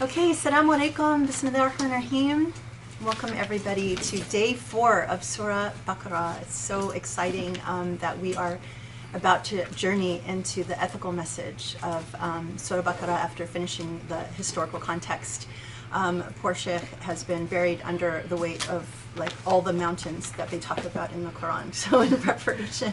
Okay, 0.00 0.32
Assalamu 0.32 0.76
alaikum, 0.76 1.24
Bismillah 1.24 1.60
ar-Rahman 1.60 1.92
ar-Rahim. 1.92 2.52
Welcome 3.04 3.30
everybody 3.34 3.94
to 3.94 4.18
day 4.24 4.54
four 4.54 5.02
of 5.04 5.22
Surah 5.22 5.70
Baqarah. 5.86 6.42
It's 6.42 6.58
so 6.58 6.90
exciting 6.90 7.56
um, 7.64 7.96
that 7.98 8.18
we 8.18 8.34
are 8.34 8.58
about 9.12 9.44
to 9.44 9.64
journey 9.70 10.20
into 10.26 10.64
the 10.64 10.82
ethical 10.82 11.12
message 11.12 11.76
of 11.84 12.12
um, 12.18 12.58
Surah 12.58 12.82
Baqarah 12.82 13.06
after 13.06 13.46
finishing 13.46 14.00
the 14.08 14.18
historical 14.36 14.80
context. 14.80 15.46
Um, 15.92 16.24
poor 16.42 16.56
Sheikh 16.56 16.82
has 17.02 17.22
been 17.22 17.46
buried 17.46 17.80
under 17.84 18.24
the 18.28 18.36
weight 18.36 18.68
of 18.68 18.88
like 19.14 19.32
all 19.46 19.62
the 19.62 19.72
mountains 19.72 20.32
that 20.32 20.50
they 20.50 20.58
talk 20.58 20.84
about 20.84 21.12
in 21.12 21.22
the 21.22 21.30
Quran. 21.30 21.72
So 21.84 22.00
in 22.00 22.16
preparation, 22.16 22.92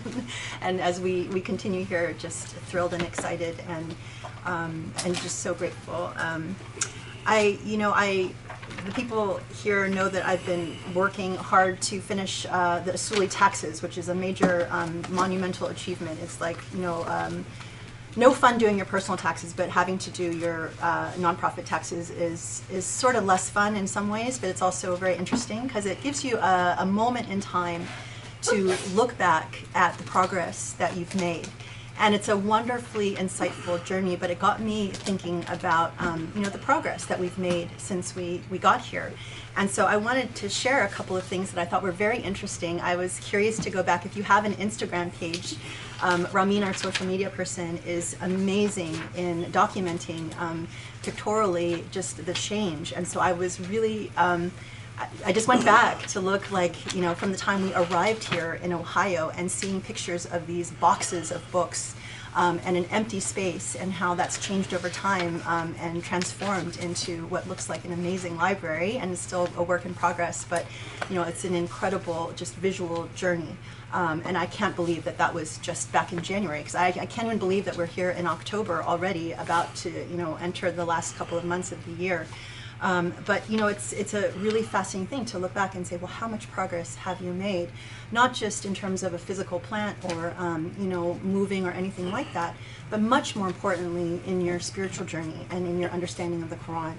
and 0.61 0.79
as 0.79 0.99
we, 0.99 1.23
we 1.29 1.41
continue 1.41 1.83
here, 1.83 2.13
just 2.19 2.45
thrilled 2.45 2.93
and 2.93 3.01
excited 3.01 3.59
and 3.67 3.95
um, 4.45 4.91
and 5.05 5.15
just 5.15 5.39
so 5.39 5.53
grateful. 5.53 6.13
Um, 6.17 6.55
I, 7.25 7.59
you 7.63 7.77
know, 7.77 7.91
I, 7.93 8.31
the 8.85 8.91
people 8.91 9.39
here 9.61 9.87
know 9.87 10.09
that 10.09 10.25
I've 10.25 10.45
been 10.45 10.75
working 10.93 11.35
hard 11.35 11.81
to 11.83 11.99
finish 11.99 12.45
uh, 12.49 12.79
the 12.79 12.93
Usuli 12.93 13.27
taxes, 13.29 13.81
which 13.81 13.97
is 13.97 14.09
a 14.09 14.15
major 14.15 14.67
um, 14.71 15.03
monumental 15.09 15.67
achievement. 15.67 16.19
It's 16.23 16.41
like, 16.41 16.57
you 16.73 16.81
know, 16.81 17.03
um, 17.05 17.45
no 18.15 18.31
fun 18.31 18.57
doing 18.57 18.77
your 18.77 18.85
personal 18.85 19.17
taxes, 19.17 19.53
but 19.53 19.69
having 19.69 19.97
to 19.99 20.09
do 20.09 20.35
your 20.35 20.71
uh, 20.81 21.11
nonprofit 21.11 21.65
taxes 21.65 22.09
is 22.09 22.61
is 22.69 22.85
sort 22.85 23.15
of 23.15 23.25
less 23.25 23.49
fun 23.49 23.75
in 23.75 23.87
some 23.87 24.09
ways, 24.09 24.37
but 24.37 24.49
it's 24.49 24.61
also 24.61 24.95
very 24.95 25.15
interesting 25.15 25.63
because 25.63 25.85
it 25.85 26.01
gives 26.01 26.25
you 26.25 26.37
a, 26.37 26.75
a 26.79 26.85
moment 26.85 27.29
in 27.29 27.39
time 27.39 27.85
to 28.41 28.75
look 28.95 29.17
back 29.17 29.61
at 29.75 29.97
the 29.97 30.03
progress 30.03 30.73
that 30.73 30.97
you've 30.97 31.15
made 31.15 31.47
and 32.01 32.15
it's 32.15 32.29
a 32.29 32.35
wonderfully 32.35 33.13
insightful 33.13 33.83
journey. 33.85 34.15
But 34.15 34.31
it 34.31 34.39
got 34.39 34.59
me 34.59 34.87
thinking 34.87 35.45
about 35.47 35.93
um, 35.99 36.31
you 36.35 36.41
know 36.41 36.49
the 36.49 36.57
progress 36.57 37.05
that 37.05 37.17
we've 37.17 37.37
made 37.37 37.69
since 37.77 38.15
we 38.15 38.41
we 38.49 38.57
got 38.57 38.81
here, 38.81 39.13
and 39.55 39.69
so 39.69 39.85
I 39.85 39.95
wanted 39.95 40.33
to 40.35 40.49
share 40.49 40.83
a 40.83 40.89
couple 40.89 41.15
of 41.15 41.23
things 41.23 41.51
that 41.51 41.61
I 41.61 41.65
thought 41.65 41.83
were 41.83 41.91
very 41.91 42.17
interesting. 42.17 42.81
I 42.81 42.95
was 42.95 43.19
curious 43.19 43.57
to 43.59 43.69
go 43.69 43.83
back. 43.83 44.05
If 44.05 44.17
you 44.17 44.23
have 44.23 44.43
an 44.45 44.53
Instagram 44.55 45.13
page, 45.13 45.55
um, 46.01 46.27
Ramin, 46.33 46.63
our 46.63 46.73
social 46.73 47.05
media 47.05 47.29
person, 47.29 47.79
is 47.85 48.17
amazing 48.21 48.99
in 49.15 49.45
documenting 49.45 50.35
um, 50.39 50.67
pictorially 51.03 51.85
just 51.91 52.25
the 52.25 52.33
change, 52.33 52.91
and 52.91 53.07
so 53.07 53.21
I 53.21 53.31
was 53.31 53.59
really. 53.69 54.11
Um, 54.17 54.51
I 55.25 55.31
just 55.31 55.47
went 55.47 55.63
back 55.65 56.07
to 56.07 56.19
look 56.19 56.51
like, 56.51 56.93
you 56.93 57.01
know, 57.01 57.13
from 57.13 57.31
the 57.31 57.37
time 57.37 57.63
we 57.63 57.73
arrived 57.73 58.23
here 58.23 58.59
in 58.63 58.73
Ohio 58.73 59.31
and 59.35 59.51
seeing 59.51 59.81
pictures 59.81 60.25
of 60.25 60.47
these 60.47 60.71
boxes 60.71 61.31
of 61.31 61.49
books 61.51 61.95
um, 62.35 62.59
and 62.63 62.77
an 62.77 62.85
empty 62.85 63.19
space 63.19 63.75
and 63.75 63.91
how 63.91 64.13
that's 64.15 64.37
changed 64.39 64.73
over 64.73 64.89
time 64.89 65.41
um, 65.45 65.75
and 65.79 66.03
transformed 66.03 66.77
into 66.77 67.25
what 67.27 67.47
looks 67.47 67.69
like 67.69 67.83
an 67.85 67.91
amazing 67.91 68.37
library 68.37 68.97
and 68.97 69.11
it's 69.11 69.21
still 69.21 69.49
a 69.57 69.63
work 69.63 69.85
in 69.85 69.93
progress, 69.93 70.45
but, 70.45 70.65
you 71.09 71.15
know, 71.15 71.23
it's 71.23 71.43
an 71.43 71.53
incredible 71.53 72.31
just 72.35 72.55
visual 72.55 73.09
journey. 73.15 73.55
Um, 73.93 74.21
and 74.25 74.37
I 74.37 74.45
can't 74.45 74.75
believe 74.75 75.03
that 75.03 75.17
that 75.17 75.33
was 75.33 75.57
just 75.57 75.91
back 75.91 76.13
in 76.13 76.21
January 76.21 76.59
because 76.59 76.75
I, 76.75 76.87
I 76.87 77.05
can't 77.05 77.27
even 77.27 77.39
believe 77.39 77.65
that 77.65 77.75
we're 77.75 77.85
here 77.85 78.11
in 78.11 78.25
October 78.25 78.81
already 78.81 79.33
about 79.33 79.75
to, 79.77 79.89
you 79.89 80.15
know, 80.15 80.37
enter 80.41 80.71
the 80.71 80.85
last 80.85 81.17
couple 81.17 81.37
of 81.37 81.43
months 81.43 81.73
of 81.73 81.85
the 81.85 81.91
year. 81.91 82.25
Um, 82.81 83.13
but 83.25 83.47
you 83.49 83.57
know, 83.57 83.67
it's 83.67 83.93
it's 83.93 84.13
a 84.13 84.31
really 84.31 84.63
fascinating 84.63 85.07
thing 85.07 85.25
to 85.25 85.39
look 85.39 85.53
back 85.53 85.75
and 85.75 85.85
say, 85.85 85.97
well, 85.97 86.07
how 86.07 86.27
much 86.27 86.49
progress 86.51 86.95
have 86.95 87.21
you 87.21 87.31
made? 87.31 87.69
Not 88.11 88.33
just 88.33 88.65
in 88.65 88.73
terms 88.73 89.03
of 89.03 89.13
a 89.13 89.19
physical 89.19 89.59
plant 89.59 89.97
or 90.11 90.33
um, 90.37 90.75
you 90.79 90.87
know 90.87 91.15
moving 91.23 91.65
or 91.65 91.71
anything 91.71 92.11
like 92.11 92.33
that, 92.33 92.55
but 92.89 92.99
much 92.99 93.35
more 93.35 93.47
importantly 93.47 94.19
in 94.25 94.41
your 94.41 94.59
spiritual 94.59 95.05
journey 95.05 95.45
and 95.51 95.67
in 95.67 95.79
your 95.79 95.91
understanding 95.91 96.41
of 96.41 96.49
the 96.49 96.55
Quran. 96.57 96.95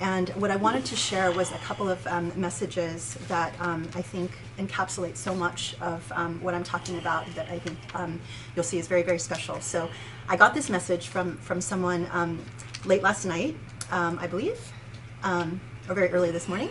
And 0.00 0.28
what 0.30 0.50
I 0.50 0.56
wanted 0.56 0.84
to 0.86 0.96
share 0.96 1.30
was 1.30 1.52
a 1.52 1.58
couple 1.58 1.88
of 1.88 2.04
um, 2.08 2.32
messages 2.34 3.14
that 3.28 3.54
um, 3.60 3.88
I 3.94 4.02
think 4.02 4.32
encapsulate 4.58 5.16
so 5.16 5.34
much 5.34 5.76
of 5.80 6.10
um, 6.16 6.42
what 6.42 6.52
I'm 6.52 6.64
talking 6.64 6.98
about 6.98 7.32
that 7.36 7.48
I 7.48 7.60
think 7.60 7.78
um, 7.94 8.20
you'll 8.56 8.64
see 8.64 8.78
is 8.78 8.88
very, 8.88 9.02
very 9.02 9.20
special. 9.20 9.60
So 9.60 9.88
I 10.28 10.36
got 10.36 10.52
this 10.52 10.68
message 10.68 11.08
from, 11.08 11.36
from 11.38 11.60
someone 11.60 12.08
um, 12.10 12.44
late 12.84 13.02
last 13.02 13.24
night, 13.24 13.56
um, 13.92 14.18
I 14.20 14.26
believe, 14.26 14.58
um, 15.24 15.60
or 15.88 15.94
very 15.94 16.10
early 16.10 16.30
this 16.30 16.46
morning. 16.46 16.70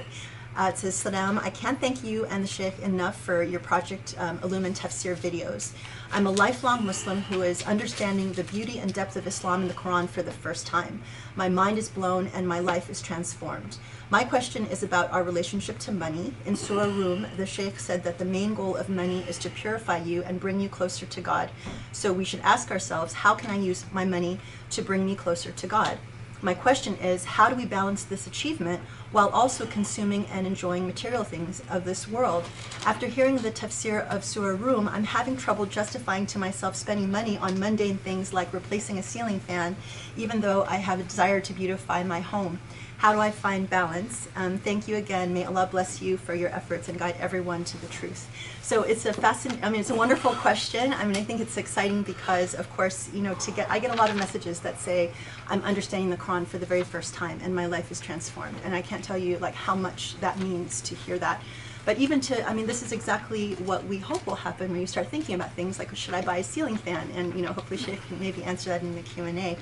Uh, 0.55 0.69
it 0.71 0.77
says, 0.77 0.93
Salam, 0.93 1.39
I 1.39 1.49
can't 1.49 1.81
thank 1.81 2.03
you 2.03 2.25
and 2.25 2.43
the 2.43 2.47
Sheikh 2.47 2.77
enough 2.79 3.19
for 3.19 3.41
your 3.41 3.59
Project 3.59 4.13
um, 4.19 4.39
Illumine 4.43 4.75
Tafsir 4.75 5.15
videos. 5.15 5.71
I'm 6.11 6.27
a 6.27 6.31
lifelong 6.31 6.85
Muslim 6.85 7.21
who 7.21 7.41
is 7.41 7.65
understanding 7.65 8.33
the 8.33 8.43
beauty 8.43 8.77
and 8.77 8.93
depth 8.93 9.15
of 9.15 9.25
Islam 9.25 9.63
in 9.63 9.67
the 9.67 9.73
Quran 9.73 10.07
for 10.07 10.21
the 10.21 10.31
first 10.31 10.67
time. 10.67 11.01
My 11.35 11.49
mind 11.49 11.79
is 11.79 11.89
blown 11.89 12.27
and 12.35 12.47
my 12.47 12.59
life 12.59 12.87
is 12.87 13.01
transformed. 13.01 13.77
My 14.11 14.23
question 14.23 14.67
is 14.67 14.83
about 14.83 15.11
our 15.11 15.23
relationship 15.23 15.79
to 15.79 15.91
money. 15.91 16.35
In 16.45 16.55
Surah 16.55 16.83
Rum, 16.83 17.25
the 17.35 17.47
Sheikh 17.47 17.79
said 17.79 18.03
that 18.03 18.19
the 18.19 18.25
main 18.25 18.53
goal 18.53 18.75
of 18.75 18.89
money 18.89 19.25
is 19.27 19.39
to 19.39 19.49
purify 19.49 20.03
you 20.03 20.21
and 20.21 20.39
bring 20.39 20.59
you 20.59 20.69
closer 20.69 21.07
to 21.07 21.21
God. 21.21 21.49
So 21.93 22.13
we 22.13 22.25
should 22.25 22.41
ask 22.41 22.69
ourselves, 22.69 23.13
how 23.13 23.33
can 23.33 23.49
I 23.49 23.57
use 23.57 23.85
my 23.91 24.05
money 24.05 24.39
to 24.69 24.83
bring 24.83 25.03
me 25.03 25.15
closer 25.15 25.51
to 25.51 25.65
God? 25.65 25.97
My 26.43 26.53
question 26.53 26.97
is, 26.97 27.23
how 27.23 27.47
do 27.47 27.55
we 27.55 27.63
balance 27.65 28.03
this 28.03 28.27
achievement 28.27 28.81
while 29.13 29.29
also 29.29 29.65
consuming 29.65 30.25
and 30.25 30.45
enjoying 30.45 30.85
material 30.85 31.23
things 31.23 31.63
of 31.69 31.85
this 31.85 32.05
world? 32.05 32.43
After 32.85 33.07
hearing 33.07 33.37
the 33.37 33.49
tafsir 33.49 34.05
of 34.09 34.25
Surah 34.25 34.57
Rum, 34.59 34.89
I'm 34.89 35.05
having 35.05 35.37
trouble 35.37 35.65
justifying 35.65 36.25
to 36.25 36.39
myself 36.39 36.75
spending 36.75 37.09
money 37.09 37.37
on 37.37 37.57
mundane 37.61 37.97
things 37.97 38.33
like 38.33 38.51
replacing 38.53 38.97
a 38.97 39.03
ceiling 39.03 39.39
fan, 39.39 39.77
even 40.17 40.41
though 40.41 40.65
I 40.65 40.75
have 40.75 40.99
a 40.99 41.03
desire 41.03 41.39
to 41.39 41.53
beautify 41.53 42.03
my 42.03 42.19
home. 42.19 42.59
How 43.03 43.11
do 43.11 43.19
I 43.19 43.31
find 43.31 43.69
balance? 43.69 44.29
Um, 44.37 44.57
thank 44.59 44.87
you 44.87 44.95
again. 44.95 45.33
May 45.33 45.43
Allah 45.43 45.67
bless 45.69 46.01
you 46.01 46.15
for 46.15 46.33
your 46.33 46.49
efforts 46.51 46.87
and 46.87 46.97
guide 46.97 47.17
everyone 47.19 47.65
to 47.65 47.77
the 47.81 47.87
truth. 47.87 48.29
So 48.61 48.83
it's 48.83 49.05
a 49.05 49.11
fascinating, 49.11 49.61
I 49.61 49.69
mean, 49.69 49.81
it's 49.81 49.89
a 49.89 49.95
wonderful 49.95 50.31
question. 50.35 50.93
I 50.93 51.03
mean, 51.03 51.17
I 51.17 51.23
think 51.25 51.41
it's 51.41 51.57
exciting 51.57 52.03
because, 52.03 52.53
of 52.53 52.69
course, 52.77 53.09
you 53.13 53.19
know, 53.19 53.33
to 53.33 53.51
get, 53.51 53.69
I 53.69 53.79
get 53.79 53.91
a 53.91 53.97
lot 53.97 54.09
of 54.09 54.15
messages 54.15 54.61
that 54.61 54.79
say, 54.79 55.11
I'm 55.49 55.61
understanding 55.63 56.11
the 56.11 56.15
Quran 56.15 56.47
for 56.47 56.59
the 56.59 56.65
very 56.65 56.85
first 56.85 57.13
time 57.13 57.41
and 57.43 57.53
my 57.53 57.65
life 57.65 57.91
is 57.91 57.99
transformed. 57.99 58.55
And 58.63 58.73
I 58.73 58.81
can't 58.81 59.03
tell 59.03 59.17
you, 59.17 59.37
like, 59.39 59.53
how 59.53 59.75
much 59.75 60.17
that 60.21 60.39
means 60.39 60.79
to 60.83 60.95
hear 60.95 61.19
that. 61.19 61.41
But 61.83 61.97
even 61.97 62.21
to, 62.21 62.49
I 62.49 62.53
mean, 62.53 62.67
this 62.67 62.83
is 62.83 62.93
exactly 62.93 63.55
what 63.55 63.83
we 63.83 63.97
hope 63.97 64.25
will 64.25 64.35
happen 64.35 64.71
when 64.71 64.79
you 64.79 64.87
start 64.87 65.09
thinking 65.09 65.35
about 65.35 65.51
things 65.55 65.77
like, 65.77 65.93
should 65.93 66.13
I 66.13 66.21
buy 66.21 66.37
a 66.37 66.43
ceiling 66.43 66.77
fan? 66.77 67.09
And, 67.17 67.35
you 67.35 67.41
know, 67.41 67.51
hopefully 67.51 67.81
Sheikh 67.81 67.99
can 68.07 68.21
maybe 68.21 68.45
answer 68.45 68.69
that 68.69 68.81
in 68.81 68.95
the 68.95 69.01
Q&A. 69.01 69.57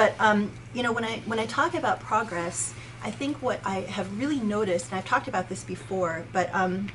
But 0.00 0.14
um, 0.18 0.50
you 0.72 0.82
know, 0.82 0.92
when 0.92 1.04
I 1.04 1.18
when 1.26 1.38
I 1.38 1.44
talk 1.44 1.74
about 1.74 2.00
progress, 2.00 2.72
I 3.04 3.10
think 3.10 3.42
what 3.42 3.60
I 3.66 3.80
have 3.80 4.18
really 4.18 4.40
noticed, 4.40 4.86
and 4.86 4.94
I've 4.98 5.04
talked 5.04 5.28
about 5.28 5.50
this 5.50 5.62
before, 5.62 6.24
but 6.32 6.48
um, 6.54 6.88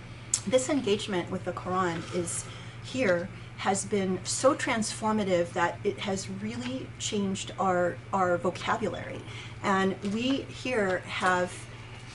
this 0.47 0.69
engagement 0.71 1.29
with 1.29 1.45
the 1.45 1.51
Quran 1.51 2.01
is 2.16 2.45
here 2.83 3.29
has 3.57 3.85
been 3.85 4.17
so 4.23 4.55
transformative 4.55 5.53
that 5.53 5.77
it 5.83 5.99
has 5.99 6.27
really 6.41 6.88
changed 6.97 7.51
our 7.59 7.95
our 8.11 8.38
vocabulary, 8.38 9.22
and 9.61 9.95
we 10.11 10.41
here 10.63 11.03
have 11.05 11.53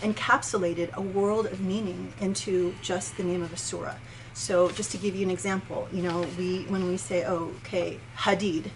encapsulated 0.02 0.92
a 0.94 1.00
world 1.00 1.46
of 1.46 1.60
meaning 1.60 2.12
into 2.20 2.74
just 2.82 3.16
the 3.16 3.22
name 3.22 3.44
of 3.44 3.52
a 3.52 3.56
surah. 3.56 3.94
So 4.34 4.70
just 4.70 4.90
to 4.90 4.98
give 4.98 5.14
you 5.14 5.24
an 5.24 5.30
example, 5.30 5.86
you 5.92 6.02
know, 6.02 6.26
we 6.36 6.64
when 6.64 6.88
we 6.88 6.96
say, 6.96 7.24
oh, 7.26 7.52
okay, 7.62 8.00
hadid, 8.16 8.72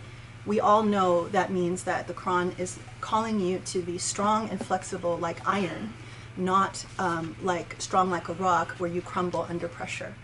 we 0.47 0.61
all 0.61 0.83
know 0.83 1.29
that 1.29 1.51
means 1.51 1.85
that 1.85 2.07
the 2.07 2.15
Quran 2.15 2.59
is 2.59 2.79
calling 3.01 3.41
you 3.41 3.61
to 3.67 3.81
be 3.81 3.99
strong 3.99 4.51
and 4.51 4.65
flexible 4.65 5.17
like 5.17 5.47
iron, 5.49 5.95
not 6.37 6.85
um, 6.99 7.37
like 7.43 7.77
strong 7.79 8.11
like 8.11 8.29
a 8.29 8.35
rock 8.35 8.73
where 8.73 8.91
you 8.91 9.01
crumble 9.01 9.47
under 9.49 9.69
pressure. 9.69 10.15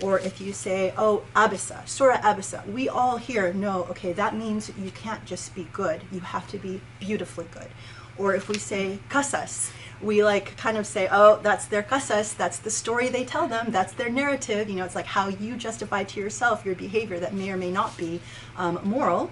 Or 0.00 0.20
if 0.20 0.40
you 0.40 0.52
say, 0.52 0.92
oh, 0.96 1.22
Abasa, 1.34 1.86
Surah 1.88 2.18
Abasa, 2.18 2.64
we 2.66 2.88
all 2.88 3.16
here 3.16 3.52
know, 3.52 3.84
okay, 3.90 4.12
that 4.12 4.36
means 4.36 4.70
you 4.78 4.92
can't 4.92 5.24
just 5.24 5.54
be 5.54 5.66
good, 5.72 6.02
you 6.12 6.20
have 6.20 6.48
to 6.48 6.58
be 6.58 6.80
beautifully 7.00 7.46
good. 7.52 7.68
Or 8.16 8.34
if 8.34 8.48
we 8.48 8.58
say 8.58 8.98
Qasas, 9.10 9.70
we 10.00 10.24
like 10.24 10.56
kind 10.56 10.76
of 10.76 10.86
say, 10.86 11.08
oh, 11.10 11.40
that's 11.42 11.66
their 11.66 11.82
Qasas, 11.82 12.36
that's 12.36 12.58
the 12.58 12.70
story 12.70 13.08
they 13.08 13.24
tell 13.24 13.48
them, 13.48 13.70
that's 13.70 13.92
their 13.92 14.08
narrative. 14.08 14.68
You 14.68 14.76
know, 14.76 14.84
it's 14.84 14.94
like 14.94 15.06
how 15.06 15.28
you 15.28 15.56
justify 15.56 16.04
to 16.04 16.20
yourself 16.20 16.64
your 16.64 16.74
behavior 16.74 17.18
that 17.20 17.34
may 17.34 17.50
or 17.50 17.56
may 17.56 17.70
not 17.70 17.96
be 17.96 18.20
um, 18.56 18.80
moral. 18.84 19.30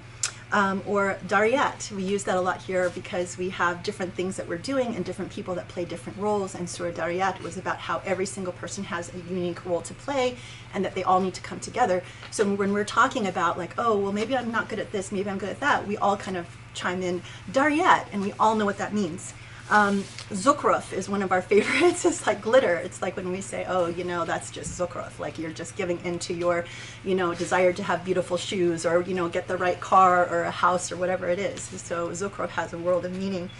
Um, 0.56 0.82
or 0.86 1.18
Dariyat. 1.28 1.92
We 1.92 2.02
use 2.02 2.24
that 2.24 2.38
a 2.38 2.40
lot 2.40 2.62
here 2.62 2.88
because 2.88 3.36
we 3.36 3.50
have 3.50 3.82
different 3.82 4.14
things 4.14 4.38
that 4.38 4.48
we're 4.48 4.56
doing 4.56 4.96
and 4.96 5.04
different 5.04 5.30
people 5.30 5.54
that 5.54 5.68
play 5.68 5.84
different 5.84 6.18
roles. 6.18 6.54
And 6.54 6.66
Surah 6.66 6.92
Dariyat 6.92 7.42
was 7.42 7.58
about 7.58 7.76
how 7.76 8.00
every 8.06 8.24
single 8.24 8.54
person 8.54 8.82
has 8.84 9.12
a 9.12 9.18
unique 9.18 9.66
role 9.66 9.82
to 9.82 9.92
play 9.92 10.38
and 10.72 10.82
that 10.82 10.94
they 10.94 11.04
all 11.04 11.20
need 11.20 11.34
to 11.34 11.42
come 11.42 11.60
together. 11.60 12.02
So 12.30 12.54
when 12.54 12.72
we're 12.72 12.84
talking 12.86 13.26
about 13.26 13.58
like, 13.58 13.74
oh, 13.76 13.98
well, 13.98 14.12
maybe 14.12 14.34
I'm 14.34 14.50
not 14.50 14.70
good 14.70 14.78
at 14.78 14.92
this, 14.92 15.12
maybe 15.12 15.28
I'm 15.28 15.36
good 15.36 15.50
at 15.50 15.60
that, 15.60 15.86
we 15.86 15.98
all 15.98 16.16
kind 16.16 16.38
of 16.38 16.46
chime 16.72 17.02
in 17.02 17.20
Dariyat 17.52 18.06
and 18.10 18.22
we 18.22 18.32
all 18.40 18.54
know 18.54 18.64
what 18.64 18.78
that 18.78 18.94
means. 18.94 19.34
Um, 19.68 20.04
is 20.30 21.08
one 21.08 21.22
of 21.22 21.32
our 21.32 21.42
favorites. 21.52 22.04
It's 22.04 22.26
like 22.26 22.40
glitter. 22.40 22.76
It's 22.76 23.02
like 23.02 23.16
when 23.16 23.30
we 23.30 23.40
say, 23.40 23.64
oh, 23.68 23.86
you 23.86 24.04
know, 24.04 24.24
that's 24.24 24.50
just 24.50 24.78
Zukhruf. 24.78 25.18
Like 25.18 25.38
you're 25.38 25.50
just 25.50 25.76
giving 25.76 26.00
into 26.04 26.34
your, 26.34 26.64
you 27.04 27.14
know, 27.14 27.34
desire 27.34 27.72
to 27.72 27.82
have 27.82 28.04
beautiful 28.04 28.36
shoes 28.36 28.86
or, 28.86 29.02
you 29.02 29.14
know, 29.14 29.28
get 29.28 29.48
the 29.48 29.56
right 29.56 29.80
car 29.80 30.28
or 30.28 30.44
a 30.44 30.50
house 30.50 30.92
or 30.92 30.96
whatever 30.96 31.28
it 31.28 31.38
is. 31.38 31.62
So 31.62 32.10
Zukhruf 32.10 32.50
has 32.50 32.72
a 32.72 32.78
world 32.78 33.04
of 33.04 33.16
meaning. 33.16 33.50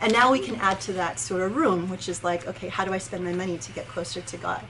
And 0.00 0.12
now 0.12 0.32
we 0.32 0.40
can 0.40 0.56
add 0.56 0.80
to 0.82 0.92
that 0.94 1.20
Surah 1.20 1.46
Rum, 1.46 1.88
which 1.88 2.08
is 2.08 2.24
like, 2.24 2.48
okay, 2.48 2.68
how 2.68 2.84
do 2.84 2.92
I 2.92 2.98
spend 2.98 3.24
my 3.24 3.32
money 3.32 3.56
to 3.58 3.72
get 3.72 3.86
closer 3.86 4.20
to 4.20 4.36
God? 4.36 4.64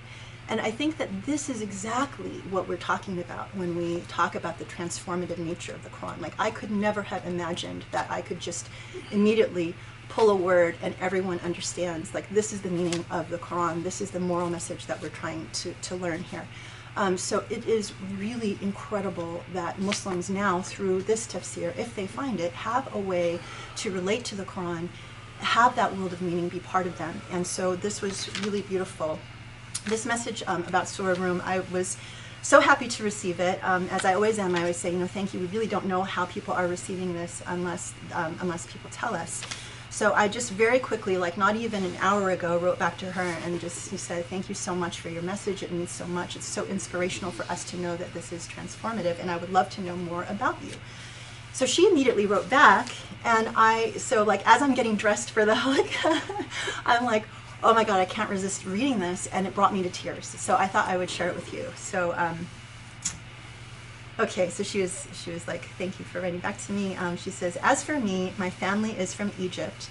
And 0.49 0.61
I 0.61 0.71
think 0.71 0.99
that 0.99 1.25
this 1.25 1.49
is 1.49 1.63
exactly 1.63 2.43
what 2.51 2.69
we're 2.69 2.77
talking 2.77 3.19
about 3.19 3.49
when 3.57 3.75
we 3.75 4.01
talk 4.09 4.35
about 4.35 4.59
the 4.59 4.67
transformative 4.67 5.39
nature 5.39 5.73
of 5.73 5.83
the 5.85 5.89
Quran. 5.89 6.21
Like, 6.21 6.35
I 6.39 6.51
could 6.51 6.71
never 6.71 7.01
have 7.01 7.25
imagined 7.27 7.87
that 7.93 8.11
I 8.11 8.21
could 8.21 8.41
just 8.41 8.69
immediately 9.11 9.75
pull 10.15 10.29
a 10.29 10.37
word 10.37 10.75
and 10.83 10.95
everyone 11.01 11.41
understands, 11.41 12.13
like, 12.13 12.29
this 12.29 12.53
is 12.53 12.61
the 12.61 12.69
meaning 12.69 13.03
of 13.11 13.31
the 13.31 13.39
Quran, 13.39 13.83
this 13.83 14.03
is 14.03 14.11
the 14.11 14.21
moral 14.21 14.51
message 14.51 14.85
that 14.87 15.01
we're 15.01 15.09
trying 15.09 15.49
to, 15.55 15.73
to 15.81 15.97
learn 15.97 16.23
here. 16.23 16.47
Um, 16.97 17.17
so 17.17 17.45
it 17.49 17.67
is 17.67 17.95
really 18.19 18.59
incredible 18.61 19.43
that 19.55 19.79
Muslims 19.79 20.29
now, 20.29 20.61
through 20.61 21.03
this 21.03 21.27
tafsir, 21.27 21.75
if 21.79 21.97
they 21.97 22.07
find 22.07 22.41
it, 22.41 22.53
have 22.53 22.95
a 22.95 22.99
way 22.99 23.41
to 23.77 23.91
relate 23.91 24.23
to 24.27 24.35
the 24.35 24.45
Quran, 24.45 24.89
have 25.39 25.75
that 25.77 25.97
world 25.97 26.13
of 26.13 26.21
meaning 26.21 26.51
be 26.51 26.61
part 26.61 26.87
of 26.87 26.99
them. 26.99 27.15
And 27.31 27.47
so 27.47 27.75
this 27.75 28.03
was 28.03 28.29
really 28.43 28.61
beautiful. 28.63 29.19
This 29.87 30.05
message 30.05 30.43
um, 30.47 30.63
about 30.65 30.89
Surah 30.89 31.19
Rum, 31.19 31.43
I 31.47 31.61
was 31.73 31.97
so 32.43 32.61
happy 32.61 32.89
to 32.89 33.03
receive 33.03 33.41
it. 33.41 33.65
Um, 33.65 33.89
as 33.91 34.05
I 34.05 34.13
always 34.13 34.39
am, 34.39 34.55
I 34.55 34.61
always 34.61 34.77
say, 34.77 34.93
you 34.93 34.99
know, 34.99 35.07
thank 35.07 35.33
you. 35.33 35.41
We 35.41 35.47
really 35.47 35.67
don't 35.67 35.87
know 35.87 36.03
how 36.03 36.27
people 36.27 36.53
are 36.53 36.67
receiving 36.67 37.15
this 37.15 37.43
unless 37.47 37.95
um, 38.13 38.37
unless 38.41 38.67
people 38.67 38.91
tell 38.91 39.15
us. 39.15 39.43
So 39.93 40.15
I 40.15 40.27
just 40.27 40.51
very 40.51 40.79
quickly, 40.79 41.19
like 41.19 41.37
not 41.37 41.55
even 41.55 41.85
an 41.85 41.95
hour 42.01 42.31
ago, 42.31 42.57
wrote 42.57 42.79
back 42.79 42.97
to 42.99 43.13
her 43.13 43.37
and 43.45 43.61
just 43.61 43.77
said, 43.99 44.25
"Thank 44.25 44.49
you 44.49 44.55
so 44.55 44.75
much 44.75 44.99
for 45.01 45.11
your 45.11 45.21
message. 45.21 45.63
It 45.63 45.71
means 45.71 45.91
so 45.91 46.07
much. 46.07 46.35
It's 46.35 46.47
so 46.47 46.65
inspirational 46.65 47.31
for 47.31 47.45
us 47.53 47.63
to 47.65 47.77
know 47.77 47.95
that 47.99 48.15
this 48.15 48.33
is 48.33 48.49
transformative, 48.49 49.21
and 49.21 49.31
I 49.31 49.37
would 49.37 49.53
love 49.53 49.69
to 49.77 49.83
know 49.83 49.95
more 49.95 50.25
about 50.31 50.57
you." 50.65 50.73
So 51.53 51.67
she 51.67 51.87
immediately 51.87 52.25
wrote 52.25 52.49
back, 52.49 52.89
and 53.23 53.51
I 53.55 53.93
so 53.99 54.23
like 54.23 54.41
as 54.47 54.63
I'm 54.63 54.73
getting 54.73 54.97
dressed 54.97 55.31
for 55.31 55.45
the 55.45 55.55
halaqa, 55.63 56.47
I'm 56.87 57.05
like, 57.05 57.25
oh 57.63 57.75
my 57.75 57.85
god, 57.85 58.01
I 58.01 58.07
can't 58.07 58.31
resist 58.31 58.65
reading 58.65 58.99
this, 58.99 59.27
and 59.27 59.47
it 59.47 59.55
brought 59.55 59.75
me 59.75 59.83
to 59.83 59.91
tears. 59.91 60.27
So 60.27 60.57
I 60.57 60.69
thought 60.69 60.89
I 60.89 60.97
would 60.97 61.11
share 61.11 61.29
it 61.29 61.35
with 61.35 61.53
you. 61.53 61.71
So, 61.77 62.15
um, 62.17 62.47
okay, 64.19 64.49
so 64.51 64.63
she 64.63 64.81
was 64.81 65.07
she 65.13 65.31
was 65.31 65.47
like, 65.49 65.65
thank 65.79 65.99
you 65.99 66.05
for 66.05 66.21
writing 66.21 66.41
back 66.41 66.59
to 66.67 66.73
me. 66.73 66.97
Um, 66.97 67.17
she 67.17 67.31
says, 67.31 67.57
as 67.63 67.83
for 67.83 67.99
me, 67.99 68.33
my 68.39 68.51
family 68.51 68.93
is 68.93 69.15
from 69.15 69.33
Egypt. 69.39 69.89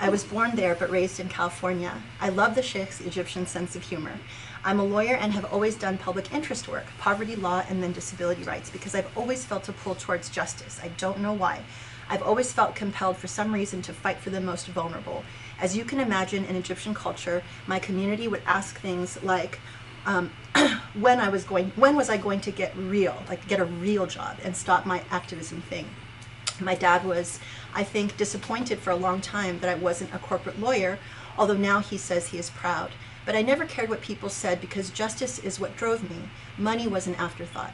I 0.00 0.08
was 0.08 0.24
born 0.24 0.56
there 0.56 0.74
but 0.74 0.90
raised 0.90 1.20
in 1.20 1.28
California. 1.28 1.92
I 2.20 2.28
love 2.28 2.54
the 2.54 2.62
Sheikh's 2.62 3.00
Egyptian 3.00 3.46
sense 3.46 3.76
of 3.76 3.82
humor. 3.82 4.12
I'm 4.64 4.80
a 4.80 4.84
lawyer 4.84 5.14
and 5.14 5.32
have 5.32 5.52
always 5.52 5.76
done 5.76 5.98
public 5.98 6.32
interest 6.32 6.68
work, 6.68 6.86
poverty 6.98 7.36
law, 7.36 7.62
and 7.68 7.82
then 7.82 7.92
disability 7.92 8.42
rights 8.42 8.70
because 8.70 8.94
I've 8.94 9.16
always 9.16 9.44
felt 9.44 9.68
a 9.68 9.72
pull 9.72 9.94
towards 9.94 10.30
justice. 10.30 10.80
I 10.82 10.88
don't 10.88 11.20
know 11.20 11.32
why. 11.32 11.62
I've 12.08 12.22
always 12.22 12.52
felt 12.52 12.74
compelled 12.74 13.16
for 13.16 13.28
some 13.28 13.52
reason 13.52 13.82
to 13.82 13.92
fight 13.92 14.18
for 14.18 14.30
the 14.30 14.40
most 14.40 14.66
vulnerable. 14.68 15.24
As 15.60 15.76
you 15.76 15.84
can 15.84 16.00
imagine, 16.00 16.44
in 16.44 16.56
Egyptian 16.56 16.94
culture, 16.94 17.42
my 17.66 17.78
community 17.78 18.26
would 18.26 18.42
ask 18.46 18.78
things 18.80 19.22
like, 19.22 19.60
um, 20.06 20.30
when 20.94 21.20
I 21.20 21.28
was 21.28 21.44
going, 21.44 21.72
when 21.76 21.96
was 21.96 22.08
I 22.08 22.16
going 22.16 22.40
to 22.40 22.50
get 22.50 22.76
real, 22.76 23.22
like 23.28 23.46
get 23.48 23.60
a 23.60 23.64
real 23.64 24.06
job 24.06 24.38
and 24.44 24.56
stop 24.56 24.86
my 24.86 25.02
activism 25.10 25.60
thing. 25.62 25.86
My 26.60 26.74
dad 26.74 27.04
was, 27.04 27.40
I 27.74 27.82
think, 27.82 28.16
disappointed 28.16 28.78
for 28.78 28.90
a 28.90 28.96
long 28.96 29.20
time 29.20 29.58
that 29.60 29.70
I 29.70 29.74
wasn't 29.74 30.14
a 30.14 30.18
corporate 30.18 30.60
lawyer, 30.60 30.98
although 31.36 31.56
now 31.56 31.80
he 31.80 31.98
says 31.98 32.28
he 32.28 32.38
is 32.38 32.50
proud. 32.50 32.92
But 33.26 33.34
I 33.34 33.42
never 33.42 33.64
cared 33.64 33.88
what 33.88 34.02
people 34.02 34.28
said 34.28 34.60
because 34.60 34.90
justice 34.90 35.38
is 35.38 35.58
what 35.58 35.76
drove 35.76 36.08
me. 36.08 36.28
Money 36.56 36.86
was 36.86 37.06
an 37.06 37.16
afterthought. 37.16 37.72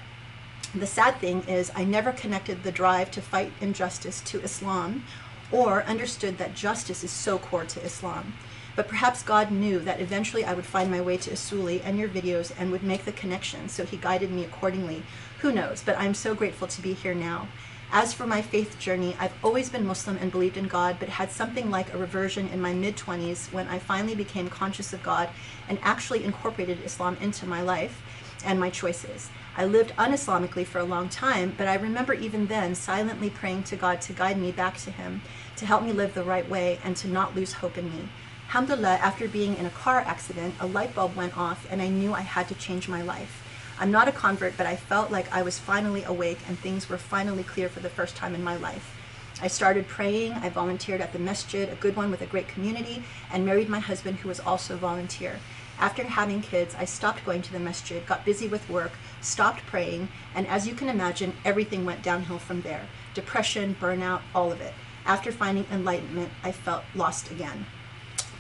The 0.75 0.87
sad 0.87 1.19
thing 1.19 1.43
is, 1.49 1.73
I 1.75 1.85
never 1.85 2.13
connected 2.13 2.63
the 2.63 2.73
drive 2.73 3.11
to 3.13 3.21
fight 3.21 3.53
injustice 3.61 4.21
to 4.23 4.41
Islam 4.41 5.05
or 5.51 5.83
understood 5.83 6.39
that 6.39 6.55
justice 6.55 7.03
is 7.03 7.11
so 7.11 7.39
core 7.39 7.65
to 7.65 7.83
Islam. 7.83 8.35
But 8.77 8.89
perhaps 8.89 9.23
God 9.23 9.51
knew 9.51 9.79
that 9.81 10.01
eventually 10.01 10.45
I 10.45 10.55
would 10.55 10.65
find 10.65 10.91
my 10.91 11.01
way 11.01 11.17
to 11.19 11.31
Usuli 11.31 11.83
and 11.85 11.99
your 11.99 12.09
videos 12.09 12.53
and 12.59 12.71
would 12.71 12.83
make 12.83 13.05
the 13.05 13.13
connection, 13.13 13.69
so 13.69 13.85
He 13.85 13.97
guided 13.97 14.31
me 14.31 14.45
accordingly. 14.45 15.03
Who 15.41 15.53
knows? 15.53 15.83
But 15.83 15.99
I'm 15.99 16.15
so 16.15 16.35
grateful 16.35 16.69
to 16.69 16.83
be 16.83 16.95
here 16.95 17.15
now. 17.15 17.49
As 17.93 18.13
for 18.13 18.25
my 18.25 18.41
faith 18.41 18.79
journey, 18.79 19.17
I've 19.19 19.35
always 19.43 19.69
been 19.69 19.85
Muslim 19.85 20.17
and 20.19 20.31
believed 20.31 20.57
in 20.57 20.69
God, 20.69 20.99
but 21.01 21.09
had 21.09 21.33
something 21.33 21.73
like 21.73 21.93
a 21.93 21.99
reversion 21.99 22.49
in 22.51 22.61
my 22.61 22.73
mid 22.73 22.97
20s 22.97 23.53
when 23.53 23.67
I 23.67 23.81
finally 23.81 24.15
became 24.15 24.49
conscious 24.49 24.93
of 24.93 25.03
God 25.03 25.29
and 25.69 25.77
actually 25.83 26.23
incorporated 26.23 26.79
Islam 26.85 27.17
into 27.21 27.47
my 27.47 27.63
life 27.63 28.01
and 28.45 28.61
my 28.61 28.71
choices. 28.71 29.29
I 29.57 29.65
lived 29.65 29.93
un-Islamically 29.99 30.65
for 30.65 30.79
a 30.79 30.85
long 30.85 31.09
time, 31.09 31.55
but 31.59 31.67
I 31.67 31.75
remember 31.75 32.15
even 32.15 32.47
then 32.47 32.77
silently 32.77 33.29
praying 33.29 33.65
to 33.65 33.77
God 33.77 34.01
to 34.03 34.13
guide 34.13 34.39
me 34.39 34.53
back 34.53 34.77
to 34.79 34.93
Him, 34.93 35.23
to 35.57 35.67
help 35.67 35.83
me 35.83 35.93
live 35.93 36.15
the 36.15 36.23
right 36.23 36.49
way, 36.49 36.79
and 36.85 36.97
to 36.97 37.09
not 37.09 37.35
lose 37.35 37.55
hope 37.55 37.77
in 37.77 37.91
me. 37.91 38.09
Alhamdulillah, 38.51 38.99
after 39.01 39.29
being 39.29 39.57
in 39.57 39.67
a 39.67 39.71
car 39.71 40.01
accident, 40.01 40.57
a 40.59 40.67
light 40.67 40.93
bulb 40.93 41.15
went 41.15 41.39
off 41.39 41.69
and 41.71 41.81
I 41.81 41.87
knew 41.87 42.13
I 42.13 42.23
had 42.23 42.49
to 42.49 42.57
change 42.57 42.89
my 42.89 43.01
life. 43.01 43.45
I'm 43.79 43.93
not 43.93 44.09
a 44.09 44.13
convert, 44.13 44.57
but 44.57 44.67
I 44.67 44.75
felt 44.75 45.13
like 45.13 45.33
I 45.33 45.43
was 45.43 45.61
finally 45.61 46.03
awake 46.03 46.41
and 46.49 46.59
things 46.59 46.89
were 46.89 46.99
finally 46.99 47.45
clear 47.45 47.69
for 47.69 47.79
the 47.79 47.89
first 47.89 48.17
time 48.17 48.35
in 48.35 48.43
my 48.43 48.57
life. 48.57 48.97
I 49.41 49.47
started 49.47 49.87
praying, 49.87 50.33
I 50.33 50.49
volunteered 50.49 51.01
at 51.01 51.13
the 51.13 51.21
masjid, 51.21 51.69
a 51.69 51.77
good 51.77 51.95
one 51.95 52.11
with 52.11 52.23
a 52.23 52.27
great 52.27 52.49
community, 52.49 53.05
and 53.33 53.47
married 53.47 53.69
my 53.69 53.79
husband 53.79 54.17
who 54.17 54.29
was 54.29 54.41
also 54.41 54.75
a 54.75 54.79
volunteer. 54.79 55.39
After 55.79 56.03
having 56.03 56.43
kids, 56.43 56.75
I 56.77 56.87
stopped 56.87 57.25
going 57.25 57.43
to 57.43 57.53
the 57.53 57.61
masjid, 57.61 58.05
got 58.05 58.25
busy 58.25 58.49
with 58.49 58.69
work, 58.69 58.95
stopped 59.21 59.65
praying, 59.67 60.09
and 60.35 60.49
as 60.49 60.67
you 60.67 60.75
can 60.75 60.89
imagine, 60.89 61.35
everything 61.45 61.85
went 61.85 62.03
downhill 62.03 62.41
from 62.41 62.63
there. 62.63 62.89
Depression, 63.15 63.77
burnout, 63.81 64.23
all 64.35 64.51
of 64.51 64.61
it. 64.61 64.75
After 65.07 65.31
finding 65.31 65.67
enlightenment, 65.71 66.33
I 66.43 66.51
felt 66.51 66.83
lost 66.97 67.31
again. 67.31 67.67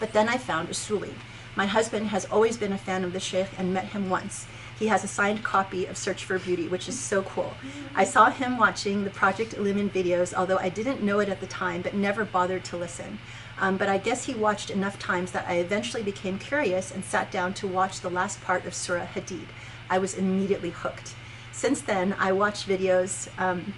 But 0.00 0.12
then 0.12 0.29
I 0.29 0.38
found 0.38 0.69
Usuli. 0.69 1.12
My 1.55 1.67
husband 1.67 2.08
has 2.08 2.25
always 2.25 2.56
been 2.56 2.73
a 2.73 2.79
fan 2.79 3.05
of 3.05 3.12
the 3.12 3.20
Sheikh 3.20 3.49
and 3.58 3.75
met 3.75 3.87
him 3.87 4.08
once. 4.08 4.47
He 4.79 4.87
has 4.87 5.05
a 5.05 5.08
signed 5.08 5.44
copy 5.44 5.85
of 5.85 5.99
Search 5.99 6.25
for 6.25 6.38
Beauty, 6.38 6.67
which 6.67 6.88
is 6.88 6.99
so 6.99 7.23
cool. 7.23 7.52
I 7.94 8.05
saw 8.05 8.31
him 8.31 8.56
watching 8.56 9.05
the 9.05 9.11
Project 9.11 9.52
Illumine 9.52 9.91
videos, 9.91 10.32
although 10.32 10.56
I 10.56 10.70
didn't 10.70 11.02
know 11.02 11.20
it 11.20 11.29
at 11.29 11.41
the 11.41 11.47
time, 11.47 11.82
but 11.82 11.93
never 11.93 12.25
bothered 12.25 12.64
to 12.64 12.79
listen. 12.79 13.19
Um, 13.58 13.76
but 13.76 13.91
I 13.91 13.99
guess 13.99 14.25
he 14.25 14.35
watched 14.35 14.70
enough 14.70 14.99
times 14.99 15.32
that 15.32 15.47
I 15.47 15.56
eventually 15.56 16.02
became 16.02 16.38
curious 16.38 16.91
and 16.91 17.05
sat 17.05 17.31
down 17.31 17.52
to 17.55 17.69
watch 17.69 18.00
the 18.00 18.08
last 18.08 18.41
part 18.41 18.64
of 18.64 18.75
Surah 18.75 19.05
Hadid. 19.05 19.49
I 19.91 19.99
was 19.99 20.14
immediately 20.14 20.70
hooked. 20.70 21.14
Since 21.52 21.82
then, 21.82 22.14
I 22.19 22.32
watch 22.32 22.67
videos 22.67 23.29
um, 23.38 23.75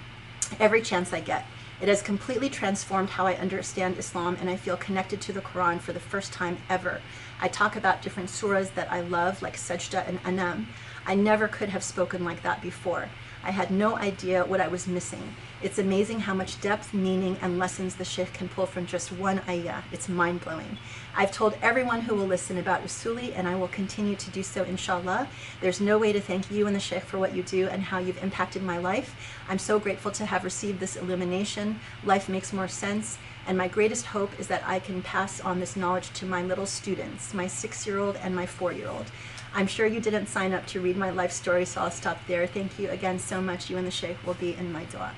every 0.60 0.82
chance 0.82 1.12
I 1.12 1.20
get. 1.20 1.46
It 1.82 1.88
has 1.88 2.00
completely 2.00 2.48
transformed 2.48 3.10
how 3.10 3.26
I 3.26 3.34
understand 3.34 3.98
Islam 3.98 4.36
and 4.40 4.48
I 4.48 4.54
feel 4.54 4.76
connected 4.76 5.20
to 5.22 5.32
the 5.32 5.40
Quran 5.40 5.80
for 5.80 5.92
the 5.92 5.98
first 5.98 6.32
time 6.32 6.58
ever. 6.70 7.00
I 7.40 7.48
talk 7.48 7.74
about 7.74 8.02
different 8.02 8.28
surahs 8.28 8.72
that 8.74 8.92
I 8.92 9.00
love, 9.00 9.42
like 9.42 9.56
Sajda 9.56 10.06
and 10.06 10.20
Anam. 10.24 10.68
I 11.04 11.16
never 11.16 11.48
could 11.48 11.70
have 11.70 11.82
spoken 11.82 12.24
like 12.24 12.44
that 12.44 12.62
before. 12.62 13.08
I 13.44 13.50
had 13.50 13.70
no 13.70 13.96
idea 13.96 14.44
what 14.44 14.60
I 14.60 14.68
was 14.68 14.86
missing. 14.86 15.34
It's 15.62 15.78
amazing 15.78 16.20
how 16.20 16.34
much 16.34 16.60
depth, 16.60 16.94
meaning, 16.94 17.36
and 17.42 17.58
lessons 17.58 17.96
the 17.96 18.04
Sheikh 18.04 18.32
can 18.32 18.48
pull 18.48 18.66
from 18.66 18.86
just 18.86 19.12
one 19.12 19.40
ayah. 19.48 19.82
It's 19.90 20.08
mind 20.08 20.42
blowing. 20.42 20.78
I've 21.16 21.32
told 21.32 21.56
everyone 21.60 22.02
who 22.02 22.14
will 22.14 22.26
listen 22.26 22.58
about 22.58 22.84
Usuli, 22.84 23.32
and 23.36 23.48
I 23.48 23.56
will 23.56 23.68
continue 23.68 24.14
to 24.14 24.30
do 24.30 24.42
so, 24.42 24.62
inshallah. 24.62 25.28
There's 25.60 25.80
no 25.80 25.98
way 25.98 26.12
to 26.12 26.20
thank 26.20 26.50
you 26.50 26.66
and 26.66 26.74
the 26.74 26.80
Sheikh 26.80 27.02
for 27.02 27.18
what 27.18 27.34
you 27.34 27.42
do 27.42 27.68
and 27.68 27.82
how 27.82 27.98
you've 27.98 28.22
impacted 28.22 28.62
my 28.62 28.78
life. 28.78 29.14
I'm 29.48 29.58
so 29.58 29.78
grateful 29.78 30.12
to 30.12 30.26
have 30.26 30.44
received 30.44 30.78
this 30.78 30.96
illumination. 30.96 31.80
Life 32.04 32.28
makes 32.28 32.52
more 32.52 32.68
sense. 32.68 33.18
And 33.46 33.58
my 33.58 33.66
greatest 33.66 34.06
hope 34.06 34.30
is 34.38 34.46
that 34.48 34.62
I 34.64 34.78
can 34.78 35.02
pass 35.02 35.40
on 35.40 35.58
this 35.58 35.74
knowledge 35.74 36.12
to 36.12 36.26
my 36.26 36.42
little 36.42 36.66
students, 36.66 37.34
my 37.34 37.48
six 37.48 37.86
year 37.86 37.98
old 37.98 38.16
and 38.16 38.36
my 38.36 38.46
four 38.46 38.72
year 38.72 38.88
old. 38.88 39.06
I'm 39.54 39.66
sure 39.66 39.86
you 39.86 40.00
didn't 40.00 40.26
sign 40.26 40.52
up 40.52 40.66
to 40.68 40.80
read 40.80 40.96
my 40.96 41.10
life 41.10 41.32
story, 41.32 41.64
so 41.64 41.82
I'll 41.82 41.90
stop 41.90 42.18
there. 42.26 42.46
Thank 42.46 42.78
you 42.78 42.88
again 42.90 43.18
so 43.18 43.40
much. 43.40 43.68
You 43.68 43.76
and 43.76 43.86
the 43.86 43.90
Sheikh 43.90 44.16
will 44.26 44.34
be 44.34 44.54
in 44.54 44.72
my 44.72 44.84
dua. 44.84 45.12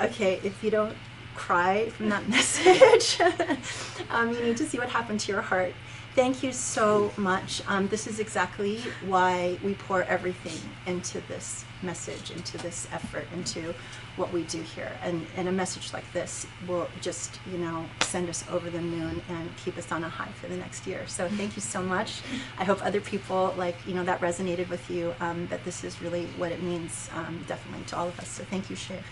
Okay, 0.00 0.40
if 0.42 0.62
you 0.64 0.70
don't 0.70 0.96
cry 1.34 1.88
from 1.90 2.08
that 2.08 2.28
message, 2.36 3.20
um, 4.10 4.30
you 4.30 4.40
need 4.42 4.56
to 4.56 4.66
see 4.66 4.78
what 4.78 4.88
happened 4.88 5.20
to 5.20 5.32
your 5.32 5.42
heart. 5.42 5.72
Thank 6.16 6.42
you 6.42 6.52
so 6.52 7.12
much. 7.16 7.62
Um, 7.68 7.86
this 7.86 8.08
is 8.08 8.18
exactly 8.18 8.80
why 9.06 9.58
we 9.62 9.74
pour 9.74 10.02
everything 10.02 10.58
into 10.86 11.20
this 11.28 11.64
message, 11.82 12.32
into 12.32 12.58
this 12.58 12.88
effort, 12.92 13.26
into 13.32 13.74
what 14.20 14.32
we 14.32 14.42
do 14.44 14.60
here. 14.60 14.92
And, 15.02 15.26
and 15.36 15.48
a 15.48 15.52
message 15.52 15.92
like 15.92 16.06
this 16.12 16.46
will 16.68 16.86
just, 17.00 17.40
you 17.50 17.58
know, 17.58 17.86
send 18.02 18.28
us 18.28 18.44
over 18.50 18.68
the 18.70 18.80
moon 18.80 19.22
and 19.28 19.44
keep 19.56 19.76
us 19.78 19.90
on 19.90 20.04
a 20.04 20.08
high 20.08 20.32
for 20.40 20.46
the 20.46 20.56
next 20.56 20.86
year. 20.86 21.02
So 21.06 21.28
thank 21.40 21.56
you 21.56 21.62
so 21.62 21.80
much. 21.82 22.20
I 22.58 22.64
hope 22.64 22.84
other 22.84 23.00
people, 23.00 23.54
like, 23.56 23.76
you 23.86 23.94
know, 23.94 24.04
that 24.04 24.20
resonated 24.20 24.68
with 24.68 24.84
you, 24.90 25.14
um, 25.20 25.46
that 25.48 25.64
this 25.64 25.82
is 25.82 26.00
really 26.02 26.26
what 26.36 26.52
it 26.52 26.62
means 26.62 27.08
um, 27.14 27.34
definitely 27.48 27.84
to 27.86 27.96
all 27.96 28.08
of 28.08 28.18
us. 28.20 28.28
So 28.28 28.44
thank 28.44 28.70
you, 28.70 28.76
Sheikh. 28.76 29.08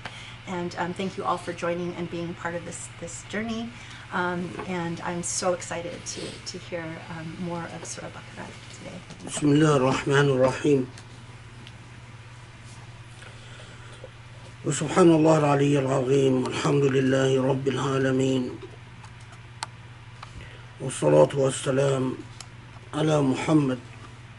And 0.47 0.75
um, 0.79 0.95
thank 0.95 1.17
you 1.17 1.25
all 1.25 1.39
for 1.39 1.53
joining 1.53 1.95
and 1.97 2.11
being 2.11 2.33
part 2.35 2.55
of 2.55 2.65
this, 2.65 2.89
this 3.01 3.25
journey. 3.29 3.71
Um, 4.13 4.51
and 4.67 5.01
I'm 5.03 5.23
so 5.23 5.53
excited 5.53 5.99
to, 6.15 6.21
to 6.53 6.59
hear 6.59 6.85
um, 7.11 7.37
more 7.41 7.65
of 7.75 7.85
Surah 7.85 8.09
Baqarah 8.09 8.49
today. 8.79 8.99
Bismillah 9.25 9.75
ar-Rahman 9.85 10.31
ar-Rahim. 10.31 10.91
وسبحان 14.69 15.09
الله 15.09 15.39
العلي 15.39 15.79
العظيم 15.79 16.45
والحمد 16.45 16.85
لله 16.85 17.43
رب 17.43 17.69
العالمين 17.69 18.51
والصلاة 20.81 21.29
والسلام 21.35 22.15
على 22.95 23.23
محمد 23.23 23.79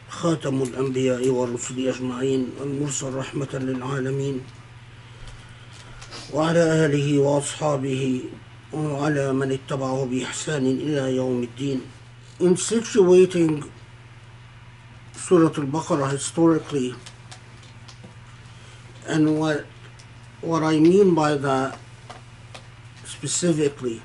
خاتم 0.09 0.61
الأنبياء 0.63 1.29
والرسل 1.29 1.87
أجمعين 1.87 2.49
المرسل 2.61 3.13
رحمة 3.13 3.49
للعالمين 3.53 4.41
وعلى 6.33 6.85
آله 6.85 7.19
وأصحابه 7.19 8.23
وعلى 8.73 9.33
من 9.33 9.51
اتبعه 9.51 10.05
بإحسان 10.05 10.65
إلى 10.65 11.15
يوم 11.15 11.43
الدين. 11.43 11.81
In 12.39 12.53
situating 12.53 13.65
Surah 15.17 15.49
Al-Baqarah 15.57 16.11
historically, 16.11 16.93
and 19.07 19.39
what 19.39 19.65
what 20.41 20.63
I 20.63 20.79
mean 20.79 21.13
by 21.13 21.35
that 21.35 21.77
specifically 23.03 24.01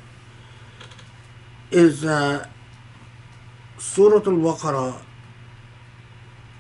is 1.71 2.01
that 2.03 2.51
Surah 3.79 4.17
Al-Baqarah 4.17 5.01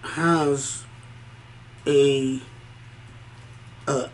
has 0.02 0.84
a, 1.86 2.40
a 3.88 4.10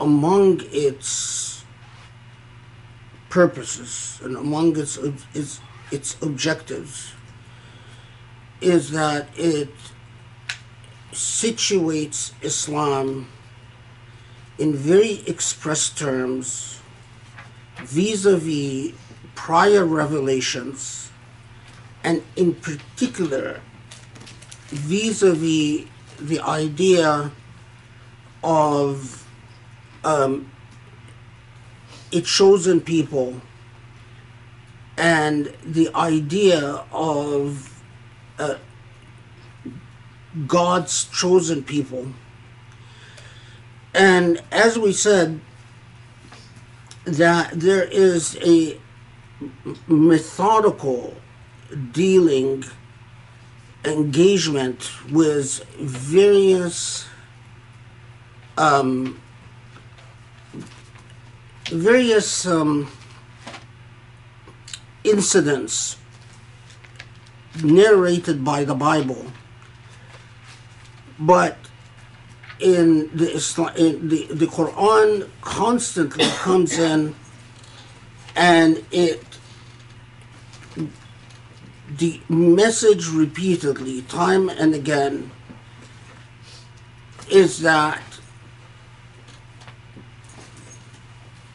among 0.00 0.60
its 0.72 1.64
purposes 3.30 4.20
and 4.24 4.36
among 4.36 4.78
its 4.78 4.98
its 5.32 5.60
its 5.90 6.16
objectives 6.20 7.14
is 8.60 8.90
that 8.90 9.28
it 9.36 9.70
situates 11.12 12.32
Islam 12.42 13.28
in 14.62 14.72
very 14.76 15.24
express 15.26 15.90
terms 15.90 16.78
vis-a-vis 17.78 18.92
prior 19.34 19.84
revelations 19.84 21.10
and 22.04 22.22
in 22.36 22.54
particular 22.54 23.60
vis-a-vis 24.68 25.84
the 26.20 26.38
idea 26.38 27.32
of 28.44 29.26
um, 30.04 30.48
a 32.12 32.20
chosen 32.20 32.80
people 32.80 33.40
and 34.96 35.52
the 35.64 35.90
idea 35.96 36.84
of 36.92 37.82
uh, 38.38 38.54
God's 40.46 41.06
chosen 41.06 41.64
people. 41.64 42.06
And 43.94 44.42
as 44.50 44.78
we 44.78 44.92
said, 44.92 45.40
that 47.04 47.50
there 47.52 47.84
is 47.84 48.38
a 48.42 48.78
methodical 49.86 51.14
dealing 51.92 52.64
engagement 53.84 54.90
with 55.10 55.64
various 55.78 57.06
um, 58.56 59.20
various 61.66 62.46
um, 62.46 62.90
incidents 65.04 65.96
narrated 67.62 68.44
by 68.44 68.64
the 68.64 68.74
Bible, 68.74 69.26
but 71.18 71.56
in 72.62 73.10
the 73.14 73.30
Islam, 73.32 73.74
in 73.76 74.08
the, 74.08 74.26
the 74.26 74.46
Quran 74.46 75.28
constantly 75.40 76.24
comes 76.46 76.78
in 76.78 77.14
and 78.34 78.84
it 78.90 79.24
the 81.98 82.20
message 82.28 83.08
repeatedly, 83.08 84.02
time 84.02 84.48
and 84.48 84.74
again, 84.74 85.30
is 87.30 87.60
that 87.60 88.02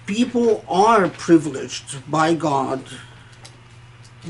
people 0.06 0.64
are 0.70 1.10
privileged 1.10 2.10
by 2.10 2.34
God 2.34 2.84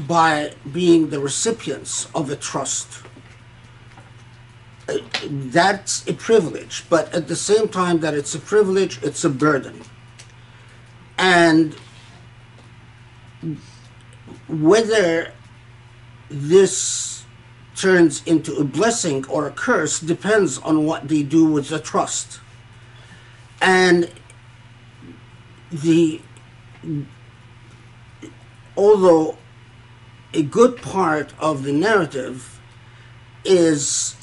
by 0.07 0.53
being 0.71 1.09
the 1.09 1.19
recipients 1.19 2.07
of 2.15 2.29
a 2.29 2.35
trust. 2.35 3.03
That's 5.25 6.07
a 6.07 6.13
privilege, 6.13 6.85
but 6.89 7.13
at 7.13 7.27
the 7.27 7.35
same 7.35 7.67
time 7.67 7.99
that 7.99 8.13
it's 8.13 8.33
a 8.33 8.39
privilege, 8.39 9.01
it's 9.03 9.23
a 9.25 9.29
burden. 9.29 9.81
And 11.17 11.75
whether 14.47 15.33
this 16.29 17.25
turns 17.75 18.23
into 18.25 18.55
a 18.55 18.63
blessing 18.63 19.25
or 19.27 19.47
a 19.47 19.51
curse 19.51 19.99
depends 19.99 20.57
on 20.59 20.85
what 20.85 21.07
they 21.07 21.23
do 21.23 21.45
with 21.45 21.69
the 21.69 21.79
trust. 21.79 22.39
And 23.61 24.11
the 25.71 26.21
although 28.75 29.37
a 30.33 30.43
good 30.43 30.77
part 30.77 31.33
of 31.39 31.63
the 31.63 31.73
narrative 31.73 32.59
is 33.43 34.15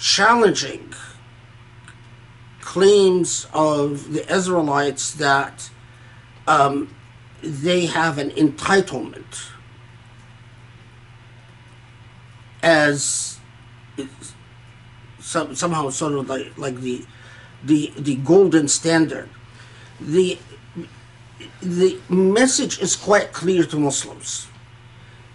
challenging 0.00 0.94
claims 2.60 3.46
of 3.52 4.12
the 4.12 4.34
Israelites 4.34 5.12
that 5.14 5.70
um, 6.46 6.92
they 7.42 7.86
have 7.86 8.16
an 8.16 8.30
entitlement 8.30 9.50
as 12.62 13.38
some, 15.18 15.54
somehow 15.54 15.90
sort 15.90 16.14
of 16.14 16.28
like, 16.28 16.56
like 16.56 16.76
the, 16.80 17.04
the, 17.62 17.92
the 17.98 18.16
golden 18.16 18.68
standard. 18.68 19.28
The, 20.00 20.38
the 21.60 21.98
message 22.08 22.80
is 22.80 22.96
quite 22.96 23.32
clear 23.32 23.64
to 23.64 23.76
Muslims 23.76 24.46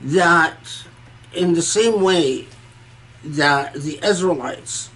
that 0.02 0.86
in 1.34 1.54
the 1.54 1.62
same 1.62 2.02
way 2.02 2.48
that 3.26 3.74
the 3.74 4.00
Israelites 4.06 4.90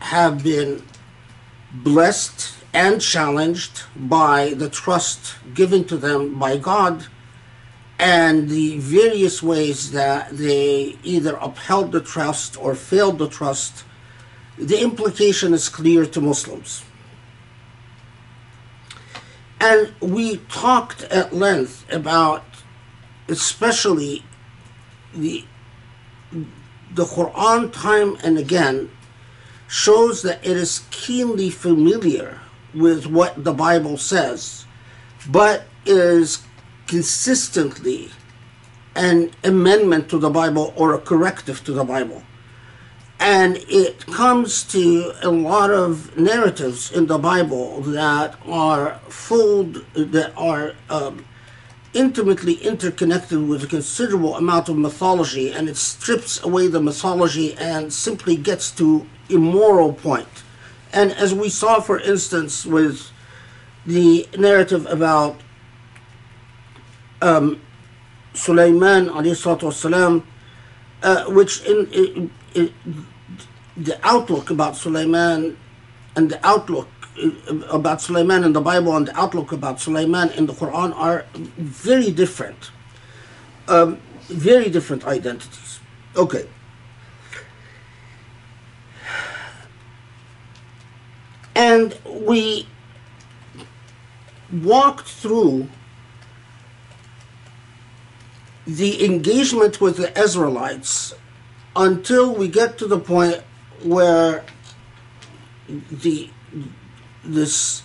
have 0.00 0.42
been 0.42 0.82
blessed 1.72 2.54
and 2.72 3.00
challenged 3.00 3.82
by 3.96 4.54
the 4.54 4.68
trust 4.68 5.36
given 5.54 5.84
to 5.84 5.96
them 5.96 6.38
by 6.38 6.56
God 6.56 7.06
and 7.98 8.48
the 8.48 8.78
various 8.78 9.42
ways 9.42 9.92
that 9.92 10.36
they 10.36 10.98
either 11.02 11.36
upheld 11.36 11.92
the 11.92 12.00
trust 12.00 12.56
or 12.62 12.74
failed 12.74 13.18
the 13.18 13.28
trust, 13.28 13.84
the 14.58 14.82
implication 14.82 15.54
is 15.54 15.68
clear 15.68 16.04
to 16.04 16.20
Muslims. 16.20 16.84
And 19.60 19.94
we 20.00 20.36
talked 20.48 21.04
at 21.04 21.32
length 21.32 21.86
about 21.90 22.44
especially 23.28 24.22
the 25.14 25.44
the 26.96 27.04
Quran 27.04 27.70
time 27.72 28.16
and 28.24 28.38
again 28.38 28.90
shows 29.68 30.22
that 30.22 30.44
it 30.44 30.56
is 30.56 30.86
keenly 30.90 31.50
familiar 31.50 32.40
with 32.74 33.06
what 33.06 33.44
the 33.44 33.52
Bible 33.52 33.98
says, 33.98 34.64
but 35.28 35.64
is 35.84 36.42
consistently 36.86 38.10
an 38.94 39.30
amendment 39.44 40.08
to 40.08 40.18
the 40.18 40.30
Bible 40.30 40.72
or 40.74 40.94
a 40.94 40.98
corrective 40.98 41.62
to 41.64 41.72
the 41.72 41.84
Bible. 41.84 42.22
And 43.20 43.58
it 43.68 44.06
comes 44.06 44.64
to 44.64 45.12
a 45.22 45.30
lot 45.30 45.70
of 45.70 46.16
narratives 46.16 46.90
in 46.90 47.06
the 47.06 47.18
Bible 47.18 47.82
that 47.82 48.36
are 48.46 49.00
full, 49.08 49.64
that 49.94 50.32
are 50.36 50.72
um, 50.88 51.26
intimately 51.96 52.54
interconnected 52.54 53.48
with 53.48 53.64
a 53.64 53.66
considerable 53.66 54.36
amount 54.36 54.68
of 54.68 54.76
mythology, 54.76 55.50
and 55.50 55.68
it 55.68 55.76
strips 55.76 56.42
away 56.44 56.68
the 56.68 56.80
mythology 56.80 57.54
and 57.54 57.92
simply 57.92 58.36
gets 58.36 58.70
to 58.70 59.06
a 59.30 59.36
moral 59.36 59.92
point. 59.92 60.28
And 60.92 61.12
as 61.12 61.34
we 61.34 61.48
saw, 61.48 61.80
for 61.80 61.98
instance, 61.98 62.66
with 62.66 63.10
the 63.86 64.28
narrative 64.36 64.86
about 64.86 65.40
um, 67.22 67.60
Sulaiman 68.34 69.06
salatu 69.06 70.22
uh, 71.02 71.24
which 71.26 71.64
in, 71.64 71.86
in, 71.92 72.30
in 72.54 72.72
the 73.76 73.98
outlook 74.02 74.50
about 74.50 74.76
Sulaiman 74.76 75.56
and 76.14 76.30
the 76.30 76.46
outlook 76.46 76.88
about 77.70 78.00
Sulaiman 78.02 78.44
in 78.44 78.52
the 78.52 78.60
Bible 78.60 78.96
and 78.96 79.08
the 79.08 79.18
outlook 79.18 79.52
about 79.52 79.80
Sulaiman 79.80 80.30
in 80.30 80.46
the 80.46 80.52
Quran 80.52 80.94
are 80.94 81.24
very 81.34 82.10
different. 82.10 82.70
Um, 83.68 83.98
very 84.28 84.68
different 84.68 85.06
identities. 85.06 85.80
Okay. 86.16 86.46
And 91.54 91.98
we 92.04 92.68
walked 94.52 95.08
through 95.08 95.68
the 98.66 99.04
engagement 99.04 99.80
with 99.80 99.96
the 99.96 100.18
Israelites 100.20 101.14
until 101.74 102.34
we 102.34 102.48
get 102.48 102.78
to 102.78 102.86
the 102.86 102.98
point 102.98 103.42
where 103.82 104.44
the 105.68 106.30
this 107.26 107.82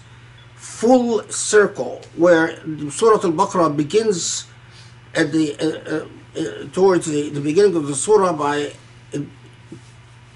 full 0.56 1.24
circle 1.30 2.02
where 2.16 2.58
Surah 2.90 3.24
Al-Baqarah 3.24 3.76
begins 3.76 4.48
at 5.16 5.32
the 5.32 5.56
uh, 5.60 5.96
uh, 5.96 6.08
uh, 6.40 6.68
towards 6.72 7.06
the, 7.06 7.30
the 7.30 7.42
beginning 7.42 7.76
of 7.76 7.88
the 7.88 7.96
surah 7.96 8.34
by 8.34 8.74
uh, 9.14 9.20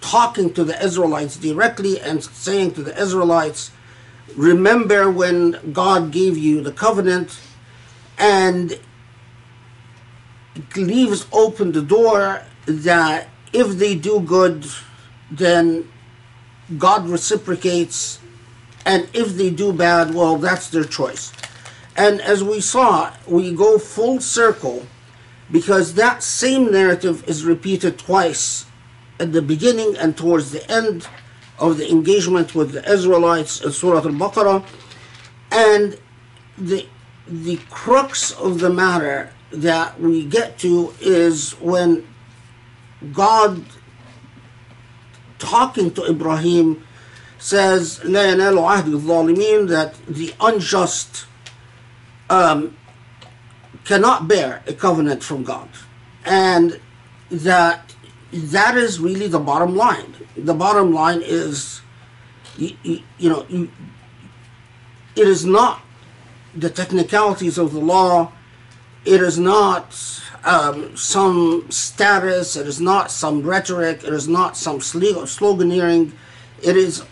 talking 0.01 0.53
to 0.53 0.63
the 0.63 0.83
Israelites 0.83 1.37
directly 1.37 1.99
and 1.99 2.23
saying 2.23 2.73
to 2.73 2.83
the 2.83 2.99
Israelites, 3.01 3.71
remember 4.35 5.09
when 5.09 5.71
God 5.71 6.11
gave 6.11 6.37
you 6.37 6.61
the 6.61 6.71
covenant 6.71 7.39
and 8.17 8.79
leaves 10.75 11.25
open 11.31 11.71
the 11.71 11.81
door 11.81 12.43
that 12.65 13.29
if 13.53 13.77
they 13.77 13.95
do 13.95 14.19
good, 14.19 14.65
then 15.31 15.89
God 16.77 17.07
reciprocates, 17.07 18.19
and 18.85 19.09
if 19.13 19.35
they 19.35 19.49
do 19.49 19.73
bad, 19.73 20.13
well, 20.13 20.37
that's 20.37 20.69
their 20.69 20.83
choice. 20.83 21.33
And 21.97 22.21
as 22.21 22.43
we 22.43 22.61
saw, 22.61 23.13
we 23.27 23.53
go 23.53 23.79
full 23.79 24.19
circle 24.19 24.85
because 25.51 25.95
that 25.95 26.21
same 26.23 26.71
narrative 26.71 27.27
is 27.27 27.43
repeated 27.45 27.97
twice 27.97 28.65
at 29.19 29.31
the 29.31 29.41
beginning 29.41 29.95
and 29.97 30.15
towards 30.17 30.51
the 30.51 30.69
end 30.69 31.07
of 31.57 31.77
the 31.77 31.89
engagement 31.89 32.53
with 32.53 32.73
the 32.73 32.91
Israelites 32.91 33.61
in 33.61 33.71
Surah 33.71 33.99
Al 33.99 34.13
Baqarah. 34.13 34.65
And 35.51 35.97
the, 36.57 36.85
the 37.27 37.57
crux 37.69 38.31
of 38.33 38.59
the 38.59 38.69
matter 38.69 39.31
that 39.51 39.99
we 39.99 40.25
get 40.25 40.57
to 40.59 40.93
is 40.99 41.53
when 41.61 42.05
God, 43.13 43.63
talking 45.39 45.91
to 45.91 46.05
Ibrahim, 46.09 46.85
says, 47.38 48.00
لا 48.00 48.34
ينال 48.34 48.58
عهد 48.58 49.00
الظالمين, 49.00 49.68
that 49.68 49.94
the 50.06 50.34
unjust 50.40 51.26
um, 52.28 52.76
cannot 53.84 54.28
bear 54.28 54.62
a 54.66 54.72
covenant 54.72 55.22
from 55.22 55.42
God. 55.42 55.68
And 56.24 56.80
that 57.30 57.94
that 58.32 58.76
is 58.76 59.00
really 59.00 59.26
the 59.26 59.38
bottom 59.38 59.74
line. 59.74 60.14
The 60.36 60.54
bottom 60.54 60.92
line 60.92 61.22
is, 61.22 61.80
you, 62.56 62.76
you, 62.82 63.02
you 63.18 63.28
know, 63.28 63.46
you, 63.48 63.70
it 65.16 65.26
is 65.26 65.44
not 65.44 65.80
the 66.54 66.70
technicalities 66.70 67.58
of 67.58 67.72
the 67.72 67.80
law. 67.80 68.32
It 69.04 69.20
is 69.20 69.38
not 69.38 69.96
um, 70.44 70.96
some 70.96 71.66
status. 71.70 72.56
It 72.56 72.66
is 72.66 72.80
not 72.80 73.10
some 73.10 73.42
rhetoric. 73.42 74.04
It 74.04 74.12
is 74.12 74.28
not 74.28 74.56
some 74.56 74.78
sloganeering. 74.78 76.12
It 76.62 76.76
is 76.76 77.02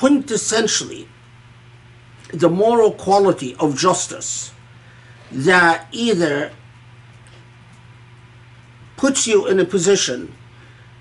quintessentially 0.00 1.06
the 2.32 2.48
moral 2.48 2.92
quality 2.92 3.54
of 3.60 3.76
justice 3.76 4.52
that 5.30 5.86
either 5.92 6.50
puts 8.96 9.26
you 9.26 9.46
in 9.46 9.60
a 9.60 9.64
position 9.64 10.34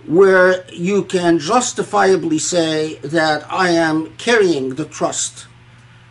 where 0.05 0.65
you 0.71 1.03
can 1.03 1.39
justifiably 1.39 2.39
say 2.39 2.95
that 2.95 3.45
I 3.49 3.69
am 3.69 4.15
carrying 4.17 4.75
the 4.75 4.85
trust, 4.85 5.47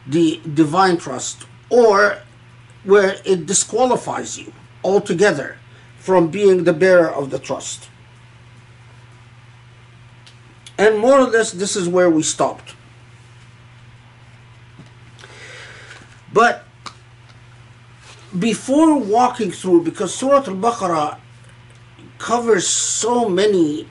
the 0.06 0.40
divine 0.54 0.96
trust, 0.96 1.44
or 1.68 2.18
where 2.84 3.16
it 3.24 3.44
disqualifies 3.44 4.38
you 4.38 4.52
altogether 4.82 5.58
from 5.98 6.30
being 6.30 6.64
the 6.64 6.72
bearer 6.72 7.10
of 7.10 7.28
the 7.30 7.38
trust. 7.38 7.90
And 10.78 10.98
more 10.98 11.18
or 11.18 11.26
less, 11.26 11.50
this 11.50 11.76
is 11.76 11.88
where 11.88 12.08
we 12.08 12.22
stopped. 12.22 12.76
But 16.32 16.64
before 18.38 18.98
walking 18.98 19.50
through, 19.50 19.84
because 19.84 20.14
Surah 20.14 20.44
Al 20.46 20.56
Baqarah 20.56 21.18
covers 22.18 22.66
so 22.66 23.28
many 23.28 23.88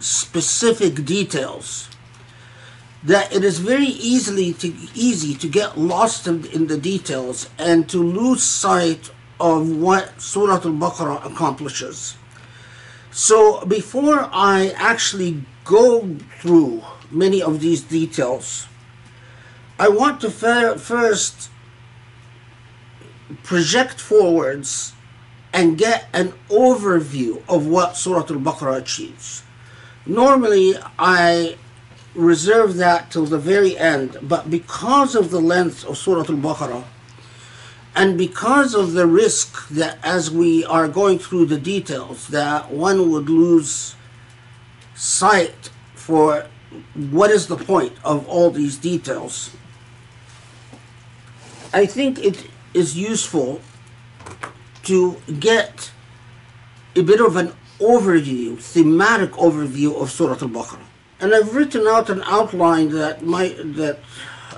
specific 0.00 1.04
details 1.04 1.88
that 3.02 3.32
it 3.32 3.44
is 3.44 3.60
very 3.60 3.86
easily 3.86 4.52
to, 4.52 4.74
easy 4.94 5.34
to 5.34 5.48
get 5.48 5.78
lost 5.78 6.26
in, 6.26 6.44
in 6.46 6.66
the 6.66 6.76
details 6.76 7.48
and 7.58 7.88
to 7.88 7.98
lose 8.02 8.42
sight 8.42 9.10
of 9.38 9.70
what 9.76 10.20
Surah 10.20 10.54
Al 10.54 10.72
Baqarah 10.72 11.24
accomplishes. 11.24 12.16
So 13.10 13.64
before 13.64 14.28
I 14.32 14.74
actually 14.76 15.44
go 15.64 16.16
through 16.40 16.82
many 17.10 17.40
of 17.40 17.60
these 17.60 17.82
details, 17.82 18.66
I 19.78 19.88
want 19.88 20.20
to 20.22 20.30
fir- 20.30 20.78
first 20.78 21.50
project 23.42 24.00
forwards 24.00 24.94
and 25.52 25.76
get 25.76 26.08
an 26.12 26.32
overview 26.48 27.42
of 27.48 27.66
what 27.66 27.96
Surah 27.96 28.20
Al 28.20 28.40
Baqarah 28.40 28.78
achieves. 28.78 29.42
Normally, 30.06 30.74
I 30.98 31.56
reserve 32.14 32.76
that 32.76 33.10
till 33.10 33.26
the 33.26 33.38
very 33.38 33.76
end, 33.76 34.16
but 34.22 34.50
because 34.50 35.14
of 35.14 35.30
the 35.30 35.40
length 35.40 35.84
of 35.84 35.98
Surah 35.98 36.20
Al 36.20 36.36
Baqarah, 36.36 36.84
and 37.94 38.18
because 38.18 38.74
of 38.74 38.92
the 38.92 39.06
risk 39.06 39.68
that 39.68 39.98
as 40.02 40.30
we 40.30 40.64
are 40.66 40.88
going 40.88 41.18
through 41.18 41.46
the 41.46 41.58
details, 41.58 42.28
that 42.28 42.70
one 42.70 43.10
would 43.10 43.28
lose 43.28 43.96
sight 44.94 45.70
for 45.94 46.46
what 46.94 47.30
is 47.30 47.46
the 47.46 47.56
point 47.56 47.94
of 48.04 48.28
all 48.28 48.50
these 48.50 48.76
details, 48.76 49.50
I 51.76 51.84
think 51.84 52.18
it 52.24 52.48
is 52.72 52.96
useful 52.96 53.60
to 54.84 55.20
get 55.38 55.90
a 56.96 57.02
bit 57.02 57.20
of 57.20 57.36
an 57.36 57.52
overview, 57.78 58.58
thematic 58.58 59.32
overview 59.32 60.00
of 60.00 60.10
Surah 60.10 60.38
Al-Baqarah. 60.40 60.88
And 61.20 61.34
I've 61.34 61.54
written 61.54 61.86
out 61.86 62.08
an 62.08 62.22
outline 62.24 62.88
that 62.92 63.22
might 63.22 63.56
that 63.76 63.98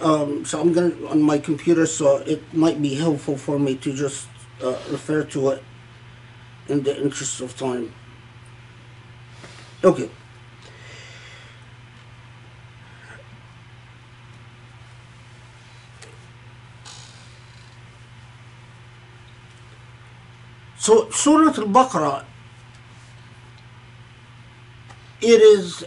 um, 0.01 0.45
so 0.45 0.61
I'm 0.61 0.73
gonna 0.73 0.95
on 1.09 1.21
my 1.21 1.39
computer, 1.39 1.87
so 1.87 2.19
it 2.19 2.55
might 2.55 2.81
be 2.81 2.95
helpful 2.95 3.37
for 3.37 3.59
me 3.59 3.75
to 3.79 3.93
just 3.93 4.29
uh, 4.63 4.79
refer 4.89 5.25
to 5.35 5.51
it 5.51 5.65
in 6.69 6.85
the 6.85 6.95
interest 7.03 7.41
of 7.41 7.57
time. 7.57 7.93
Okay. 9.83 10.09
So 20.79 21.11
Surah 21.11 21.49
Al-Baqarah, 21.49 22.25
it 25.21 25.41
is, 25.41 25.85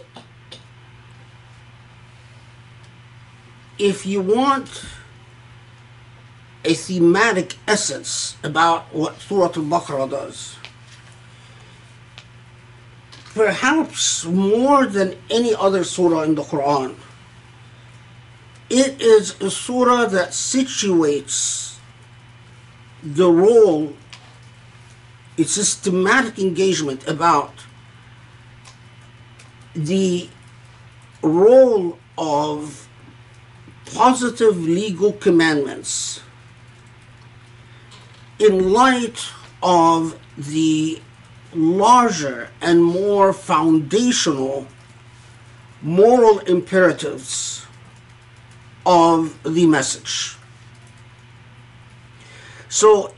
if 3.78 4.04
you 4.04 4.20
want 4.20 4.84
a 6.64 6.74
thematic 6.74 7.56
essence 7.66 8.36
about 8.44 8.94
what 8.94 9.18
Surah 9.18 9.46
Al-Baqarah 9.46 10.10
does, 10.10 10.56
perhaps 13.34 14.26
more 14.26 14.84
than 14.86 15.16
any 15.30 15.54
other 15.54 15.84
surah 15.84 16.22
in 16.22 16.34
the 16.34 16.42
Quran, 16.42 16.96
it 18.68 19.00
is 19.00 19.40
a 19.40 19.50
surah 19.50 20.04
that 20.06 20.30
situates 20.30 21.78
the 23.02 23.30
role 23.30 23.94
a 25.38 25.44
systematic 25.44 26.38
engagement 26.38 27.06
about 27.08 27.52
the 29.74 30.28
role 31.22 31.98
of 32.18 32.88
positive 33.94 34.62
legal 34.62 35.12
commandments 35.12 36.20
in 38.38 38.72
light 38.72 39.28
of 39.62 40.18
the 40.36 41.00
larger 41.54 42.48
and 42.60 42.82
more 42.82 43.32
foundational 43.32 44.66
moral 45.82 46.38
imperatives 46.40 47.66
of 48.86 49.38
the 49.42 49.66
message. 49.66 50.36
So 52.68 53.14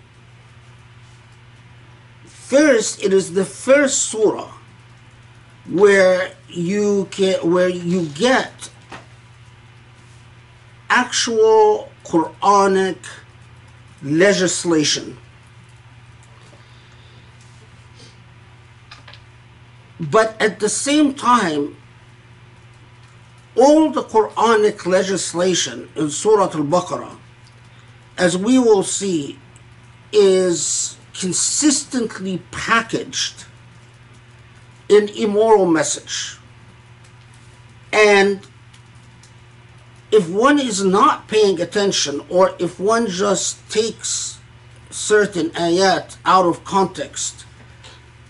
First, 2.45 3.03
it 3.03 3.15
is 3.15 3.33
the 3.33 3.45
first 3.47 4.03
surah 4.11 4.53
where 5.67 6.33
you 6.47 7.09
can, 7.11 7.51
where 7.51 7.71
you 7.71 8.05
get 8.09 8.69
actual 10.91 11.91
Quranic 12.05 12.99
legislation. 14.03 15.17
But 19.99 20.37
at 20.39 20.61
the 20.61 20.69
same 20.69 21.15
time, 21.15 21.79
all 23.57 23.91
the 23.91 24.03
Quranic 24.03 24.85
legislation 24.85 25.89
in 25.97 26.11
Surah 26.11 26.51
Al 26.53 26.65
Baqarah, 26.65 27.17
as 28.19 28.37
we 28.37 28.59
will 28.59 28.83
see, 28.83 29.39
is 30.13 30.99
consistently 31.15 32.43
packaged 32.51 33.45
in 34.89 35.09
immoral 35.11 35.67
message. 35.67 36.39
And 37.93 38.41
if 40.11 40.29
one 40.29 40.59
is 40.59 40.85
not 40.85 41.29
paying 41.29 41.61
attention, 41.61 42.21
or 42.29 42.55
if 42.59 42.79
one 42.79 43.07
just 43.09 43.69
takes 43.71 44.39
certain 44.91 45.51
ayat 45.51 46.17
out 46.25 46.47
of 46.47 46.65
context, 46.65 47.45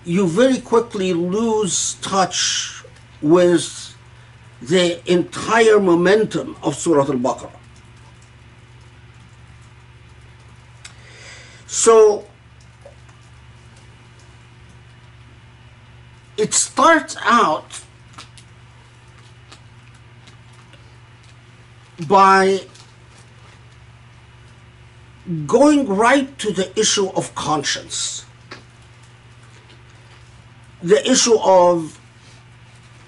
you 0.05 0.27
very 0.27 0.61
quickly 0.61 1.13
lose 1.13 1.95
touch 1.95 2.85
with 3.21 3.97
the 4.61 5.01
entire 5.11 5.81
momentum 5.81 6.57
of 6.63 6.75
Surah 6.75 7.03
Al 7.03 7.19
Baqarah. 7.19 7.51
So, 11.67 12.27
it 16.37 16.53
starts 16.53 17.17
out 17.23 17.83
by 22.09 22.61
going 25.47 25.87
right 25.87 26.39
to 26.39 26.53
the 26.53 26.79
issue 26.79 27.09
of 27.11 27.35
conscience, 27.35 28.27
the 30.83 31.09
issue 31.11 31.39
of 31.41 31.99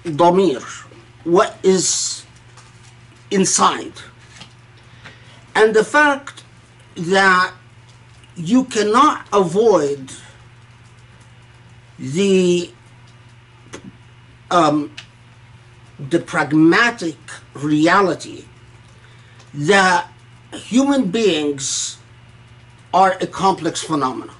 damir, 0.03 0.63
what 1.23 1.57
is 1.63 2.25
inside, 3.29 3.93
and 5.53 5.75
the 5.75 5.83
fact 5.83 6.43
that 6.95 7.53
you 8.35 8.63
cannot 8.63 9.27
avoid 9.33 10.11
the 11.99 12.71
um, 14.50 14.92
the 15.98 16.18
pragmatic 16.18 17.16
reality 17.54 18.44
that 19.54 20.08
human 20.52 21.10
beings 21.10 21.98
are 22.92 23.16
a 23.20 23.26
complex 23.26 23.82
phenomenon. 23.82 24.36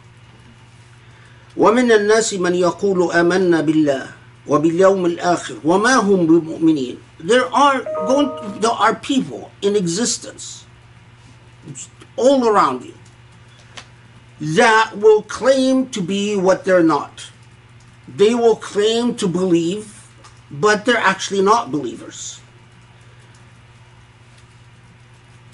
ومن 1.57 1.92
الناس 1.92 2.35
من 2.35 2.55
يقول 2.55 3.12
آمنا 3.12 3.61
بالله 3.61 4.11
وباليوم 4.46 5.07
الآخر 5.07 5.57
وما 5.64 5.94
هم 5.96 6.26
بمؤمنين. 6.26 6.96
There 7.20 7.46
are 7.55 7.83
going, 8.07 8.61
there 8.61 8.70
are 8.70 8.94
people 8.94 9.50
in 9.61 9.76
existence 9.76 10.64
all 12.16 12.48
around 12.48 12.85
you 12.85 12.94
that 14.40 14.92
will 14.96 15.22
claim 15.22 15.88
to 15.90 16.00
be 16.00 16.37
what 16.37 16.64
they're 16.64 16.83
not. 16.83 17.31
They 18.09 18.35
will 18.35 18.57
claim 18.57 19.14
to 19.16 19.28
believe, 19.28 19.95
but 20.49 20.86
they're 20.86 20.97
actually 20.97 21.41
not 21.41 21.71
believers. 21.71 22.39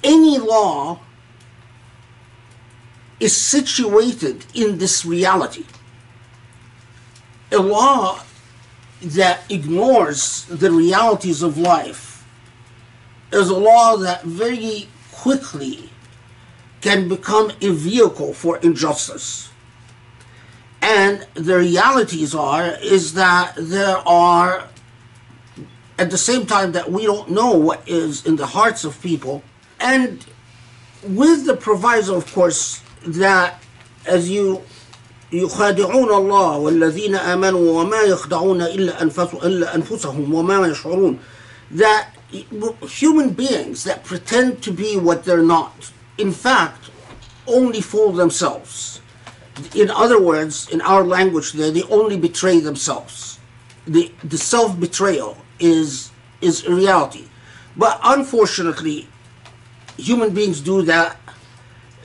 Any 0.02 0.38
law 0.38 1.00
is 3.20 3.36
situated 3.36 4.44
in 4.54 4.78
this 4.78 5.04
reality. 5.04 5.64
A 7.52 7.58
law 7.58 8.20
that 9.00 9.50
ignores 9.50 10.44
the 10.46 10.70
realities 10.70 11.42
of 11.42 11.56
life 11.56 12.26
is 13.32 13.48
a 13.48 13.56
law 13.56 13.96
that 13.96 14.22
very 14.24 14.88
quickly 15.12 15.90
can 16.80 17.08
become 17.08 17.50
a 17.62 17.70
vehicle 17.70 18.34
for 18.34 18.58
injustice. 18.58 19.50
And 20.82 21.26
the 21.32 21.56
realities 21.56 22.34
are 22.34 22.76
is 22.82 23.14
that 23.14 23.54
there 23.56 23.96
are 24.06 24.68
at 25.97 26.09
the 26.09 26.17
same 26.17 26.45
time 26.45 26.71
that 26.71 26.91
we 26.91 27.05
don't 27.05 27.29
know 27.29 27.51
what 27.51 27.87
is 27.87 28.25
in 28.25 28.37
the 28.37 28.45
hearts 28.47 28.83
of 28.85 29.01
people 29.01 29.43
and 29.79 30.25
with 31.03 31.45
the 31.45 31.55
proviso 31.55 32.15
of 32.15 32.31
course 32.33 32.81
that 33.05 33.61
as 34.05 34.29
you 34.29 34.61
يخادعون 35.31 36.09
الله 36.11 36.57
والذين 36.57 37.15
آمنوا 37.15 37.81
وما 37.81 38.01
يخدعون 38.01 38.61
إلا 38.61 39.01
أنفسهم, 39.01 39.41
إلا 39.43 39.75
أنفسهم 39.75 40.33
وما 40.33 40.67
يشعرون 40.67 41.19
that 41.71 42.07
human 42.87 43.29
beings 43.29 43.83
that 43.83 44.03
pretend 44.03 44.61
to 44.63 44.71
be 44.71 44.97
what 44.97 45.23
they're 45.25 45.43
not 45.43 45.91
in 46.17 46.31
fact 46.31 46.89
only 47.47 47.81
fool 47.81 48.11
themselves 48.11 49.01
in 49.75 49.89
other 49.91 50.19
words 50.21 50.67
in 50.69 50.81
our 50.81 51.03
language 51.03 51.53
they, 51.53 51.69
they 51.69 51.83
only 51.83 52.17
betray 52.17 52.59
themselves 52.59 53.39
the, 53.85 54.11
the 54.23 54.37
self-betrayal 54.37 55.37
is 55.58 56.10
is 56.40 56.64
a 56.64 56.74
reality 56.74 57.26
but 57.76 58.00
unfortunately 58.04 59.08
human 59.96 60.34
beings 60.34 60.60
do 60.60 60.82
that 60.82 61.16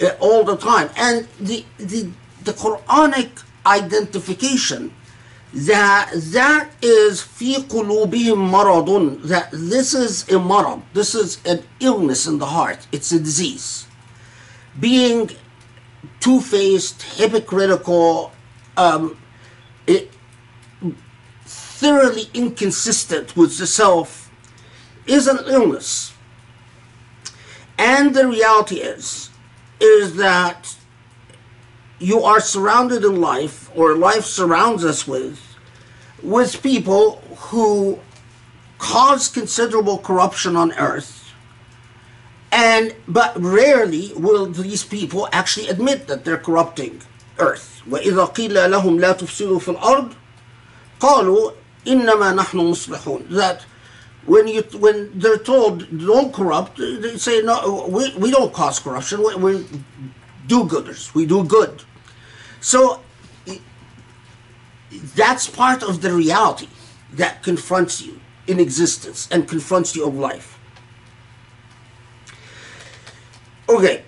uh, 0.02 0.10
all 0.20 0.44
the 0.44 0.56
time. 0.56 0.90
And 0.96 1.28
the, 1.40 1.66
the, 1.78 2.10
the 2.44 2.54
Quranic 2.54 3.44
identification 3.66 4.94
that 5.52 6.12
that 6.14 6.70
is 6.82 7.22
fi 7.22 7.56
qulubihim 7.56 8.50
maradun, 8.50 9.24
that 9.24 9.50
this 9.52 9.96
is 9.96 10.24
a 10.30 10.34
marad, 10.34 10.82
this 10.94 11.16
is 11.16 11.42
an 11.44 11.64
illness 11.80 12.28
in 12.28 12.38
the 12.38 12.46
heart, 12.46 12.86
it's 12.92 13.12
a 13.12 13.20
disease. 13.20 13.88
Being 14.80 15.32
two-faced, 16.20 17.02
hypocritical, 17.02 18.32
um, 18.78 19.18
it, 19.88 20.12
thoroughly 21.79 22.29
inconsistent 22.35 23.37
with 23.37 23.59
the 23.59 23.66
self 23.66 24.31
is 25.07 25.27
an 25.27 25.38
illness. 25.47 26.14
And 27.79 28.14
the 28.14 28.27
reality 28.29 28.77
is, 28.77 29.31
is 29.81 30.16
that 30.16 30.77
you 31.99 32.23
are 32.23 32.40
surrounded 32.40 33.05
in 33.05 33.20
life, 33.20 33.70
or 33.75 33.97
life 33.97 34.25
surrounds 34.25 34.85
us 34.85 35.07
with, 35.07 35.40
with 36.23 36.62
people 36.62 37.23
who 37.49 37.99
cause 38.79 39.29
considerable 39.29 39.99
corruption 39.99 40.57
on 40.57 40.73
earth. 40.73 41.33
And 42.53 42.94
but 43.09 43.40
rarely 43.40 44.12
will 44.14 44.47
these 44.47 44.85
people 44.85 45.29
actually 45.33 45.68
admit 45.68 46.07
that 46.07 46.25
they're 46.25 46.38
corrupting 46.38 47.03
earth. 47.38 47.83
وإذا 47.90 48.25
قيل 48.25 48.70
لهم 48.70 49.01
لا 49.01 49.12
تفسدوا 49.12 49.59
في 49.59 49.70
الأرض 49.70 50.14
قالوا 51.01 51.51
innama 51.86 52.34
nahnu 52.36 52.70
muslihun, 52.72 53.30
that 53.30 53.65
when 54.26 54.48
you 54.48 54.62
when 54.78 55.18
they're 55.18 55.38
told 55.38 55.89
don't 55.98 56.34
corrupt, 56.34 56.78
they 56.78 57.18
say 57.18 57.42
no, 57.42 57.88
we, 57.89 58.13
we 58.15 58.32
don't 58.32 58.54
cause 58.54 58.80
corruption. 58.80 59.24
We, 59.24 59.36
we 59.36 59.65
do-gooders. 60.48 61.13
We 61.13 61.26
do 61.26 61.44
good. 61.44 61.84
So 62.60 63.02
that's 65.15 65.48
part 65.48 65.84
of 65.84 66.02
the 66.02 66.12
reality 66.12 66.68
that 67.13 67.44
confronts 67.44 68.02
you 68.02 68.20
in 68.48 68.60
existence 68.60 69.28
and 69.32 69.48
confronts 69.48 69.96
you 69.96 70.08
of 70.08 70.15
life. 70.15 70.60
Okay. 73.70 74.04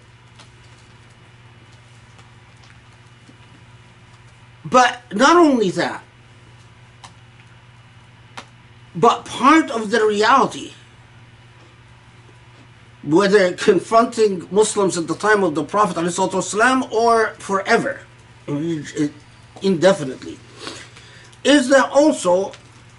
But 4.65 5.01
not 5.13 5.37
only 5.37 5.69
that, 5.71 6.03
but 8.94 9.24
part 9.24 9.70
of 9.70 9.90
the 9.90 10.04
reality, 10.04 10.72
whether 13.02 13.52
confronting 13.52 14.48
Muslims 14.50 14.96
at 14.98 15.06
the 15.06 15.14
time 15.14 15.44
of 15.44 15.54
the 15.54 15.64
Prophet 15.64 15.96
ﷺ 15.96 16.90
or 16.90 17.34
forever, 17.38 18.00
indefinitely, 19.62 20.38
is 21.44 21.68
that 21.68 21.90
also 21.90 22.52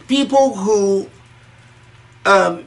people 0.07 0.55
who 0.55 1.09
um, 2.25 2.65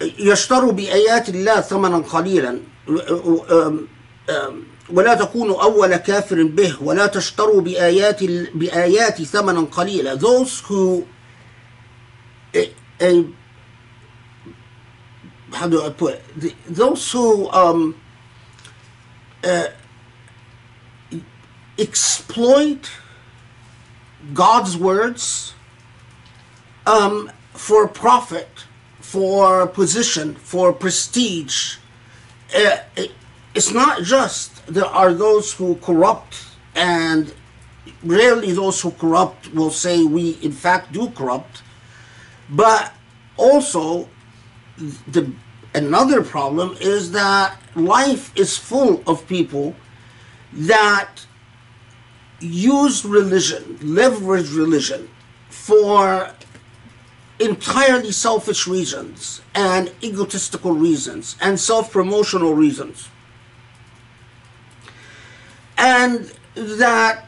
يشتروا 0.00 0.72
بآيات 0.72 1.28
الله 1.28 1.60
ثمنا 1.60 1.98
قليلا 1.98 2.58
ولا 4.90 5.14
تكونوا 5.14 5.62
أول 5.62 5.96
كافر 5.96 6.42
به 6.42 6.76
ولا 6.82 7.06
تشتروا 7.06 7.60
بآيات 7.60 8.24
بآيات 8.54 9.22
ثمنا 9.22 9.60
قليلا 9.60 10.16
those 10.18 10.60
who 10.60 11.04
a, 12.55 13.25
how 15.51 15.67
do 15.67 15.83
I 15.85 15.89
put 15.89 16.15
it? 16.15 16.23
The, 16.39 16.53
those 16.67 17.11
who 17.11 17.49
um, 17.51 17.99
uh, 19.43 19.67
exploit 21.77 22.89
God's 24.33 24.77
words 24.77 25.53
um, 26.85 27.31
for 27.53 27.87
profit, 27.87 28.49
for 28.99 29.67
position, 29.67 30.35
for 30.35 30.73
prestige. 30.73 31.77
Uh, 32.55 32.77
it- 32.95 33.11
it's 33.55 33.71
not 33.71 34.01
just 34.01 34.65
there 34.65 34.85
are 34.85 35.13
those 35.13 35.53
who 35.53 35.75
corrupt, 35.75 36.37
and 36.75 37.33
rarely 38.03 38.51
those 38.51 38.81
who 38.81 38.89
corrupt 38.91 39.53
will 39.53 39.69
say 39.69 40.03
we 40.03 40.31
in 40.41 40.51
fact 40.51 40.91
do 40.91 41.09
corrupt, 41.09 41.61
but 42.53 42.93
also 43.37 44.07
the 45.07 45.33
another 45.73 46.23
problem 46.23 46.77
is 46.79 47.11
that 47.11 47.57
life 47.75 48.31
is 48.37 48.57
full 48.57 49.03
of 49.07 49.27
people 49.27 49.75
that 50.53 51.25
use 52.39 53.03
religion, 53.05 53.77
leverage 53.81 54.51
religion 54.51 55.09
for 55.49 56.29
entirely 57.39 58.11
selfish 58.11 58.67
reasons 58.67 59.41
and 59.55 59.91
egotistical 60.03 60.73
reasons 60.73 61.35
and 61.41 61.59
self 61.59 61.91
promotional 61.91 62.53
reasons. 62.53 63.09
And 65.77 66.31
that, 66.53 67.27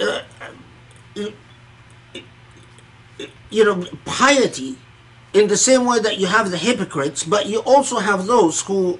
uh, 0.00 0.20
you 3.49 3.65
know, 3.65 3.85
piety, 4.05 4.77
in 5.33 5.47
the 5.47 5.57
same 5.57 5.85
way 5.85 5.99
that 5.99 6.17
you 6.17 6.27
have 6.27 6.51
the 6.51 6.57
hypocrites, 6.57 7.23
but 7.23 7.45
you 7.45 7.59
also 7.59 7.99
have 7.99 8.25
those 8.27 8.61
who 8.61 8.99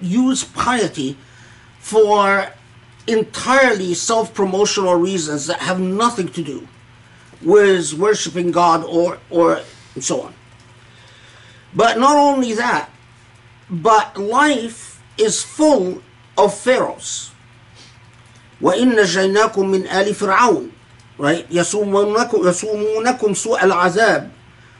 use 0.00 0.44
piety 0.44 1.16
for 1.78 2.52
entirely 3.06 3.94
self 3.94 4.32
promotional 4.34 4.94
reasons 4.94 5.46
that 5.46 5.60
have 5.60 5.80
nothing 5.80 6.28
to 6.28 6.42
do 6.42 6.66
with 7.42 7.92
worshiping 7.94 8.50
God 8.50 8.84
or, 8.84 9.18
or 9.30 9.60
so 10.00 10.22
on. 10.22 10.34
But 11.74 11.98
not 11.98 12.16
only 12.16 12.54
that, 12.54 12.88
but 13.68 14.16
life 14.16 15.02
is 15.18 15.42
full 15.42 16.02
of 16.36 16.54
pharaohs. 16.54 17.30
وإن 18.60 18.96
نجيناكم 18.96 19.70
من 19.70 19.86
آل 19.86 20.14
فرعون 20.14 20.70
right? 21.19 21.47
يَسُومُونَكُمْ, 21.51 22.47
يسومونكم 22.47 23.33
سوء 23.33 23.63
العذاب 23.63 24.31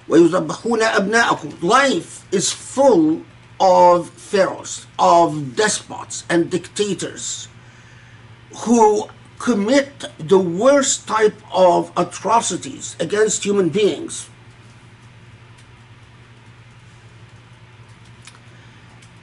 وَيُذَبَّحُونَ 0.10 0.82
أَبْنَاءَكُمْ 0.82 1.62
Life 1.62 2.25
is 2.32 2.52
full 2.52 3.21
of 3.60 4.10
pharaohs, 4.10 4.88
of 4.97 5.56
despots 5.56 6.23
and 6.30 6.49
dictators 6.49 7.49
who 8.65 9.08
commit 9.38 10.06
the 10.17 10.39
worst 10.39 11.08
type 11.08 11.36
of 11.54 11.91
atrocities 11.95 12.95
against 12.99 13.43
human 13.43 13.69
beings. 13.69 14.30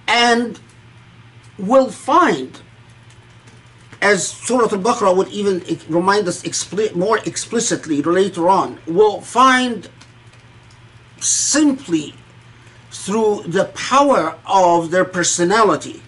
And 0.07 0.61
will 1.59 1.91
find 1.91 2.61
as 4.01 4.29
Surah 4.29 4.69
Al-Baqarah 4.73 5.17
would 5.17 5.29
even 5.29 5.63
remind 5.89 6.29
us 6.29 6.43
expli- 6.43 6.95
more 6.95 7.19
explicitly 7.19 8.03
later 8.03 8.49
on, 8.49 8.79
will 8.87 9.21
find 9.21 9.89
simply 11.21 12.15
through 12.91 13.43
the 13.47 13.65
power 13.75 14.37
of 14.47 14.91
their 14.91 15.05
personality 15.05 16.03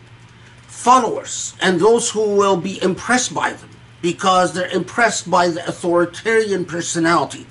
followers 0.67 1.55
and 1.61 1.81
those 1.81 2.11
who 2.11 2.37
will 2.37 2.57
be 2.57 2.83
impressed 2.83 3.35
by 3.35 3.53
them 3.53 3.71
because 4.01 4.55
they're 4.55 4.71
impressed 4.71 5.29
by 5.31 5.49
the 5.49 5.67
authoritarian 5.67 6.65
personality. 6.65 7.47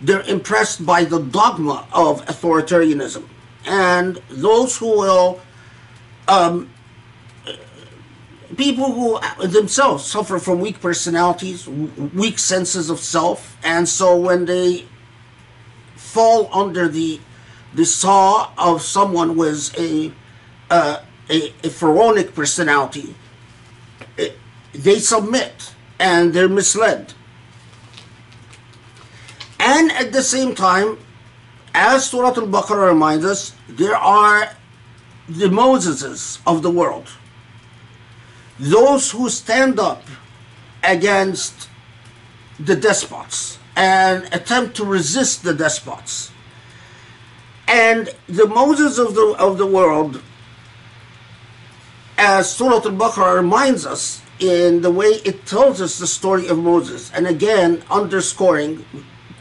They're 0.00 0.22
impressed 0.22 0.84
by 0.84 1.04
the 1.04 1.20
dogma 1.20 1.86
of 1.92 2.24
authoritarianism. 2.26 3.24
And 3.66 4.20
those 4.30 4.76
who 4.76 4.86
will 4.86 5.40
um, 6.28 6.70
people 8.56 8.92
who 8.92 9.18
themselves 9.46 10.04
suffer 10.04 10.38
from 10.38 10.60
weak 10.60 10.80
personalities, 10.80 11.66
weak 11.68 12.38
senses 12.38 12.90
of 12.90 13.00
self, 13.00 13.56
and 13.64 13.88
so 13.88 14.16
when 14.16 14.44
they 14.44 14.86
fall 15.96 16.48
under 16.52 16.88
the 16.88 17.20
the 17.74 17.84
saw 17.84 18.50
of 18.56 18.80
someone 18.82 19.36
with 19.36 19.76
a 19.78 20.12
uh, 20.70 21.00
a, 21.28 21.52
a 21.64 21.70
pharaonic 21.70 22.34
personality, 22.34 23.14
it- 24.16 24.38
they 24.72 24.98
submit 24.98 25.74
and 25.98 26.32
they're 26.34 26.48
misled. 26.48 27.14
And 29.58 29.90
at 29.92 30.12
the 30.12 30.22
same 30.22 30.54
time, 30.54 30.98
as 31.74 32.08
Surah 32.10 32.28
Al-Baqarah 32.28 32.88
reminds 32.88 33.24
us, 33.24 33.54
there 33.68 33.96
are 33.96 34.50
the 35.28 35.46
Moseses 35.46 36.40
of 36.46 36.62
the 36.62 36.70
world 36.70 37.08
those 38.58 39.10
who 39.10 39.28
stand 39.28 39.78
up 39.78 40.02
against 40.82 41.68
the 42.58 42.76
despots 42.76 43.58
and 43.74 44.24
attempt 44.32 44.76
to 44.76 44.84
resist 44.84 45.42
the 45.42 45.54
despots. 45.54 46.30
And 47.68 48.10
the 48.28 48.46
Moses 48.46 48.98
of 48.98 49.14
the 49.14 49.34
of 49.38 49.58
the 49.58 49.66
world, 49.66 50.22
as 52.16 52.50
Surah 52.54 52.76
Al-Baqarah 52.76 53.36
reminds 53.36 53.84
us 53.84 54.22
in 54.38 54.82
the 54.82 54.90
way 54.90 55.20
it 55.24 55.46
tells 55.46 55.80
us 55.80 55.98
the 55.98 56.06
story 56.06 56.46
of 56.46 56.58
Moses, 56.58 57.10
and 57.12 57.26
again 57.26 57.82
underscoring 57.90 58.84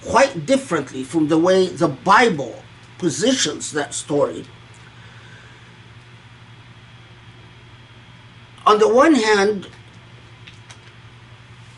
quite 0.04 0.45
differently 0.45 1.04
from 1.04 1.28
the 1.28 1.38
way 1.38 1.67
the 1.67 1.88
Bible 1.88 2.63
positions 2.97 3.71
that 3.71 3.93
story. 3.93 4.45
On 8.65 8.80
the 8.80 8.88
one 8.88 9.15
hand, 9.15 9.67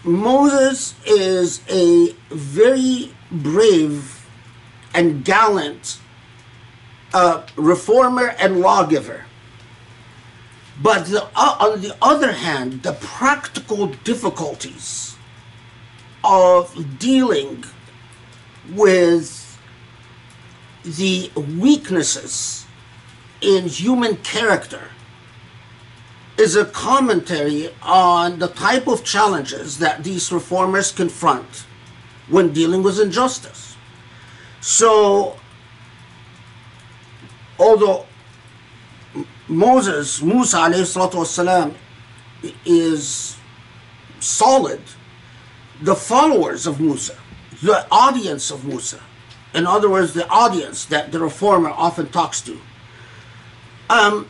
Moses 0.03 0.95
is 1.05 1.61
a 1.69 2.13
very 2.29 3.13
brave 3.31 4.25
and 4.93 5.23
gallant 5.25 5.99
uh, 7.13 7.45
reformer 7.55 8.35
and 8.39 8.61
lawgiver. 8.61 9.25
But 10.81 11.07
the, 11.07 11.23
uh, 11.35 11.57
on 11.59 11.81
the 11.81 11.95
other 12.01 12.31
hand, 12.31 12.83
the 12.83 12.93
practical 12.93 13.87
difficulties 13.87 15.15
of 16.23 16.99
dealing 16.99 17.65
with 18.69 19.59
the 20.83 21.31
weaknesses 21.35 22.65
in 23.41 23.67
human 23.67 24.17
character 24.17 24.89
is 26.37 26.55
a 26.55 26.65
commentary 26.65 27.69
on 27.81 28.39
the 28.39 28.47
type 28.47 28.87
of 28.87 29.03
challenges 29.03 29.79
that 29.79 30.03
these 30.03 30.31
reformers 30.31 30.91
confront 30.91 31.65
when 32.29 32.53
dealing 32.53 32.83
with 32.83 32.99
injustice. 32.99 33.75
So, 34.61 35.39
although 37.57 38.05
Moses, 39.47 40.21
Musa 40.21 40.57
wasalam, 40.57 41.75
is 42.65 43.37
solid, 44.19 44.81
the 45.81 45.95
followers 45.95 46.67
of 46.67 46.79
Musa, 46.79 47.17
the 47.63 47.87
audience 47.91 48.51
of 48.51 48.65
Musa, 48.65 48.99
in 49.53 49.65
other 49.65 49.89
words, 49.89 50.13
the 50.13 50.27
audience 50.29 50.85
that 50.85 51.11
the 51.11 51.19
reformer 51.19 51.69
often 51.69 52.09
talks 52.09 52.41
to, 52.41 52.59
um, 53.89 54.27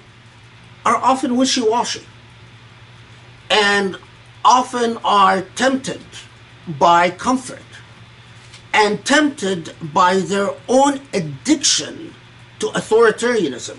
are 0.88 0.96
often 1.12 1.36
wishy 1.36 1.62
washy 1.62 2.06
and 3.50 3.98
often 4.46 4.98
are 5.04 5.42
tempted 5.64 6.00
by 6.80 7.10
comfort 7.10 7.70
and 8.74 9.04
tempted 9.04 9.76
by 9.94 10.18
their 10.18 10.50
own 10.70 11.02
addiction 11.14 12.14
to 12.60 12.68
authoritarianism, 12.68 13.78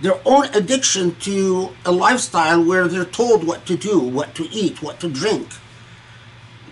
their 0.00 0.18
own 0.24 0.46
addiction 0.54 1.14
to 1.16 1.68
a 1.84 1.92
lifestyle 1.92 2.64
where 2.64 2.88
they're 2.88 3.12
told 3.22 3.46
what 3.46 3.66
to 3.66 3.76
do, 3.76 3.98
what 3.98 4.34
to 4.34 4.44
eat, 4.50 4.82
what 4.82 4.98
to 5.00 5.10
drink, 5.10 5.48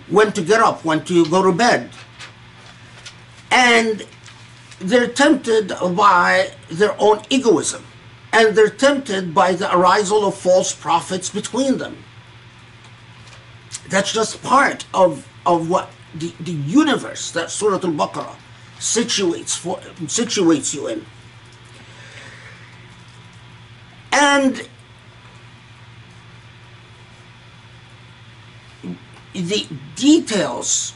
when 0.07 0.31
to 0.31 0.41
get 0.41 0.59
up, 0.59 0.83
when 0.83 1.05
to 1.05 1.23
go 1.27 1.43
to 1.43 1.51
bed. 1.51 1.91
And 3.51 4.07
they're 4.79 5.07
tempted 5.07 5.67
by 5.95 6.51
their 6.69 6.95
own 6.99 7.21
egoism 7.29 7.83
and 8.35 8.53
they're 8.53 8.69
tempted 8.69 9.33
by 9.33 9.53
the 9.53 9.73
arisal 9.73 10.27
of 10.27 10.35
false 10.35 10.75
prophets 10.75 11.29
between 11.29 11.77
them. 11.77 12.03
That's 13.87 14.11
just 14.11 14.43
part 14.43 14.85
of, 14.93 15.25
of 15.45 15.69
what 15.69 15.89
the, 16.13 16.33
the 16.41 16.51
universe 16.51 17.31
that 17.31 17.49
Surah 17.49 17.75
Al-Baqarah 17.75 18.35
situates, 18.77 19.57
for, 19.57 19.77
situates 20.07 20.73
you 20.73 20.87
in. 20.87 21.05
And 24.11 24.67
the 29.31 29.67
details 29.95 30.93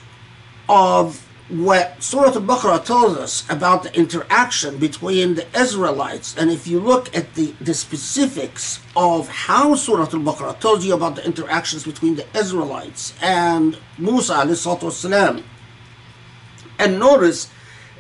of 0.67 1.25
what 1.49 2.03
Surah 2.03 2.33
Al-Baqarah 2.33 2.85
tells 2.85 3.18
us 3.18 3.44
about 3.51 3.83
the 3.83 3.94
interaction 3.94 4.79
between 4.79 5.35
the 5.35 5.47
Israelites, 5.59 6.35
and 6.38 6.51
if 6.51 6.66
you 6.66 6.81
look 6.81 7.14
at 7.14 7.35
the, 7.35 7.55
the 7.61 7.75
specifics 7.75 8.81
of 8.97 9.29
how 9.29 9.75
Surah 9.75 10.05
Al-Baqarah 10.05 10.59
tells 10.59 10.87
you 10.87 10.94
about 10.94 11.16
the 11.16 11.27
interactions 11.27 11.85
between 11.85 12.16
the 12.16 12.27
Israelites 12.37 13.12
and 13.20 13.79
Musa 13.99 14.35
والسلام, 14.35 15.44
and 16.79 16.99
notice 16.99 17.51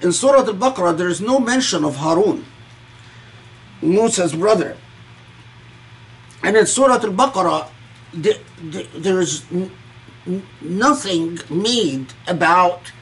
in 0.00 0.12
Surah 0.12 0.46
Al-Baqarah 0.46 0.96
there 0.96 1.08
is 1.08 1.20
no 1.20 1.38
mention 1.38 1.84
of 1.84 1.96
Harun, 1.96 2.46
Musa's 3.82 4.34
brother. 4.34 4.76
And 6.42 6.56
in 6.56 6.66
Surah 6.66 6.94
Al-Baqarah, 6.94 7.68
the, 8.14 8.38
the, 8.62 8.82
there 8.96 9.20
is 9.20 9.44
n- 9.52 9.70
n- 10.26 10.46
nothing 10.60 11.38
made 11.50 12.12
about 12.26 12.92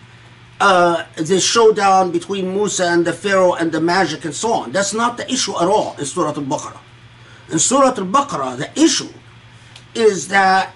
uh, 0.59 1.05
the 1.15 1.39
showdown 1.39 2.11
between 2.11 2.53
Musa 2.53 2.85
and 2.85 3.05
the 3.05 3.13
Pharaoh 3.13 3.53
and 3.53 3.71
the 3.71 3.81
magic 3.81 4.25
and 4.25 4.33
so 4.33 4.53
on. 4.53 4.71
That's 4.71 4.93
not 4.93 5.17
the 5.17 5.31
issue 5.31 5.55
at 5.55 5.67
all 5.67 5.95
in 5.97 6.05
Surah 6.05 6.29
Al-Baqarah. 6.29 6.79
In 7.51 7.59
Surah 7.59 7.93
Al-Baqarah, 7.97 8.57
the 8.57 8.79
issue 8.79 9.09
is 9.93 10.27
that 10.29 10.73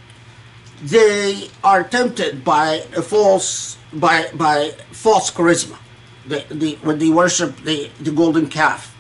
they 0.83 1.49
are 1.63 1.83
tempted 1.83 2.43
by 2.43 2.83
a 2.95 3.01
false 3.01 3.77
by 3.93 4.29
by 4.33 4.71
false 4.91 5.29
charisma. 5.31 5.77
The, 6.27 6.45
the, 6.51 6.75
when 6.83 6.99
they 6.99 7.09
worship 7.09 7.57
the, 7.61 7.89
the 7.99 8.11
golden 8.11 8.47
calf. 8.47 8.95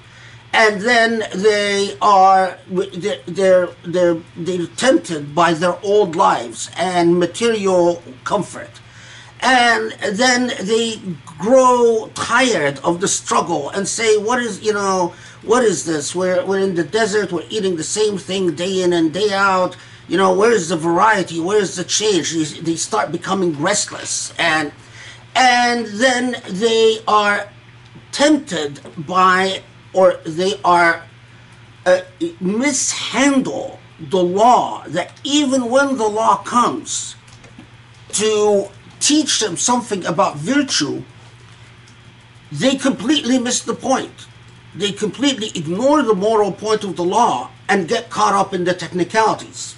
And 0.53 0.81
then 0.81 1.23
they 1.33 1.95
are 2.01 2.57
they're, 2.67 3.21
they're, 3.27 3.69
they're, 3.85 4.17
they're 4.35 4.65
tempted 4.65 5.33
by 5.35 5.53
their 5.53 5.79
old 5.83 6.15
lives 6.15 6.71
and 6.75 7.19
material 7.19 8.01
comfort 8.23 8.80
and 9.41 9.91
then 10.13 10.53
they 10.61 11.01
grow 11.39 12.09
tired 12.13 12.79
of 12.79 13.01
the 13.01 13.07
struggle 13.07 13.69
and 13.71 13.87
say 13.87 14.17
what 14.17 14.39
is 14.39 14.61
you 14.61 14.73
know 14.73 15.13
what 15.43 15.63
is 15.63 15.85
this? 15.85 16.13
We're, 16.13 16.45
we're 16.45 16.59
in 16.59 16.75
the 16.75 16.83
desert 16.83 17.31
we're 17.31 17.45
eating 17.49 17.75
the 17.75 17.83
same 17.83 18.17
thing 18.17 18.53
day 18.53 18.83
in 18.83 18.93
and 18.93 19.11
day 19.11 19.31
out. 19.31 19.75
You 20.07 20.17
know 20.17 20.33
where's 20.33 20.69
the 20.69 20.77
variety? 20.77 21.39
Where's 21.39 21.75
the 21.75 21.83
change? 21.83 22.33
They, 22.33 22.61
they 22.61 22.75
start 22.75 23.11
becoming 23.11 23.59
restless. 23.59 24.33
And 24.37 24.71
and 25.35 25.87
then 25.87 26.35
they 26.47 26.99
are 27.07 27.49
tempted 28.11 28.81
by 29.07 29.63
or 29.93 30.15
they 30.25 30.59
are 30.63 31.03
uh, 31.85 32.01
mishandle 32.39 33.79
the 33.99 34.23
law 34.23 34.83
that 34.87 35.13
even 35.23 35.69
when 35.69 35.97
the 35.97 36.07
law 36.07 36.37
comes 36.37 37.15
to 38.09 38.67
teach 39.01 39.39
them 39.39 39.57
something 39.57 40.05
about 40.05 40.37
virtue, 40.37 41.03
they 42.51 42.75
completely 42.75 43.39
miss 43.39 43.59
the 43.61 43.73
point. 43.73 44.27
They 44.75 44.91
completely 44.91 45.51
ignore 45.55 46.01
the 46.01 46.13
moral 46.13 46.51
point 46.51 46.83
of 46.83 46.95
the 46.95 47.03
law 47.03 47.49
and 47.67 47.87
get 47.87 48.09
caught 48.09 48.33
up 48.33 48.53
in 48.53 48.63
the 48.63 48.73
technicalities, 48.73 49.75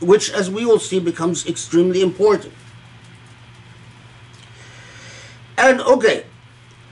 which, 0.00 0.30
as 0.30 0.50
we 0.50 0.66
will 0.66 0.78
see, 0.78 1.00
becomes 1.00 1.46
extremely 1.46 2.02
important. 2.02 2.52
And 5.56 5.80
okay, 5.80 6.24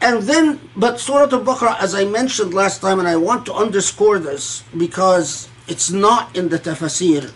and 0.00 0.22
then, 0.22 0.60
but 0.76 1.00
Surah 1.00 1.32
Al-Baqarah, 1.32 1.80
as 1.80 1.94
I 1.94 2.04
mentioned 2.04 2.52
last 2.52 2.80
time, 2.80 2.98
and 2.98 3.08
I 3.08 3.16
want 3.16 3.46
to 3.46 3.54
underscore 3.54 4.18
this 4.18 4.62
because 4.76 5.48
it's 5.66 5.90
not 5.90 6.36
in 6.36 6.48
the 6.48 6.58
tafsir, 6.58 7.32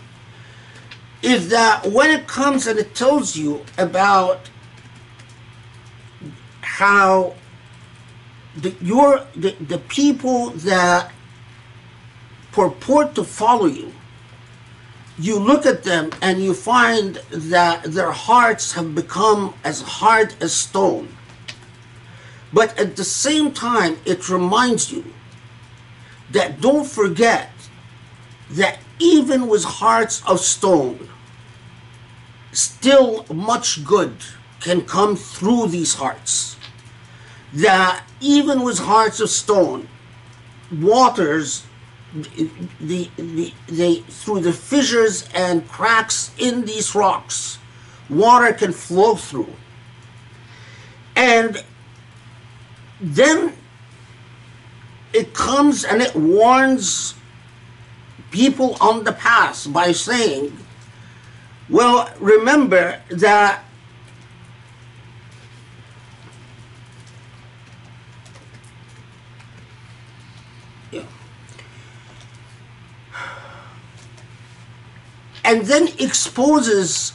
is 1.21 1.49
that 1.49 1.85
when 1.87 2.11
it 2.11 2.27
comes 2.27 2.67
and 2.67 2.79
it 2.79 2.95
tells 2.95 3.35
you 3.35 3.63
about 3.77 4.49
how 6.61 7.35
the, 8.55 8.73
your 8.81 9.25
the, 9.35 9.51
the 9.59 9.77
people 9.77 10.51
that 10.51 11.11
purport 12.51 13.15
to 13.15 13.23
follow 13.23 13.65
you 13.65 13.93
you 15.19 15.37
look 15.37 15.65
at 15.65 15.83
them 15.83 16.09
and 16.21 16.41
you 16.41 16.53
find 16.53 17.15
that 17.29 17.83
their 17.83 18.11
hearts 18.11 18.71
have 18.71 18.95
become 18.95 19.53
as 19.65 19.81
hard 19.81 20.33
as 20.39 20.53
stone. 20.53 21.09
But 22.53 22.77
at 22.79 22.95
the 22.95 23.03
same 23.03 23.51
time 23.51 23.97
it 24.05 24.29
reminds 24.29 24.91
you 24.91 25.03
that 26.31 26.61
don't 26.61 26.87
forget 26.87 27.51
that 28.51 28.79
even 28.99 29.47
with 29.47 29.63
hearts 29.63 30.21
of 30.27 30.39
stone, 30.39 31.09
still 32.51 33.25
much 33.33 33.83
good 33.83 34.15
can 34.59 34.81
come 34.81 35.15
through 35.15 35.67
these 35.67 35.95
hearts. 35.95 36.57
That 37.53 38.03
even 38.19 38.61
with 38.61 38.79
hearts 38.79 39.19
of 39.19 39.29
stone, 39.29 39.87
waters, 40.71 41.63
the, 42.13 43.09
the, 43.17 43.53
they, 43.67 43.95
through 44.01 44.41
the 44.41 44.53
fissures 44.53 45.27
and 45.33 45.67
cracks 45.67 46.31
in 46.37 46.65
these 46.65 46.93
rocks, 46.93 47.57
water 48.09 48.53
can 48.53 48.73
flow 48.73 49.15
through. 49.15 49.53
And 51.15 51.63
then 52.99 53.53
it 55.13 55.33
comes 55.33 55.83
and 55.83 56.01
it 56.01 56.15
warns 56.15 57.15
people 58.31 58.77
on 58.81 59.03
the 59.03 59.13
past 59.13 59.71
by 59.73 59.91
saying, 59.91 60.57
well, 61.69 62.11
remember 62.19 63.01
that 63.09 63.63
and 75.49 75.63
then 75.63 75.87
exposes 75.99 77.13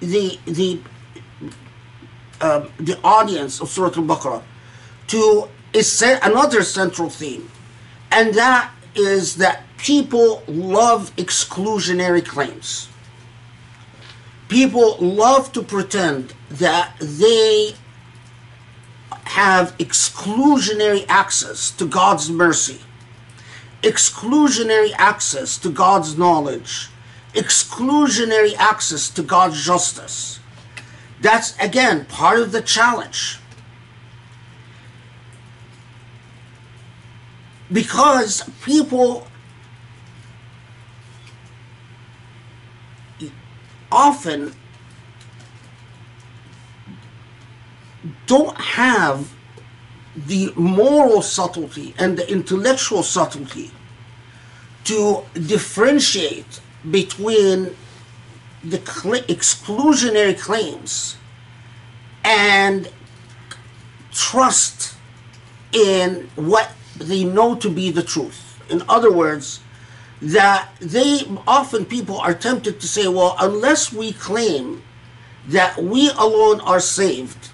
the 0.00 0.38
the 0.44 0.78
uh, 2.42 2.66
the 2.76 2.98
audience 3.02 3.60
of 3.62 3.68
Surah 3.70 3.96
Al-Baqarah 3.96 4.42
to 5.08 5.48
is 5.72 6.02
another 6.02 6.62
central 6.62 7.08
theme, 7.08 7.50
and 8.10 8.34
that 8.34 8.70
is 8.96 9.36
that 9.36 9.62
people 9.78 10.42
love 10.48 11.14
exclusionary 11.16 12.24
claims. 12.24 12.88
People 14.48 14.96
love 14.98 15.52
to 15.52 15.62
pretend 15.62 16.34
that 16.50 16.94
they 17.00 17.74
have 19.24 19.76
exclusionary 19.78 21.04
access 21.08 21.70
to 21.72 21.86
God's 21.86 22.30
mercy, 22.30 22.80
exclusionary 23.82 24.92
access 24.96 25.58
to 25.58 25.70
God's 25.70 26.16
knowledge, 26.16 26.88
exclusionary 27.34 28.54
access 28.56 29.10
to 29.10 29.22
God's 29.22 29.62
justice. 29.64 30.40
That's 31.20 31.56
again 31.58 32.06
part 32.06 32.38
of 32.38 32.52
the 32.52 32.62
challenge. 32.62 33.40
Because 37.72 38.48
people 38.64 39.26
often 43.90 44.52
don't 48.26 48.56
have 48.58 49.32
the 50.16 50.52
moral 50.56 51.22
subtlety 51.22 51.94
and 51.98 52.16
the 52.16 52.30
intellectual 52.30 53.02
subtlety 53.02 53.70
to 54.84 55.22
differentiate 55.34 56.60
between 56.90 57.74
the 58.64 58.78
cl- 58.78 59.22
exclusionary 59.24 60.38
claims 60.38 61.16
and 62.24 62.90
trust 64.12 64.94
in 65.72 66.28
what 66.36 66.70
they 66.98 67.24
know 67.24 67.54
to 67.56 67.70
be 67.70 67.90
the 67.90 68.02
truth. 68.02 68.60
In 68.68 68.82
other 68.88 69.12
words, 69.12 69.60
that 70.20 70.70
they 70.80 71.22
often 71.46 71.84
people 71.84 72.18
are 72.18 72.34
tempted 72.34 72.80
to 72.80 72.88
say, 72.88 73.06
well, 73.06 73.36
unless 73.38 73.92
we 73.92 74.12
claim 74.12 74.82
that 75.48 75.82
we 75.82 76.10
alone 76.10 76.60
are 76.60 76.80
saved, 76.80 77.50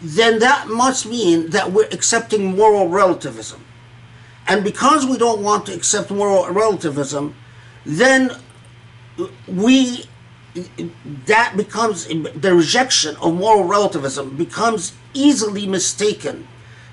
then 0.00 0.38
that 0.40 0.68
must 0.68 1.06
mean 1.06 1.50
that 1.50 1.70
we're 1.70 1.88
accepting 1.92 2.56
moral 2.56 2.88
relativism. 2.88 3.64
And 4.48 4.64
because 4.64 5.06
we 5.06 5.18
don't 5.18 5.42
want 5.42 5.66
to 5.66 5.74
accept 5.74 6.10
moral 6.10 6.48
relativism, 6.52 7.36
then 7.84 8.32
we 9.46 10.04
that 11.26 11.56
becomes 11.56 12.06
the 12.06 12.54
rejection 12.54 13.16
of 13.16 13.34
moral 13.34 13.64
relativism 13.64 14.36
becomes 14.36 14.92
easily 15.14 15.66
mistaken 15.66 16.46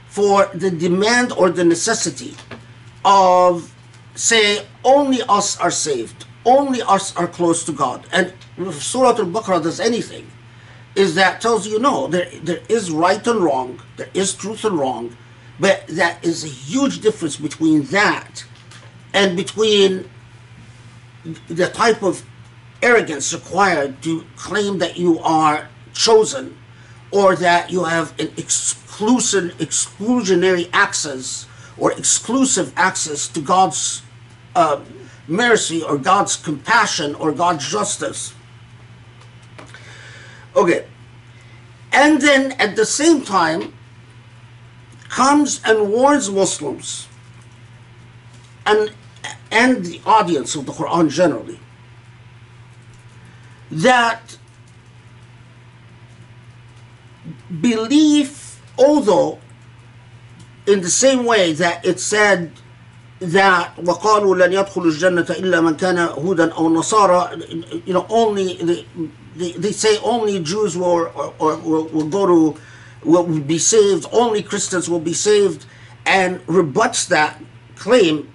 for 0.10 0.47
the 0.53 0.72
demand 0.72 1.32
or 1.32 1.49
the 1.49 1.64
necessity 1.64 2.36
of 3.05 3.74
say 4.16 4.66
only 4.84 5.22
us 5.30 5.57
are 5.60 5.72
saved 5.72 6.26
only 6.45 6.82
us 6.82 7.16
are 7.16 7.28
close 7.28 7.64
to 7.66 7.72
god. 7.72 8.05
And 8.12 8.34
if 8.57 8.82
surah 8.82 9.18
al-baqarah 9.18 9.64
does 9.64 9.80
anything 9.80 10.30
is 10.95 11.16
that 11.16 11.41
tells 11.41 11.68
you 11.68 11.80
no, 11.80 12.07
there, 12.07 12.30
there 12.43 12.62
is 12.68 12.91
right 12.91 13.26
and 13.28 13.39
wrong, 13.39 13.82
there 13.97 14.10
is 14.14 14.34
truth 14.34 14.66
and 14.66 14.78
wrong, 14.78 15.16
but 15.60 15.86
that 15.88 16.24
is 16.26 16.43
a 16.43 16.47
huge 16.47 17.01
difference 17.01 17.38
between 17.38 17.84
that 17.84 18.45
and 19.14 19.38
between 19.38 20.10
the 21.47 21.68
type 21.68 22.01
of 22.01 22.24
arrogance 22.82 23.34
required 23.34 24.01
to 24.01 24.26
claim 24.36 24.78
that 24.80 24.97
you 24.97 25.20
are 25.20 25.68
chosen 25.93 26.57
or 27.12 27.36
that 27.36 27.70
you 27.70 27.84
have 27.84 28.18
an 28.20 28.32
exclusionary 29.00 30.70
access 30.74 31.47
or 31.78 31.91
exclusive 31.93 32.74
access 32.76 33.28
to 33.28 33.41
God's 33.41 34.02
uh, 34.56 34.82
mercy 35.28 35.82
or 35.82 35.97
God's 35.97 36.36
compassion 36.36 37.16
or 37.16 37.32
God's 37.32 37.70
justice. 37.70 38.34
Okay. 40.56 40.86
And 41.91 42.22
then 42.22 42.52
at 42.54 42.76
the 42.76 42.86
same 42.86 43.22
time 43.24 43.74
comes 45.10 45.62
and 45.66 45.89
warns 45.91 46.30
Muslims 46.30 47.08
and 48.66 48.91
and 49.52 49.84
the 49.84 50.00
audience 50.06 50.56
of 50.56 50.68
the 50.68 50.72
Quran 50.72 51.10
generally 51.10 51.60
that 53.72 54.38
belief, 57.62 58.49
although 58.79 59.39
in 60.67 60.81
the 60.81 60.91
same 60.91 61.25
way 61.25 61.53
that 61.53 61.85
it 61.85 62.01
said 62.01 62.53
that 63.21 63.77
وقالوا 63.77 64.37
لن 64.37 64.53
يدخل 64.53 64.83
الجنة 64.83 65.27
إلا 65.31 65.61
من 65.61 65.77
كان 65.77 65.99
هودا 65.99 66.53
أو 66.53 66.69
نصارى 66.69 67.83
you 67.87 67.93
know 67.93 68.07
only 68.11 68.57
the, 68.57 68.85
they, 69.37 69.53
they 69.53 69.73
say 69.73 69.99
only 70.03 70.41
Jews 70.41 70.77
will 70.77 70.85
or, 71.15 71.35
or, 71.39 71.57
will, 71.57 71.85
will 71.89 72.09
go 72.09 72.27
to 72.27 72.61
will 73.05 73.25
be 73.25 73.59
saved 73.59 74.07
only 74.12 74.43
Christians 74.43 74.89
will 74.89 75.01
be 75.01 75.12
saved 75.15 75.67
and 76.07 76.41
rebuts 76.47 77.07
that 77.07 77.41
claim 77.77 78.33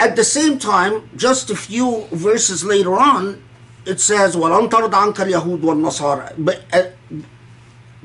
at 0.00 0.16
the 0.16 0.24
same 0.24 0.58
time 0.58 1.08
just 1.16 1.50
a 1.50 1.56
few 1.56 2.06
verses 2.12 2.64
later 2.64 2.94
on 2.94 3.42
it 3.86 4.00
says 4.00 4.36
ولن 4.36 4.68
ترضى 4.68 4.96
عنك 4.96 5.20
اليهود 5.20 5.64
والنصارى 5.64 6.34
but 6.38 6.62
uh, 6.72 6.82
just 7.12 7.12
a 7.12 7.22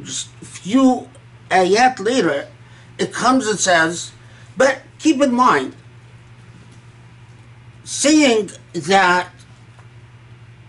few 0.05 1.09
uh, 1.51 1.55
ayat 1.55 1.99
later 2.01 2.49
it 2.99 3.13
comes 3.13 3.47
and 3.47 3.59
says 3.59 4.13
but 4.57 4.83
keep 4.99 5.21
in 5.23 5.33
mind 5.33 5.75
saying 7.85 8.51
that 8.75 9.31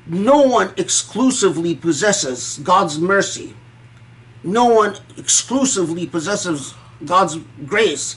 no 0.06 0.42
one 0.42 0.74
exclusively 0.78 1.76
possesses 1.76 2.60
God's 2.64 3.00
mercy 3.00 3.54
no 4.44 4.66
one 4.66 4.96
exclusively 5.18 6.06
possesses 6.06 6.74
God's 7.04 7.38
grace 7.66 8.16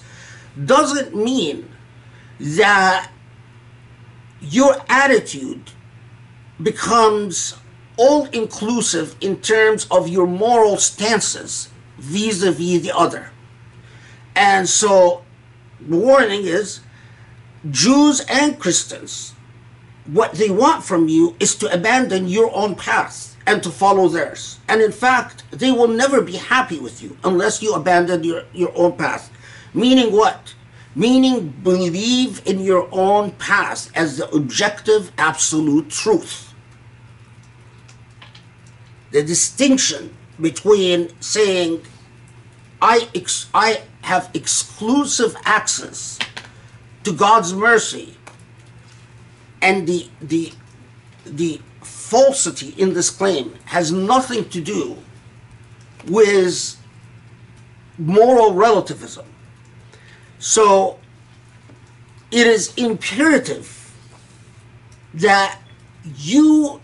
doesn't 0.65 1.15
mean 1.15 1.69
that 2.39 3.11
your 4.41 4.77
attitude 4.89 5.71
becomes 6.63 7.57
all 8.01 8.24
inclusive 8.32 9.14
in 9.20 9.36
terms 9.42 9.86
of 9.90 10.09
your 10.09 10.26
moral 10.26 10.78
stances 10.78 11.68
vis 11.98 12.42
a 12.42 12.51
vis 12.51 12.80
the 12.80 12.96
other. 12.96 13.30
And 14.34 14.66
so 14.66 15.22
the 15.78 15.98
warning 15.98 16.44
is 16.44 16.80
Jews 17.70 18.24
and 18.26 18.59
Christians, 18.59 19.34
what 20.07 20.32
they 20.32 20.48
want 20.48 20.82
from 20.82 21.09
you 21.09 21.36
is 21.38 21.55
to 21.57 21.70
abandon 21.70 22.26
your 22.26 22.51
own 22.57 22.74
path 22.74 23.36
and 23.46 23.62
to 23.62 23.68
follow 23.68 24.09
theirs. 24.09 24.59
And 24.66 24.80
in 24.80 24.92
fact, 24.92 25.44
they 25.51 25.70
will 25.70 25.88
never 25.88 26.22
be 26.22 26.36
happy 26.36 26.78
with 26.80 27.03
you 27.03 27.18
unless 27.22 27.61
you 27.61 27.74
abandon 27.74 28.24
your, 28.24 28.44
your 28.55 28.72
own 28.74 28.96
path. 28.96 29.30
Meaning 29.74 30.11
what? 30.11 30.55
Meaning 30.94 31.51
believe 31.62 32.40
in 32.46 32.61
your 32.61 32.88
own 32.92 33.32
path 33.32 33.90
as 33.94 34.16
the 34.16 34.30
objective, 34.30 35.12
absolute 35.18 35.90
truth. 35.90 36.49
The 39.11 39.23
distinction 39.23 40.17
between 40.41 41.11
saying, 41.21 41.83
I, 42.81 43.09
ex- 43.15 43.49
I 43.53 43.83
have 44.03 44.31
exclusive 44.35 45.37
access 45.45 46.19
to 47.05 47.13
God's 47.13 47.53
mercy 47.53 48.17
and 49.63 49.87
the, 49.87 50.09
the, 50.21 50.53
the 51.25 51.61
falsity 51.83 52.75
in 52.81 52.95
this 52.95 53.11
claim 53.11 53.55
has 53.67 53.93
nothing 53.93 54.49
to 54.51 54.61
do 54.61 54.97
with 56.07 56.77
moral 57.99 58.55
relativism. 58.55 59.27
So 60.39 60.99
it 62.31 62.47
is 62.47 62.75
imperative 62.77 63.95
that 65.15 65.61
you 66.17 66.81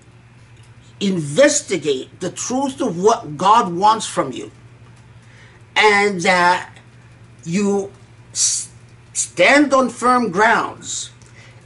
investigate 1.00 2.20
the 2.20 2.30
truth 2.30 2.80
of 2.80 2.98
what 2.98 3.36
God 3.36 3.72
wants 3.72 4.06
from 4.06 4.32
you. 4.32 4.50
And 5.74 6.20
that 6.22 6.70
you 7.44 7.92
s- 8.32 8.68
stand 9.12 9.74
on 9.74 9.90
firm 9.90 10.30
grounds. 10.30 11.10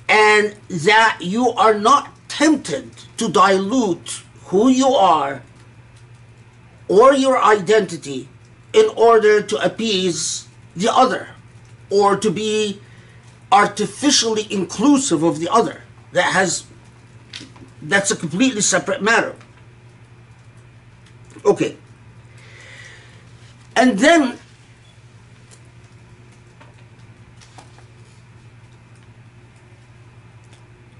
And 0.08 0.56
that 0.68 1.18
you 1.20 1.50
are 1.50 1.74
not 1.74 2.10
tempted 2.28 2.90
to 3.18 3.28
dilute 3.28 4.22
who 4.46 4.68
you 4.68 4.88
are 4.88 5.42
or 6.88 7.14
your 7.14 7.40
identity 7.40 8.28
in 8.72 8.88
order 8.96 9.40
to 9.40 9.56
appease 9.64 10.48
the 10.74 10.92
other 10.92 11.28
or 11.88 12.16
to 12.16 12.30
be 12.30 12.80
artificially 13.52 14.46
inclusive 14.50 15.22
of 15.22 15.38
the 15.38 15.48
other 15.48 15.82
that 16.12 16.32
has 16.32 16.64
that's 17.82 18.10
a 18.10 18.16
completely 18.16 18.60
separate 18.60 19.02
matter 19.02 19.34
okay 21.44 21.76
and 23.76 23.98
then 23.98 24.38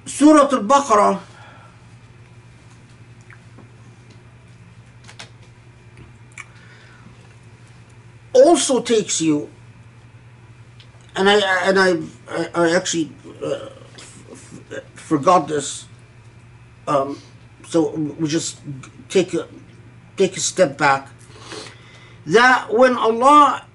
Surah 0.06 0.48
Al-Baqarah 0.52 1.20
also 8.34 8.82
takes 8.82 9.20
you 9.20 9.48
and 11.16 11.28
I 11.28 11.68
and 11.68 11.78
I 11.78 11.88
I, 12.28 12.48
I 12.54 12.76
actually 12.76 13.12
uh, 13.42 13.68
forgot 14.94 15.48
this. 15.48 15.89
Um, 16.87 17.19
so 17.67 17.91
we 17.95 18.27
just 18.27 18.59
take 19.09 19.33
a 19.33 19.47
take 20.17 20.37
a 20.37 20.39
step 20.39 20.77
back. 20.77 21.09
That 22.25 22.73
when 22.73 22.95
Allah 22.97 23.65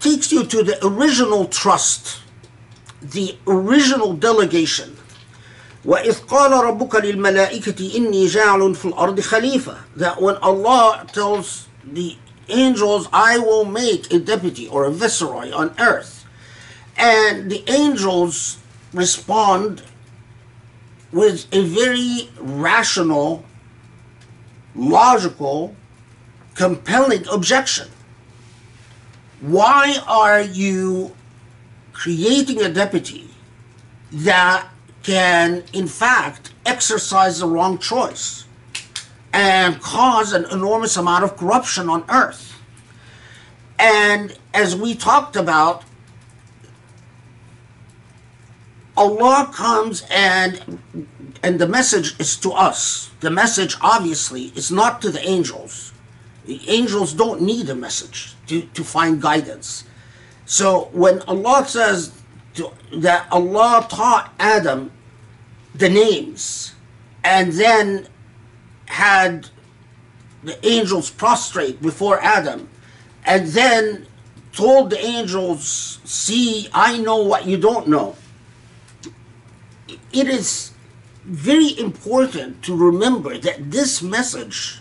takes 0.00 0.32
you 0.32 0.44
to 0.44 0.62
the 0.62 0.84
original 0.86 1.46
trust, 1.46 2.20
the 3.02 3.36
original 3.46 4.14
delegation. 4.14 4.96
وإذ 5.86 6.26
قال 6.26 6.52
ربك 6.52 6.94
للملائكة 6.94 7.96
إني 7.96 8.26
جاعل 8.26 8.74
في 8.74 8.84
الأرض 8.84 9.20
خليفة 9.20 9.76
that 9.96 10.20
when 10.20 10.34
Allah 10.36 11.06
tells 11.12 11.68
the 11.84 12.16
angels 12.48 13.08
I 13.12 13.38
will 13.38 13.64
make 13.64 14.12
a 14.12 14.18
deputy 14.18 14.66
or 14.66 14.84
a 14.84 14.90
viceroy 14.90 15.52
on 15.52 15.74
earth 15.78 16.26
and 16.96 17.50
the 17.52 17.62
angels 17.68 18.58
respond 18.92 19.82
with 21.11 21.47
a 21.53 21.63
very 21.63 22.29
rational 22.39 23.43
logical 24.75 25.75
compelling 26.55 27.27
objection 27.27 27.87
why 29.41 29.97
are 30.07 30.41
you 30.41 31.13
creating 31.93 32.61
a 32.61 32.69
deputy 32.69 33.27
that 34.11 34.67
can, 35.03 35.63
in 35.73 35.87
fact, 35.87 36.53
exercise 36.65 37.39
the 37.39 37.47
wrong 37.47 37.77
choice 37.77 38.45
and 39.33 39.79
cause 39.81 40.33
an 40.33 40.45
enormous 40.51 40.97
amount 40.97 41.23
of 41.23 41.37
corruption 41.37 41.89
on 41.89 42.03
earth. 42.09 42.59
And 43.79 44.37
as 44.53 44.75
we 44.75 44.93
talked 44.93 45.35
about, 45.35 45.83
Allah 49.01 49.49
comes 49.51 50.05
and 50.11 50.79
and 51.41 51.59
the 51.59 51.67
message 51.67 52.19
is 52.19 52.37
to 52.37 52.51
us. 52.51 53.09
The 53.19 53.31
message 53.31 53.75
obviously 53.81 54.53
is 54.55 54.71
not 54.71 55.01
to 55.01 55.09
the 55.09 55.27
angels. 55.27 55.91
The 56.45 56.61
angels 56.69 57.13
don't 57.13 57.41
need 57.41 57.67
a 57.69 57.75
message 57.75 58.35
to, 58.45 58.61
to 58.61 58.83
find 58.83 59.19
guidance. 59.19 59.85
So 60.45 60.89
when 60.93 61.21
Allah 61.23 61.65
says 61.67 62.11
to, 62.55 62.71
that 62.93 63.27
Allah 63.31 63.87
taught 63.89 64.33
Adam 64.37 64.91
the 65.73 65.89
names 65.89 66.75
and 67.23 67.53
then 67.53 68.07
had 68.85 69.49
the 70.43 70.63
angels 70.63 71.09
prostrate 71.09 71.81
before 71.81 72.21
Adam 72.21 72.69
and 73.25 73.47
then 73.47 74.05
told 74.51 74.91
the 74.91 75.03
angels, 75.03 75.99
See, 76.03 76.69
I 76.71 76.99
know 76.99 77.23
what 77.23 77.47
you 77.47 77.57
don't 77.57 77.87
know. 77.87 78.15
It 80.13 80.27
is 80.27 80.71
very 81.23 81.77
important 81.79 82.63
to 82.63 82.75
remember 82.75 83.37
that 83.37 83.71
this 83.71 84.01
message, 84.01 84.79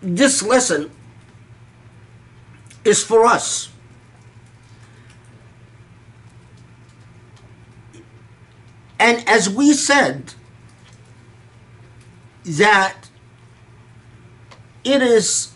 this 0.00 0.42
lesson, 0.42 0.90
is 2.84 3.02
for 3.02 3.24
us. 3.24 3.70
And 8.98 9.28
as 9.28 9.48
we 9.50 9.72
said, 9.72 10.34
that 12.44 13.08
it 14.84 15.02
is 15.02 15.52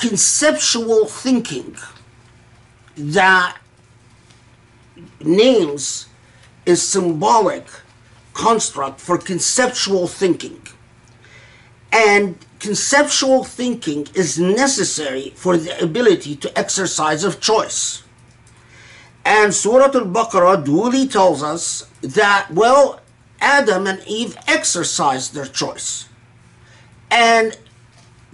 conceptual 0.00 1.06
thinking 1.06 1.76
that 2.96 3.56
names 5.20 6.08
is 6.66 6.82
symbolic 6.82 7.66
construct 8.32 9.00
for 9.00 9.16
conceptual 9.18 10.06
thinking 10.06 10.60
and 11.92 12.36
conceptual 12.58 13.44
thinking 13.44 14.08
is 14.14 14.38
necessary 14.38 15.32
for 15.36 15.56
the 15.56 15.78
ability 15.82 16.34
to 16.34 16.58
exercise 16.58 17.22
of 17.22 17.40
choice 17.40 18.02
and 19.24 19.54
surah 19.54 19.84
al-baqarah 19.84 20.64
duly 20.64 21.06
tells 21.06 21.42
us 21.42 21.88
that 22.02 22.50
well 22.50 23.00
adam 23.40 23.86
and 23.86 24.02
eve 24.06 24.36
exercised 24.48 25.34
their 25.34 25.46
choice 25.46 26.08
and 27.10 27.56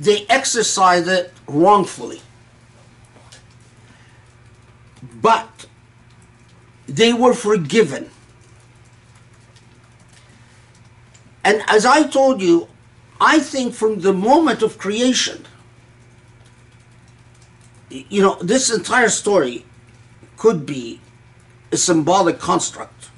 they 0.01 0.25
exercised 0.31 1.09
it 1.09 1.31
wrongfully. 1.47 2.23
But 5.21 5.67
they 6.87 7.13
were 7.13 7.35
forgiven. 7.35 8.11
And 11.45 11.63
as 11.69 11.87
I 11.87 12.07
told 12.07 12.41
you, 12.41 12.69
I 13.21 13.39
think 13.39 13.75
from 13.75 14.01
the 14.01 14.13
moment 14.13 14.63
of 14.63 14.79
creation, 14.79 15.47
you 17.91 18.23
know, 18.23 18.37
this 18.41 18.71
entire 18.71 19.09
story 19.09 19.65
could 20.37 20.65
be 20.65 21.01
a 21.73 21.77
symbolic 21.77 22.39
construct. 22.39 23.11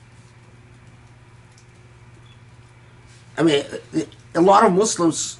I 3.36 3.42
mean, 3.42 3.64
a 4.34 4.40
lot 4.40 4.64
of 4.64 4.72
Muslims 4.72 5.38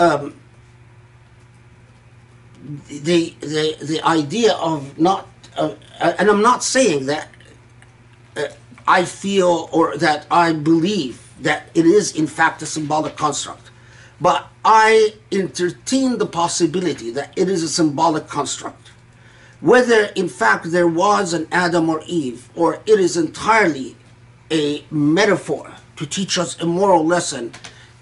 um, 0.00 0.34
the 2.88 3.34
the 3.40 3.76
the 3.82 4.00
idea 4.04 4.54
of 4.54 4.98
not 4.98 5.28
uh, 5.56 5.74
and 6.00 6.30
I'm 6.30 6.42
not 6.42 6.64
saying 6.64 7.06
that 7.06 7.28
I 8.90 9.04
feel 9.04 9.68
or 9.70 9.96
that 9.98 10.26
I 10.32 10.52
believe 10.52 11.22
that 11.40 11.70
it 11.74 11.86
is 11.86 12.16
in 12.16 12.26
fact 12.26 12.60
a 12.60 12.66
symbolic 12.66 13.16
construct, 13.16 13.70
but 14.20 14.48
I 14.64 15.14
entertain 15.30 16.18
the 16.18 16.26
possibility 16.26 17.12
that 17.12 17.32
it 17.36 17.48
is 17.48 17.62
a 17.62 17.68
symbolic 17.68 18.26
construct. 18.26 18.90
Whether 19.60 20.06
in 20.16 20.28
fact 20.28 20.72
there 20.72 20.88
was 20.88 21.32
an 21.32 21.46
Adam 21.52 21.88
or 21.88 22.02
Eve, 22.04 22.50
or 22.56 22.82
it 22.84 22.98
is 22.98 23.16
entirely 23.16 23.94
a 24.50 24.84
metaphor 24.90 25.76
to 25.94 26.04
teach 26.04 26.36
us 26.36 26.60
a 26.60 26.66
moral 26.66 27.06
lesson 27.06 27.52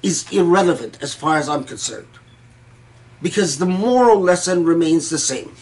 is 0.02 0.24
irrelevant 0.32 0.96
as 1.02 1.14
far 1.14 1.36
as 1.36 1.50
I'm 1.50 1.64
concerned. 1.64 2.14
Because 3.20 3.58
the 3.58 3.66
moral 3.66 4.18
lesson 4.18 4.64
remains 4.64 5.10
the 5.10 5.18
same. 5.18 5.52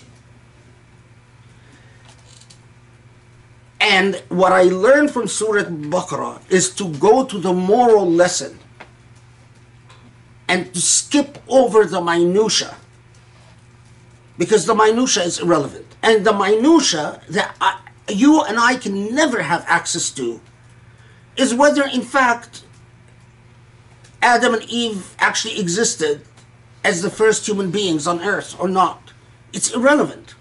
And 3.80 4.22
what 4.28 4.52
I 4.52 4.62
learned 4.62 5.10
from 5.10 5.28
Surah 5.28 5.64
Baqarah 5.64 6.40
is 6.50 6.74
to 6.76 6.88
go 6.94 7.24
to 7.24 7.38
the 7.38 7.52
moral 7.52 8.10
lesson 8.10 8.58
and 10.48 10.72
to 10.72 10.80
skip 10.80 11.38
over 11.48 11.84
the 11.84 12.00
minutia 12.00 12.76
because 14.38 14.66
the 14.66 14.74
minutia 14.74 15.24
is 15.24 15.40
irrelevant 15.40 15.86
and 16.02 16.24
the 16.24 16.32
minutia 16.32 17.20
that 17.28 17.56
I, 17.60 17.80
you 18.08 18.42
and 18.42 18.58
I 18.58 18.76
can 18.76 19.14
never 19.14 19.42
have 19.42 19.64
access 19.66 20.10
to 20.10 20.40
is 21.36 21.52
whether 21.52 21.84
in 21.84 22.02
fact 22.02 22.62
Adam 24.22 24.54
and 24.54 24.62
Eve 24.64 25.14
actually 25.18 25.58
existed 25.58 26.22
as 26.84 27.02
the 27.02 27.10
first 27.10 27.46
human 27.46 27.70
beings 27.70 28.06
on 28.06 28.20
earth 28.20 28.54
or 28.58 28.68
not. 28.68 29.12
It's 29.52 29.74
irrelevant. 29.74 30.35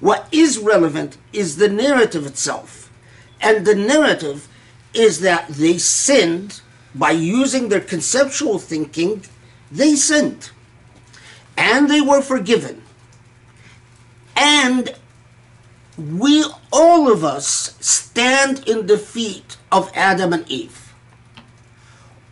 What 0.00 0.26
is 0.32 0.58
relevant 0.58 1.18
is 1.32 1.56
the 1.56 1.68
narrative 1.68 2.26
itself. 2.26 2.90
And 3.40 3.66
the 3.66 3.74
narrative 3.74 4.48
is 4.92 5.20
that 5.20 5.48
they 5.48 5.78
sinned 5.78 6.60
by 6.94 7.12
using 7.12 7.68
their 7.68 7.80
conceptual 7.80 8.58
thinking, 8.58 9.24
they 9.70 9.94
sinned. 9.94 10.50
And 11.56 11.88
they 11.88 12.00
were 12.00 12.22
forgiven. 12.22 12.82
And 14.34 14.94
we, 15.96 16.44
all 16.72 17.12
of 17.12 17.22
us, 17.22 17.76
stand 17.80 18.66
in 18.66 18.86
the 18.86 18.98
feet 18.98 19.58
of 19.70 19.90
Adam 19.94 20.32
and 20.32 20.50
Eve 20.50 20.90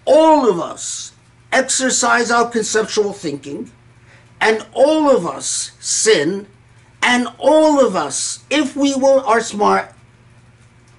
all 0.08 0.48
of 0.48 0.58
us 0.58 1.12
exercise 1.52 2.30
our 2.30 2.48
conceptual 2.48 3.12
thinking, 3.12 3.70
and 4.40 4.66
all 4.72 5.14
of 5.14 5.26
us 5.26 5.72
sin, 5.80 6.46
and 7.08 7.26
all 7.38 7.80
of 7.80 7.96
us, 7.96 8.44
if 8.50 8.76
we 8.76 8.94
will 8.94 9.20
are 9.20 9.40
smart, 9.40 9.94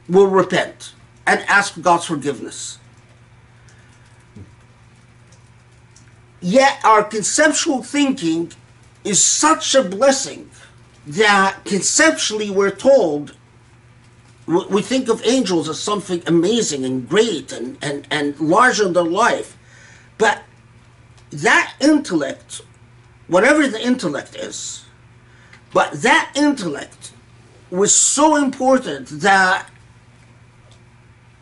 will 0.08 0.26
repent 0.26 0.94
and 1.28 1.40
ask 1.42 1.80
God's 1.80 2.06
forgiveness. 2.06 2.80
Yet 6.42 6.80
our 6.84 7.04
conceptual 7.04 7.84
thinking 7.84 8.52
is 9.04 9.22
such 9.22 9.76
a 9.76 9.84
blessing 9.84 10.50
that 11.06 11.64
conceptually 11.64 12.50
we're 12.50 12.76
told 12.76 13.36
we 14.48 14.82
think 14.82 15.10
of 15.10 15.22
angels 15.26 15.70
as 15.70 15.80
something 15.80 16.24
amazing 16.26 16.86
and 16.86 17.08
great 17.08 17.52
and, 17.52 17.78
and, 17.84 18.08
and 18.10 18.40
larger 18.40 18.90
than 18.90 19.12
life. 19.12 19.56
But 20.18 20.42
that 21.30 21.76
intellect, 21.80 22.62
whatever 23.28 23.68
the 23.68 23.80
intellect 23.80 24.36
is, 24.36 24.86
but 25.74 26.02
that 26.02 26.32
intellect 26.36 27.12
was 27.70 27.94
so 27.94 28.36
important 28.36 29.08
that 29.22 29.70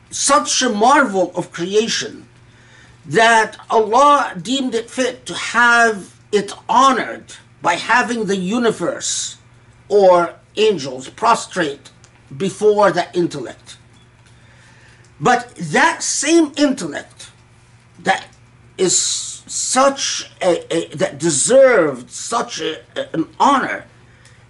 such 0.10 0.62
a 0.62 0.70
marvel 0.70 1.32
of 1.36 1.52
creation 1.52 2.28
that 3.06 3.58
Allah 3.70 4.34
deemed 4.42 4.76
it 4.76 4.90
fit 4.90 5.26
to 5.26 5.34
have 5.34 6.20
it 6.32 6.52
honored 6.68 7.36
by 7.62 7.76
having 7.76 8.26
the 8.26 8.36
universe 8.36 9.38
or 9.88 10.36
angels 10.58 11.10
prostrate 11.10 11.92
before 12.36 12.92
that 12.92 13.16
intellect. 13.16 13.78
But 15.20 15.56
that 15.56 16.04
same 16.04 16.52
intellect 16.58 17.32
that 18.00 18.28
is 18.78 18.98
such 19.48 20.30
a, 20.42 20.76
a 20.76 20.96
that 20.96 21.18
deserved 21.18 22.12
such 22.12 22.60
a, 22.60 22.82
an 23.16 23.28
honor 23.40 23.86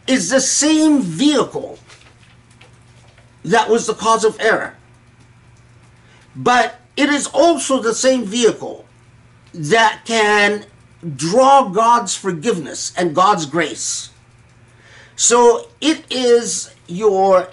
is 0.07 0.29
the 0.29 0.39
same 0.39 1.01
vehicle 1.01 1.77
that 3.43 3.69
was 3.69 3.87
the 3.87 3.93
cause 3.93 4.23
of 4.23 4.39
error. 4.39 4.75
But 6.35 6.79
it 6.95 7.09
is 7.09 7.27
also 7.27 7.81
the 7.81 7.95
same 7.95 8.25
vehicle 8.25 8.85
that 9.53 10.01
can 10.05 10.65
draw 11.15 11.69
God's 11.69 12.15
forgiveness 12.15 12.93
and 12.97 13.15
God's 13.15 13.45
grace. 13.45 14.11
So 15.15 15.69
it 15.81 16.05
is 16.11 16.73
your 16.87 17.49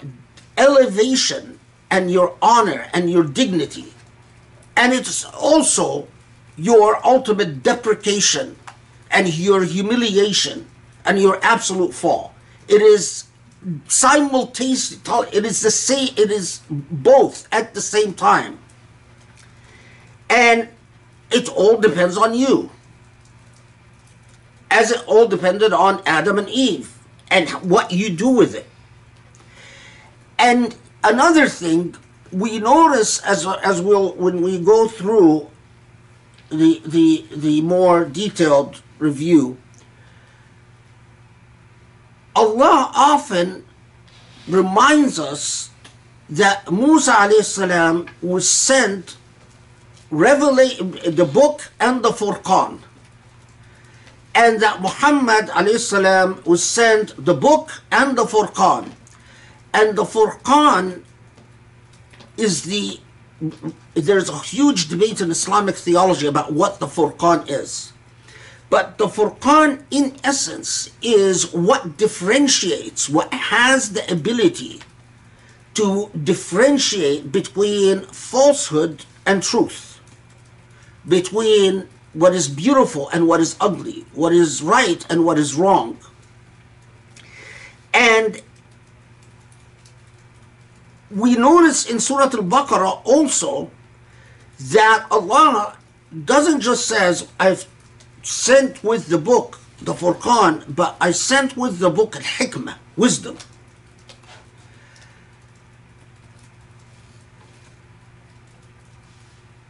elevation 0.57 1.59
and 1.89 2.11
your 2.11 2.35
honor 2.41 2.87
and 2.93 3.09
your 3.09 3.23
dignity. 3.23 3.93
And 4.75 4.93
it's 4.93 5.25
also 5.25 6.07
your 6.57 7.05
ultimate 7.05 7.63
deprecation 7.63 8.55
and 9.09 9.33
your 9.33 9.63
humiliation 9.63 10.67
and 11.05 11.19
your 11.19 11.39
absolute 11.43 11.93
fall. 11.93 12.34
It 12.67 12.81
is 12.81 13.25
simultaneously, 13.87 14.99
it 15.31 15.45
is 15.45 15.61
the 15.61 15.71
same, 15.71 16.09
it 16.17 16.31
is 16.31 16.61
both 16.69 17.47
at 17.51 17.73
the 17.73 17.81
same 17.81 18.13
time. 18.13 18.59
And 20.29 20.69
it 21.31 21.49
all 21.49 21.77
depends 21.77 22.17
on 22.17 22.33
you. 22.33 22.71
As 24.69 24.91
it 24.91 25.03
all 25.07 25.27
depended 25.27 25.73
on 25.73 26.01
Adam 26.05 26.37
and 26.37 26.49
Eve 26.49 26.97
and 27.29 27.49
what 27.49 27.91
you 27.91 28.09
do 28.09 28.29
with 28.29 28.55
it. 28.55 28.67
And 30.37 30.75
another 31.03 31.47
thing, 31.47 31.95
we 32.31 32.59
notice 32.59 33.19
as 33.19 33.47
as 33.63 33.81
we'll 33.81 34.13
when 34.13 34.41
we 34.41 34.59
go 34.59 34.87
through 34.87 35.49
the 36.49 36.81
the 36.85 37.25
the 37.33 37.61
more 37.61 38.05
detailed 38.05 38.81
review 38.99 39.57
Allah 42.35 42.91
often 42.95 43.65
reminds 44.47 45.19
us 45.19 45.69
that 46.29 46.71
Musa 46.71 47.11
alayhi 47.11 48.09
was 48.21 48.49
sent 48.49 49.17
revelate 50.11 51.15
the 51.15 51.25
book 51.25 51.71
and 51.79 52.03
the 52.03 52.09
Furqan 52.09 52.79
and 54.33 54.59
that 54.59 54.81
Muhammad 54.81 55.47
alayhi 55.49 56.45
was 56.45 56.63
sent 56.63 57.25
the 57.25 57.33
book 57.33 57.81
and 57.91 58.17
the 58.17 58.23
Furqan 58.25 58.91
and 59.73 59.97
the 59.97 60.03
Furqan 60.03 61.03
is 62.37 62.63
the 62.63 62.99
there's 63.93 64.29
a 64.29 64.39
huge 64.39 64.87
debate 64.87 65.21
in 65.21 65.31
Islamic 65.31 65.75
theology 65.75 66.27
about 66.27 66.53
what 66.53 66.79
the 66.79 66.87
Furqan 66.87 67.49
is. 67.49 67.91
But 68.69 68.97
the 68.97 69.07
Furqan, 69.07 69.83
in 69.91 70.15
essence, 70.23 70.91
is 71.01 71.53
what 71.53 71.97
differentiates, 71.97 73.07
what 73.07 73.31
has 73.33 73.93
the 73.93 74.11
ability 74.11 74.81
to 75.75 76.09
differentiate 76.23 77.31
between 77.31 78.01
falsehood 78.01 79.05
and 79.25 79.43
truth, 79.43 79.99
between 81.07 81.87
what 82.13 82.33
is 82.33 82.47
beautiful 82.47 83.09
and 83.09 83.27
what 83.27 83.39
is 83.39 83.55
ugly, 83.59 84.05
what 84.13 84.33
is 84.33 84.63
right 84.63 85.05
and 85.09 85.25
what 85.25 85.37
is 85.37 85.53
wrong. 85.53 85.97
And 87.93 88.41
we 91.11 91.35
notice 91.35 91.89
in 91.89 91.99
Surah 91.99 92.23
Al-Baqarah 92.23 93.01
also 93.05 93.69
that 94.59 95.05
Allah 95.11 95.77
doesn't 96.23 96.61
just 96.61 96.87
says, 96.87 97.27
I've 97.39 97.67
sent 98.25 98.83
with 98.83 99.07
the 99.07 99.17
book, 99.17 99.59
the 99.81 99.93
Furqan, 99.93 100.75
but 100.75 100.95
I 100.99 101.11
sent 101.11 101.55
with 101.55 101.79
the 101.79 101.89
book 101.89 102.15
Al-Hikmah, 102.15 102.75
wisdom. 102.97 103.37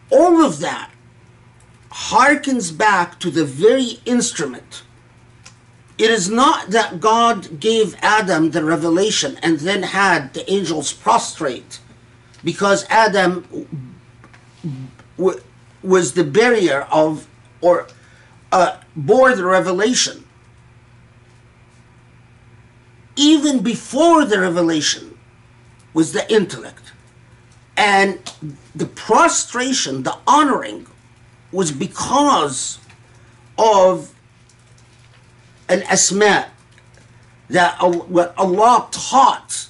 All 0.09 0.43
of 0.43 0.59
that 0.59 0.91
harkens 1.91 2.75
back 2.75 3.19
to 3.19 3.29
the 3.29 3.45
very 3.45 3.99
instrument. 4.05 4.83
It 5.97 6.09
is 6.09 6.29
not 6.29 6.69
that 6.69 6.99
God 6.99 7.59
gave 7.59 7.95
Adam 8.01 8.51
the 8.51 8.63
revelation 8.63 9.37
and 9.41 9.59
then 9.59 9.83
had 9.83 10.33
the 10.33 10.49
angels 10.51 10.93
prostrate 10.93 11.79
because 12.43 12.85
Adam 12.89 13.67
was 15.81 16.13
the 16.13 16.23
barrier 16.23 16.87
of 16.91 17.27
or 17.61 17.87
uh, 18.55 18.79
bore 18.95 19.35
the 19.35 19.43
revelation. 19.43 20.23
Even 23.17 23.61
before 23.61 24.23
the 24.23 24.39
revelation 24.39 25.17
was 25.93 26.13
the 26.13 26.23
intellect. 26.33 26.93
And 27.75 28.17
the 28.73 28.85
prostration, 28.85 30.03
the 30.03 30.17
honoring, 30.25 30.87
was 31.51 31.73
because 31.73 32.79
of 33.57 34.13
an 35.67 35.83
asma 35.83 36.47
that 37.49 37.75
what 37.81 38.33
Allah 38.37 38.87
taught 38.91 39.67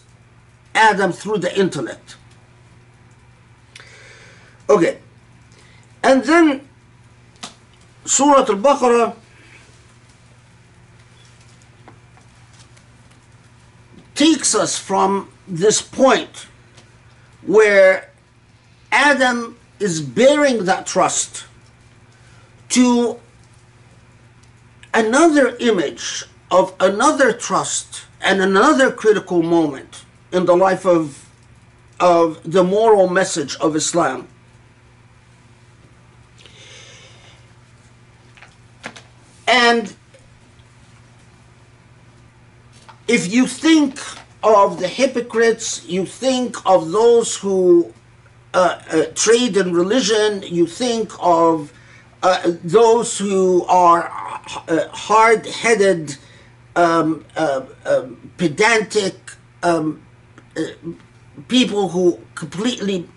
Adam 0.75 1.11
through 1.11 1.39
the 1.39 1.59
intellect. 1.59 2.17
Okay. 4.69 4.99
And 6.03 6.23
then 6.23 6.67
Surah 8.05 8.45
Al-Baqarah 8.47 9.15
takes 14.13 14.55
us 14.55 14.77
from 14.77 15.29
this 15.47 15.81
point 15.81 16.47
where 17.41 18.11
Adam 18.91 19.57
is 19.79 20.01
bearing 20.01 20.65
that 20.65 20.85
trust 20.85 21.45
to 22.69 23.19
another 24.93 25.55
image 25.59 26.25
of 26.49 26.73
another 26.79 27.33
trust 27.33 28.03
and 28.21 28.41
another 28.41 28.91
critical 28.91 29.43
moment 29.43 30.05
in 30.31 30.45
the 30.45 30.55
life 30.55 30.85
of, 30.85 31.29
of 31.99 32.39
the 32.49 32.63
moral 32.63 33.07
message 33.09 33.55
of 33.57 33.75
Islam. 33.75 34.27
And 39.55 39.95
if 43.07 43.31
you 43.31 43.47
think 43.47 44.01
of 44.43 44.79
the 44.81 44.87
hypocrites, 44.87 45.85
you 45.87 46.05
think 46.05 46.57
of 46.65 46.91
those 46.91 47.37
who 47.37 47.93
uh, 48.53 48.81
uh, 48.91 49.05
trade 49.15 49.55
in 49.55 49.71
religion, 49.73 50.43
you 50.43 50.67
think 50.67 51.09
of 51.21 51.71
uh, 52.21 52.51
those 52.65 53.17
who 53.17 53.63
are 53.67 54.11
uh, 54.67 54.89
hard 54.89 55.45
headed, 55.45 56.17
um, 56.75 57.23
uh, 57.37 57.61
um, 57.85 58.31
pedantic 58.37 59.15
um, 59.63 60.01
uh, 60.57 60.63
people 61.47 61.87
who 61.87 62.19
completely 62.35 63.07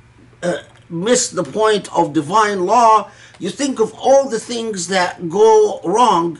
miss 0.90 1.30
the 1.30 1.44
point 1.44 1.92
of 1.96 2.14
divine 2.14 2.66
law. 2.66 3.10
You 3.40 3.50
think 3.50 3.80
of 3.80 3.94
all 3.94 4.30
the 4.30 4.40
things 4.40 4.88
that 4.88 5.30
go 5.30 5.82
wrong, 5.84 6.40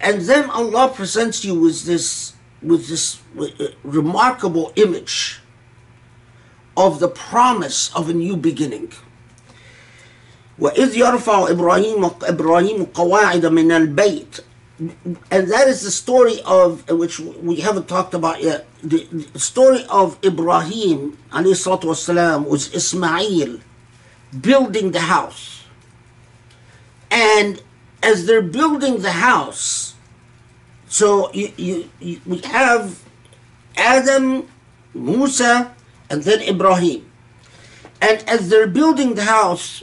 and 0.00 0.22
then 0.22 0.50
Allah 0.50 0.88
presents 0.94 1.44
you 1.44 1.54
with 1.58 1.84
this 1.84 2.34
with 2.62 2.88
this 2.88 3.20
uh, 3.38 3.46
remarkable 3.82 4.72
image 4.76 5.40
of 6.76 6.98
the 6.98 7.08
promise 7.08 7.94
of 7.94 8.08
a 8.08 8.14
new 8.14 8.36
beginning. 8.36 8.92
وإذ 10.58 10.94
يرفع 10.94 11.50
إبراهيم 11.50 12.10
إبراهيم 12.22 12.84
قواعد 12.94 13.46
من 13.46 13.72
البيت 13.72 14.40
and 15.30 15.48
that 15.48 15.68
is 15.68 15.82
the 15.82 15.90
story 15.90 16.40
of 16.44 16.88
which 16.90 17.20
we 17.20 17.56
haven't 17.56 17.86
talked 17.88 18.12
about 18.14 18.42
yet 18.42 18.66
the, 18.82 19.06
the 19.32 19.38
story 19.38 19.84
of 19.88 20.18
Ibrahim 20.24 21.16
عليه 21.32 21.54
الصلاة 21.54 21.80
والسلام 21.84 22.46
was 22.48 22.72
Ismail 22.74 23.58
building 24.40 24.92
the 24.92 25.00
house 25.00 25.64
and 27.10 27.62
as 28.02 28.26
they're 28.26 28.42
building 28.42 29.00
the 29.02 29.12
house 29.12 29.94
so 30.88 31.32
you, 31.32 31.52
you, 31.56 31.90
you, 32.00 32.20
we 32.26 32.38
have 32.38 33.02
Adam 33.76 34.48
Musa 34.94 35.74
and 36.10 36.22
then 36.22 36.40
Ibrahim 36.42 37.10
and 38.00 38.22
as 38.28 38.48
they're 38.48 38.66
building 38.66 39.14
the 39.14 39.24
house 39.24 39.82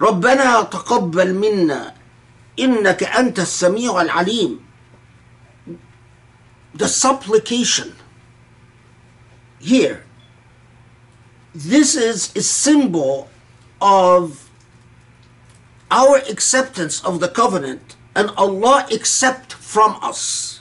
ربنا 0.00 0.62
تقبل 0.62 1.34
منا 1.34 1.94
إنك 2.58 3.02
أنت 3.04 3.38
السميع 3.38 4.00
العليم 4.00 4.60
the 6.74 6.88
supplication 6.88 7.94
here 9.60 10.04
this 11.54 11.94
is 11.94 12.34
a 12.36 12.42
symbol 12.42 13.28
of 13.80 14.50
our 15.90 16.18
acceptance 16.28 17.02
of 17.04 17.20
the 17.20 17.28
covenant 17.28 17.96
and 18.14 18.30
Allah 18.36 18.86
accept 18.92 19.52
from 19.52 19.98
us 20.02 20.60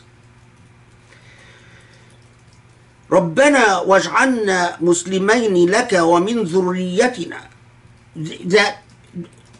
ربنا 3.11 3.85
واجعلنا 3.85 4.77
مسلمين 4.81 5.69
لك 5.69 5.93
ومن 5.93 6.43
ذريتنا 6.43 7.41
that 8.49 8.77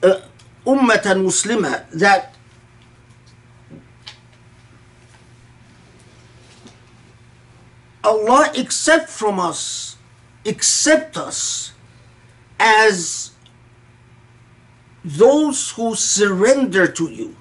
uh, 0.03 0.21
أمة 0.67 1.05
مسلمة 1.05 1.85
that 1.93 2.33
Allah 8.03 8.51
accept 8.57 9.07
from 9.09 9.39
us, 9.39 9.86
accept 10.47 11.17
us 11.17 11.71
as 12.59 13.31
those 15.03 15.71
who 15.71 15.95
surrender 15.95 16.87
to 16.87 17.09
you, 17.09 17.35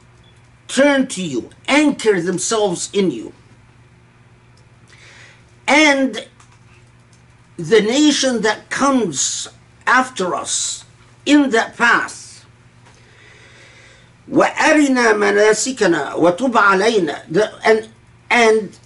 turn 0.69 1.07
to 1.09 1.23
you, 1.23 1.51
anchor 1.69 2.21
themselves 2.21 2.91
in 2.93 3.11
you. 3.11 3.33
And 5.69 6.27
the 7.57 7.81
nation 7.81 8.43
that 8.43 8.69
comes 8.71 9.49
after 9.87 10.35
us 10.35 10.85
in 11.27 11.51
that 11.51 11.77
path 11.77 12.45
وأرنا 14.31 15.13
مناسكنا 15.13 16.15
وتب 16.15 16.57
علينا 16.57 17.23
The- 17.31 17.53
and 17.65 17.89
and 18.31 18.79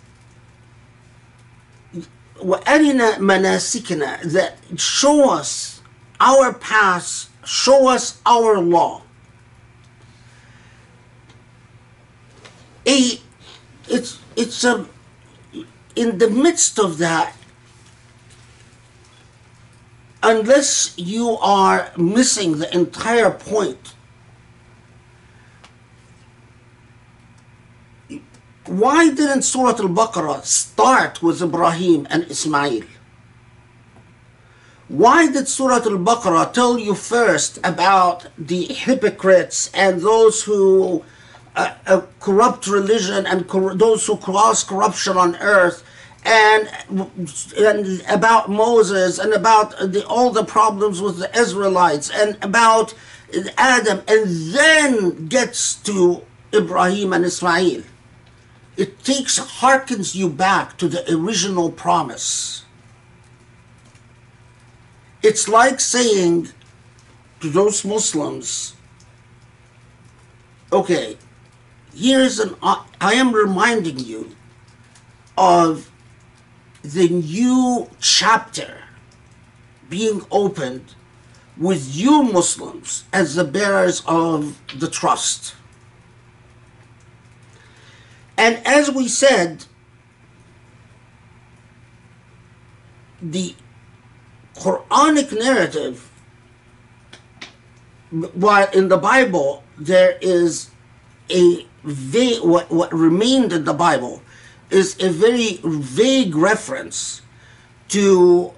وَأَرِنَا 2.40 3.18
مَنَاسِكَنَا 3.18 4.32
that 4.32 4.58
show 4.76 5.30
us 5.30 5.80
our 6.20 6.52
past, 6.52 7.30
show 7.44 7.88
us 7.88 8.20
our 8.26 8.58
law. 8.58 9.02
A, 12.86 13.20
it's 13.88 14.18
it's 14.36 14.64
a 14.64 14.86
in 15.96 16.18
the 16.18 16.30
midst 16.30 16.78
of 16.78 16.98
that 16.98 17.34
unless 20.22 20.92
you 20.96 21.30
are 21.38 21.90
missing 21.96 22.58
the 22.58 22.74
entire 22.74 23.30
point 23.30 23.94
why 28.71 29.09
didn't 29.09 29.41
Surah 29.41 29.71
Al-Baqarah 29.71 30.45
start 30.45 31.21
with 31.21 31.41
Ibrahim 31.41 32.07
and 32.09 32.23
Ismail? 32.31 32.83
Why 34.87 35.29
did 35.29 35.49
Surah 35.49 35.83
Al-Baqarah 35.83 36.53
tell 36.53 36.79
you 36.79 36.95
first 36.95 37.59
about 37.65 38.27
the 38.37 38.63
hypocrites 38.67 39.69
and 39.73 39.99
those 39.99 40.43
who 40.43 41.03
uh, 41.53 41.73
uh, 41.85 42.01
corrupt 42.21 42.65
religion 42.65 43.25
and 43.25 43.45
cor- 43.45 43.75
those 43.75 44.07
who 44.07 44.15
cause 44.15 44.63
corruption 44.63 45.17
on 45.17 45.35
earth 45.37 45.83
and, 46.23 46.69
and 47.57 48.01
about 48.07 48.49
Moses 48.49 49.19
and 49.19 49.33
about 49.33 49.77
the, 49.79 50.05
all 50.07 50.31
the 50.31 50.45
problems 50.45 51.01
with 51.01 51.17
the 51.17 51.37
Israelites 51.37 52.09
and 52.09 52.37
about 52.41 52.93
Adam 53.57 54.01
and 54.07 54.53
then 54.53 55.27
gets 55.27 55.75
to 55.75 56.21
Ibrahim 56.53 57.11
and 57.11 57.25
Ismail? 57.25 57.83
It 58.81 59.03
takes 59.03 59.37
harkens 59.37 60.15
you 60.15 60.27
back 60.27 60.75
to 60.75 60.87
the 60.87 61.03
original 61.13 61.69
promise. 61.69 62.65
It's 65.21 65.47
like 65.47 65.79
saying 65.79 66.49
to 67.41 67.49
those 67.51 67.85
Muslims, 67.85 68.73
okay, 70.73 71.15
here's 71.93 72.39
an 72.39 72.55
uh, 72.63 72.83
I 72.99 73.13
am 73.13 73.35
reminding 73.35 73.99
you 73.99 74.35
of 75.37 75.91
the 76.81 77.07
new 77.07 77.87
chapter 77.99 78.79
being 79.89 80.25
opened 80.31 80.95
with 81.55 81.95
you 81.95 82.23
Muslims 82.23 83.03
as 83.13 83.35
the 83.35 83.43
bearers 83.43 84.01
of 84.07 84.59
the 84.79 84.89
trust. 84.89 85.53
And 88.41 88.59
as 88.65 88.89
we 88.89 89.07
said, 89.07 89.65
the 93.21 93.53
Quranic 94.55 95.31
narrative, 95.31 96.09
while 98.09 98.67
in 98.71 98.87
the 98.87 98.97
Bible 98.97 99.63
there 99.77 100.17
is 100.21 100.71
a 101.29 101.67
vague, 101.83 102.43
what, 102.43 102.71
what 102.71 102.91
remained 102.91 103.53
in 103.53 103.63
the 103.65 103.75
Bible 103.75 104.23
is 104.71 104.99
a 104.99 105.09
very 105.11 105.59
vague 105.63 106.35
reference 106.35 107.21
to 107.89 108.53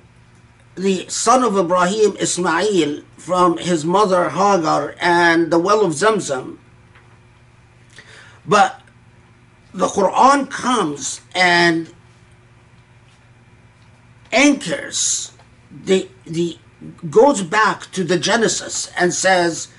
the 0.75 1.09
son 1.09 1.43
of 1.43 1.57
Ibrahim, 1.57 2.15
Ismail, 2.21 3.03
from 3.17 3.57
his 3.57 3.83
mother 3.83 4.29
Hagar 4.29 4.95
and 5.01 5.51
the 5.51 5.59
well 5.59 5.83
of 5.83 5.91
Zamzam. 5.91 6.59
But 8.45 8.79
the 9.73 9.87
Quran 9.87 10.49
comes 10.49 11.21
and 11.33 11.93
anchors 14.31 15.31
the 15.71 16.09
the 16.25 16.57
goes 17.09 17.41
back 17.43 17.91
to 17.91 18.03
the 18.03 18.19
Genesis 18.19 18.91
and 18.97 19.13
says, 19.13 19.69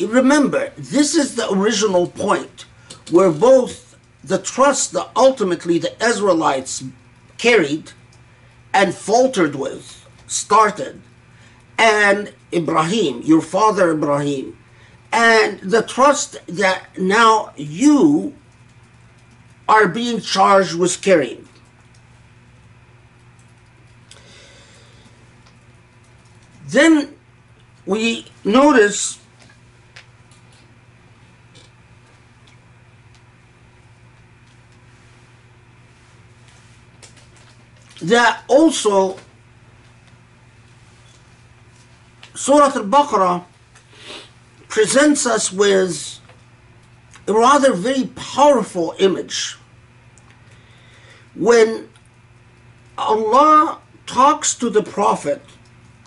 remember, 0.00 0.72
this 0.76 1.14
is 1.14 1.34
the 1.34 1.50
original 1.52 2.06
point 2.06 2.64
where 3.10 3.30
both 3.30 3.96
the 4.24 4.38
trust 4.38 4.92
that 4.92 5.10
ultimately 5.14 5.78
the 5.78 5.94
Israelites 6.02 6.84
carried 7.36 7.92
and 8.72 8.94
faltered 8.94 9.54
with 9.54 10.06
started, 10.26 11.00
and 11.78 12.32
Ibrahim, 12.52 13.22
your 13.22 13.40
father 13.40 13.92
Ibrahim, 13.92 14.58
and 15.12 15.60
the 15.60 15.82
trust 15.82 16.38
that 16.46 16.98
now 16.98 17.52
you 17.56 18.34
are 19.68 19.86
being 19.86 20.20
charged 20.20 20.74
with 20.74 21.00
carrying. 21.02 21.46
Then 26.68 27.14
we 27.86 28.26
notice 28.44 29.18
that 38.02 38.42
also 38.48 39.18
Surah 42.34 42.72
Al-Baqarah 42.74 43.44
presents 44.68 45.26
us 45.26 45.52
with 45.52 46.20
a 47.26 47.32
rather 47.32 47.74
very 47.74 48.06
powerful 48.14 48.94
image 48.98 49.57
When 51.37 51.89
Allah 52.97 53.79
talks 54.05 54.55
to 54.55 54.69
the 54.69 54.83
Prophet 54.83 55.41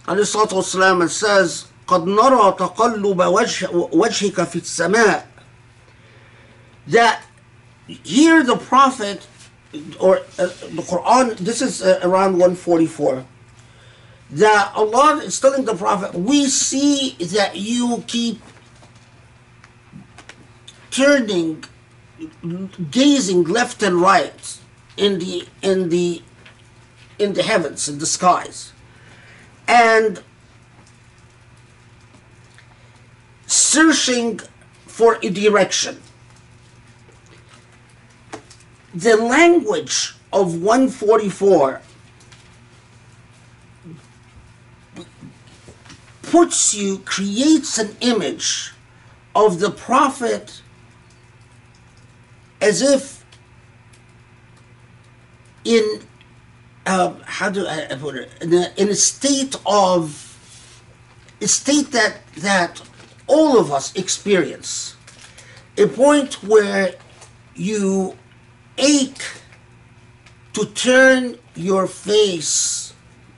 والسلام, 0.07 1.03
and 1.03 1.11
says, 1.11 1.67
قد 1.87 2.05
نرى 2.05 2.57
تقلب 2.59 3.19
وجه 3.19 3.69
وجهك 3.93 4.49
في 4.49 4.57
السماء 4.57 5.27
that 6.87 7.23
here 7.87 8.43
the 8.43 8.57
Prophet 8.57 9.27
or 9.99 10.19
uh, 10.39 10.47
the 10.47 10.83
Quran, 10.83 11.37
this 11.39 11.61
is 11.61 11.83
uh, 11.83 11.99
around 12.03 12.33
144, 12.33 13.25
that 14.31 14.73
Allah 14.75 15.19
is 15.19 15.39
telling 15.41 15.65
the 15.65 15.75
Prophet, 15.75 16.15
we 16.15 16.47
see 16.47 17.17
that 17.21 17.57
you 17.57 18.05
keep 18.07 18.41
turning, 20.91 21.65
gazing 22.91 23.45
left 23.45 23.83
and 23.83 24.01
right 24.01 24.59
in 25.02 25.18
the 25.18 25.48
in 25.64 25.90
the 25.90 26.22
in 27.18 27.34
the 27.34 27.44
heavens, 27.44 27.90
in 27.90 27.98
the 27.98 28.06
skies, 28.06 28.72
and 29.68 30.24
searching 33.48 34.40
for 34.86 35.18
a 35.24 35.30
direction. 35.30 36.02
The 38.94 39.16
language 39.18 40.16
of 40.32 40.62
144 40.62 41.82
puts 46.24 46.74
you, 46.74 47.00
creates 47.00 47.78
an 47.78 47.96
image 48.02 48.74
of 49.34 49.60
the 49.60 49.72
prophet 49.72 50.62
as 52.62 52.82
if 52.82 53.21
in 55.64 56.02
uh, 56.86 57.14
how 57.26 57.50
do 57.50 57.68
I 57.68 57.96
put 58.00 58.16
it 58.16 58.30
in 58.42 58.54
a, 58.54 58.74
in 58.78 58.90
a 58.90 58.96
state 58.96 59.56
of 59.66 60.28
a 61.40 61.48
state 61.48 61.92
that 61.92 62.18
that 62.38 62.82
all 63.28 63.60
of 63.60 63.72
us 63.72 63.96
experience. 63.96 64.96
A 65.78 65.88
point 65.88 66.44
where 66.44 66.96
you 67.56 68.18
ache 68.78 69.24
to 70.54 70.66
turn 70.66 71.38
your 71.56 71.88
face 71.88 72.92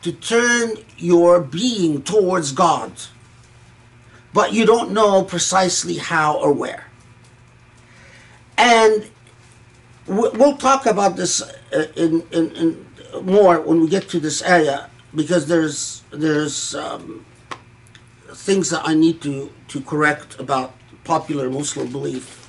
to 0.03 0.11
turn 0.11 0.76
your 0.97 1.39
being 1.39 2.03
towards 2.03 2.51
God. 2.51 2.91
But 4.34 4.53
you 4.53 4.65
don't 4.65 4.91
know 4.91 5.24
precisely 5.24 5.97
how 5.97 6.38
or 6.38 6.51
where. 6.51 6.86
And 8.57 9.09
we'll 10.05 10.57
talk 10.57 10.86
about 10.86 11.15
this 11.15 11.41
in, 11.95 12.24
in, 12.32 12.51
in 12.55 12.86
more 13.24 13.59
when 13.61 13.82
we 13.82 13.88
get 13.88 14.09
to 14.09 14.19
this 14.19 14.41
area 14.41 14.89
because 15.15 15.47
there's 15.47 16.03
there's 16.11 16.76
um, 16.76 17.26
things 18.32 18.69
that 18.69 18.82
I 18.86 18.93
need 18.93 19.21
to 19.21 19.51
to 19.69 19.82
correct 19.82 20.39
about 20.39 20.74
popular 21.03 21.49
Muslim 21.49 21.91
belief 21.91 22.39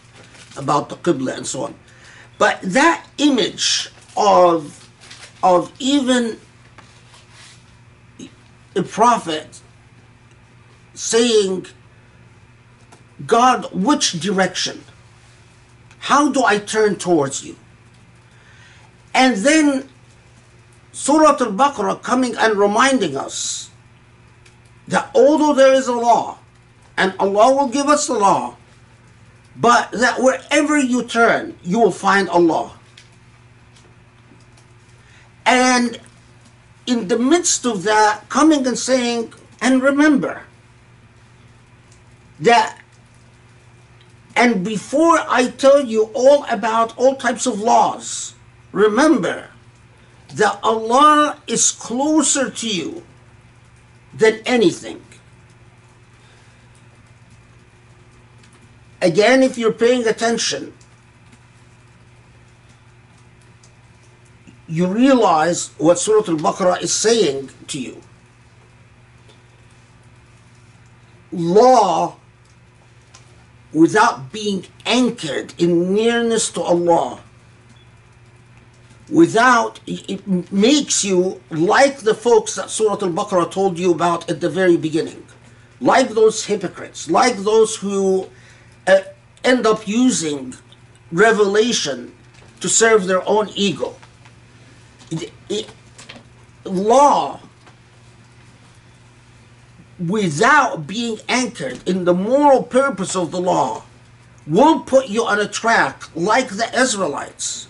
about 0.57 0.89
the 0.89 0.97
Qibla 0.97 1.37
and 1.37 1.47
so 1.47 1.64
on. 1.64 1.75
But 2.39 2.61
that 2.62 3.07
image 3.18 3.91
of 4.16 4.89
of 5.43 5.72
even 5.79 6.39
a 8.77 8.83
prophet 8.83 9.61
saying, 10.95 11.66
God, 13.27 13.68
which 13.72 14.12
direction? 14.20 14.85
How 15.99 16.31
do 16.31 16.45
I 16.45 16.59
turn 16.59 16.97
towards 16.97 17.45
you? 17.45 17.57
And 19.15 19.37
then 19.37 19.89
Surah 20.93 21.37
Al 21.41 21.53
Baqarah 21.53 22.03
coming 22.03 22.37
and 22.37 22.57
reminding 22.57 23.17
us 23.17 23.71
that 24.89 25.11
although 25.15 25.55
there 25.55 25.73
is 25.73 25.87
a 25.89 25.95
law, 25.95 26.39
and 26.97 27.15
Allah 27.19 27.55
will 27.55 27.69
give 27.69 27.89
us 27.89 28.07
the 28.07 28.15
law, 28.15 28.57
but 29.57 29.91
that 29.93 30.21
wherever 30.21 30.79
you 30.79 31.03
turn, 31.05 31.57
you 31.62 31.79
will 31.79 31.91
find 31.91 32.29
Allah. 32.29 32.79
And 35.47 36.01
in 36.87 37.09
the 37.09 37.19
midst 37.19 37.65
of 37.67 37.83
that, 37.85 38.29
coming 38.29 38.67
and 38.67 38.79
saying, 38.79 39.33
and 39.61 39.83
remember 39.83 40.43
that, 42.41 42.79
and 44.37 44.65
before 44.65 45.19
I 45.29 45.49
tell 45.49 45.85
you 45.85 46.11
all 46.15 46.45
about 46.51 46.97
all 46.99 47.17
types 47.17 47.47
of 47.47 47.61
laws, 47.61 48.34
remember 48.75 49.51
that 50.35 50.59
Allah 50.62 51.41
is 51.47 51.70
closer 51.70 52.51
to 52.51 52.68
you 52.68 53.05
than 54.12 54.41
anything. 54.45 55.01
Again, 59.01 59.43
if 59.43 59.57
you're 59.57 59.72
paying 59.72 60.07
attention, 60.07 60.72
you 64.66 64.87
realize 64.87 65.68
what 65.79 65.99
Surah 65.99 66.25
Al 66.27 66.39
Baqarah 66.39 66.83
is 66.83 66.93
saying 66.93 67.51
to 67.68 67.79
you. 67.79 68.01
Law, 71.31 72.16
without 73.72 74.33
being 74.33 74.66
anchored 74.87 75.53
in 75.59 75.95
nearness 75.95 76.51
to 76.51 76.62
Allah, 76.62 77.20
without, 79.11 79.81
it 79.87 80.27
makes 80.53 81.05
you 81.05 81.41
like 81.51 81.99
the 81.99 82.15
folks 82.15 82.55
that 82.55 82.71
Surah 82.71 82.93
Al 83.03 83.11
Baqarah 83.13 83.51
told 83.51 83.79
you 83.79 83.91
about 83.93 84.29
at 84.31 84.41
the 84.41 84.49
very 84.49 84.77
beginning, 84.77 85.25
like 85.81 86.11
those 86.11 86.47
hypocrites, 86.47 87.11
like 87.11 87.37
those 87.39 87.77
who 87.77 88.29
uh, 88.87 89.01
end 89.43 89.67
up 89.67 89.87
using 89.87 90.55
revelation 91.13 92.15
to 92.61 92.69
serve 92.69 93.07
their 93.07 93.27
own 93.29 93.49
ego. 93.55 93.95
It- 95.11 95.33
it- 95.49 95.71
law 96.65 97.41
without 99.99 100.87
being 100.87 101.19
anchored 101.29 101.87
in 101.89 102.05
the 102.05 102.15
moral 102.15 102.63
purpose 102.63 103.15
of 103.15 103.31
the 103.31 103.41
law 103.41 103.83
will 104.47 104.81
put 104.81 105.09
you 105.09 105.25
on 105.25 105.39
a 105.41 105.47
track 105.47 106.05
like 106.15 106.49
the 106.49 106.69
Israelites, 106.79 107.69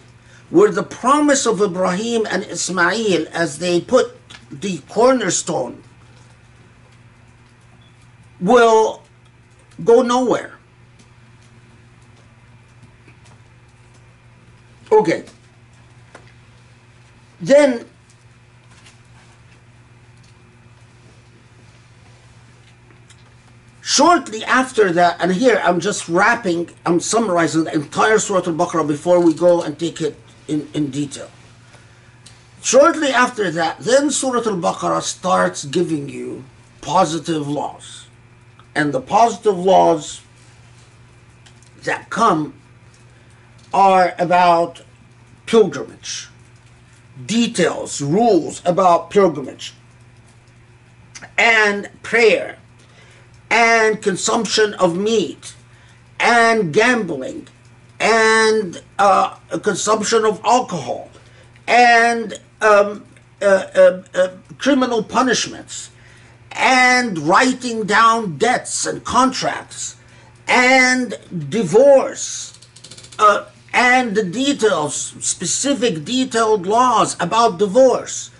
where 0.50 0.70
the 0.70 0.82
promise 0.82 1.46
of 1.46 1.60
Ibrahim 1.60 2.26
and 2.30 2.44
Ismail 2.44 3.26
as 3.32 3.58
they 3.58 3.80
put 3.80 4.16
the 4.50 4.78
cornerstone 4.88 5.82
will 8.40 9.02
go 9.82 10.02
nowhere. 10.02 10.58
Okay. 14.92 15.24
Then 17.40 17.86
shortly 23.80 24.44
after 24.44 24.92
that, 24.92 25.16
and 25.20 25.32
here 25.32 25.60
I'm 25.64 25.80
just 25.80 26.08
wrapping, 26.08 26.70
I'm 26.86 27.00
summarizing 27.00 27.64
the 27.64 27.74
entire 27.74 28.18
Surah 28.18 28.46
Al-Baqarah 28.46 28.86
before 28.86 29.20
we 29.20 29.34
go 29.34 29.62
and 29.62 29.78
take 29.78 30.00
it 30.00 30.16
in, 30.48 30.68
in 30.74 30.90
detail. 30.90 31.30
Shortly 32.62 33.08
after 33.08 33.50
that, 33.50 33.80
then 33.80 34.10
Surah 34.10 34.38
Al-Baqarah 34.38 35.02
starts 35.02 35.64
giving 35.64 36.08
you 36.08 36.44
positive 36.80 37.46
laws. 37.46 38.06
And 38.74 38.92
the 38.92 39.00
positive 39.00 39.58
laws 39.58 40.22
that 41.82 42.10
come 42.10 42.54
are 43.72 44.14
about 44.18 44.82
pilgrimage, 45.46 46.28
details, 47.26 48.00
rules 48.00 48.62
about 48.64 49.10
pilgrimage, 49.10 49.74
and 51.36 51.90
prayer, 52.02 52.58
and 53.50 54.00
consumption 54.00 54.74
of 54.74 54.96
meat, 54.96 55.54
and 56.18 56.72
gambling, 56.72 57.46
and 58.00 58.82
uh, 58.98 59.36
consumption 59.62 60.24
of 60.24 60.40
alcohol, 60.44 61.08
and 61.66 62.40
um, 62.60 63.04
uh, 63.40 63.44
uh, 63.44 64.02
uh, 64.14 64.28
criminal 64.58 65.02
punishments, 65.02 65.90
and 66.52 67.18
writing 67.18 67.84
down 67.84 68.36
debts 68.38 68.86
and 68.86 69.04
contracts, 69.04 69.96
and 70.48 71.18
divorce, 71.48 72.58
uh, 73.18 73.44
and 73.72 74.14
the 74.14 74.24
details, 74.24 75.14
specific 75.20 76.04
detailed 76.04 76.66
laws 76.66 77.16
about 77.20 77.58
divorce. 77.58 78.30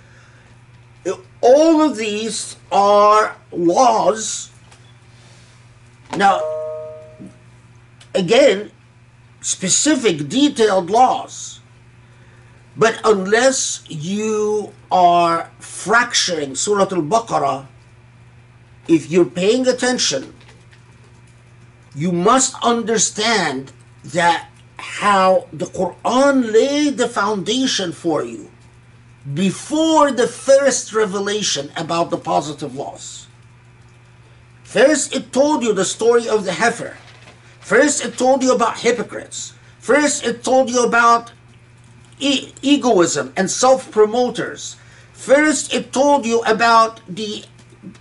All 1.41 1.83
of 1.83 1.97
these 1.97 2.57
are 2.73 3.37
laws. 3.53 4.51
Now, 6.17 6.41
again, 8.15 8.71
specific 9.45 10.27
detailed 10.29 10.89
laws. 10.89 11.61
But 12.77 12.99
unless 13.05 13.85
you 13.89 14.73
are 14.91 15.51
fracturing 15.61 16.57
Surah 16.57 16.89
Al 16.91 17.03
Baqarah, 17.03 17.67
if 18.89 19.11
you're 19.11 19.27
paying 19.27 19.69
attention, 19.69 20.35
you 21.95 22.11
must 22.11 22.57
understand 22.65 23.71
that 24.03 24.49
how 24.79 25.47
the 25.53 25.67
Quran 25.67 26.51
laid 26.51 26.97
the 26.97 27.09
foundation 27.09 27.93
for 27.93 28.25
you 28.25 28.51
before 29.35 30.11
the 30.11 30.27
first 30.27 30.93
revelation 30.93 31.71
about 31.77 32.11
the 32.11 32.19
positive 32.19 32.75
laws. 32.75 33.27
First, 34.65 35.15
it 35.15 35.33
told 35.33 35.63
you 35.63 35.73
the 35.73 35.85
story 35.85 36.29
of 36.29 36.45
the 36.45 36.53
heifer. 36.53 36.97
First, 37.65 38.05
it 38.05 38.19
told 38.19 38.43
you 38.43 38.53
about 38.53 38.81
hypocrites. 38.81 39.55
First, 39.81 40.23
it 40.23 40.45
told 40.45 40.69
you 40.69 40.85
about 40.85 41.33
e- 42.21 42.53
egoism 42.61 43.33
and 43.39 43.51
self 43.51 43.91
promoters. 43.91 44.77
First, 45.15 45.73
it 45.73 45.91
told 45.91 46.27
you 46.27 46.43
about 46.43 47.01
the, 47.09 47.45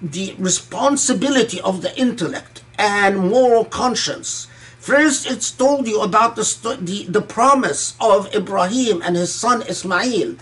the 0.01 0.35
responsibility 0.37 1.61
of 1.61 1.81
the 1.81 1.97
intellect 1.97 2.61
and 2.77 3.29
moral 3.29 3.63
conscience. 3.63 4.47
First, 4.79 5.31
it's 5.31 5.49
told 5.49 5.87
you 5.87 6.01
about 6.01 6.35
the, 6.35 6.43
sto- 6.43 6.75
the, 6.75 7.05
the 7.05 7.21
promise 7.21 7.95
of 8.01 8.35
Ibrahim 8.35 9.01
and 9.01 9.15
his 9.15 9.33
son 9.33 9.61
Ismail. 9.61 10.35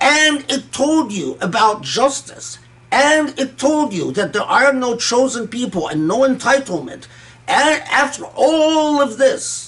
And 0.00 0.44
it 0.48 0.70
told 0.70 1.10
you 1.10 1.36
about 1.40 1.82
justice. 1.82 2.60
And 2.92 3.36
it 3.36 3.58
told 3.58 3.92
you 3.92 4.12
that 4.12 4.32
there 4.32 4.42
are 4.42 4.72
no 4.72 4.94
chosen 4.94 5.48
people 5.48 5.88
and 5.88 6.06
no 6.06 6.20
entitlement. 6.20 7.08
After 7.50 8.24
all 8.36 9.02
of 9.02 9.18
this, 9.18 9.66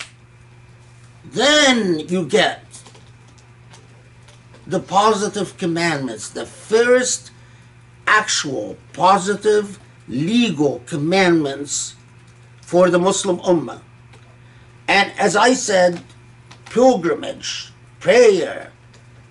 then 1.25 1.99
you 1.99 2.25
get 2.25 2.63
the 4.67 4.81
positive 4.81 5.57
commandments, 5.59 6.31
the 6.31 6.47
first 6.47 7.33
actual 8.07 8.77
positive 8.93 9.79
legal 10.09 10.81
commandments 10.87 11.97
for 12.61 12.89
the 12.89 12.99
Muslim 12.99 13.39
Ummah. 13.41 13.81
And 14.87 15.13
as 15.19 15.37
I 15.37 15.55
said, 15.55 16.03
pilgrimage, 16.67 17.73
prayer, 18.01 18.73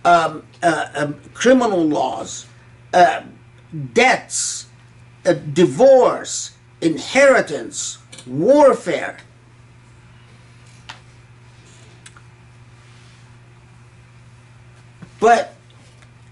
um, 0.04 0.44
uh, 0.62 0.88
um, 0.96 1.20
criminal 1.34 1.84
laws, 1.84 2.48
uh, 2.94 3.24
debts, 3.94 4.68
uh, 5.26 5.34
divorce, 5.34 6.52
inheritance, 6.82 7.98
warfare. 8.26 9.18
But 15.20 15.54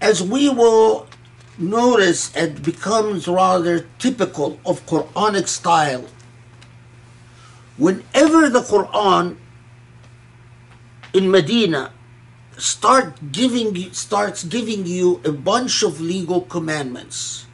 as 0.00 0.22
we 0.22 0.48
will 0.48 1.06
notice, 1.56 2.34
it 2.34 2.62
becomes 2.62 3.28
rather 3.28 3.86
typical 3.98 4.58
of 4.66 4.84
Quranic 4.86 5.46
style. 5.46 6.06
Whenever 7.76 8.48
the 8.50 8.60
Quran 8.60 9.36
in 11.12 11.30
Medina 11.30 11.92
start 12.56 13.32
giving 13.32 13.92
starts 13.92 14.44
giving 14.44 14.86
you 14.86 15.20
a 15.24 15.32
bunch 15.32 15.82
of 15.82 16.00
legal 16.00 16.42
commandments, 16.42 17.46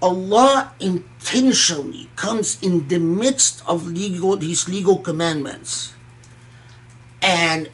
Allah 0.00 0.72
intentionally 0.78 2.08
comes 2.14 2.62
in 2.62 2.86
the 2.88 2.98
midst 2.98 3.62
of 3.66 3.86
legal 3.88 4.36
these 4.36 4.68
legal 4.68 4.98
commandments 4.98 5.92
and 7.20 7.68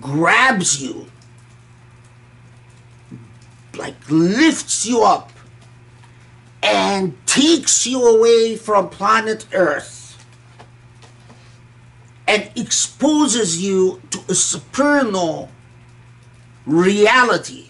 grabs 0.00 0.82
you 0.82 1.06
like 3.74 3.96
lifts 4.10 4.86
you 4.86 5.02
up 5.02 5.32
and 6.62 7.14
takes 7.26 7.86
you 7.86 8.06
away 8.06 8.56
from 8.56 8.90
planet 8.90 9.46
Earth 9.52 10.24
and 12.28 12.50
exposes 12.54 13.62
you 13.62 14.00
to 14.10 14.20
a 14.28 14.34
supernal 14.34 15.48
reality 16.66 17.68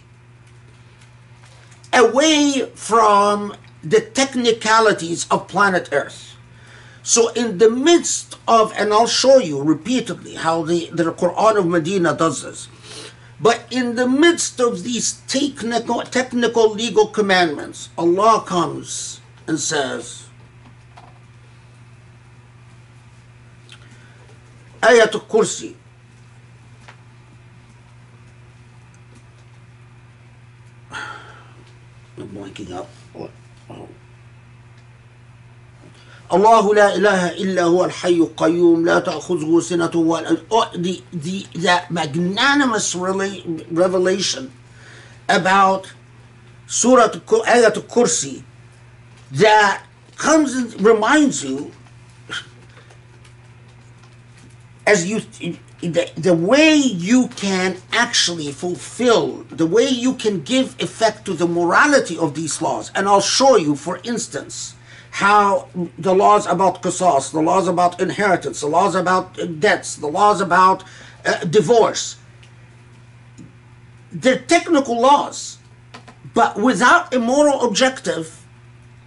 away 1.93 2.71
from 2.75 3.55
the 3.83 4.01
technicalities 4.01 5.27
of 5.31 5.49
planet 5.49 5.89
Earth. 5.93 6.37
So, 7.03 7.33
in 7.33 7.59
the 7.59 7.69
midst 7.69 8.39
of, 8.47 8.73
and 8.77 8.93
I'll 8.93 9.09
show 9.09 9.39
you 9.39 9.61
repeatedly 9.61 10.35
how 10.35 10.63
the, 10.63 10.89
the 10.93 11.13
Quran 11.13 11.59
of 11.59 11.67
Medina 11.67 12.15
does 12.15 12.43
this, 12.43 12.69
but 13.41 13.65
in 13.73 13.97
the 13.97 14.09
midst 14.09 14.61
of 14.61 14.85
these 14.85 15.15
technical, 15.27 16.03
technical 16.03 16.71
legal 16.71 17.09
commandments, 17.09 17.89
Allah 17.99 18.45
comes 18.47 19.21
and 19.49 19.59
says, 19.59 20.29
Ayat 24.81 25.15
al-Kursi, 25.15 25.75
I'm 30.93 32.29
blanking 32.29 32.73
up. 32.73 32.89
Oh. 33.71 33.89
الله 36.33 36.75
لا 36.75 36.97
إله 36.97 37.29
إلا 37.31 37.63
هو 37.63 37.85
الحي 37.85 38.15
القيوم 38.15 38.85
لا 38.85 38.99
تأخذه 38.99 39.61
سنة 39.61 39.91
ولا 39.95 40.37
oh, 40.51 40.65
the, 40.75 41.03
the, 41.13 41.47
that 41.61 41.91
magnanimous 41.91 42.95
revelation 43.71 44.51
about 45.29 45.93
Surah 46.67 47.09
Ayat 47.09 47.77
al-Kursi 47.77 48.43
that 49.33 49.83
comes 50.17 50.55
and 50.55 50.81
reminds 50.81 51.45
you 51.45 51.71
as 54.87 55.07
you 55.07 55.21
the, 55.83 56.11
the 56.17 56.35
way 56.35 56.77
you 56.77 57.29
can 57.29 57.77
actually 57.93 58.53
fulfill 58.53 59.45
the 59.51 59.67
way 59.67 59.87
you 59.89 60.15
can 60.15 60.41
give 60.43 60.81
effect 60.81 61.25
to 61.25 61.35
the 61.35 61.47
morality 61.47 62.17
of 62.17 62.35
these 62.35 62.63
laws 62.63 62.91
and 62.95 63.09
i'll 63.09 63.21
show 63.21 63.57
you 63.57 63.75
for 63.75 63.99
instance 64.05 64.77
how 65.11 65.69
the 65.99 66.15
laws 66.15 66.47
about 66.47 66.83
qisas 66.83 67.33
the 67.33 67.41
laws 67.41 67.67
about 67.69 68.01
inheritance 68.01 68.61
the 68.61 68.67
laws 68.67 68.95
about 68.95 69.37
debts 69.61 69.97
the 69.97 70.07
laws 70.07 70.41
about 70.41 70.85
uh, 71.25 71.45
divorce. 71.45 72.17
They're 74.11 74.39
technical 74.39 75.01
laws 75.01 75.59
but 76.35 76.59
without 76.61 77.15
a 77.15 77.19
moral 77.19 77.63
objective 77.63 78.45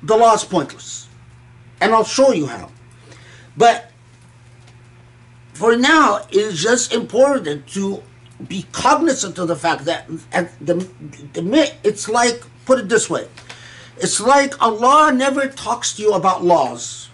the 0.04 0.16
law 0.16 0.34
is 0.34 0.44
pointless. 0.44 1.08
And 1.82 1.94
i'll 1.94 2.04
show 2.04 2.32
you 2.32 2.48
how. 2.48 2.70
But 3.58 3.92
for 5.56 5.78
now, 5.78 6.20
it's 6.32 6.62
just 6.62 6.94
important 6.94 7.66
to 7.68 8.04
be 8.46 8.66
cognizant 8.74 9.38
of 9.40 9.48
the 9.48 9.56
fact 9.56 9.86
that 9.86 10.10
at 10.34 10.52
the, 10.60 10.76
the 11.32 11.74
it's 11.82 12.10
like 12.10 12.44
put 12.66 12.78
it 12.78 12.90
this 12.90 13.10
way, 13.10 13.30
it's 13.96 14.20
like 14.20 14.62
Allah 14.62 15.14
never 15.14 15.48
talks 15.48 15.94
to 15.96 16.02
you 16.02 16.14
about 16.14 16.44
laws 16.44 17.10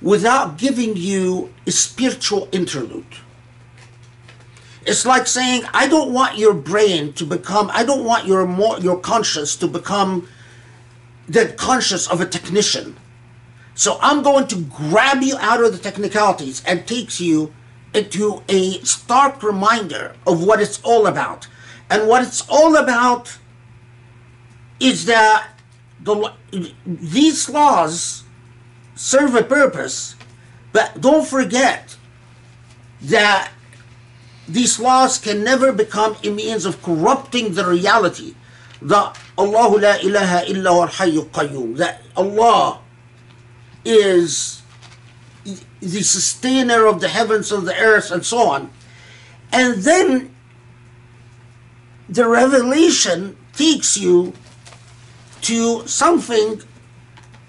without 0.00 0.56
giving 0.56 0.96
you 0.96 1.52
a 1.66 1.72
spiritual 1.72 2.48
interlude. 2.52 3.16
It's 4.86 5.04
like 5.04 5.26
saying, 5.26 5.64
I 5.74 5.88
don't 5.88 6.12
want 6.12 6.38
your 6.38 6.54
brain 6.54 7.12
to 7.14 7.24
become, 7.24 7.72
I 7.74 7.82
don't 7.84 8.04
want 8.04 8.24
your 8.24 8.46
more 8.46 8.78
your 8.78 9.00
conscious 9.00 9.56
to 9.56 9.66
become 9.66 10.28
the 11.28 11.48
conscious 11.58 12.06
of 12.06 12.20
a 12.20 12.26
technician. 12.26 12.96
So 13.78 13.96
I'm 14.02 14.22
going 14.24 14.48
to 14.48 14.56
grab 14.62 15.22
you 15.22 15.36
out 15.38 15.62
of 15.62 15.70
the 15.70 15.78
technicalities 15.78 16.64
and 16.66 16.84
takes 16.84 17.20
you 17.20 17.54
into 17.94 18.42
a 18.48 18.80
stark 18.80 19.40
reminder 19.40 20.16
of 20.26 20.42
what 20.42 20.60
it's 20.60 20.82
all 20.82 21.06
about. 21.06 21.46
And 21.88 22.08
what 22.08 22.24
it's 22.24 22.44
all 22.48 22.74
about 22.74 23.38
is 24.80 25.06
that 25.06 25.50
the, 26.00 26.32
these 26.84 27.48
laws 27.48 28.24
serve 28.96 29.36
a 29.36 29.44
purpose, 29.44 30.16
but 30.72 31.00
don't 31.00 31.24
forget 31.24 31.96
that 33.02 33.52
these 34.48 34.80
laws 34.80 35.18
can 35.18 35.44
never 35.44 35.70
become 35.70 36.16
a 36.24 36.30
means 36.30 36.66
of 36.66 36.82
corrupting 36.82 37.54
the 37.54 37.64
reality 37.64 38.34
that 38.82 39.16
Allah 39.38 39.68
la 39.68 39.94
ilaha 40.02 40.50
illa 40.50 40.80
al 40.80 40.88
qayyum 40.88 41.76
that 41.76 42.02
Allah 42.16 42.80
is 43.84 44.62
the 45.80 46.02
sustainer 46.02 46.86
of 46.86 47.00
the 47.00 47.08
heavens 47.08 47.52
and 47.52 47.66
the 47.66 47.78
earth 47.78 48.10
and 48.10 48.24
so 48.24 48.38
on. 48.38 48.70
And 49.52 49.82
then 49.82 50.34
the 52.08 52.28
revelation 52.28 53.36
takes 53.54 53.96
you 53.96 54.32
to 55.42 55.86
something 55.86 56.62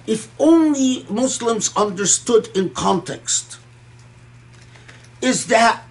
if 0.08 0.32
only 0.40 1.06
Muslims 1.10 1.76
understood 1.76 2.50
in 2.56 2.70
context 2.72 3.60
is 5.22 5.48
that 5.48 5.84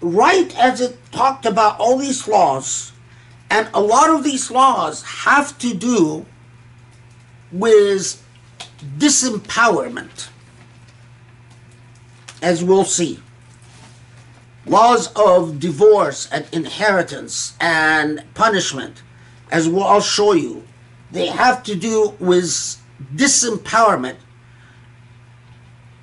right 0.00 0.56
as 0.58 0.80
it 0.80 0.98
talked 1.12 1.46
about 1.46 1.78
all 1.78 1.96
these 1.96 2.28
laws 2.28 2.92
and 3.48 3.68
a 3.72 3.80
lot 3.80 4.10
of 4.10 4.24
these 4.24 4.50
laws 4.50 5.02
have 5.02 5.56
to 5.58 5.72
do 5.72 6.26
with 7.52 8.22
disempowerment 8.97 10.29
as 12.41 12.63
we'll 12.63 12.85
see. 12.85 13.19
Laws 14.65 15.11
of 15.15 15.59
divorce 15.59 16.27
and 16.31 16.45
inheritance 16.51 17.55
and 17.59 18.23
punishment, 18.33 19.01
as 19.51 19.67
we'll, 19.67 19.83
I'll 19.83 20.01
show 20.01 20.33
you, 20.33 20.63
they 21.11 21.27
have 21.27 21.63
to 21.63 21.75
do 21.75 22.15
with 22.19 22.77
disempowerment. 23.15 24.17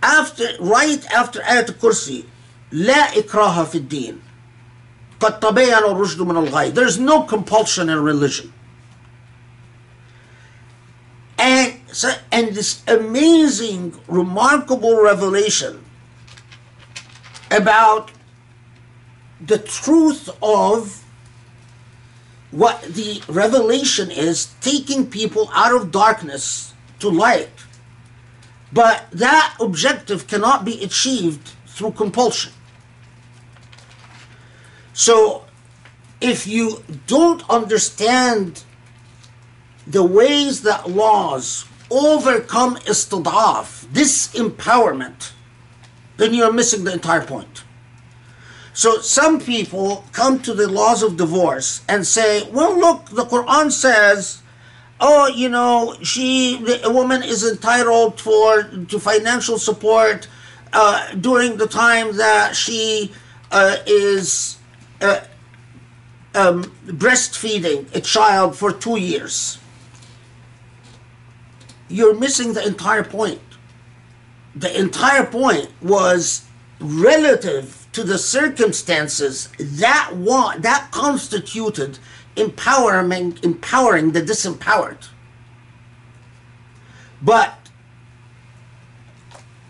After, 0.03 0.49
right 0.61 1.05
after 1.13 1.41
Ayat 1.41 1.69
al-Kursi, 1.69 2.25
لا 2.71 3.17
إكراه 3.19 3.65
في 3.65 3.79
الدين 3.79 4.21
قد 5.21 5.41
تبين 5.41 5.85
الرشد 5.85 6.21
من 6.21 6.37
الغي. 6.37 6.75
There's 6.75 6.99
no 6.99 7.23
compulsion 7.23 7.89
in 7.89 7.99
religion. 8.03 8.53
So, 11.94 12.12
and 12.32 12.56
this 12.56 12.82
amazing, 12.88 13.94
remarkable 14.08 15.00
revelation 15.00 15.86
about 17.52 18.10
the 19.40 19.60
truth 19.60 20.28
of 20.42 21.06
what 22.50 22.82
the 22.82 23.22
revelation 23.28 24.10
is 24.10 24.56
taking 24.60 25.08
people 25.08 25.52
out 25.54 25.72
of 25.72 25.92
darkness 25.92 26.74
to 26.98 27.10
light. 27.10 27.52
But 28.72 29.06
that 29.12 29.56
objective 29.60 30.26
cannot 30.26 30.66
be 30.66 30.84
achieved 30.84 31.52
through 31.68 31.92
compulsion. 31.92 32.54
So, 34.94 35.46
if 36.20 36.48
you 36.48 36.84
don't 37.06 37.48
understand 37.52 38.64
the 39.86 40.04
ways 40.04 40.64
that 40.64 40.90
laws 40.90 41.66
overcome 41.94 42.76
istidaf, 42.78 43.86
this 43.94 44.34
empowerment, 44.34 45.32
then 46.18 46.34
you're 46.34 46.52
missing 46.52 46.84
the 46.84 46.94
entire 46.94 47.26
point. 47.26 47.64
So 48.74 48.98
some 49.00 49.40
people 49.40 50.04
come 50.12 50.40
to 50.42 50.54
the 50.54 50.68
laws 50.68 51.04
of 51.04 51.16
divorce 51.16 51.84
and 51.88 52.08
say, 52.08 52.50
well, 52.50 52.76
look, 52.78 53.06
the 53.12 53.24
Quran 53.24 53.72
says, 53.72 54.42
oh, 55.00 55.28
you 55.28 55.48
know, 55.48 55.96
she, 56.02 56.58
the, 56.58 56.84
a 56.88 56.92
woman 56.92 57.22
is 57.22 57.48
entitled 57.48 58.20
for 58.20 58.64
to 58.64 59.00
financial 59.00 59.60
support 59.60 60.28
uh, 60.74 61.14
during 61.14 61.58
the 61.58 61.68
time 61.68 62.18
that 62.18 62.56
she 62.56 63.14
uh, 63.52 63.78
is 63.86 64.58
uh, 65.02 65.20
um, 66.34 66.64
breastfeeding 66.88 67.94
a 67.96 68.02
child 68.02 68.56
for 68.56 68.72
two 68.72 68.98
years. 68.98 69.60
You're 71.94 72.16
missing 72.16 72.54
the 72.54 72.66
entire 72.66 73.04
point. 73.04 73.40
The 74.56 74.76
entire 74.80 75.28
point 75.28 75.70
was 75.80 76.44
relative 76.80 77.86
to 77.92 78.04
the 78.04 78.18
circumstances 78.18 79.50
that 79.60 80.16
want 80.16 80.64
that 80.64 80.90
constituted 80.90 82.00
empowering 82.36 83.38
empowering 83.44 84.12
the 84.12 84.24
disempowered. 84.24 85.08
But 87.22 87.70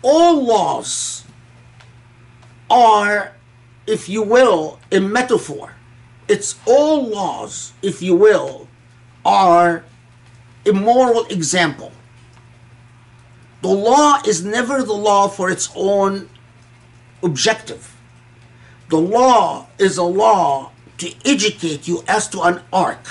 all 0.00 0.42
laws 0.42 1.24
are 2.70 3.32
if 3.86 4.08
you 4.08 4.22
will 4.22 4.80
a 4.90 5.00
metaphor. 5.00 5.74
It's 6.26 6.58
all 6.64 7.06
laws 7.06 7.74
if 7.82 8.00
you 8.00 8.14
will 8.16 8.66
are 9.26 9.84
a 10.64 10.72
moral 10.72 11.26
example. 11.26 11.92
The 13.64 13.72
law 13.72 14.20
is 14.26 14.44
never 14.44 14.82
the 14.82 14.92
law 14.92 15.26
for 15.26 15.48
its 15.48 15.70
own 15.74 16.28
objective. 17.22 17.96
The 18.90 18.98
law 18.98 19.68
is 19.78 19.96
a 19.96 20.02
law 20.02 20.72
to 20.98 21.14
educate 21.24 21.88
you 21.88 22.04
as 22.06 22.28
to 22.28 22.42
an 22.42 22.60
arc. 22.70 23.06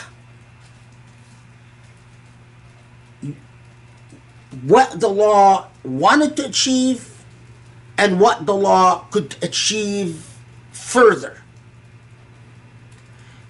What 4.61 4.99
the 4.99 5.07
law 5.07 5.69
wanted 5.83 6.37
to 6.37 6.45
achieve 6.45 7.25
and 7.97 8.19
what 8.19 8.45
the 8.45 8.53
law 8.53 9.07
could 9.09 9.35
achieve 9.41 10.37
further. 10.71 11.41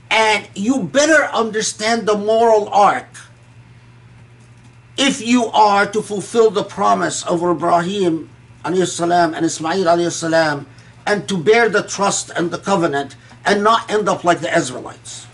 And 0.10 0.47
you 0.56 0.84
better 0.84 1.26
understand 1.26 2.08
the 2.08 2.16
moral 2.18 2.70
arc 2.70 3.23
if 4.98 5.26
you 5.26 5.46
are 5.48 5.86
to 5.88 6.02
fulfill 6.02 6.50
the 6.50 6.64
promise 6.64 7.24
of 7.26 7.44
Ibrahim 7.44 8.30
salam 8.86 9.34
and 9.34 9.46
Ismail 9.46 10.12
salam 10.12 10.66
and 11.06 11.28
to 11.28 11.38
bear 11.38 11.70
the 11.70 11.84
trust 11.84 12.32
and 12.36 12.52
the 12.52 12.58
covenant 12.58 13.16
and 13.46 13.64
not 13.64 13.91
end 13.91 14.08
up 14.08 14.24
like 14.24 14.39
the 14.39 14.56
Israelites. 14.56 15.28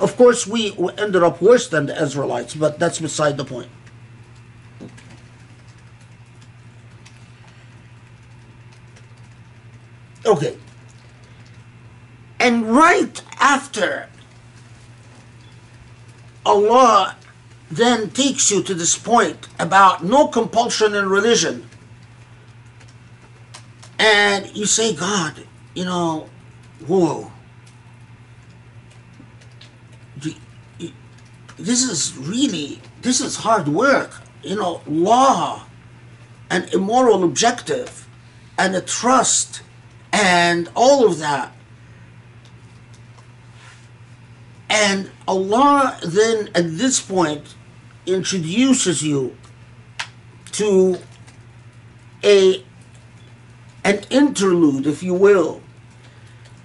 Of 0.00 0.16
course, 0.16 0.46
we 0.46 0.74
ended 0.98 1.22
up 1.22 1.40
worse 1.42 1.68
than 1.68 1.86
the 1.86 2.00
Israelites, 2.00 2.54
but 2.54 2.78
that's 2.78 3.00
beside 3.00 3.36
the 3.36 3.44
point. 3.44 3.70
Okay. 10.24 10.56
And 12.38 12.70
right 12.70 13.22
after 13.40 14.08
Allah 16.44 17.16
then 17.70 18.10
takes 18.10 18.50
you 18.50 18.62
to 18.62 18.74
this 18.74 18.96
point 18.96 19.48
about 19.58 20.04
no 20.04 20.28
compulsion 20.28 20.94
in 20.94 21.08
religion, 21.08 21.68
and 23.98 24.54
you 24.56 24.64
say, 24.64 24.94
God, 24.94 25.46
you 25.74 25.84
know, 25.84 26.28
whoa. 26.86 27.32
This 31.56 31.82
is 31.82 32.16
really, 32.16 32.80
this 33.02 33.20
is 33.20 33.36
hard 33.36 33.66
work. 33.66 34.22
You 34.44 34.54
know, 34.54 34.80
law, 34.86 35.66
an 36.48 36.68
immoral 36.72 37.24
objective, 37.24 38.06
and 38.56 38.76
a 38.76 38.80
trust, 38.80 39.62
and 40.12 40.70
all 40.76 41.04
of 41.04 41.18
that. 41.18 41.52
And 44.70 45.10
Allah 45.26 45.98
then 46.04 46.50
at 46.54 46.78
this 46.78 47.00
point 47.00 47.56
introduces 48.08 49.02
you 49.02 49.36
to 50.52 50.98
a 52.24 52.64
an 53.84 54.00
interlude, 54.10 54.86
if 54.86 55.02
you 55.02 55.14
will, 55.14 55.62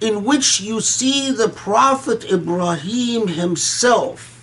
in 0.02 0.24
which 0.24 0.60
you 0.60 0.82
see 0.82 1.32
the 1.32 1.48
Prophet 1.48 2.26
Ibrahim 2.32 3.28
himself 3.28 4.34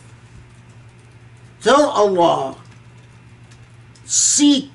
tell 1.61 1.91
Allah, 1.91 2.57
seek 4.05 4.71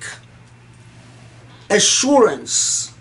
assurance. 1.70 2.94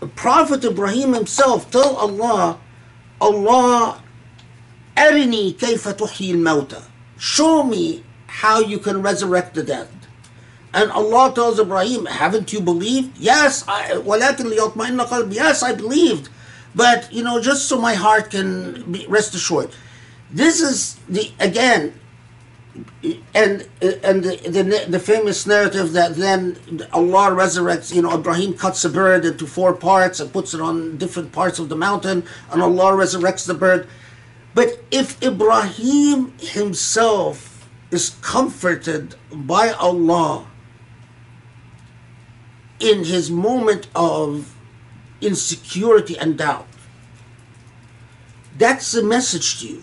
The 0.00 0.08
Prophet 0.08 0.64
Ibrahim 0.64 1.12
himself 1.14 1.70
tell 1.70 1.96
Allah, 1.96 2.58
Allah, 3.20 4.02
arini 4.96 5.54
kayfa 5.54 5.94
tuhyi 5.94 6.34
al 6.46 6.66
Show 7.18 7.62
me 7.62 8.02
how 8.36 8.60
you 8.60 8.78
can 8.78 9.00
resurrect 9.00 9.54
the 9.54 9.62
dead. 9.62 9.88
And 10.74 10.90
Allah 10.90 11.32
tells 11.34 11.58
Ibrahim, 11.58 12.04
haven't 12.04 12.52
you 12.52 12.60
believed? 12.60 13.16
Yes, 13.16 13.64
I, 13.66 13.94
yes, 15.30 15.62
I 15.62 15.72
believed. 15.74 16.28
But, 16.74 17.10
you 17.10 17.22
know, 17.22 17.40
just 17.40 17.66
so 17.66 17.80
my 17.80 17.94
heart 17.94 18.30
can 18.30 18.92
be, 18.92 19.06
rest 19.06 19.34
assured. 19.34 19.70
This 20.30 20.60
is, 20.60 20.96
the 21.08 21.32
again, 21.40 21.94
and 23.34 23.66
and 23.80 24.22
the, 24.22 24.36
the, 24.44 24.84
the 24.86 24.98
famous 24.98 25.46
narrative 25.46 25.92
that 25.92 26.16
then 26.16 26.58
Allah 26.92 27.30
resurrects, 27.30 27.94
you 27.94 28.02
know, 28.02 28.12
Ibrahim 28.12 28.52
cuts 28.52 28.84
a 28.84 28.90
bird 28.90 29.24
into 29.24 29.46
four 29.46 29.72
parts 29.72 30.20
and 30.20 30.30
puts 30.30 30.52
it 30.52 30.60
on 30.60 30.98
different 30.98 31.32
parts 31.32 31.58
of 31.58 31.70
the 31.70 31.76
mountain, 31.76 32.24
and 32.50 32.60
Allah 32.60 32.92
resurrects 32.92 33.46
the 33.46 33.54
bird. 33.54 33.88
But 34.52 34.84
if 34.90 35.22
Ibrahim 35.22 36.34
himself 36.38 37.55
is 37.90 38.16
comforted 38.20 39.14
by 39.32 39.70
Allah 39.70 40.46
in 42.80 43.04
his 43.04 43.30
moment 43.30 43.88
of 43.94 44.54
insecurity 45.20 46.18
and 46.18 46.36
doubt, 46.36 46.66
that's 48.58 48.92
the 48.92 49.02
message 49.02 49.60
to 49.60 49.66
you. 49.68 49.82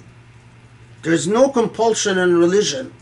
There's 1.04 1.28
no 1.28 1.50
compulsion 1.50 2.18
in 2.18 2.38
religion. 2.38 2.94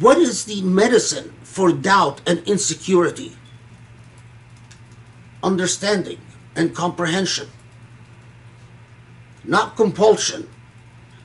What 0.00 0.18
is 0.18 0.44
the 0.44 0.62
medicine 0.62 1.32
for 1.42 1.72
doubt 1.72 2.20
and 2.26 2.40
insecurity? 2.46 3.36
Understanding 5.42 6.18
and 6.56 6.74
comprehension, 6.74 7.48
not 9.44 9.76
compulsion. 9.76 10.48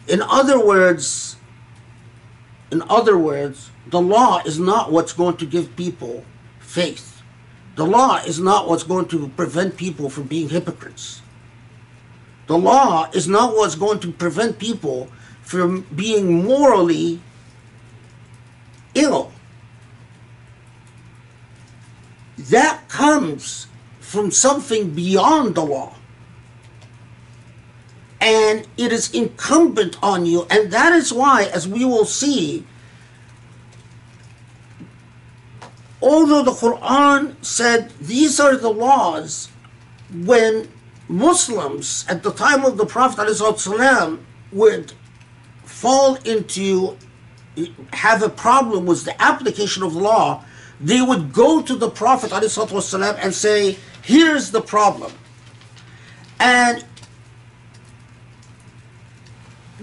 In 0.08 0.22
other 0.22 0.64
words, 0.64 1.38
in 2.72 2.82
other 2.90 3.18
words, 3.18 3.70
the 3.88 4.02
law 4.02 4.42
is 4.46 4.60
not 4.60 4.92
what's 4.92 5.14
going 5.14 5.38
to 5.38 5.46
give 5.46 5.76
people 5.76 6.26
faith. 6.60 7.22
The 7.76 7.86
law 7.86 8.18
is 8.18 8.40
not 8.40 8.68
what's 8.68 8.84
going 8.84 9.08
to 9.10 9.30
prevent 9.30 9.78
people 9.78 10.10
from 10.10 10.24
being 10.24 10.50
hypocrites. 10.50 11.22
The 12.48 12.58
law 12.58 13.10
is 13.14 13.28
not 13.28 13.56
what's 13.56 13.76
going 13.76 14.00
to 14.02 14.12
prevent 14.12 14.60
people 14.60 15.10
from 15.42 15.82
being 15.96 16.44
morally 16.44 17.20
ill. 18.94 19.32
That 22.38 22.88
comes 22.90 23.68
from 24.00 24.32
something 24.32 24.92
beyond 24.92 25.56
the 25.56 25.66
law. 25.66 25.96
And 28.24 28.66
it 28.78 28.94
is 28.94 29.14
incumbent 29.14 29.98
on 30.02 30.26
you, 30.26 30.48
and 30.50 30.72
that 30.72 30.94
is 30.94 31.12
why, 31.12 31.44
as 31.44 31.68
we 31.68 31.84
will 31.84 32.06
see, 32.06 32.66
although 36.02 36.42
the 36.42 36.52
Quran 36.52 37.36
said 37.44 37.90
these 38.00 38.40
are 38.40 38.56
the 38.56 38.70
laws, 38.70 39.50
when 40.14 40.70
Muslims 41.10 42.06
at 42.08 42.24
the 42.24 42.32
time 42.32 42.64
of 42.64 42.78
the 42.78 42.86
Prophet 42.86 43.28
ﷺ 43.28 44.20
would 44.54 44.94
fall 45.66 46.16
into 46.24 46.98
have 47.92 48.24
a 48.24 48.30
problem 48.30 48.86
with 48.86 49.04
the 49.04 49.22
application 49.22 49.84
of 49.84 49.96
law, 49.96 50.46
they 50.80 51.02
would 51.02 51.34
go 51.34 51.62
to 51.62 51.76
the 51.76 51.90
Prophet 51.90 52.32
ﷺ 52.32 53.20
and 53.22 53.34
say, 53.34 53.78
Here's 54.02 54.52
the 54.52 54.62
problem. 54.62 55.12
And 56.40 56.86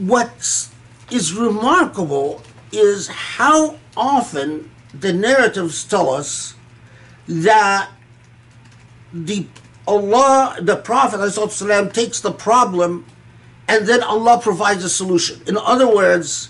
what 0.01 0.69
is 1.11 1.35
remarkable 1.35 2.43
is 2.73 3.09
how 3.09 3.79
often 3.97 4.71
the 4.95 5.13
narratives 5.13 5.85
tell 5.85 6.11
us 6.11 6.55
that 7.29 7.91
the 9.13 9.47
Allah, 9.87 10.57
the 10.61 10.77
Prophet 10.77 11.19
ﷺ, 11.19 11.93
takes 11.93 12.21
the 12.21 12.33
problem 12.33 13.05
and 13.69 13.87
then 13.87 14.03
Allah 14.03 14.41
provides 14.41 14.85
a 14.85 14.91
solution. 14.91 15.43
In 15.47 15.57
other 15.57 15.93
words, 15.93 16.49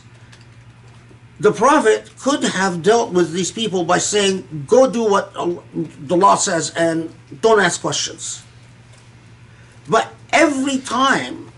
the 1.39 1.53
Prophet 1.53 2.11
could 2.19 2.45
have 2.45 2.83
dealt 2.83 3.13
with 3.13 3.33
these 3.33 3.51
people 3.51 3.85
by 3.85 3.99
saying, 3.99 4.65
Go 4.69 4.91
do 4.91 5.05
what 5.05 5.33
the 5.35 6.17
law 6.17 6.35
says 6.35 6.71
and 6.77 7.13
don't 7.41 7.61
ask 7.61 7.81
questions. 7.81 8.43
But 9.89 10.13
every 10.33 10.79
time 10.79 11.50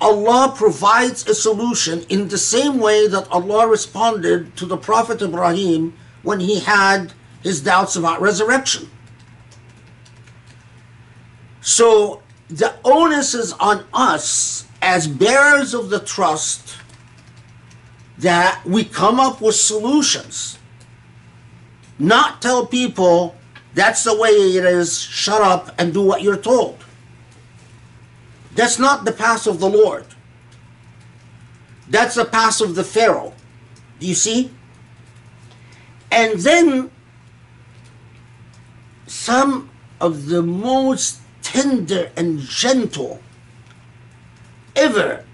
Allah 0.00 0.52
provides 0.54 1.26
a 1.26 1.34
solution 1.34 2.04
in 2.08 2.28
the 2.28 2.38
same 2.38 2.78
way 2.78 3.08
that 3.08 3.30
Allah 3.30 3.66
responded 3.66 4.54
to 4.56 4.66
the 4.66 4.76
Prophet 4.76 5.22
Ibrahim 5.22 5.94
when 6.22 6.40
he 6.40 6.60
had 6.60 7.12
his 7.42 7.62
doubts 7.62 7.96
about 7.96 8.20
resurrection. 8.20 8.90
So 11.60 12.22
the 12.48 12.74
onus 12.84 13.34
is 13.34 13.52
on 13.54 13.84
us 13.92 14.66
as 14.82 15.08
bearers 15.08 15.74
of 15.74 15.90
the 15.90 16.00
trust 16.00 16.76
that 18.18 18.62
we 18.64 18.84
come 18.84 19.18
up 19.18 19.40
with 19.40 19.56
solutions. 19.56 20.58
Not 21.98 22.42
tell 22.42 22.66
people 22.66 23.34
that's 23.74 24.04
the 24.04 24.16
way 24.16 24.30
it 24.30 24.64
is, 24.64 24.98
shut 24.98 25.42
up 25.42 25.74
and 25.78 25.92
do 25.92 26.02
what 26.02 26.22
you're 26.22 26.36
told. 26.36 26.82
That's 28.56 28.78
not 28.78 29.04
the 29.04 29.12
path 29.12 29.46
of 29.46 29.60
the 29.60 29.68
Lord. 29.68 30.06
That's 31.88 32.16
the 32.16 32.24
path 32.24 32.60
of 32.60 32.74
the 32.74 32.82
Pharaoh. 32.82 33.32
Do 34.00 34.06
you 34.06 34.14
see? 34.14 34.50
And 36.10 36.40
then 36.40 36.90
some 39.06 39.70
of 40.00 40.26
the 40.26 40.42
most 40.42 41.20
tender 41.42 42.10
and 42.16 42.40
gentle 42.40 43.20
ever 44.74 45.24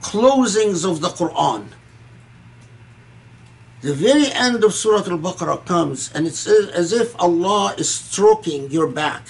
closings 0.00 0.88
of 0.88 1.00
the 1.00 1.08
Quran. 1.08 1.66
The 3.80 3.94
very 3.94 4.30
end 4.30 4.62
of 4.62 4.72
Surah 4.74 5.10
Al 5.10 5.18
Baqarah 5.18 5.64
comes, 5.66 6.12
and 6.12 6.26
it's 6.26 6.46
as 6.46 6.92
if 6.92 7.20
Allah 7.20 7.74
is 7.76 7.92
stroking 7.92 8.70
your 8.70 8.86
back 8.86 9.24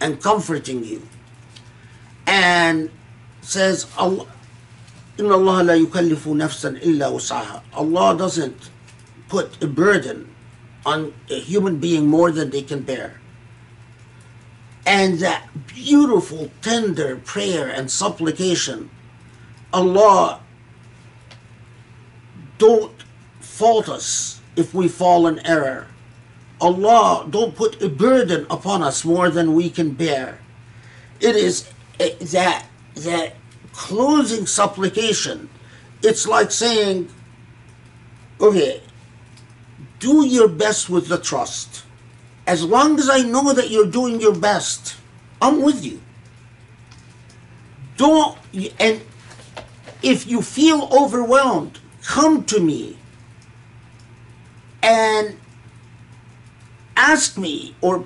and 0.00 0.22
comforting 0.22 0.84
you, 0.84 1.02
and 2.27 2.89
says, 3.41 3.87
Allah, 3.97 4.27
إن 5.19 5.31
الله 5.31 5.61
لا 5.61 5.75
يكلف 5.75 6.27
نفسا 6.27 6.69
إلا 6.69 7.07
وسعها. 7.07 7.61
Allah 7.73 8.17
doesn't 8.17 8.69
put 9.29 9.61
a 9.61 9.67
burden 9.67 10.27
on 10.85 11.13
a 11.29 11.39
human 11.39 11.77
being 11.77 12.07
more 12.07 12.31
than 12.31 12.49
they 12.49 12.61
can 12.61 12.81
bear. 12.81 13.19
And 14.85 15.19
that 15.19 15.47
beautiful, 15.67 16.49
tender 16.61 17.17
prayer 17.17 17.67
and 17.67 17.91
supplication, 17.91 18.89
Allah, 19.71 20.39
don't 22.57 22.91
fault 23.39 23.87
us 23.89 24.41
if 24.55 24.73
we 24.73 24.87
fall 24.87 25.27
in 25.27 25.39
error. 25.45 25.87
Allah, 26.59 27.27
don't 27.29 27.55
put 27.55 27.81
a 27.81 27.89
burden 27.89 28.45
upon 28.49 28.83
us 28.83 29.05
more 29.05 29.29
than 29.29 29.55
we 29.55 29.69
can 29.69 29.91
bear. 29.91 30.39
It 31.19 31.35
is 31.35 31.67
eh, 31.67 31.73
Eh, 31.98 32.14
that 32.32 32.66
that 32.94 33.34
closing 33.72 34.46
supplication. 34.46 35.48
It's 36.02 36.26
like 36.26 36.50
saying, 36.50 37.08
okay, 38.40 38.82
do 39.98 40.26
your 40.26 40.48
best 40.48 40.88
with 40.88 41.08
the 41.08 41.18
trust. 41.18 41.84
As 42.46 42.64
long 42.64 42.98
as 42.98 43.10
I 43.10 43.22
know 43.22 43.52
that 43.52 43.70
you're 43.70 43.90
doing 43.90 44.20
your 44.20 44.34
best, 44.34 44.96
I'm 45.40 45.62
with 45.62 45.84
you. 45.84 46.00
Don't, 47.96 48.38
and 48.78 49.00
if 50.02 50.26
you 50.26 50.42
feel 50.42 50.88
overwhelmed, 50.92 51.80
come 52.02 52.44
to 52.44 52.60
me 52.60 52.98
and 54.82 55.36
ask 56.96 57.36
me 57.36 57.74
or 57.80 58.04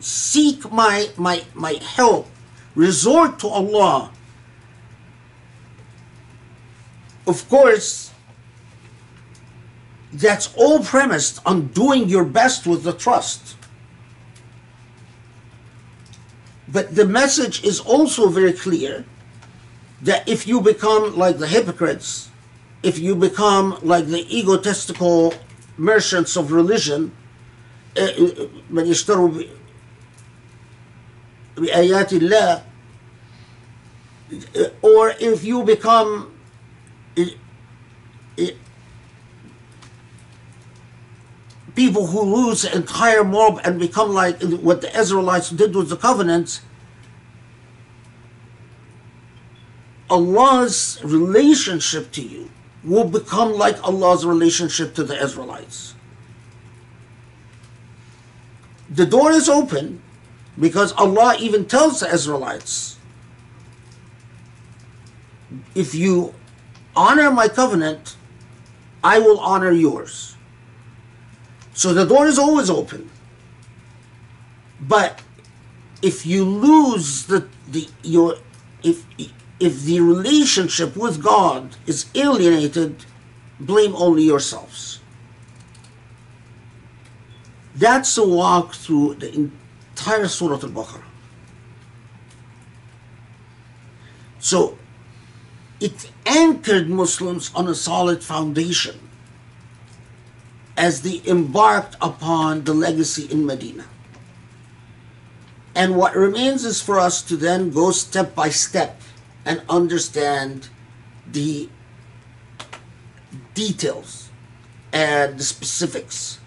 seek 0.00 0.70
my, 0.70 1.08
my, 1.16 1.44
my 1.54 1.74
help 1.74 2.28
resort 2.76 3.40
to 3.40 3.48
Allah. 3.48 4.12
Of 7.26 7.48
course, 7.48 8.12
that's 10.12 10.54
all 10.56 10.84
premised 10.84 11.40
on 11.44 11.68
doing 11.68 12.08
your 12.08 12.24
best 12.24 12.66
with 12.66 12.84
the 12.84 12.92
trust. 12.92 13.56
But 16.68 16.94
the 16.94 17.04
message 17.04 17.64
is 17.64 17.80
also 17.80 18.28
very 18.28 18.52
clear 18.52 19.04
that 20.02 20.28
if 20.28 20.46
you 20.46 20.60
become 20.60 21.16
like 21.16 21.38
the 21.38 21.46
hypocrites, 21.46 22.28
if 22.82 22.98
you 22.98 23.16
become 23.16 23.78
like 23.82 24.06
the 24.06 24.24
egotistical 24.36 25.34
merchants 25.76 26.36
of 26.36 26.52
religion, 26.52 27.12
eh, 27.96 28.12
eh, 28.16 28.46
بآيات 31.57 32.13
الله, 32.13 32.63
or 34.81 35.09
if 35.19 35.43
you 35.43 35.63
become 35.63 36.31
people 41.75 42.07
who 42.07 42.21
lose 42.21 42.63
the 42.63 42.75
entire 42.75 43.23
mob 43.23 43.59
and 43.63 43.79
become 43.79 44.13
like 44.13 44.41
what 44.41 44.81
the 44.81 44.99
Israelites 44.99 45.49
did 45.49 45.75
with 45.75 45.89
the 45.89 45.97
covenants, 45.97 46.61
Allah's 50.09 50.99
relationship 51.03 52.11
to 52.11 52.21
you 52.21 52.49
will 52.83 53.05
become 53.05 53.53
like 53.53 53.81
Allah's 53.87 54.25
relationship 54.25 54.93
to 54.95 55.03
the 55.03 55.21
Israelites. 55.21 55.95
The 58.89 59.05
door 59.05 59.31
is 59.31 59.47
open 59.47 60.01
because 60.58 60.92
Allah 60.92 61.36
even 61.38 61.66
tells 61.66 62.00
the 62.00 62.12
Israelites 62.12 62.96
if 65.74 65.94
you 65.94 66.34
honor 66.94 67.30
my 67.30 67.48
covenant, 67.48 68.16
I 69.04 69.18
will 69.18 69.38
honor 69.40 69.70
yours. 69.70 70.36
So 71.74 71.92
the 71.92 72.06
door 72.06 72.26
is 72.26 72.38
always 72.38 72.70
open. 72.70 73.10
But 74.80 75.22
if 76.02 76.26
you 76.26 76.44
lose 76.44 77.26
the, 77.26 77.48
the 77.68 77.88
your 78.02 78.36
if 78.82 79.04
if 79.60 79.82
the 79.82 80.00
relationship 80.00 80.96
with 80.96 81.22
God 81.22 81.76
is 81.86 82.06
alienated, 82.14 83.04
blame 83.60 83.94
only 83.96 84.22
yourselves. 84.22 85.00
That's 87.74 88.16
a 88.16 88.26
walk 88.26 88.74
through 88.74 89.16
the 89.16 89.50
entire 89.96 90.28
Surah 90.28 90.60
Al-Baqarah. 90.62 91.02
So 94.38 94.76
it 95.80 96.10
anchored 96.26 96.88
Muslims 96.88 97.50
on 97.54 97.66
a 97.66 97.74
solid 97.74 98.22
foundation 98.22 99.00
as 100.76 101.00
they 101.00 101.22
embarked 101.26 101.96
upon 102.02 102.64
the 102.64 102.74
legacy 102.74 103.26
in 103.32 103.46
Medina. 103.46 103.86
And 105.74 105.96
what 105.96 106.14
remains 106.14 106.64
is 106.64 106.82
for 106.82 106.98
us 107.00 107.22
to 107.22 107.36
then 107.36 107.70
go 107.70 107.90
step 107.90 108.34
by 108.34 108.50
step 108.50 109.00
and 109.46 109.62
understand 109.68 110.68
the 111.26 111.70
details 113.54 114.28
and 114.92 115.38
the 115.38 115.44
specifics, 115.44 116.38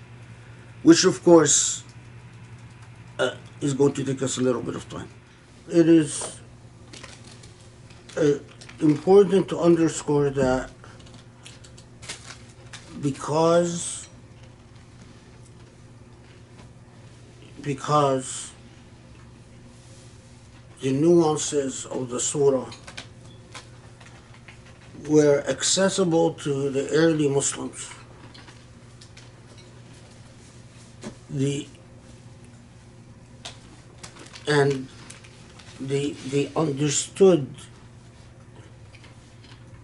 which 0.83 1.03
of 1.03 1.23
course 1.23 1.83
is 3.61 3.73
going 3.73 3.93
to 3.93 4.03
take 4.03 4.21
us 4.21 4.37
a 4.37 4.41
little 4.41 4.61
bit 4.61 4.75
of 4.75 4.87
time. 4.89 5.09
It 5.69 5.87
is 5.87 6.39
uh, 8.17 8.39
important 8.79 9.49
to 9.49 9.59
underscore 9.59 10.29
that 10.31 10.71
because 13.01 14.07
because 17.61 18.51
the 20.81 20.91
nuances 20.91 21.85
of 21.87 22.09
the 22.09 22.19
surah 22.19 22.71
were 25.07 25.43
accessible 25.47 26.33
to 26.33 26.69
the 26.69 26.89
early 26.89 27.27
Muslims. 27.27 27.89
The 31.29 31.67
and 34.49 34.87
they 35.79 36.11
they 36.33 36.51
understood 36.55 37.47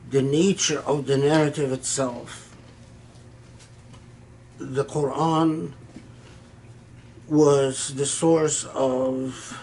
the 0.09 0.21
nature 0.21 0.79
of 0.79 1.05
the 1.05 1.17
narrative 1.17 1.71
itself. 1.71 2.55
The 4.57 4.85
Quran 4.85 5.73
was 7.27 7.93
the 7.95 8.05
source 8.05 8.65
of 8.65 9.57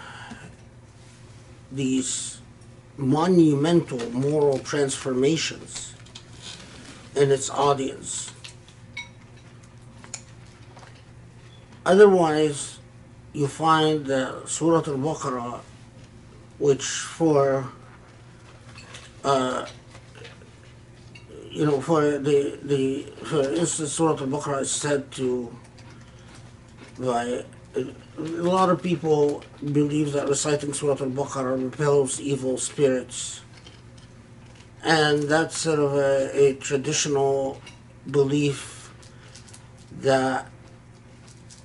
these 1.71 2.39
monumental 2.97 4.11
moral 4.11 4.59
transformations 4.59 5.95
in 7.17 7.31
its 7.31 7.51
audience. 7.51 8.33
Otherwise, 11.85 12.79
you 13.33 13.47
find 13.47 14.07
that 14.07 14.49
Surah 14.49 14.79
Al 14.79 14.99
Baqarah, 14.99 15.61
which 16.59 16.85
for 16.85 17.67
uh, 19.25 19.67
you 21.51 21.67
know, 21.67 21.81
for 21.81 22.19
the 22.19 22.59
the 22.63 23.03
for 23.25 23.43
instance, 23.43 23.93
Surah 23.93 24.21
Al 24.21 24.27
Baqarah 24.27 24.63
is 24.63 24.71
said 24.71 25.11
to 25.13 25.55
by 26.99 27.45
a 27.75 27.85
lot 28.19 28.69
of 28.69 28.83
people 28.83 29.43
believe 29.73 30.13
that 30.13 30.29
reciting 30.29 30.73
Surah 30.73 31.03
Al 31.03 31.11
Baqarah 31.11 31.63
repels 31.63 32.21
evil 32.21 32.59
spirits. 32.59 33.41
And 34.85 35.23
that's 35.23 35.59
sort 35.59 35.79
of 35.79 35.95
a, 35.95 36.31
a 36.37 36.55
traditional 36.55 37.63
belief 38.11 38.93
that 40.01 40.52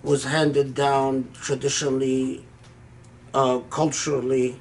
was 0.03 0.23
handed 0.23 0.73
down 0.73 1.29
traditionally, 1.33 2.45
uh, 3.33 3.59
culturally, 3.69 4.59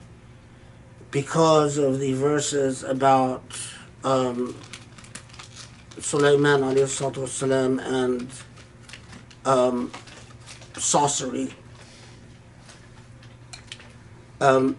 because 1.11 1.79
of 1.79 1.99
the 2.01 2.13
verses 2.15 2.83
about 2.83 3.45
um, 4.05 4.55
Sulaiman 5.99 6.61
salatu 6.61 7.81
and 7.81 8.31
um, 9.45 9.91
sorcery. 10.77 11.55
Um, 14.41 14.77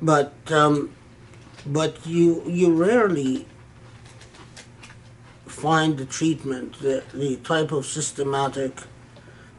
but 0.00 0.32
um, 0.50 0.94
but 1.66 2.06
you 2.06 2.42
you 2.46 2.72
rarely 2.72 3.46
find 5.46 5.98
the 5.98 6.06
treatment, 6.06 6.78
the, 6.80 7.04
the 7.12 7.36
type 7.36 7.70
of 7.70 7.84
systematic, 7.84 8.80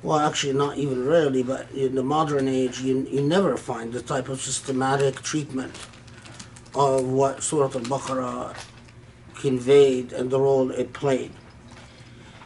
well, 0.03 0.19
actually, 0.19 0.53
not 0.53 0.77
even 0.77 1.05
rarely, 1.05 1.43
but 1.43 1.69
in 1.71 1.93
the 1.93 2.03
modern 2.03 2.47
age, 2.47 2.81
you, 2.81 3.07
you 3.11 3.21
never 3.21 3.55
find 3.55 3.93
the 3.93 4.01
type 4.01 4.29
of 4.29 4.41
systematic 4.41 5.21
treatment 5.21 5.75
of 6.73 7.07
what 7.07 7.43
Surah 7.43 7.65
Al 7.65 7.81
Baqarah 7.81 8.55
conveyed 9.35 10.11
and 10.11 10.31
the 10.31 10.39
role 10.39 10.71
it 10.71 10.93
played. 10.93 11.31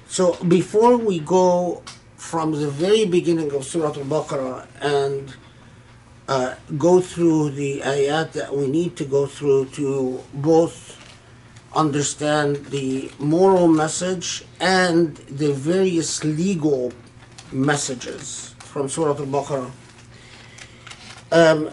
So, 0.08 0.36
before 0.44 0.98
we 0.98 1.20
go 1.20 1.82
from 2.18 2.52
the 2.52 2.70
very 2.70 3.06
beginning 3.06 3.54
of 3.54 3.64
Surah 3.64 3.94
Al 3.94 4.04
Baqarah 4.04 4.68
and 4.82 5.34
uh, 6.28 6.56
go 6.78 7.00
through 7.00 7.52
the 7.52 7.82
ayat 7.82 8.34
that 8.34 8.54
we 8.54 8.68
need 8.68 8.98
to 8.98 9.06
go 9.06 9.28
through 9.28 9.66
to 9.66 10.22
both 10.34 11.00
understand 11.74 12.66
the 12.68 13.12
moral 13.20 13.68
message 13.68 14.44
and 14.60 15.18
the 15.18 15.54
various 15.54 16.24
legal 16.24 16.92
messages 17.52 18.56
from 18.60 18.90
Surah 18.90 19.18
Al 19.18 19.26
Baqarah. 19.26 19.72
Um, 21.32 21.72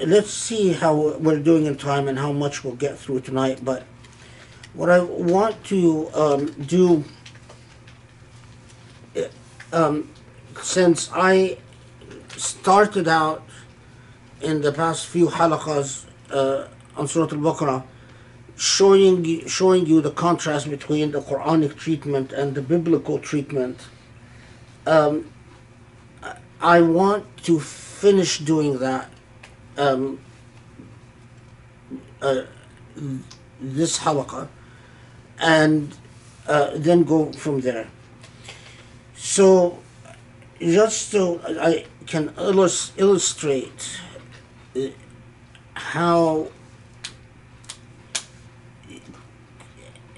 let's 0.00 0.30
see 0.30 0.72
how 0.72 1.16
we're 1.18 1.38
doing 1.38 1.66
in 1.66 1.76
time 1.76 2.08
and 2.08 2.18
how 2.18 2.32
much 2.32 2.64
we'll 2.64 2.76
get 2.76 2.98
through 2.98 3.20
tonight. 3.20 3.64
But 3.64 3.84
what 4.72 4.90
I 4.90 5.00
want 5.00 5.62
to 5.64 6.10
um, 6.14 6.46
do, 6.66 7.04
um, 9.72 10.10
since 10.62 11.10
I 11.12 11.58
started 12.36 13.08
out 13.08 13.42
in 14.40 14.60
the 14.60 14.72
past 14.72 15.06
few 15.06 15.28
halaqas 15.28 16.04
uh, 16.30 16.66
on 16.96 17.08
Surah 17.08 17.32
Al-Baqarah, 17.32 17.84
showing 18.56 19.46
showing 19.46 19.86
you 19.86 20.00
the 20.00 20.10
contrast 20.10 20.70
between 20.70 21.10
the 21.10 21.20
Quranic 21.20 21.76
treatment 21.76 22.32
and 22.32 22.54
the 22.54 22.62
biblical 22.62 23.18
treatment. 23.18 23.88
Um, 24.86 25.30
I 26.60 26.80
want 26.80 27.24
to 27.44 27.60
finish 27.60 28.38
doing 28.38 28.78
that 28.78 29.10
um, 29.76 30.20
uh, 32.22 32.42
this 33.60 33.98
halaqa 33.98 34.48
and 35.38 35.94
uh, 36.46 36.70
then 36.74 37.04
go 37.04 37.32
from 37.32 37.60
there. 37.60 37.88
So, 39.16 39.78
just 40.60 41.10
so 41.10 41.40
I 41.44 41.86
can 42.06 42.32
illus- 42.38 42.92
illustrate 42.96 44.00
how 45.74 46.48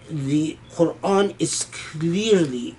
the 0.09 0.59
Quran 0.73 1.35
is 1.39 1.65
clearly 1.65 2.77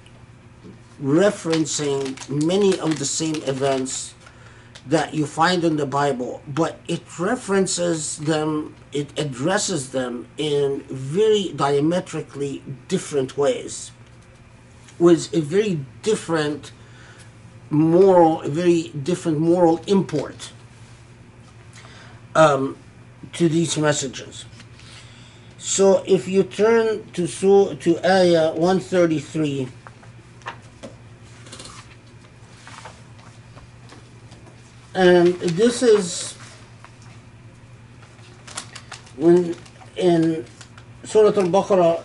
referencing 1.01 2.17
many 2.29 2.79
of 2.79 2.99
the 2.99 3.05
same 3.05 3.35
events 3.43 4.13
that 4.87 5.13
you 5.13 5.25
find 5.25 5.63
in 5.63 5.75
the 5.75 5.85
Bible, 5.85 6.41
but 6.47 6.79
it 6.87 7.01
references 7.19 8.17
them, 8.17 8.73
it 8.93 9.17
addresses 9.19 9.91
them 9.91 10.27
in 10.37 10.81
very 10.89 11.51
diametrically 11.55 12.63
different 12.87 13.37
ways, 13.37 13.91
with 14.97 15.33
a 15.33 15.41
very 15.41 15.85
different 16.03 16.71
moral, 17.69 18.41
a 18.41 18.49
very 18.49 18.83
different 19.03 19.39
moral 19.39 19.81
import 19.87 20.53
um, 22.33 22.77
to 23.33 23.49
these 23.49 23.77
messages. 23.77 24.45
So 25.68 26.02
if 26.07 26.30
you 26.30 26.44
turn 26.44 27.03
to 27.11 27.27
to 27.27 27.99
Ayah 28.06 28.53
133, 28.56 29.68
and 34.95 35.34
this 35.60 35.84
is 35.84 36.38
when 39.18 39.57
in 39.98 40.45
Surah 41.03 41.35
Al-Baqarah, 41.35 42.02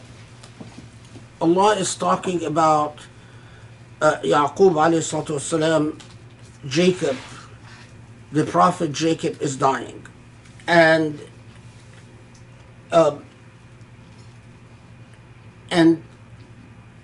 Allah 1.41 1.77
is 1.77 1.95
talking 1.95 2.45
about 2.45 2.99
uh, 4.01 4.17
Yaqub 4.25 4.75
wasalam, 4.75 6.01
Jacob, 6.67 7.17
the 8.33 8.45
prophet 8.45 8.91
Jacob 8.91 9.41
is 9.41 9.57
dying. 9.57 10.05
And 10.67 11.21
uh, 12.91 13.19
and 15.73 16.03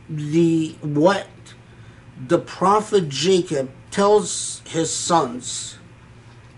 the 0.09 0.77
what 0.83 1.27
the 2.29 2.39
prophet 2.39 3.09
Jacob 3.09 3.71
tells 3.91 4.63
his 4.67 4.93
sons 4.93 5.79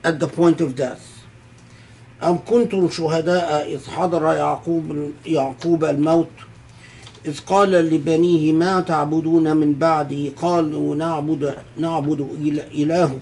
at 0.03 0.19
the 0.19 0.27
point 0.29 0.61
of 0.61 0.75
death. 0.75 1.07
أم 2.23 2.39
كنتم 2.39 2.91
شهداء 2.91 3.75
إذ 3.75 3.91
حضر 3.91 4.23
يعقوب 4.33 5.11
يعقوب 5.27 5.85
الموت 5.85 6.29
إذ 7.27 7.41
قال 7.47 7.71
لبنيه 7.71 8.53
ما 8.53 8.81
تعبدون 8.81 9.57
من 9.57 9.75
بعدي 9.75 10.29
قالوا 10.29 10.95
نعبد 10.95 11.55
نعبد 11.77 12.21
إلهك 12.75 13.21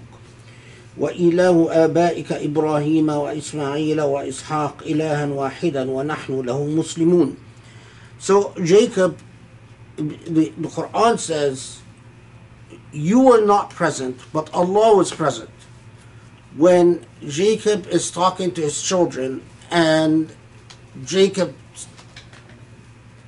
وإله 0.98 1.85
آبائك 1.85 2.32
إبراهيم 2.32 3.09
وإسماعيل 3.09 4.01
وإسحاق 4.01 4.82
إلها 4.86 5.27
واحدا 5.27 5.90
ونحن 5.90 6.40
له 6.40 6.65
مسلمون. 6.65 7.35
So 8.19 8.55
Jacob, 8.62 9.19
the, 9.97 10.53
the 10.57 10.69
Quran 10.69 11.19
says, 11.19 11.81
you 12.93 13.20
were 13.20 13.45
not 13.45 13.70
present, 13.70 14.20
but 14.32 14.53
Allah 14.55 14.97
was 14.97 15.12
present 15.12 15.51
when 16.57 17.05
Jacob 17.27 17.86
is 17.86 18.11
talking 18.11 18.51
to 18.53 18.62
his 18.62 18.82
children 18.82 19.43
and 19.70 20.35
Jacob 21.05 21.55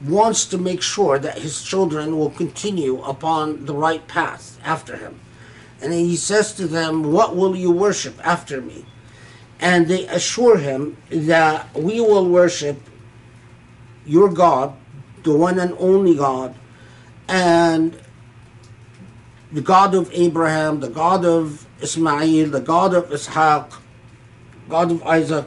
wants 0.03 0.47
to 0.47 0.59
make 0.59 0.81
sure 0.81 1.19
that 1.19 1.39
his 1.39 1.63
children 1.63 2.19
will 2.19 2.31
continue 2.31 3.03
upon 3.03 3.67
the 3.67 3.75
right 3.75 4.07
path 4.09 4.59
after 4.65 4.97
him. 4.97 5.21
And 5.83 5.93
he 5.93 6.17
says 6.17 6.53
to 6.55 6.67
them, 6.67 7.13
What 7.13 7.37
will 7.37 7.55
you 7.55 7.71
worship 7.71 8.19
after 8.27 8.61
me? 8.61 8.85
And 9.61 9.89
they 9.89 10.07
assure 10.07 10.57
him 10.57 10.97
that 11.11 11.73
we 11.75 12.01
will 12.01 12.29
worship 12.29 12.81
your 14.07 14.31
God, 14.31 14.75
the 15.23 15.37
one 15.37 15.59
and 15.59 15.75
only 15.79 16.15
God, 16.15 16.55
and 17.29 17.99
the 19.53 19.61
God 19.61 19.95
of 19.95 20.11
Abraham, 20.13 20.81
the 20.81 20.89
God 20.89 21.25
of 21.25 21.67
Ismail, 21.81 22.51
the 22.51 22.61
God 22.61 22.95
of 22.95 23.09
Ishaq, 23.11 23.73
God 24.69 24.93
of 24.93 25.03
Isaac. 25.05 25.47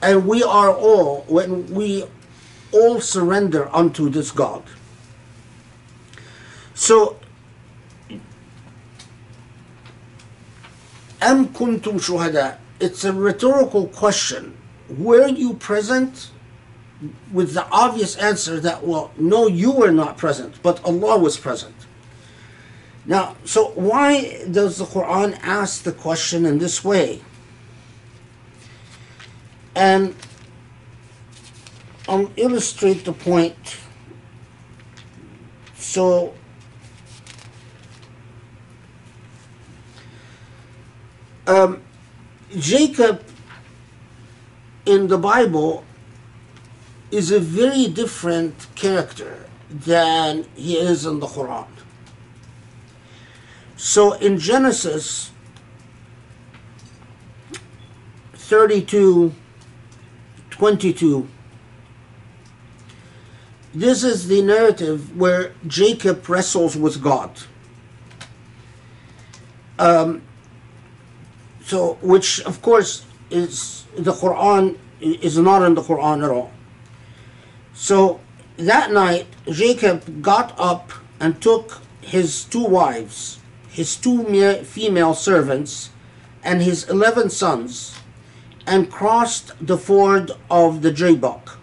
And 0.00 0.26
we 0.26 0.42
are 0.42 0.72
all, 0.72 1.24
when 1.28 1.72
we 1.74 2.04
all 2.72 3.00
surrender 3.00 3.68
unto 3.74 4.08
this 4.08 4.30
God. 4.30 4.62
So, 6.74 7.18
Am 11.20 11.48
kuntum 11.48 11.98
shuhada? 11.98 12.58
It's 12.78 13.04
a 13.04 13.12
rhetorical 13.12 13.88
question. 13.88 14.56
Were 14.88 15.26
you 15.26 15.54
present? 15.54 16.30
With 17.32 17.54
the 17.54 17.66
obvious 17.70 18.16
answer 18.16 18.58
that, 18.60 18.84
well, 18.84 19.12
no, 19.16 19.46
you 19.46 19.70
were 19.70 19.92
not 19.92 20.18
present, 20.18 20.60
but 20.62 20.84
Allah 20.84 21.18
was 21.18 21.36
present. 21.36 21.74
Now, 23.06 23.36
so 23.44 23.68
why 23.70 24.44
does 24.50 24.78
the 24.78 24.84
Quran 24.84 25.38
ask 25.42 25.82
the 25.82 25.92
question 25.92 26.44
in 26.44 26.58
this 26.58 26.84
way? 26.84 27.22
And 29.74 30.14
I'll 32.08 32.30
illustrate 32.36 33.04
the 33.04 33.12
point. 33.12 33.78
So, 35.76 36.34
um, 41.46 41.82
Jacob 42.56 43.22
in 44.84 45.06
the 45.08 45.18
Bible 45.18 45.84
is 47.10 47.30
a 47.30 47.40
very 47.40 47.88
different 47.88 48.66
character 48.74 49.46
than 49.70 50.46
he 50.54 50.76
is 50.76 51.06
in 51.06 51.20
the 51.20 51.26
Quran. 51.26 51.68
So 53.76 54.12
in 54.14 54.38
Genesis 54.38 55.30
32 58.32 59.34
22, 60.50 61.28
this 63.72 64.02
is 64.02 64.26
the 64.26 64.42
narrative 64.42 65.16
where 65.16 65.52
Jacob 65.68 66.28
wrestles 66.28 66.76
with 66.76 67.00
God. 67.00 67.30
Um, 69.78 70.22
so, 71.62 71.98
which 72.02 72.40
of 72.40 72.60
course 72.62 73.06
is 73.30 73.84
the 73.96 74.12
Quran 74.12 74.76
is 75.00 75.38
not 75.38 75.62
in 75.62 75.74
the 75.74 75.82
Quran 75.82 76.24
at 76.24 76.30
all. 76.30 76.50
So 77.78 78.18
that 78.56 78.90
night, 78.90 79.28
Jacob 79.48 80.20
got 80.20 80.52
up 80.58 80.90
and 81.20 81.40
took 81.40 81.80
his 82.00 82.42
two 82.42 82.64
wives, 82.64 83.38
his 83.70 83.94
two 83.94 84.24
female 84.64 85.14
servants, 85.14 85.90
and 86.42 86.60
his 86.60 86.88
eleven 86.90 87.30
sons, 87.30 87.94
and 88.66 88.90
crossed 88.90 89.52
the 89.64 89.78
ford 89.78 90.32
of 90.50 90.82
the 90.82 90.90
Jabbok. 90.90 91.56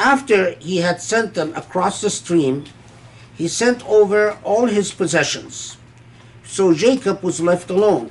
After 0.00 0.56
he 0.58 0.78
had 0.78 1.00
sent 1.00 1.34
them 1.34 1.54
across 1.54 2.00
the 2.00 2.10
stream, 2.10 2.64
he 3.38 3.46
sent 3.46 3.88
over 3.88 4.36
all 4.42 4.66
his 4.66 4.92
possessions. 4.92 5.76
So 6.42 6.74
Jacob 6.74 7.22
was 7.22 7.40
left 7.40 7.70
alone. 7.70 8.10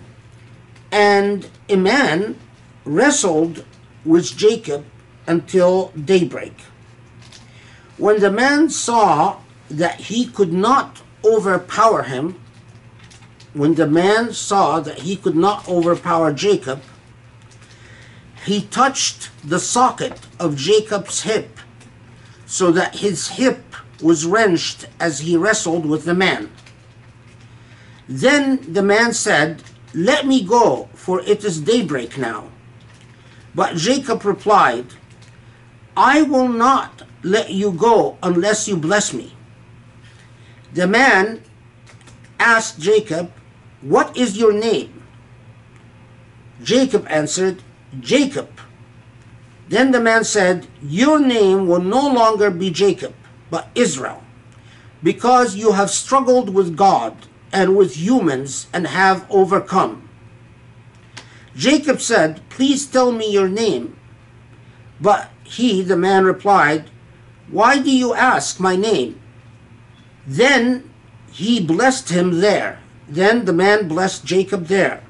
And 0.90 1.50
a 1.68 1.76
man 1.76 2.38
wrestled 2.86 3.66
with 4.06 4.38
Jacob 4.38 4.86
until 5.28 5.90
daybreak. 5.90 6.56
When 7.98 8.20
the 8.20 8.32
man 8.32 8.70
saw 8.70 9.38
that 9.70 10.02
he 10.02 10.26
could 10.26 10.52
not 10.52 11.02
overpower 11.24 12.04
him, 12.04 12.40
when 13.54 13.76
the 13.76 13.88
man 13.88 14.34
saw 14.34 14.80
that 14.80 15.00
he 15.00 15.16
could 15.16 15.36
not 15.36 15.68
overpower 15.68 16.34
Jacob, 16.34 16.82
he 18.46 18.64
touched 18.64 19.30
the 19.44 19.60
socket 19.60 20.20
of 20.40 20.56
Jacob's 20.56 21.24
hip 21.24 21.60
so 22.46 22.72
that 22.72 22.96
his 22.96 23.28
hip 23.30 23.76
was 24.02 24.26
wrenched 24.26 24.88
as 25.00 25.20
he 25.20 25.38
wrestled 25.38 25.86
with 25.86 26.06
the 26.06 26.14
man. 26.14 26.52
Then 28.10 28.74
the 28.74 28.82
man 28.82 29.14
said, 29.14 29.64
Let 29.94 30.26
me 30.26 30.44
go, 30.44 30.90
for 30.94 31.22
it 31.22 31.46
is 31.46 31.62
daybreak 31.62 32.18
now. 32.18 32.50
But 33.54 33.76
Jacob 33.76 34.26
replied, 34.26 34.88
I 36.02 36.24
will 36.24 36.48
not 36.48 37.04
let 37.22 37.52
you 37.52 37.72
go 37.72 38.18
unless 38.24 38.68
you 38.68 38.76
bless 38.76 39.14
me. 39.14 39.36
The 40.74 40.88
man 40.88 41.44
asked 42.40 42.80
Jacob, 42.80 43.32
What 43.82 44.18
is 44.18 44.36
your 44.36 44.52
name? 44.52 45.04
Jacob 46.64 47.06
answered, 47.08 47.62
Jacob. 48.00 48.50
Then 49.70 49.92
the 49.92 50.00
man 50.00 50.24
said, 50.24 50.66
Your 50.82 51.20
name 51.20 51.68
will 51.68 51.84
no 51.84 52.08
longer 52.08 52.50
be 52.50 52.72
Jacob, 52.72 53.14
but 53.52 53.70
Israel, 53.76 54.24
because 55.04 55.56
you 55.56 55.74
have 55.74 55.92
struggled 55.92 56.50
with 56.50 56.76
God 56.76 57.28
and 57.54 57.78
with 57.78 57.96
humans 57.96 58.66
and 58.74 58.88
have 58.88 59.28
overcome. 59.30 60.10
Jacob 61.56 62.02
said, 62.02 62.42
Please 62.50 62.88
tell 62.88 63.12
me 63.12 63.32
your 63.32 63.48
name. 63.48 64.00
But 65.00 65.30
he, 65.52 65.82
the 65.82 65.98
man, 65.98 66.24
replied, 66.24 66.90
Why 67.50 67.78
do 67.78 67.92
you 67.92 68.14
ask 68.14 68.60
my 68.60 68.78
name? 68.78 69.20
Then 70.26 70.90
he 71.30 71.60
blessed 71.60 72.10
him 72.10 72.40
there. 72.40 72.80
Then 73.10 73.44
the 73.44 73.52
man 73.52 73.90
blessed 73.90 74.24
Jacob 74.24 74.68
there. 74.68 75.04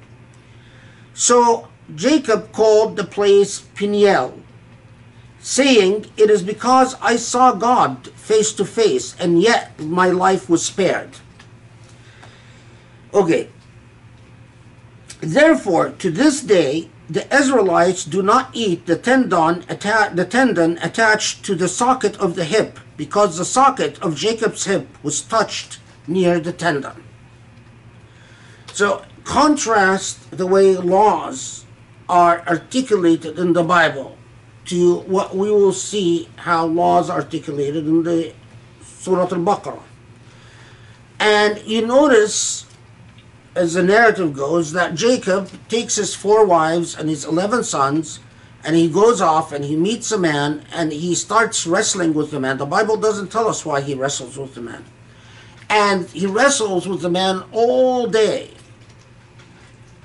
So 1.13 1.68
Jacob 1.93 2.51
called 2.53 2.95
the 2.95 3.03
place 3.03 3.59
Peniel, 3.76 4.41
saying, 5.39 6.07
It 6.18 6.31
is 6.31 6.41
because 6.41 6.95
I 7.01 7.18
saw 7.18 7.53
God 7.53 8.07
face 8.15 8.51
to 8.53 8.65
face, 8.65 9.15
and 9.19 9.39
yet 9.39 9.80
my 9.80 10.07
life 10.07 10.49
was 10.49 10.65
spared. 10.65 11.11
Okay. 13.13 13.49
Therefore, 15.19 15.91
to 15.99 16.09
this 16.09 16.41
day, 16.41 16.89
the 17.11 17.35
Israelites 17.35 18.05
do 18.05 18.21
not 18.21 18.51
eat 18.53 18.85
the 18.85 18.95
tendon, 18.95 19.65
atta- 19.67 20.11
the 20.15 20.23
tendon 20.23 20.77
attached 20.81 21.43
to 21.43 21.55
the 21.55 21.67
socket 21.67 22.15
of 22.17 22.35
the 22.35 22.45
hip, 22.45 22.79
because 22.95 23.38
the 23.38 23.43
socket 23.43 23.99
of 24.01 24.15
Jacob's 24.15 24.65
hip 24.65 24.88
was 25.03 25.21
touched 25.21 25.79
near 26.07 26.39
the 26.39 26.53
tendon. 26.53 27.03
So, 28.71 29.03
contrast 29.25 30.31
the 30.31 30.47
way 30.47 30.77
laws 30.77 31.65
are 32.07 32.47
articulated 32.47 33.38
in 33.38 33.51
the 33.51 33.63
Bible 33.63 34.17
to 34.65 34.99
what 34.99 35.35
we 35.35 35.51
will 35.51 35.73
see 35.73 36.29
how 36.38 36.65
laws 36.65 37.09
are 37.09 37.19
articulated 37.19 37.85
in 37.88 38.03
the 38.03 38.33
Surah 38.81 39.23
Al-Baqarah. 39.23 39.83
And 41.19 41.61
you 41.65 41.85
notice, 41.85 42.65
as 43.56 43.73
the 43.73 43.84
narrative 43.84 44.34
goes, 44.34 44.72
that 44.72 44.95
Jacob 44.95 45.49
takes 45.68 45.95
his 45.95 46.15
four 46.15 46.45
wives 46.45 46.98
and 46.98 47.10
his 47.10 47.26
11 47.26 47.64
sons 47.64 48.19
and 48.64 48.76
he 48.76 48.88
goes 48.88 49.22
off 49.22 49.52
and 49.52 49.65
he 49.65 49.76
meets 49.76 50.11
a 50.11 50.18
man 50.18 50.64
and 50.73 50.91
he 50.91 51.15
starts 51.15 51.65
wrestling 51.65 52.14
with 52.14 52.32
the 52.32 52.40
man. 52.40 52.57
The 52.57 52.65
Bible 52.65 52.98
doesn't 52.98 53.32
tell 53.32 53.48
us 53.48 53.65
why 53.65 53.82
he 53.82 53.94
wrestles 53.94 54.38
with 54.38 54.53
the 54.56 54.61
man. 54.61 54.86
And 55.69 56.07
he 56.10 56.28
wrestles 56.28 56.88
with 56.88 57.02
the 57.02 57.10
man 57.10 57.44
all 57.52 58.07
day. 58.07 58.52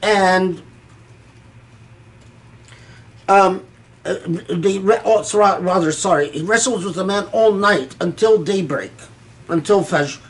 And 0.03 0.63
um, 3.29 3.67
uh, 4.05 4.15
they 4.49 4.79
oh, 5.05 5.59
rather 5.61 5.93
sorry, 5.93 6.31
he 6.31 6.43
wrestles 6.43 6.85
with 6.85 6.95
the 6.95 7.05
man 7.05 7.25
all 7.33 7.53
night 7.53 7.97
until 8.01 8.43
daybreak, 8.43 8.93
until 9.49 9.83
Fajr, 9.83 10.21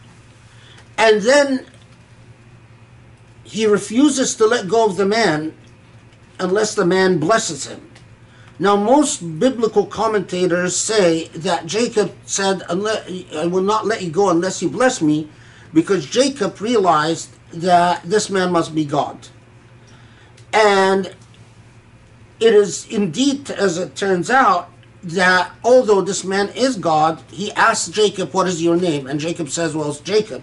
and 0.97 1.21
then 1.21 1.67
he 3.47 3.67
refuses 3.67 4.35
to 4.37 4.47
let 4.47 4.69
go 4.69 4.87
of 4.87 4.97
the 4.97 5.07
man 5.07 5.55
unless 6.39 6.75
the 6.75 6.85
man 6.85 7.19
blesses 7.19 7.67
him. 7.67 7.91
Now, 8.59 8.77
most 8.77 9.39
biblical 9.39 9.87
commentators 9.87 10.77
say 10.77 11.29
that 11.29 11.67
Jacob 11.67 12.15
said, 12.25 12.63
I 12.69 13.47
will 13.47 13.63
not 13.63 13.87
let 13.87 14.03
you 14.03 14.11
go 14.11 14.31
unless 14.31 14.63
you 14.63 14.69
bless 14.69 15.01
me, 15.01 15.29
because 15.73 16.07
Jacob 16.07 16.61
realized 16.61 17.31
that 17.53 18.03
this 18.03 18.31
man 18.31 18.51
must 18.51 18.75
be 18.75 18.85
God. 18.85 19.29
And 20.53 21.15
it 22.41 22.55
is 22.55 22.87
indeed, 22.89 23.51
as 23.51 23.79
it 23.79 23.95
turns 23.95 24.31
out, 24.31 24.71
that 25.03 25.53
although 25.63 26.01
this 26.01 26.25
man 26.25 26.49
is 26.49 26.77
God, 26.77 27.23
he 27.31 27.53
asks 27.53 27.89
Jacob, 27.89 28.33
What 28.33 28.49
is 28.49 28.63
your 28.63 28.77
name? 28.77 29.07
And 29.07 29.21
Jacob 29.21 29.51
says, 29.51 29.75
Well, 29.75 29.91
it's 29.91 30.01
Jacob. 30.01 30.43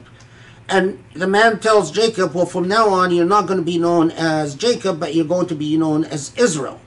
And 0.70 1.04
the 1.14 1.28
man 1.28 1.60
tells 1.60 1.92
Jacob, 1.92 2.34
Well, 2.34 2.46
from 2.46 2.68
now 2.68 2.90
on, 2.90 3.12
you're 3.12 3.26
not 3.26 3.48
going 3.48 3.60
to 3.60 3.66
be 3.66 3.78
known 3.78 4.12
as 4.12 4.56
Jacob, 4.56 5.00
but 5.00 5.14
you're 5.14 5.26
going 5.26 5.48
to 5.48 5.56
be 5.56 5.78
known 5.78 6.06
as 6.06 6.34
Israel. 6.38 6.80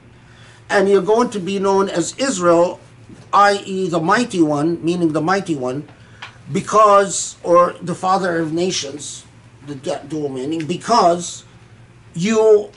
And 0.69 0.89
you're 0.89 1.03
going 1.03 1.31
to 1.31 1.39
be 1.39 1.59
known 1.59 1.89
as 1.89 2.16
Israel, 2.19 2.81
i.e., 3.32 3.89
the 3.89 4.01
mighty 4.01 4.43
one, 4.43 4.85
meaning 4.85 5.12
the 5.12 5.20
mighty 5.20 5.55
one, 5.55 5.89
because, 6.53 7.36
or 7.43 7.74
the 7.81 7.94
father 7.94 8.39
of 8.39 8.53
nations, 8.53 9.24
the 9.66 9.74
dual 10.09 10.28
meaning, 10.28 10.66
because 10.66 11.44
you 12.15 12.70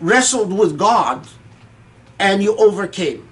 wrestled 0.00 0.52
with 0.52 0.76
God 0.76 1.26
and 2.18 2.42
you 2.42 2.56
overcame. 2.56 3.28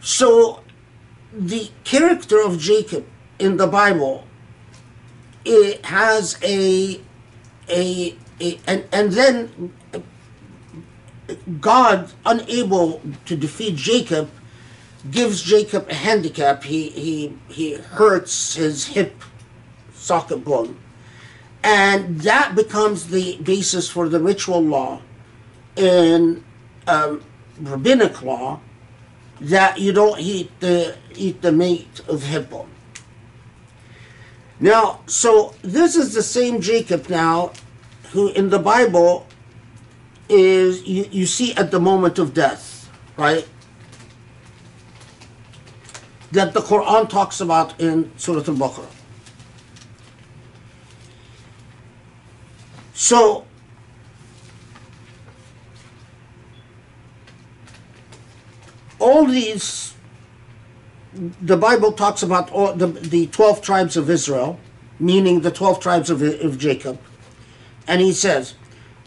So 0.00 0.62
the 1.32 1.70
character 1.82 2.40
of 2.40 2.58
Jacob 2.58 3.06
in 3.38 3.56
the 3.56 3.66
Bible 3.66 4.24
it 5.44 5.84
has 5.84 6.38
a 6.42 7.00
a, 7.68 8.16
a 8.40 8.60
and, 8.66 8.84
and 8.92 9.12
then 9.12 9.72
God 11.60 12.12
unable 12.26 13.00
to 13.24 13.36
defeat 13.36 13.76
Jacob 13.76 14.30
gives 15.10 15.42
Jacob 15.42 15.88
a 15.88 15.94
handicap. 15.94 16.64
He 16.64 16.90
he 16.90 17.38
he 17.48 17.74
hurts 17.74 18.54
his 18.54 18.86
hip 18.86 19.22
socket 19.92 20.44
bone 20.44 20.76
and 21.64 22.20
that 22.20 22.54
becomes 22.54 23.08
the 23.08 23.38
basis 23.38 23.88
for 23.88 24.08
the 24.08 24.20
ritual 24.20 24.60
law 24.60 25.00
in 25.76 26.44
um, 26.86 27.22
rabbinic 27.58 28.20
law 28.22 28.60
that 29.40 29.80
you 29.80 29.90
don't 29.90 30.20
eat 30.20 30.50
the 30.60 30.94
eat 31.16 31.40
the 31.40 31.50
meat 31.50 32.00
of 32.06 32.22
hippo. 32.22 32.68
Now, 34.64 35.00
so 35.04 35.52
this 35.60 35.94
is 35.94 36.14
the 36.14 36.22
same 36.22 36.62
Jacob 36.62 37.10
now, 37.10 37.52
who 38.12 38.28
in 38.30 38.48
the 38.48 38.58
Bible 38.58 39.26
is 40.26 40.82
you, 40.88 41.06
you 41.10 41.26
see 41.26 41.52
at 41.52 41.70
the 41.70 41.78
moment 41.78 42.18
of 42.18 42.32
death, 42.32 42.90
right? 43.18 43.46
That 46.32 46.54
the 46.54 46.60
Quran 46.60 47.10
talks 47.10 47.42
about 47.42 47.78
in 47.78 48.10
Surah 48.16 48.38
Al-Baqarah. 48.38 48.88
So, 52.94 53.44
all 58.98 59.26
these, 59.26 59.93
the 61.40 61.56
Bible 61.56 61.92
talks 61.92 62.22
about 62.22 62.50
all 62.50 62.72
the, 62.72 62.86
the 62.86 63.26
12 63.28 63.62
tribes 63.62 63.96
of 63.96 64.10
Israel, 64.10 64.58
meaning 64.98 65.40
the 65.40 65.50
12 65.50 65.80
tribes 65.80 66.10
of, 66.10 66.22
of 66.22 66.58
Jacob. 66.58 66.98
And 67.86 68.00
he 68.00 68.12
says, 68.12 68.54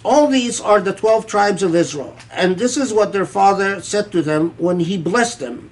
All 0.05 0.27
these 0.27 0.61
are 0.61 0.79
the 0.79 0.93
12 0.93 1.27
tribes 1.27 1.63
of 1.63 1.75
Israel. 1.75 2.15
And 2.31 2.57
this 2.57 2.77
is 2.77 2.93
what 2.93 3.13
their 3.13 3.25
father 3.25 3.81
said 3.81 4.11
to 4.11 4.21
them 4.21 4.51
when 4.57 4.79
he 4.79 4.97
blessed 4.97 5.39
them, 5.39 5.69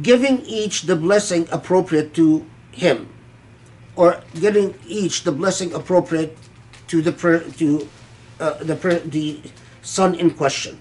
giving 0.00 0.40
each 0.40 0.82
the 0.82 0.96
blessing 0.96 1.48
appropriate 1.52 2.14
to 2.14 2.46
him, 2.72 3.08
or 3.96 4.22
giving 4.40 4.74
each 4.86 5.24
the 5.24 5.32
blessing 5.32 5.72
appropriate 5.74 6.36
to 6.88 7.02
the 7.02 7.12
to 7.58 7.88
uh, 8.40 8.54
the 8.54 8.74
the 9.04 9.40
son 9.82 10.14
in 10.14 10.30
question. 10.30 10.80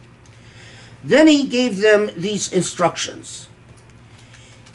Then 1.04 1.28
he 1.28 1.46
gave 1.46 1.82
them 1.82 2.10
these 2.16 2.52
instructions. 2.52 3.50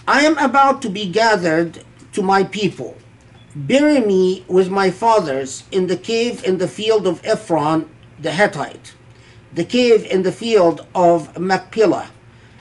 I 0.09 0.22
am 0.22 0.39
about 0.39 0.80
to 0.82 0.89
be 0.89 1.05
gathered 1.05 1.85
to 2.14 2.22
my 2.22 2.43
people. 2.43 2.97
Bury 3.55 4.01
me 4.01 4.43
with 4.48 4.70
my 4.70 4.90
fathers 4.90 5.64
in 5.70 5.86
the 5.86 5.98
cave 5.98 6.43
in 6.44 6.56
the 6.56 6.66
field 6.66 7.06
of 7.06 7.20
Ephron 7.26 7.90
the 8.18 8.32
Hittite, 8.32 8.94
the 9.52 9.66
cave 9.66 10.06
in 10.06 10.22
the 10.22 10.32
field 10.32 10.86
of 10.94 11.39
Machpelah, 11.39 12.09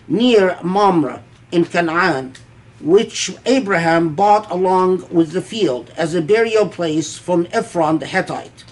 near 0.10 0.60
Mamre 0.62 1.24
in 1.50 1.64
Canaan, 1.64 2.34
which 2.82 3.34
Abraham 3.46 4.14
bought 4.14 4.52
along 4.52 5.08
with 5.10 5.32
the 5.32 5.42
field 5.42 5.94
as 5.96 6.14
a 6.14 6.22
burial 6.22 6.68
place 6.68 7.18
from 7.18 7.48
Ephron 7.54 8.00
the 8.00 8.08
Hittite. 8.08 8.66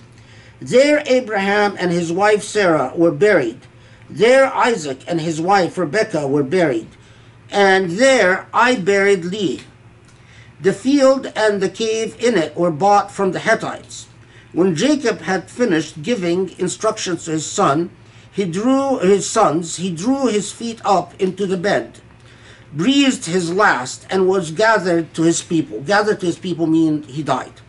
There 0.59 1.01
Abraham 1.05 1.77
and 1.79 1.93
his 1.93 2.11
wife 2.11 2.43
Sarah 2.43 2.91
were 2.93 3.11
buried. 3.11 3.61
There 4.09 4.53
Isaac 4.53 4.99
and 5.07 5.21
his 5.21 5.39
wife 5.39 5.77
Rebekah 5.77 6.27
were 6.27 6.43
buried. 6.43 6.89
And 7.51 7.91
there 7.91 8.47
I 8.53 8.75
buried 8.75 9.25
Leah. 9.25 9.61
The 10.61 10.73
field 10.73 11.31
and 11.35 11.61
the 11.61 11.69
cave 11.69 12.15
in 12.19 12.37
it 12.37 12.55
were 12.55 12.71
bought 12.71 13.11
from 13.11 13.31
the 13.31 13.39
Hittites. 13.39 14.07
When 14.53 14.75
Jacob 14.75 15.21
had 15.21 15.49
finished 15.51 16.01
giving 16.01 16.57
instructions 16.57 17.25
to 17.25 17.31
his 17.31 17.45
son, 17.45 17.91
he 18.31 18.45
drew 18.45 18.99
his 18.99 19.29
sons, 19.29 19.77
he 19.77 19.91
drew 19.91 20.27
his 20.27 20.51
feet 20.51 20.81
up 20.83 21.13
into 21.21 21.45
the 21.45 21.57
bed, 21.57 21.99
breathed 22.73 23.25
his 23.25 23.51
last, 23.51 24.07
and 24.09 24.27
was 24.27 24.51
gathered 24.51 25.13
to 25.13 25.23
his 25.23 25.41
people. 25.41 25.81
Gathered 25.81 26.19
to 26.21 26.25
his 26.25 26.39
people 26.39 26.67
means 26.67 27.13
he 27.13 27.23
died. 27.23 27.61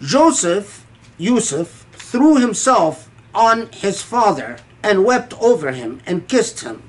Joseph, 0.00 0.86
Yusuf, 1.18 1.86
threw 1.92 2.36
himself 2.36 3.10
on 3.34 3.68
his 3.72 4.02
father 4.02 4.56
and 4.82 5.04
wept 5.04 5.34
over 5.40 5.72
him 5.72 6.00
and 6.06 6.26
kissed 6.26 6.60
him. 6.60 6.82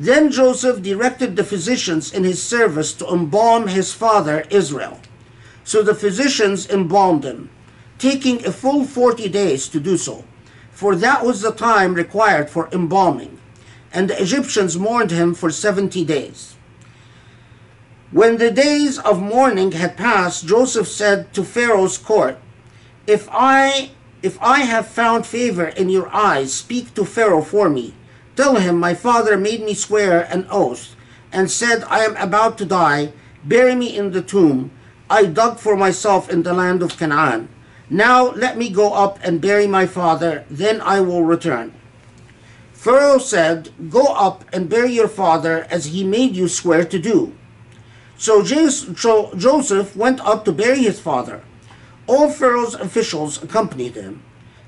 Then 0.00 0.32
Joseph 0.32 0.80
directed 0.80 1.36
the 1.36 1.44
physicians 1.44 2.10
in 2.10 2.24
his 2.24 2.42
service 2.42 2.94
to 2.94 3.06
embalm 3.06 3.66
his 3.66 3.92
father 3.92 4.46
Israel. 4.48 4.98
So 5.62 5.82
the 5.82 5.94
physicians 5.94 6.66
embalmed 6.70 7.22
him, 7.22 7.50
taking 7.98 8.46
a 8.46 8.50
full 8.50 8.86
forty 8.86 9.28
days 9.28 9.68
to 9.68 9.78
do 9.78 9.98
so, 9.98 10.24
for 10.72 10.96
that 10.96 11.22
was 11.22 11.42
the 11.42 11.52
time 11.52 11.92
required 11.92 12.48
for 12.48 12.70
embalming. 12.72 13.38
And 13.92 14.08
the 14.08 14.22
Egyptians 14.22 14.78
mourned 14.78 15.10
him 15.10 15.34
for 15.34 15.50
seventy 15.50 16.02
days. 16.02 16.56
When 18.10 18.38
the 18.38 18.50
days 18.50 18.98
of 18.98 19.20
mourning 19.20 19.72
had 19.72 19.98
passed, 19.98 20.46
Joseph 20.46 20.88
said 20.88 21.34
to 21.34 21.44
Pharaoh's 21.44 21.98
court, 21.98 22.38
If 23.06 23.28
I 23.30 23.90
if 24.22 24.40
I 24.40 24.60
have 24.60 24.88
found 24.88 25.26
favor 25.26 25.66
in 25.66 25.90
your 25.90 26.08
eyes, 26.08 26.54
speak 26.54 26.94
to 26.94 27.04
Pharaoh 27.04 27.42
for 27.42 27.68
me. 27.68 27.92
Tell 28.36 28.56
him, 28.56 28.78
My 28.78 28.94
father 28.94 29.36
made 29.36 29.62
me 29.62 29.74
swear 29.74 30.22
an 30.30 30.46
oath, 30.50 30.96
and 31.32 31.50
said, 31.50 31.84
I 31.84 32.00
am 32.00 32.16
about 32.16 32.58
to 32.58 32.64
die. 32.64 33.12
Bury 33.44 33.74
me 33.74 33.96
in 33.96 34.12
the 34.12 34.22
tomb 34.22 34.70
I 35.10 35.24
dug 35.24 35.58
for 35.58 35.76
myself 35.76 36.30
in 36.30 36.44
the 36.44 36.52
land 36.54 36.82
of 36.82 36.96
Canaan. 36.96 37.48
Now 37.90 38.30
let 38.30 38.56
me 38.56 38.70
go 38.70 38.92
up 38.92 39.18
and 39.24 39.40
bury 39.40 39.66
my 39.66 39.84
father, 39.84 40.44
then 40.48 40.80
I 40.80 41.00
will 41.00 41.24
return. 41.24 41.74
Pharaoh 42.72 43.18
said, 43.18 43.70
Go 43.90 44.04
up 44.14 44.44
and 44.52 44.70
bury 44.70 44.92
your 44.92 45.08
father 45.08 45.66
as 45.68 45.86
he 45.86 46.04
made 46.04 46.36
you 46.36 46.46
swear 46.46 46.84
to 46.84 46.98
do. 47.00 47.34
So 48.16 48.44
Joseph 48.44 49.96
went 49.96 50.20
up 50.20 50.44
to 50.44 50.52
bury 50.52 50.84
his 50.84 51.00
father. 51.00 51.42
All 52.06 52.30
Pharaoh's 52.30 52.74
officials 52.74 53.42
accompanied 53.42 53.96
him, 53.96 54.22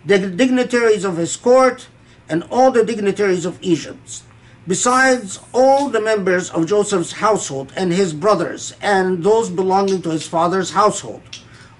the 0.05 0.19
dignitaries 0.19 1.05
of 1.05 1.19
his 1.19 1.37
court, 1.37 1.87
and 2.33 2.45
all 2.51 2.71
the 2.71 2.83
dignitaries 2.83 3.45
of 3.45 3.59
Egypt, 3.61 4.23
besides 4.67 5.39
all 5.53 5.91
the 5.91 6.01
members 6.01 6.49
of 6.49 6.67
Joseph's 6.67 7.13
household 7.13 7.71
and 7.77 7.93
his 7.93 8.15
brothers, 8.15 8.75
and 8.81 9.23
those 9.23 9.51
belonging 9.51 10.01
to 10.01 10.11
his 10.11 10.27
father's 10.27 10.71
household. 10.71 11.21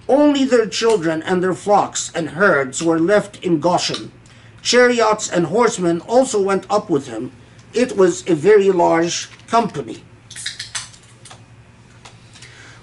Only 0.07 0.45
their 0.45 0.67
children 0.67 1.23
and 1.23 1.43
their 1.43 1.55
flocks 1.55 2.13
and 2.15 2.29
herds 2.29 2.83
were 2.83 2.99
left 2.99 3.43
in 3.43 3.61
Goshen. 3.61 4.13
Chariots 4.61 5.31
and 5.31 5.47
horsemen 5.47 6.03
also 6.03 6.43
went 6.43 6.67
up 6.69 6.91
with 6.91 7.07
him. 7.07 7.33
It 7.73 7.97
was 7.97 8.23
a 8.29 8.35
very 8.35 8.71
large 8.71 9.31
company. 9.47 10.05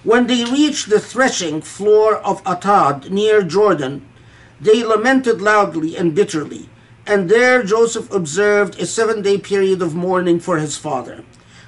When 0.04 0.26
they 0.26 0.44
reached 0.44 0.90
the 0.90 1.00
threshing 1.00 1.62
floor 1.62 2.16
of 2.16 2.44
Atad 2.46 3.12
near 3.12 3.44
Jordan, 3.44 4.08
they 4.60 4.84
lamented 4.84 5.40
loudly 5.40 5.96
and 5.96 6.16
bitterly. 6.16 6.68
And 7.10 7.28
there 7.28 7.64
Joseph 7.64 8.14
observed 8.14 8.80
a 8.80 8.86
seven 8.86 9.24
day 9.24 9.40
period 9.40 9.82
of 9.82 9.96
mourning 9.96 10.40
for 10.40 10.60
his 10.60 10.78
father. 10.78 11.24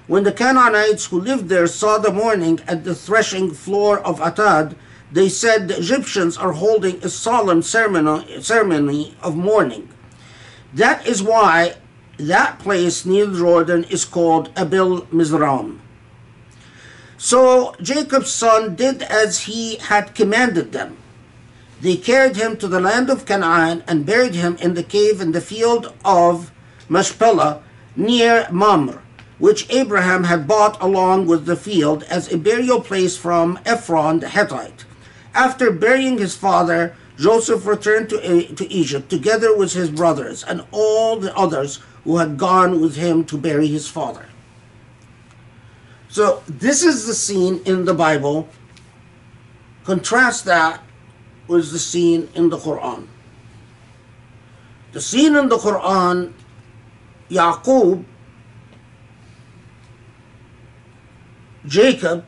When 0.06 0.24
the 0.24 0.32
Canaanites 0.32 1.06
who 1.08 1.20
lived 1.20 1.50
there 1.50 1.66
saw 1.66 1.98
the 1.98 2.14
mourning 2.14 2.60
at 2.68 2.84
the 2.84 2.94
threshing 2.94 3.50
floor 3.50 3.98
of 4.02 4.20
Atad, 4.20 4.76
they 5.12 5.30
said 5.30 5.68
the 5.68 5.80
Egyptians 5.80 6.38
are 6.38 6.52
holding 6.52 7.04
a 7.04 7.10
solemn 7.10 7.64
ceremony, 7.64 9.16
of 9.24 9.36
mourning. 9.36 9.90
That 10.76 11.08
is 11.08 11.24
why 11.24 11.74
that 12.18 12.60
place 12.60 13.04
near 13.04 13.26
Jordan 13.26 13.86
is 13.86 14.06
called 14.06 14.52
Abel 14.56 15.08
Mizraim. 15.12 15.82
So 17.18 17.74
Jacob's 17.82 18.32
son 18.32 18.76
did 18.76 19.02
as 19.02 19.40
he 19.50 19.78
had 19.78 20.14
commanded 20.14 20.72
them. 20.72 20.98
They 21.82 21.98
carried 21.98 22.36
him 22.36 22.58
to 22.58 22.68
the 22.68 22.80
land 22.80 23.10
of 23.10 23.26
Canaan 23.26 23.84
and 23.88 24.06
buried 24.06 24.36
him 24.36 24.56
in 24.62 24.76
the 24.76 24.84
cave 24.84 25.20
in 25.20 25.32
the 25.32 25.42
field 25.42 25.92
of 26.06 26.52
Machpelah 26.88 27.64
near 27.96 28.48
Mamre, 28.52 29.02
which 29.40 29.68
Abraham 29.72 30.26
had 30.26 30.48
bought 30.48 30.80
along 30.80 31.26
with 31.26 31.46
the 31.46 31.56
field 31.56 32.04
as 32.04 32.32
a 32.32 32.38
burial 32.38 32.82
place 32.82 33.18
from 33.18 33.58
Ephron 33.66 34.20
the 34.20 34.30
Hittite. 34.30 34.86
After 35.34 35.72
burying 35.72 36.20
his 36.20 36.36
father, 36.36 36.96
Joseph 37.18 37.66
returned 37.66 38.10
to, 38.10 38.54
to 38.54 38.72
Egypt 38.72 39.10
together 39.10 39.56
with 39.58 39.74
his 39.74 39.90
brothers 39.90 40.44
and 40.44 40.64
all 40.72 41.18
the 41.18 41.36
others 41.36 41.80
who 42.04 42.18
had 42.18 42.38
gone 42.38 42.80
with 42.80 42.96
him 42.96 43.26
to 43.26 43.38
bury 43.38 43.68
his 43.68 43.88
father. 43.88 44.28
So 46.10 46.44
this 46.48 46.84
is 46.84 47.08
the 47.08 47.16
scene 47.16 47.62
in 47.66 47.86
the 47.86 47.94
Bible. 47.94 48.50
Contrast 49.84 50.46
that 50.46 50.84
with 51.52 51.72
the 51.72 51.80
scene 51.80 52.30
in 52.34 52.50
the 52.50 52.58
Quran. 52.58 53.08
The 54.94 55.02
scene 55.02 55.36
in 55.36 55.50
the 55.50 55.58
Quran, 55.58 56.32
Yaqub, 57.30 58.06
Jacob, 61.66 62.26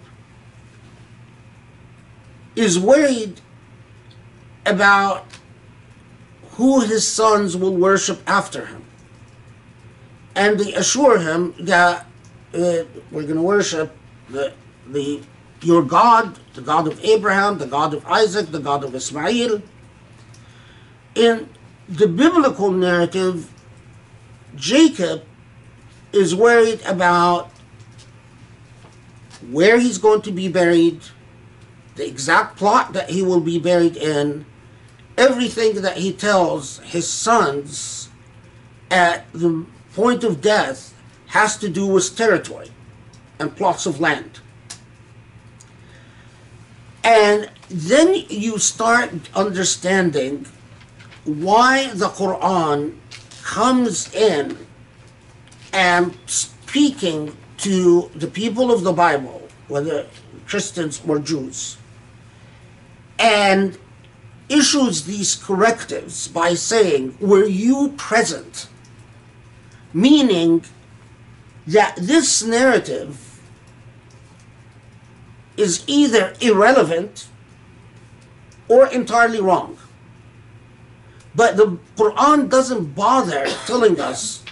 is 2.58 2.78
worried 2.78 3.40
about 4.66 5.26
who 6.52 6.82
his 6.82 7.08
sons 7.08 7.56
will 7.56 7.76
worship 7.76 8.22
after 8.28 8.66
him. 8.66 8.84
And 10.36 10.60
they 10.60 10.74
assure 10.74 11.20
him 11.20 11.56
that 11.60 12.06
uh, 12.54 12.84
we're 13.10 13.24
going 13.24 13.36
to 13.36 13.42
worship 13.42 13.96
the, 14.30 14.54
the 14.88 15.22
your 15.66 15.84
God, 15.84 16.38
the 16.54 16.62
God 16.62 16.88
of 16.88 17.04
Abraham, 17.04 17.58
the 17.58 17.68
God 17.68 17.94
of 17.94 18.06
Isaac, 18.06 18.52
the 18.52 18.60
God 18.60 18.84
of 18.84 18.94
Ismail. 18.96 19.62
In 21.16 21.50
the 21.88 22.08
biblical 22.08 22.72
narrative, 22.72 23.52
Jacob 24.56 25.24
is 26.12 26.36
worried 26.36 26.82
about 26.86 27.52
where 29.52 29.80
he's 29.80 29.98
going 29.98 30.22
to 30.22 30.32
be 30.32 30.48
buried, 30.48 31.02
the 31.96 32.08
exact 32.08 32.56
plot 32.58 32.94
that 32.94 33.10
he 33.10 33.22
will 33.22 33.42
be 33.42 33.60
buried 33.60 33.98
in, 33.98 34.46
everything 35.18 35.82
that 35.82 35.98
he 35.98 36.14
tells 36.14 36.80
his 36.80 37.08
sons 37.10 38.10
at 38.90 39.32
the 39.34 39.66
point 39.94 40.24
of 40.24 40.42
death 40.42 40.94
has 41.28 41.58
to 41.58 41.70
do 41.70 41.86
with 41.86 42.16
territory 42.16 42.70
and 43.40 43.56
plots 43.56 43.86
of 43.86 44.00
land. 44.00 44.40
And 47.04 47.50
then 47.70 48.16
you 48.30 48.58
start 48.58 49.12
understanding 49.36 50.46
why 51.26 51.88
the 51.94 52.08
Quran 52.08 52.96
comes 53.44 54.14
in 54.14 54.58
and 55.74 56.18
speaking 56.26 57.36
to 57.58 58.10
the 58.16 58.28
people 58.28 58.72
of 58.72 58.84
the 58.84 58.94
Bible, 58.94 59.48
whether 59.68 60.08
Christians 60.46 61.02
or 61.08 61.20
Jews, 61.20 61.78
and 63.20 63.78
issues 64.50 65.04
these 65.04 65.36
correctives 65.36 66.28
by 66.28 66.54
saying, 66.54 67.18
Were 67.20 67.46
you 67.46 67.94
present? 67.98 68.68
Meaning 69.94 70.64
that 71.68 71.96
this 71.96 72.44
narrative 72.44 73.33
is 75.58 75.84
either 75.88 76.34
irrelevant 76.42 77.28
or 78.68 78.88
entirely 78.88 79.40
wrong. 79.40 79.78
But 81.36 81.58
the 81.58 81.78
Quran 81.96 82.50
doesn't 82.50 82.96
bother 82.96 83.46
telling 83.66 84.00
us 84.00 84.44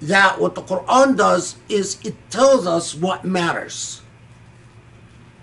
that 0.00 0.40
what 0.40 0.54
the 0.54 0.62
Quran 0.62 1.16
does 1.16 1.56
is 1.68 1.98
it 2.04 2.14
tells 2.30 2.66
us 2.66 2.94
what 2.94 3.24
matters. 3.24 4.02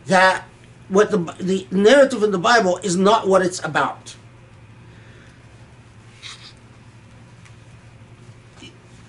That 0.05 0.45
what 0.87 1.11
the, 1.11 1.17
the 1.39 1.67
narrative 1.71 2.23
in 2.23 2.31
the 2.31 2.37
Bible 2.37 2.77
is 2.83 2.95
not 2.95 3.27
what 3.27 3.41
it's 3.41 3.63
about. 3.63 4.15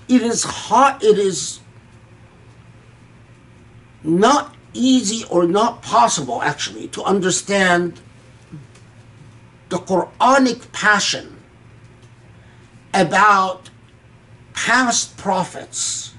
It 0.08 0.22
is 0.22 0.44
hot, 0.44 1.02
it 1.02 1.18
is 1.18 1.60
not 4.04 4.55
easy 4.76 5.24
or 5.30 5.46
not 5.46 5.82
possible 5.82 6.42
actually 6.42 6.88
to 6.88 7.02
understand 7.02 8.00
the 9.68 9.78
Quranic 9.78 10.70
passion 10.72 11.36
about 12.94 13.70
past 14.52 15.16
prophets 15.16 16.14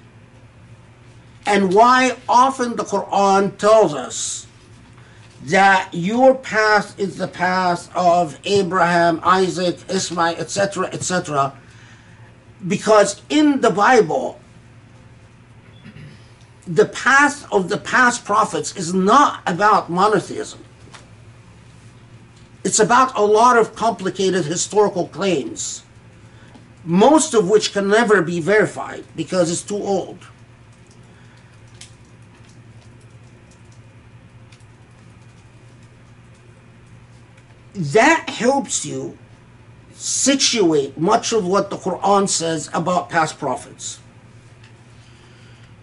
and 1.45 1.73
why 1.73 2.17
often 2.27 2.75
the 2.75 2.83
Quran 2.83 3.57
tells 3.57 3.93
us 3.93 4.47
that 5.45 5.89
your 5.93 6.35
path 6.35 6.99
is 6.99 7.17
the 7.17 7.27
path 7.27 7.89
of 7.95 8.37
Abraham, 8.43 9.21
Isaac, 9.23 9.79
Ismail, 9.89 10.35
etc., 10.35 10.87
etc. 10.87 11.57
Because 12.67 13.21
in 13.29 13.61
the 13.61 13.69
Bible, 13.69 14.39
the 16.67 16.85
path 16.85 17.51
of 17.51 17.69
the 17.69 17.77
past 17.77 18.25
prophets 18.25 18.75
is 18.75 18.93
not 18.93 19.41
about 19.45 19.89
monotheism. 19.89 20.63
It's 22.63 22.79
about 22.79 23.17
a 23.17 23.21
lot 23.21 23.57
of 23.57 23.75
complicated 23.75 24.43
historical 24.43 25.07
claims, 25.07 25.83
most 26.83 27.33
of 27.33 27.49
which 27.49 27.71
can 27.71 27.87
never 27.87 28.21
be 28.21 28.41
verified 28.41 29.05
because 29.15 29.49
it's 29.49 29.61
too 29.61 29.77
old. 29.77 30.19
That 37.73 38.29
helps 38.29 38.85
you 38.85 39.17
situate 39.93 40.97
much 40.97 41.31
of 41.31 41.45
what 41.45 41.69
the 41.69 41.77
Quran 41.77 42.27
says 42.27 42.69
about 42.73 43.09
past 43.09 43.39
prophets. 43.39 43.99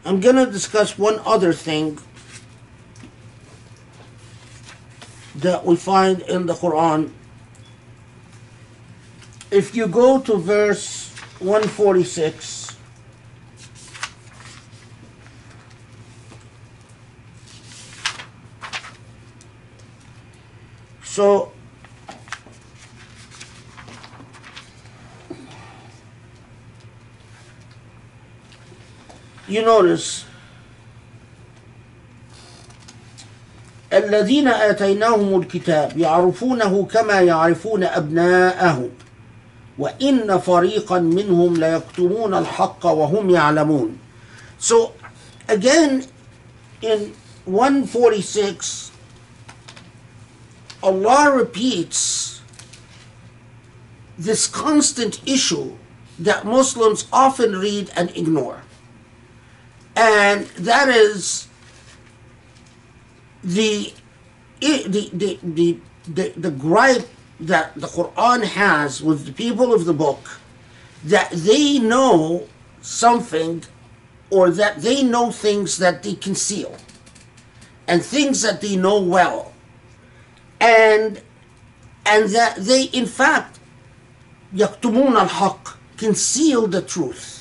I'm 0.06 0.20
going 0.20 0.36
to 0.36 0.44
discuss 0.44 0.98
one 0.98 1.18
other 1.24 1.54
thing 1.54 1.98
that 5.36 5.64
we 5.64 5.76
find 5.76 6.20
in 6.20 6.44
the 6.44 6.52
Quran. 6.52 7.10
If 9.50 9.74
you 9.74 9.86
go 9.86 10.20
to 10.20 10.36
verse 10.36 11.08
146, 11.38 12.76
so 21.02 21.53
you 29.48 29.62
notice 29.62 30.24
الذين 33.92 34.48
آتيناهم 34.48 35.40
الكتاب 35.40 35.98
يعرفونه 35.98 36.84
كما 36.90 37.20
يعرفون 37.20 37.84
أبناءهم 37.84 38.90
وإن 39.78 40.38
فريقا 40.38 40.98
منهم 40.98 41.56
ليكتمون 41.56 42.34
الحق 42.34 42.86
وهم 42.86 43.30
يعلمون 43.30 43.98
So 44.58 44.92
again 45.48 46.04
in 46.82 47.14
146 47.46 48.90
Allah 50.82 51.32
repeats 51.32 52.40
this 54.18 54.46
constant 54.46 55.20
issue 55.26 55.72
that 56.18 56.44
Muslims 56.44 57.06
often 57.12 57.56
read 57.58 57.90
and 57.96 58.10
ignore 58.16 58.62
and 59.95 60.45
that 60.45 60.89
is 60.89 61.47
the 63.43 63.93
the 64.59 65.09
the 65.13 65.39
the, 65.43 65.79
the, 66.07 66.29
the 66.35 66.51
gripe 66.51 67.07
that 67.39 67.73
the 67.75 67.87
Quran 67.87 68.43
has 68.43 69.01
with 69.01 69.25
the 69.25 69.31
people 69.31 69.73
of 69.73 69.85
the 69.85 69.93
book 69.93 70.39
that 71.05 71.31
they 71.31 71.79
know 71.79 72.47
something 72.81 73.63
or 74.29 74.49
that 74.51 74.81
they 74.81 75.03
know 75.03 75.31
things 75.31 75.77
that 75.77 76.03
they 76.03 76.15
conceal 76.15 76.75
and 77.87 78.03
things 78.03 78.41
that 78.41 78.61
they 78.61 78.75
know 78.75 79.01
well 79.01 79.53
and 80.59 81.21
and 82.05 82.29
that 82.29 82.57
they 82.57 82.83
in 82.83 83.05
fact 83.05 83.59
يكتمون 84.53 85.17
الحق 85.17 85.69
conceal 85.97 86.67
the 86.67 86.81
truth 86.81 87.32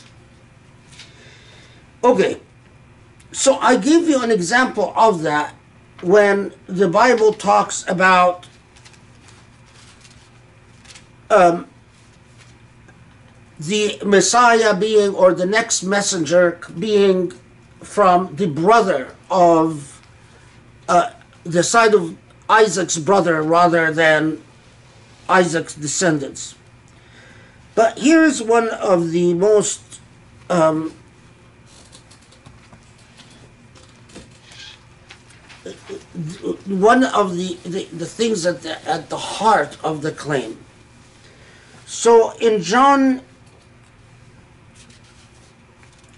okay 2.04 2.40
so 3.34 3.58
I 3.58 3.78
give 3.78 4.08
you 4.08 4.22
an 4.22 4.32
example 4.32 4.94
of 4.96 5.24
that 5.24 5.56
when 6.02 6.54
the 6.68 6.88
Bible 6.88 7.34
talks 7.34 7.84
about 7.88 8.48
um, 11.30 11.68
the 13.60 14.00
Messiah 14.06 14.76
being, 14.76 15.16
or 15.16 15.34
the 15.34 15.46
next 15.46 15.84
messenger 15.84 16.60
being 16.78 17.34
from 17.82 18.36
the 18.36 18.48
brother 18.48 19.16
of 19.32 20.02
uh, 20.88 21.12
the 21.44 21.64
side 21.64 21.94
of 21.94 22.16
Isaac's 22.50 22.98
brother 22.98 23.42
rather 23.42 23.92
than 23.92 24.44
Isaac's 25.28 25.74
descendants. 25.74 26.56
But 27.74 27.98
here's 27.98 28.44
one 28.44 28.70
of 28.70 29.12
the 29.12 29.34
most 29.34 30.00
um, 30.50 30.94
one 36.14 37.04
of 37.06 37.36
the, 37.36 37.58
the, 37.64 37.86
the 37.86 38.06
things 38.06 38.46
at 38.46 38.62
the, 38.62 38.88
at 38.88 39.10
the 39.10 39.18
heart 39.18 39.78
of 39.84 40.02
the 40.02 40.12
claim. 40.12 40.58
So 41.86 42.38
in 42.38 42.62
John 42.62 43.22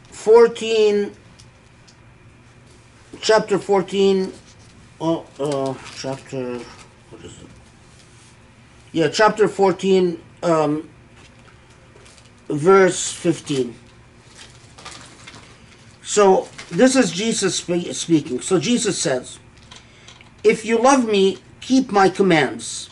14, 0.10 1.14
chapter 3.22 3.58
14, 3.58 4.34
oh, 5.00 5.26
uh, 5.40 5.74
chapter, 5.96 6.58
what 7.10 7.24
is 7.24 7.32
it? 7.42 7.48
Yeah, 8.92 9.08
chapter 9.10 9.48
14, 9.48 10.22
um, 10.44 10.90
verse 12.50 13.12
15. 13.14 13.76
So 16.02 16.48
this 16.70 16.96
is 16.96 17.12
Jesus 17.12 17.58
spe- 17.58 17.92
speaking. 17.94 18.42
So 18.42 18.60
Jesus 18.60 18.98
says, 19.02 19.40
If 20.46 20.64
you 20.64 20.78
love 20.78 21.08
me, 21.08 21.40
keep 21.60 21.92
my 21.92 22.08
commands. 22.08 22.92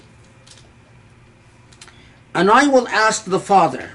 And 2.34 2.50
I 2.50 2.66
will 2.66 2.88
ask 2.88 3.26
the 3.26 3.40
Father, 3.40 3.92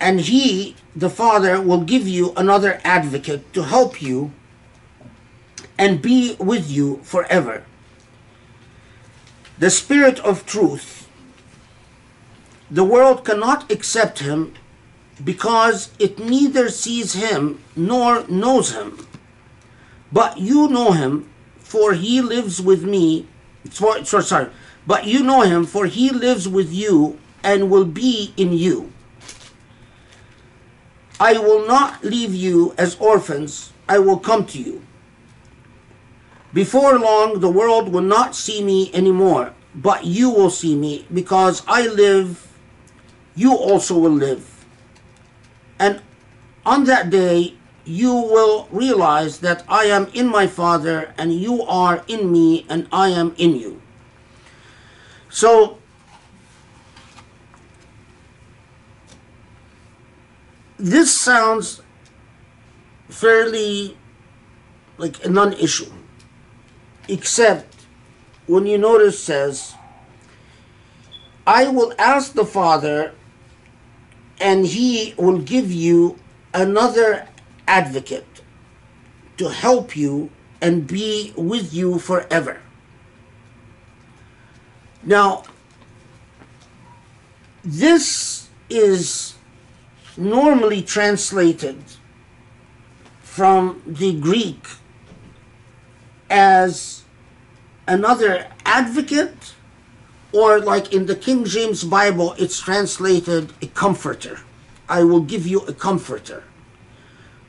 and 0.00 0.20
he, 0.20 0.76
the 0.94 1.10
Father, 1.10 1.60
will 1.60 1.80
give 1.80 2.06
you 2.06 2.32
another 2.36 2.80
advocate 2.84 3.52
to 3.54 3.64
help 3.64 4.00
you 4.00 4.30
and 5.76 6.00
be 6.00 6.36
with 6.38 6.70
you 6.70 7.00
forever. 7.02 7.64
The 9.58 9.70
Spirit 9.70 10.20
of 10.20 10.46
truth. 10.46 11.08
The 12.70 12.84
world 12.84 13.24
cannot 13.24 13.72
accept 13.72 14.20
him 14.20 14.54
because 15.24 15.90
it 15.98 16.20
neither 16.20 16.68
sees 16.68 17.14
him 17.14 17.64
nor 17.74 18.24
knows 18.28 18.72
him. 18.72 19.08
But 20.16 20.38
you 20.38 20.68
know 20.68 20.92
him, 20.92 21.28
for 21.58 21.92
he 21.92 22.22
lives 22.22 22.58
with 22.58 22.82
me. 22.82 23.28
For, 23.68 24.02
sorry, 24.06 24.24
sorry. 24.24 24.50
but 24.86 25.04
you 25.04 25.22
know 25.22 25.42
him, 25.42 25.66
for 25.66 25.84
he 25.84 26.08
lives 26.08 26.48
with 26.48 26.72
you 26.72 27.18
and 27.44 27.68
will 27.68 27.84
be 27.84 28.32
in 28.34 28.54
you. 28.54 28.90
I 31.20 31.36
will 31.36 31.66
not 31.66 32.02
leave 32.02 32.34
you 32.34 32.74
as 32.78 32.96
orphans, 32.96 33.74
I 33.90 33.98
will 33.98 34.18
come 34.18 34.46
to 34.46 34.58
you. 34.58 34.80
Before 36.54 36.98
long, 36.98 37.40
the 37.40 37.50
world 37.52 37.90
will 37.90 38.00
not 38.16 38.34
see 38.34 38.64
me 38.64 38.90
anymore, 38.94 39.52
but 39.74 40.06
you 40.06 40.30
will 40.30 40.48
see 40.48 40.74
me, 40.74 41.04
because 41.12 41.62
I 41.68 41.88
live, 41.88 42.56
you 43.34 43.54
also 43.54 43.98
will 43.98 44.16
live. 44.16 44.64
And 45.78 46.00
on 46.64 46.84
that 46.84 47.10
day, 47.10 47.58
you 47.86 48.12
will 48.12 48.68
realize 48.72 49.38
that 49.40 49.64
I 49.68 49.84
am 49.84 50.08
in 50.12 50.26
my 50.26 50.48
Father, 50.48 51.14
and 51.16 51.32
you 51.32 51.62
are 51.62 52.04
in 52.08 52.32
me, 52.32 52.66
and 52.68 52.88
I 52.90 53.10
am 53.10 53.34
in 53.38 53.54
you. 53.54 53.80
So, 55.30 55.78
this 60.76 61.14
sounds 61.14 61.80
fairly 63.08 63.96
like 64.98 65.24
a 65.24 65.28
non 65.28 65.52
issue, 65.52 65.92
except 67.08 67.86
when 68.48 68.66
you 68.66 68.78
notice 68.78 69.22
says, 69.22 69.74
I 71.46 71.68
will 71.68 71.92
ask 71.98 72.32
the 72.32 72.44
Father, 72.44 73.14
and 74.40 74.66
he 74.66 75.14
will 75.16 75.38
give 75.38 75.70
you 75.70 76.18
another 76.52 77.28
advocate 77.66 78.42
to 79.36 79.48
help 79.50 79.96
you 79.96 80.30
and 80.60 80.86
be 80.86 81.32
with 81.36 81.72
you 81.74 81.98
forever. 81.98 82.60
Now, 85.02 85.44
this 87.62 88.48
is 88.68 89.34
normally 90.16 90.82
translated 90.82 91.82
from 93.22 93.82
the 93.86 94.18
Greek 94.18 94.66
as 96.30 97.02
another 97.86 98.48
advocate, 98.64 99.54
or 100.32 100.58
like 100.58 100.92
in 100.92 101.06
the 101.06 101.14
King 101.14 101.44
James 101.44 101.84
Bible, 101.84 102.34
it's 102.38 102.58
translated 102.60 103.52
a 103.62 103.66
comforter. 103.68 104.40
I 104.88 105.04
will 105.04 105.20
give 105.20 105.46
you 105.46 105.60
a 105.60 105.72
comforter. 105.72 106.42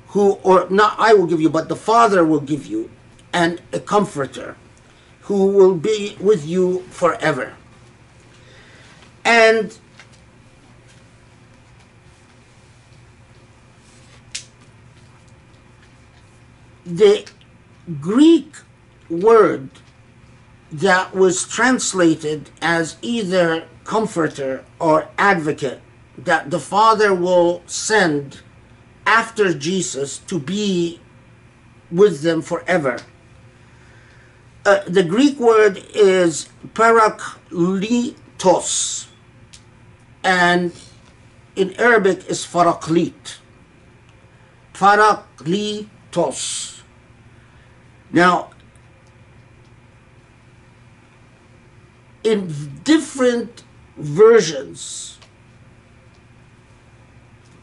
Who, 0.10 0.34
or 0.44 0.70
not 0.70 0.96
I 0.98 1.14
will 1.14 1.28
give 1.28 1.42
you, 1.42 1.50
but 1.50 1.70
the 1.70 1.76
Father 1.76 2.24
will 2.24 2.40
give 2.40 2.66
you, 2.66 2.90
and 3.34 3.62
a 3.74 3.80
comforter 3.80 4.56
who 5.22 5.48
will 5.48 5.76
be 5.76 6.16
with 6.20 6.48
you 6.48 6.84
forever. 6.90 7.54
And 9.26 9.78
the 16.86 17.30
Greek 18.00 18.56
word 19.10 19.70
that 20.72 21.14
was 21.14 21.48
translated 21.48 22.50
as 22.62 22.96
either 23.02 23.68
comforter 23.84 24.64
or 24.80 25.10
advocate 25.18 25.82
that 26.18 26.50
the 26.50 26.60
Father 26.60 27.14
will 27.14 27.62
send 27.66 28.42
after 29.08 29.52
Jesus 29.54 30.20
to 30.20 30.38
be 30.38 31.00
with 31.90 32.22
them 32.22 32.44
forever. 32.44 33.00
Uh, 34.66 34.82
the 34.86 35.02
Greek 35.02 35.40
word 35.40 35.82
is 35.96 36.50
parakletos, 36.74 39.08
and 40.24 40.74
in 41.56 41.74
Arabic 41.80 42.30
is 42.30 42.46
faraklit. 42.46 43.38
Parakletos. 44.74 46.82
Now, 48.12 48.50
in 52.26 52.54
different 52.84 53.64
versions, 53.96 55.17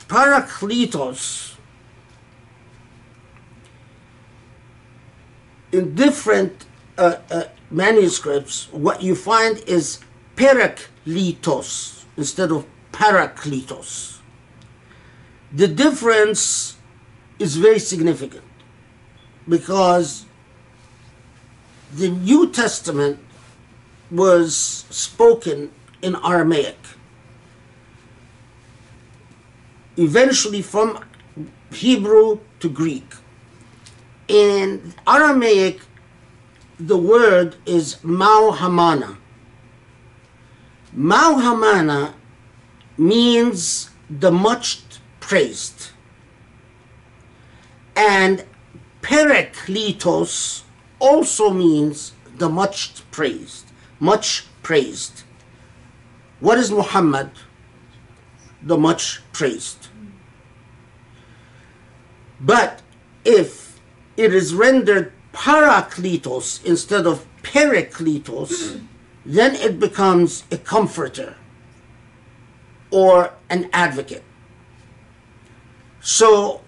Parakletos 0.08 1.56
in 5.72 5.94
different 5.94 6.66
uh, 6.96 7.16
uh, 7.30 7.44
manuscripts, 7.70 8.68
what 8.70 9.02
you 9.02 9.14
find 9.14 9.58
is 9.66 9.98
Periklytos 10.36 12.04
instead 12.16 12.52
of 12.52 12.66
Parakletos. 12.92 14.18
The 15.52 15.68
difference 15.68 16.76
is 17.38 17.56
very 17.56 17.78
significant 17.78 18.44
because 19.48 20.26
the 21.92 22.08
New 22.08 22.50
Testament 22.50 23.18
was 24.10 24.56
spoken 24.90 25.70
in 26.02 26.16
Aramaic. 26.16 26.78
Eventually, 29.96 30.62
from 30.62 31.04
Hebrew 31.72 32.40
to 32.60 32.68
Greek. 32.68 33.14
In 34.28 34.94
Aramaic, 35.06 35.80
the 36.78 36.96
word 36.96 37.56
is 37.66 37.96
Mauhamana. 37.96 39.16
Mauhamana 40.96 42.14
means 42.96 43.90
the 44.08 44.30
much 44.30 44.82
praised. 45.20 45.90
And 47.96 48.44
Periklytos 49.02 50.62
also 50.98 51.50
means 51.50 52.12
the 52.36 52.48
much 52.48 53.02
praised, 53.10 53.66
much 54.00 54.46
praised. 54.62 55.22
What 56.40 56.58
is 56.58 56.70
Muhammad? 56.70 57.30
The 58.62 58.78
much 58.78 59.20
praised. 59.32 59.83
But 62.44 62.82
if 63.24 63.80
it 64.18 64.34
is 64.34 64.54
rendered 64.54 65.12
parakletos 65.32 66.62
instead 66.64 67.06
of 67.06 67.26
periklytos, 67.42 68.82
then 69.26 69.54
it 69.56 69.80
becomes 69.80 70.44
a 70.50 70.58
comforter 70.58 71.36
or 72.90 73.32
an 73.48 73.70
advocate. 73.72 74.22
So, 76.00 76.60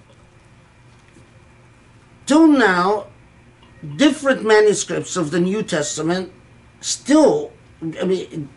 till 2.24 2.48
now, 2.48 3.09
different 3.97 4.44
manuscripts 4.44 5.15
of 5.15 5.31
the 5.31 5.40
New 5.40 5.62
Testament 5.62 6.32
still, 6.81 7.53
I 8.01 8.05
mean, 8.05 8.48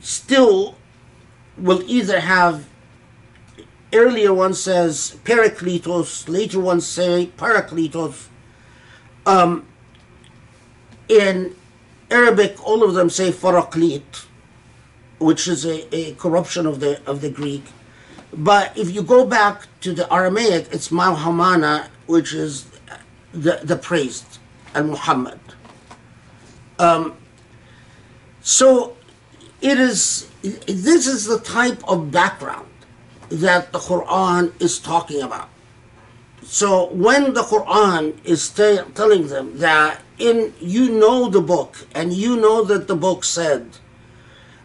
still 0.00 0.76
will 1.56 1.82
either 1.86 2.20
have 2.20 2.68
earlier 3.94 4.32
one 4.34 4.54
says 4.54 5.16
Periklytos, 5.24 6.28
later 6.28 6.60
ones 6.60 6.86
say 6.86 7.30
Parakletos. 7.36 8.26
Um, 9.26 9.66
in 11.08 11.54
Arabic, 12.10 12.62
all 12.66 12.82
of 12.82 12.94
them 12.94 13.08
say 13.08 13.30
Faraklit, 13.30 14.26
which 15.18 15.48
is 15.48 15.64
a, 15.64 15.94
a 15.94 16.14
corruption 16.14 16.66
of 16.66 16.80
the 16.80 17.00
of 17.06 17.20
the 17.20 17.30
Greek. 17.30 17.64
But 18.32 18.76
if 18.76 18.90
you 18.94 19.02
go 19.02 19.24
back 19.24 19.68
to 19.80 19.92
the 19.92 20.12
Aramaic, 20.12 20.68
it's 20.72 20.88
Mauhamana, 20.88 21.88
which 22.06 22.34
is 22.34 22.66
the, 23.32 23.60
the 23.62 23.76
praised, 23.76 24.38
and 24.74 24.90
Muhammad. 24.90 25.38
Um, 26.78 27.16
so 28.40 28.96
it 29.60 29.78
is, 29.78 30.28
this 30.42 31.06
is 31.06 31.26
the 31.26 31.38
type 31.38 31.82
of 31.88 32.10
background 32.10 32.66
that 33.34 33.72
the 33.72 33.78
Quran 33.78 34.52
is 34.60 34.78
talking 34.78 35.22
about. 35.22 35.48
So 36.42 36.90
when 36.92 37.34
the 37.34 37.42
Quran 37.42 38.22
is 38.24 38.48
ta- 38.50 38.84
telling 38.94 39.28
them 39.28 39.58
that 39.58 40.02
in 40.18 40.54
you 40.60 40.90
know 40.90 41.28
the 41.28 41.40
book 41.40 41.86
and 41.94 42.12
you 42.12 42.36
know 42.36 42.62
that 42.64 42.86
the 42.86 42.96
book 42.96 43.24
said, 43.24 43.78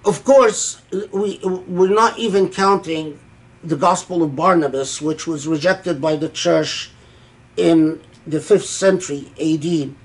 of 0.05 0.23
course 0.23 0.81
we 1.11 1.39
we're 1.43 1.93
not 1.93 2.19
even 2.19 2.49
counting 2.49 3.19
the 3.63 3.75
Gospel 3.75 4.23
of 4.23 4.35
Barnabas, 4.35 5.01
which 5.01 5.27
was 5.27 5.47
rejected 5.47 6.01
by 6.01 6.15
the 6.15 6.29
church 6.29 6.91
in 7.57 8.01
the 8.25 8.39
fifth 8.39 8.65
century 8.65 9.31
A.D. 9.37 9.95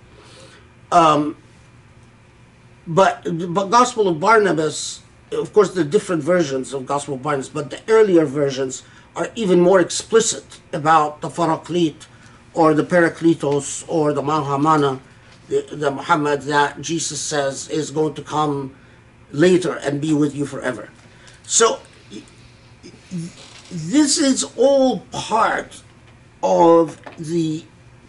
Um, 0.90 1.36
but 2.86 3.22
but 3.52 3.66
Gospel 3.66 4.08
of 4.08 4.20
Barnabas, 4.20 5.02
of 5.35 5.52
course, 5.52 5.74
the 5.74 5.85
different 5.85 6.23
versions 6.23 6.73
of 6.73 6.86
Gospel 6.86 7.16
Barnabas, 7.16 7.48
but 7.48 7.70
the 7.70 7.81
earlier 7.89 8.24
versions 8.24 8.82
are 9.16 9.28
even 9.35 9.61
more 9.61 9.81
explicit 9.81 10.61
about 10.73 11.20
the 11.20 11.28
Paraklit 11.28 12.06
or 12.52 12.74
the 12.74 12.85
Parakletos 12.85 13.85
or 13.89 14.12
the 14.12 14.23
Mahamana 14.23 15.01
the, 15.48 15.66
the 15.70 15.90
Muhammad 15.90 16.43
that 16.43 16.81
Jesus 16.81 17.20
says 17.20 17.69
is 17.69 17.90
going 17.90 18.15
to 18.15 18.23
come 18.23 18.74
later 19.31 19.74
and 19.77 20.01
be 20.01 20.12
with 20.12 20.35
you 20.35 20.47
forever. 20.47 20.89
So 21.43 21.81
this 23.70 24.19
is 24.19 24.44
all 24.56 25.01
part 25.11 25.82
of 26.43 27.01
the 27.19 27.65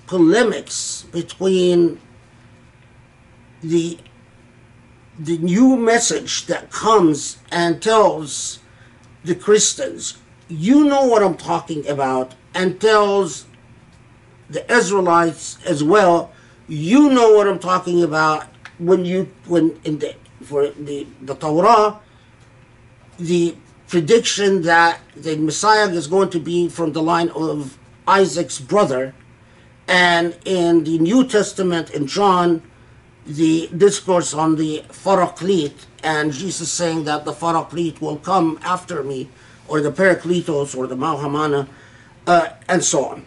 polemics 0.07 1.05
between 1.11 1.99
the 3.61 3.97
the 5.17 5.37
new 5.37 5.77
message 5.77 6.45
that 6.47 6.71
comes 6.71 7.37
and 7.51 7.81
tells 7.81 8.59
the 9.23 9.35
Christians, 9.35 10.17
you 10.47 10.85
know 10.85 11.05
what 11.05 11.23
I'm 11.23 11.37
talking 11.37 11.87
about, 11.87 12.35
and 12.53 12.79
tells 12.79 13.45
the 14.49 14.69
Israelites 14.71 15.57
as 15.65 15.83
well, 15.83 16.31
you 16.67 17.09
know 17.09 17.33
what 17.33 17.47
I'm 17.47 17.59
talking 17.59 18.03
about 18.03 18.47
when 18.77 19.05
you 19.05 19.31
when 19.47 19.79
in 19.83 19.99
the 19.99 20.15
for 20.43 20.69
the 20.69 21.07
the 21.21 21.35
Torah, 21.35 21.99
the 23.17 23.55
prediction 23.87 24.61
that 24.63 24.99
the 25.15 25.37
Messiah 25.37 25.89
is 25.89 26.07
going 26.07 26.29
to 26.31 26.39
be 26.39 26.67
from 26.69 26.91
the 26.93 27.01
line 27.01 27.29
of 27.29 27.77
Isaac's 28.07 28.59
brother, 28.59 29.13
and 29.87 30.37
in 30.45 30.83
the 30.83 30.97
New 30.99 31.25
Testament 31.25 31.91
in 31.91 32.07
John, 32.07 32.61
the 33.25 33.69
discourse 33.75 34.33
on 34.33 34.55
the 34.55 34.83
Paraclete, 35.03 35.85
and 36.03 36.31
Jesus 36.31 36.71
saying 36.71 37.05
that 37.05 37.25
the 37.25 37.33
Paraclete 37.33 37.99
will 38.01 38.17
come 38.17 38.59
after 38.63 39.03
me, 39.03 39.29
or 39.67 39.81
the 39.81 39.91
Parakletos, 39.91 40.77
or 40.77 40.87
the 40.87 40.95
Mahamana, 40.95 41.67
uh, 42.27 42.49
and 42.67 42.83
so 42.83 43.05
on. 43.05 43.25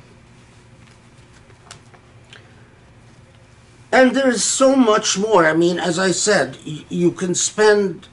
And 3.91 4.15
there's 4.15 4.45
so 4.45 4.77
much 4.77 5.19
more. 5.19 5.47
I 5.47 5.55
mean, 5.55 5.79
as 5.79 5.99
I 5.99 6.11
said, 6.11 6.59
you 6.65 7.11
can 7.11 7.35
spend 7.35 8.07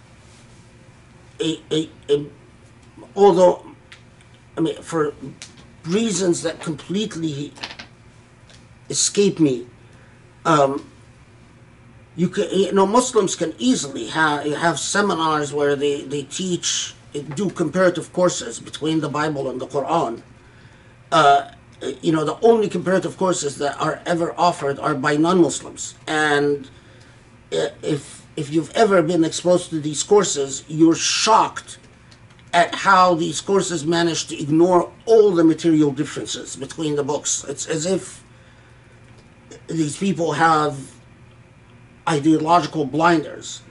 a, 1.39 1.59
a, 1.69 1.89
a 2.09 2.25
although, 3.15 3.65
I 4.57 4.61
mean, 4.61 4.81
for 4.81 5.13
reasons 5.83 6.41
that 6.43 6.61
completely 6.61 7.53
escape 8.89 9.39
me, 9.39 9.67
um, 10.45 10.85
you 12.15 12.29
can, 12.29 12.47
you 12.51 12.71
know, 12.71 12.85
Muslims 12.85 13.35
can 13.35 13.53
easily 13.57 14.07
have 14.07 14.45
have 14.53 14.79
seminars 14.79 15.53
where 15.53 15.75
they 15.75 16.01
they 16.01 16.23
teach 16.23 16.95
do 17.35 17.49
comparative 17.49 18.11
courses 18.13 18.59
between 18.59 18.99
the 19.01 19.09
Bible 19.09 19.49
and 19.49 19.59
the 19.59 19.67
Quran. 19.67 20.21
Uh, 21.11 21.51
you 22.01 22.11
know, 22.11 22.23
the 22.25 22.37
only 22.41 22.69
comparative 22.69 23.17
courses 23.17 23.57
that 23.57 23.79
are 23.79 24.01
ever 24.05 24.33
offered 24.37 24.79
are 24.79 24.95
by 24.95 25.15
non-Muslims, 25.17 25.95
and 26.07 26.69
if 27.51 28.25
if 28.35 28.51
you've 28.51 28.71
ever 28.71 29.01
been 29.01 29.23
exposed 29.23 29.69
to 29.69 29.79
these 29.79 30.03
courses, 30.03 30.63
you're 30.67 30.95
shocked 30.95 31.77
at 32.53 32.73
how 32.73 33.13
these 33.13 33.41
courses 33.41 33.85
manage 33.85 34.27
to 34.27 34.41
ignore 34.41 34.91
all 35.05 35.31
the 35.31 35.43
material 35.43 35.91
differences 35.91 36.55
between 36.55 36.95
the 36.95 37.03
books. 37.03 37.43
It's 37.47 37.65
as 37.67 37.85
if 37.85 38.23
these 39.67 39.97
people 39.97 40.33
have 40.33 40.94
ideological 42.07 42.85
blinders. 42.85 43.61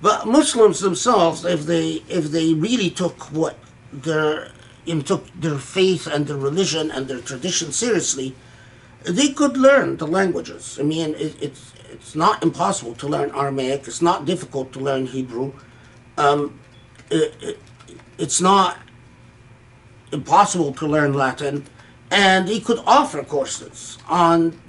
But 0.00 0.26
Muslims 0.26 0.80
themselves, 0.80 1.44
if 1.44 1.66
they 1.66 2.02
if 2.08 2.30
they 2.30 2.54
really 2.54 2.90
took 2.90 3.24
what 3.32 3.56
their 3.92 4.50
know, 4.86 5.00
took 5.00 5.26
their 5.34 5.58
faith 5.58 6.06
and 6.06 6.26
their 6.26 6.36
religion 6.36 6.90
and 6.90 7.08
their 7.08 7.20
tradition 7.20 7.72
seriously, 7.72 8.34
they 9.04 9.30
could 9.30 9.56
learn 9.56 9.96
the 9.96 10.06
languages. 10.06 10.78
I 10.80 10.84
mean, 10.84 11.14
it, 11.14 11.36
it's 11.40 11.72
it's 11.90 12.14
not 12.14 12.42
impossible 12.42 12.94
to 12.94 13.08
learn 13.08 13.30
Aramaic. 13.30 13.88
It's 13.88 14.02
not 14.02 14.24
difficult 14.24 14.72
to 14.74 14.78
learn 14.78 15.06
Hebrew. 15.06 15.52
Um, 16.16 16.60
it, 17.10 17.34
it, 17.40 17.58
it's 18.18 18.40
not 18.40 18.78
impossible 20.12 20.72
to 20.74 20.86
learn 20.86 21.12
Latin, 21.14 21.64
and 22.10 22.48
he 22.48 22.60
could 22.60 22.80
offer 22.86 23.22
courses 23.22 23.98
on 24.08 24.60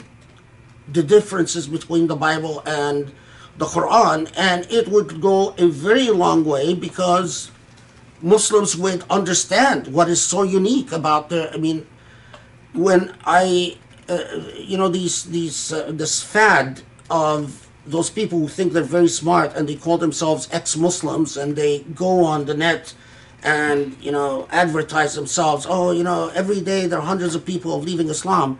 the 0.91 1.03
differences 1.03 1.68
between 1.68 2.07
the 2.07 2.16
Bible 2.16 2.61
and 2.66 3.11
the 3.57 3.66
Quran, 3.66 4.32
and 4.38 4.66
it 4.72 4.88
would 4.88 5.22
go 5.22 5.53
a 5.57 5.68
very 5.68 6.10
long 6.10 6.45
way 6.45 6.74
because 6.74 7.52
Muslims 8.22 8.76
would 8.78 9.03
understand 9.10 9.88
what 9.88 10.10
is 10.10 10.22
so 10.22 10.44
unique 10.44 10.91
about 10.91 11.30
the. 11.30 11.53
I 11.53 11.57
mean, 11.57 11.86
when 12.74 13.14
I, 13.26 13.78
uh, 14.07 14.24
you 14.56 14.78
know, 14.78 14.88
these 14.88 15.26
these 15.26 15.74
uh, 15.74 15.91
this 15.91 16.24
fad 16.24 16.82
of 17.10 17.68
those 17.86 18.10
people 18.10 18.40
who 18.40 18.48
think 18.48 18.74
they're 18.74 18.84
very 18.84 19.07
smart 19.07 19.56
and 19.56 19.68
they 19.68 19.76
call 19.76 19.98
themselves 19.98 20.48
ex-Muslims 20.52 21.36
and 21.38 21.56
they 21.56 21.80
go 21.95 22.24
on 22.24 22.45
the 22.45 22.53
net 22.53 22.94
and 23.41 23.98
you 24.02 24.11
know 24.11 24.48
advertise 24.52 25.16
themselves. 25.16 25.66
Oh, 25.68 25.91
you 25.91 26.03
know, 26.03 26.30
every 26.36 26.61
day 26.61 26.88
there 26.88 26.99
are 26.99 27.06
hundreds 27.06 27.36
of 27.36 27.45
people 27.45 27.80
leaving 27.80 28.10
Islam. 28.10 28.60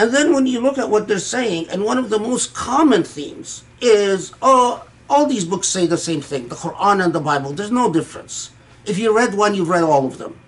And 0.00 0.14
then 0.14 0.32
when 0.32 0.46
you 0.46 0.60
look 0.62 0.78
at 0.78 0.88
what 0.88 1.08
they're 1.08 1.18
saying, 1.18 1.68
and 1.68 1.84
one 1.84 1.98
of 1.98 2.08
the 2.08 2.18
most 2.18 2.54
common 2.54 3.04
themes 3.04 3.64
is, 3.82 4.32
oh, 4.40 4.88
all 5.10 5.26
these 5.26 5.44
books 5.44 5.68
say 5.68 5.86
the 5.86 5.98
same 5.98 6.22
thing, 6.22 6.48
the 6.48 6.54
Quran 6.54 7.04
and 7.04 7.12
the 7.12 7.20
Bible. 7.20 7.52
There's 7.52 7.70
no 7.70 7.92
difference. 7.92 8.50
If 8.86 8.98
you 8.98 9.14
read 9.14 9.34
one, 9.34 9.54
you've 9.54 9.68
read 9.68 9.82
all 9.82 10.06
of 10.06 10.16
them. 10.16 10.40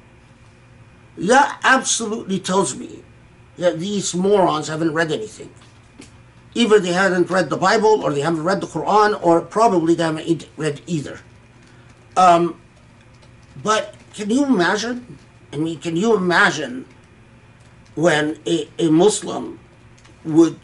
That 1.18 1.60
absolutely 1.62 2.40
tells 2.40 2.74
me 2.74 3.04
that 3.58 3.78
these 3.78 4.14
morons 4.14 4.68
haven't 4.68 4.94
read 4.94 5.12
anything. 5.12 5.52
Either 6.54 6.78
they 6.78 6.94
haven't 6.94 7.28
read 7.28 7.50
the 7.50 7.58
Bible, 7.58 8.02
or 8.02 8.10
they 8.10 8.22
haven't 8.22 8.44
read 8.44 8.62
the 8.62 8.66
Quran, 8.66 9.22
or 9.22 9.42
probably 9.42 9.94
they 9.94 10.04
haven't 10.04 10.48
read 10.56 10.80
either. 10.86 11.20
Um, 12.16 12.58
but 13.62 13.96
can 14.14 14.30
you 14.30 14.46
imagine? 14.46 15.18
I 15.52 15.58
mean, 15.58 15.78
can 15.78 15.94
you 15.94 16.16
imagine 16.16 16.86
when 17.94 18.38
a, 18.46 18.68
a 18.78 18.90
Muslim 18.90 19.58
would 20.24 20.58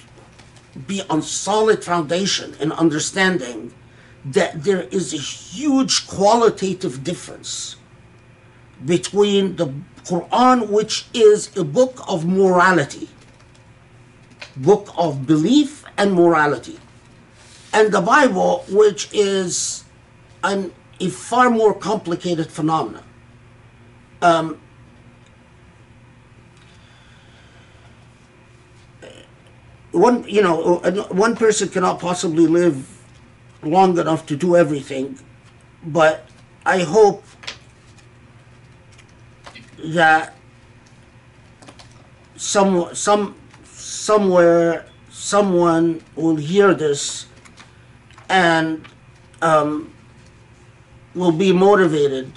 be 0.87 1.03
on 1.11 1.23
solid 1.23 1.83
foundation 1.85 2.55
in 2.61 2.73
understanding 2.73 3.73
that 4.25 4.65
there 4.65 4.83
is 4.91 5.13
a 5.13 5.19
huge 5.19 6.07
qualitative 6.07 7.03
difference 7.03 7.77
between 8.85 9.57
the 9.57 9.73
Quran, 10.05 10.69
which 10.69 11.07
is 11.13 11.55
a 11.57 11.65
book 11.65 12.01
of 12.09 12.27
morality, 12.27 13.09
book 14.57 14.93
of 14.97 15.27
belief 15.27 15.85
and 15.97 16.13
morality, 16.13 16.79
and 17.73 17.93
the 17.93 18.01
Bible, 18.01 18.65
which 18.69 19.09
is 19.13 19.85
an, 20.45 20.73
a 21.01 21.09
far 21.09 21.51
more 21.51 21.75
complicated 21.75 22.51
phenomenon. 22.51 23.05
Um, 24.23 24.61
one 29.93 30.25
you 30.29 30.43
know 30.43 30.79
uh, 30.79 30.91
one 31.09 31.35
person 31.37 31.69
cannot 31.69 31.99
possibly 32.01 32.47
live 32.47 32.87
long 33.63 33.99
enough 33.99 34.27
to 34.27 34.37
do 34.37 34.57
everything 34.57 35.19
but 35.85 36.27
i 36.67 36.81
hope 36.83 37.25
that 39.79 40.35
some 42.37 42.95
some 42.95 43.35
somewhere 43.65 44.87
someone 45.11 46.03
will 46.17 46.37
hear 46.37 46.75
this 46.75 47.27
and 48.29 48.85
um, 49.43 49.93
will 51.15 51.33
be 51.33 51.53
motivated. 51.53 52.33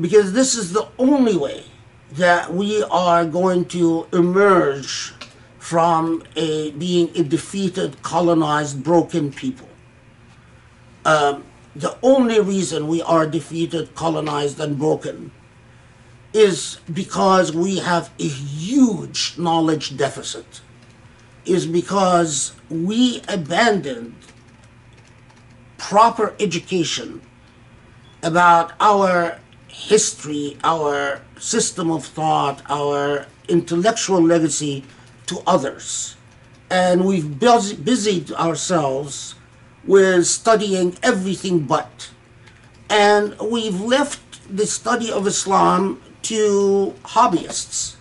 Because 0.00 0.32
this 0.32 0.54
is 0.54 0.72
the 0.72 0.88
only 0.98 1.36
way 1.36 1.64
that 2.12 2.52
we 2.52 2.82
are 2.84 3.24
going 3.24 3.64
to 3.66 4.06
emerge 4.12 5.13
from 5.64 6.22
a 6.36 6.72
being 6.72 7.08
a 7.16 7.22
defeated, 7.22 8.02
colonized, 8.02 8.84
broken 8.84 9.32
people. 9.32 9.66
Um, 11.06 11.42
the 11.74 11.96
only 12.02 12.38
reason 12.38 12.86
we 12.86 13.00
are 13.00 13.26
defeated, 13.26 13.94
colonized, 13.94 14.60
and 14.60 14.76
broken 14.78 15.30
is 16.34 16.80
because 16.92 17.54
we 17.54 17.78
have 17.78 18.10
a 18.18 18.28
huge 18.28 19.38
knowledge 19.38 19.96
deficit. 19.96 20.60
Is 21.46 21.66
because 21.66 22.52
we 22.68 23.22
abandoned 23.26 24.16
proper 25.78 26.34
education 26.38 27.22
about 28.22 28.74
our 28.80 29.38
history, 29.68 30.58
our 30.62 31.22
system 31.38 31.90
of 31.90 32.04
thought, 32.04 32.60
our 32.68 33.24
intellectual 33.48 34.20
legacy 34.20 34.84
to 35.26 35.42
others. 35.46 36.16
And 36.70 37.04
we've 37.04 37.38
busied 37.38 38.32
ourselves 38.32 39.34
with 39.84 40.26
studying 40.26 40.96
everything 41.02 41.60
but. 41.60 42.10
And 42.88 43.36
we've 43.40 43.80
left 43.80 44.20
the 44.54 44.66
study 44.66 45.10
of 45.10 45.26
Islam 45.26 46.00
to 46.22 46.94
hobbyists. 47.04 47.96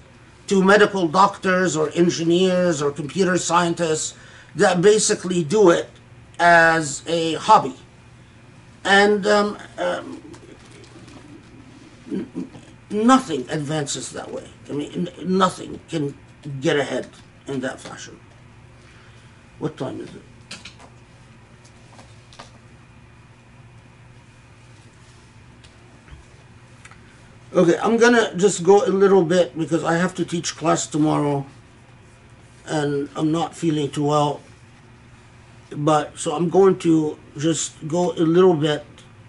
to 0.47 0.63
medical 0.63 1.07
doctors 1.07 1.75
or 1.75 1.89
engineers 1.95 2.81
or 2.81 2.91
computer 2.91 3.37
scientists 3.37 4.15
that 4.55 4.81
basically 4.81 5.43
do 5.43 5.69
it 5.69 5.89
as 6.39 7.01
a 7.07 7.33
hobby. 7.35 7.75
And 8.83 9.25
um, 9.25 9.57
um, 9.77 10.21
nothing 12.89 13.49
advances 13.49 14.11
that 14.11 14.31
way. 14.31 14.47
I 14.69 14.73
mean, 14.73 15.09
nothing 15.23 15.79
can 15.89 16.13
get 16.61 16.77
ahead 16.77 17.07
in 17.47 17.59
that 17.61 17.79
fashion. 17.79 18.19
What 19.59 19.77
time 19.77 19.99
is 20.01 20.09
it? 20.09 20.21
Okay, 27.55 27.77
I'm 27.77 27.97
gonna 27.97 28.35
just 28.35 28.63
go 28.63 28.83
a 28.83 28.89
little 28.89 29.23
bit 29.23 29.55
because 29.57 29.83
I 29.83 29.95
have 29.97 30.15
to 30.15 30.25
teach 30.25 30.55
class 30.55 30.87
tomorrow 30.87 31.45
and 32.65 33.09
I'm 33.15 33.31
not 33.31 33.55
feeling 33.55 33.91
too 33.91 34.05
well. 34.05 34.41
But 35.69 36.17
so 36.17 36.35
I'm 36.35 36.49
going 36.49 36.77
to 36.79 37.17
just 37.37 37.87
go 37.87 38.11
a 38.13 38.25
little 38.25 38.53
bit 38.53 38.85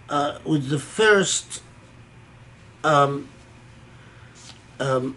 uh, 0.09 0.39
with 0.45 0.69
the 0.69 0.79
first. 0.79 1.63
Um, 2.83 3.29
um, 4.79 5.17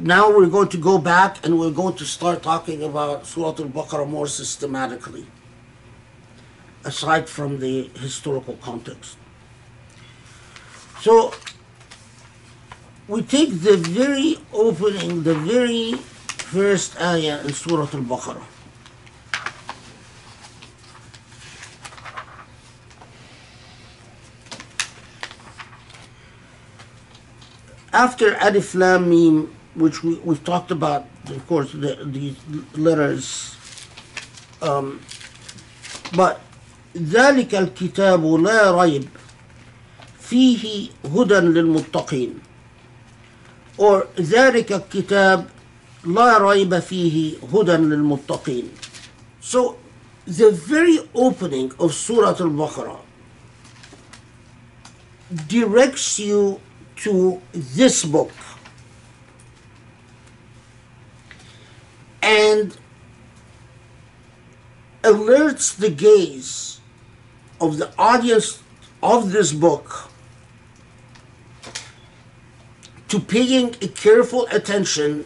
now 0.00 0.34
we're 0.34 0.46
going 0.46 0.68
to 0.68 0.78
go 0.78 0.98
back 0.98 1.44
and 1.44 1.58
we're 1.58 1.70
going 1.70 1.94
to 1.96 2.06
start 2.06 2.42
talking 2.42 2.82
about 2.82 3.26
Surah 3.26 3.48
Al 3.48 3.68
Baqarah 3.68 4.08
more 4.08 4.26
systematically, 4.26 5.26
aside 6.84 7.28
from 7.28 7.60
the 7.60 7.88
historical 8.00 8.56
context. 8.56 9.18
So 11.00 11.34
we 13.08 13.22
take 13.22 13.60
the 13.60 13.76
very 13.76 14.38
opening, 14.52 15.22
the 15.22 15.34
very 15.34 15.92
first 15.94 16.98
ayah 17.00 17.42
in 17.44 17.52
Surah 17.52 17.82
Al 17.92 18.04
Baqarah. 18.04 18.44
After 27.92 28.36
Alif 28.36 28.74
Lam 28.74 29.10
Mim, 29.10 29.59
which 29.79 30.03
we, 30.03 30.15
we've 30.23 30.43
talked 30.43 30.71
about, 30.71 31.05
of 31.27 31.45
course, 31.47 31.71
the, 31.71 31.97
these 32.05 32.35
letters, 32.75 33.55
um, 34.61 35.01
but 36.15 36.41
ذلك 36.97 37.55
الكتاب 37.55 38.25
لا 38.25 38.71
ريب 38.71 39.07
فيه 40.19 40.89
هدى 41.05 41.33
للمتقين 41.33 42.39
or 43.77 44.07
ذلك 44.19 44.71
الكتاب 44.71 45.47
لا 46.05 46.37
ريب 46.37 46.79
فيه 46.79 47.37
هدى 47.53 47.71
للمتقين 47.71 48.69
so 49.41 49.75
the 50.25 50.51
very 50.51 50.99
opening 51.13 51.71
of 51.79 51.93
Surah 51.93 52.35
Al-Baqarah 52.39 53.01
directs 55.47 56.19
you 56.19 56.59
to 56.95 57.41
this 57.53 58.05
book 58.05 58.31
and 62.22 62.76
alerts 65.02 65.76
the 65.76 65.90
gaze 65.90 66.80
of 67.60 67.78
the 67.78 67.90
audience 67.98 68.62
of 69.02 69.32
this 69.32 69.52
book 69.52 70.10
to 73.08 73.18
paying 73.18 73.74
a 73.82 73.88
careful 73.88 74.46
attention 74.52 75.24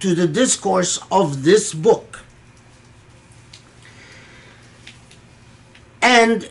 to 0.00 0.14
the 0.14 0.26
discourse 0.26 0.98
of 1.10 1.44
this 1.44 1.74
book. 1.74 2.20
And 6.00 6.50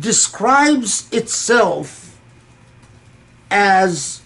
describes 0.00 1.08
itself 1.12 2.18
as 3.50 4.22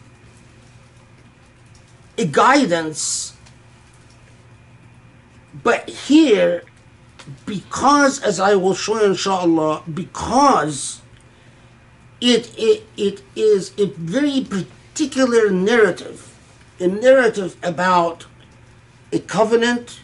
a 2.20 2.26
guidance, 2.26 3.34
but 5.62 5.88
here, 5.88 6.64
because 7.46 8.20
as 8.20 8.38
I 8.38 8.56
will 8.56 8.74
show 8.74 9.02
inshallah, 9.02 9.84
because 9.92 11.00
it, 12.20 12.52
it, 12.58 12.84
it 12.98 13.22
is 13.34 13.72
a 13.78 13.86
very 13.86 14.44
particular 14.44 15.48
narrative, 15.50 16.36
a 16.78 16.88
narrative 16.88 17.56
about 17.62 18.26
a 19.14 19.18
covenant, 19.20 20.00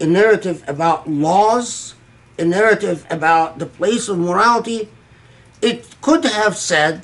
a 0.00 0.06
narrative 0.06 0.64
about 0.66 1.06
laws, 1.06 1.94
a 2.38 2.46
narrative 2.46 3.04
about 3.10 3.58
the 3.58 3.66
place 3.66 4.08
of 4.08 4.18
morality. 4.18 4.88
It 5.60 5.86
could 6.00 6.24
have 6.24 6.56
said, 6.56 7.02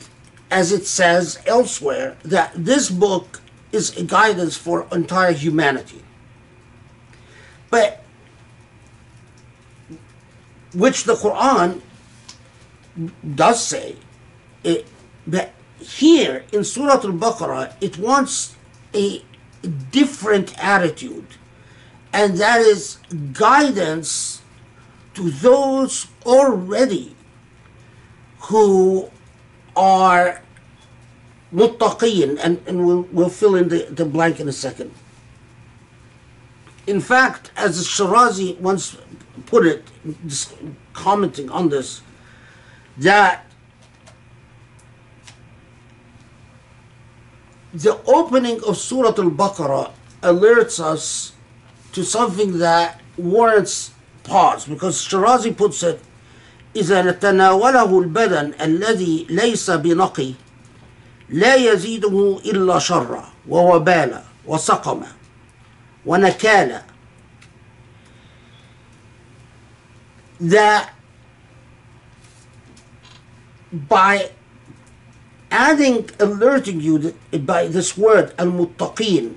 as 0.50 0.72
it 0.72 0.86
says 0.86 1.38
elsewhere, 1.46 2.16
that 2.24 2.52
this 2.56 2.88
book 2.88 3.42
is 3.74 3.96
a 3.96 4.04
guidance 4.04 4.56
for 4.56 4.86
entire 4.92 5.32
humanity. 5.32 6.02
But 7.70 8.04
which 10.72 11.04
the 11.04 11.14
Quran 11.14 11.80
does 13.34 13.64
say, 13.64 13.96
it, 14.62 14.86
but 15.26 15.52
here 15.80 16.44
in 16.52 16.64
Surah 16.64 16.94
Al-Baqarah, 16.94 17.74
it 17.80 17.98
wants 17.98 18.56
a 18.94 19.22
different 19.90 20.56
attitude, 20.62 21.26
and 22.12 22.36
that 22.38 22.60
is 22.60 22.98
guidance 23.32 24.42
to 25.14 25.30
those 25.30 26.06
already 26.24 27.16
who 28.42 29.10
are 29.76 30.43
muttaqin, 31.53 32.39
and, 32.41 32.61
and 32.67 32.85
we'll, 32.85 33.01
we'll 33.11 33.29
fill 33.29 33.55
in 33.55 33.69
the, 33.69 33.87
the 33.91 34.05
blank 34.05 34.39
in 34.39 34.47
a 34.47 34.51
second. 34.51 34.93
In 36.87 37.01
fact, 37.01 37.51
as 37.55 37.87
Shirazi 37.87 38.59
once 38.59 38.97
put 39.45 39.65
it, 39.65 39.83
just 40.25 40.55
commenting 40.93 41.49
on 41.49 41.69
this, 41.69 42.01
that 42.97 43.45
the 47.73 47.99
opening 48.05 48.59
of 48.67 48.77
Surah 48.77 49.09
Al-Baqarah 49.09 49.91
alerts 50.21 50.79
us 50.79 51.33
to 51.93 52.03
something 52.03 52.57
that 52.59 53.01
warrants 53.17 53.91
pause 54.23 54.65
because 54.65 55.05
Shirazi 55.05 55.55
puts 55.55 55.83
it 55.83 56.01
إذا 56.75 57.11
تناوله 57.11 57.99
البدن 57.99 58.53
الذي 58.61 59.27
ليس 59.29 59.71
بنقي 59.71 60.33
لا 61.28 61.54
يزيده 61.54 62.40
إلا 62.44 62.78
شرا 62.78 63.24
ووبالا 63.48 64.22
وسقما 64.46 65.06
ونكالا 66.06 66.82
that 70.40 70.90
by 73.72 74.30
adding 75.50 76.08
alerting 76.18 76.80
you 76.80 77.14
by 77.40 77.66
this 77.68 77.96
word 77.96 78.34
al-muttaqin 78.38 79.34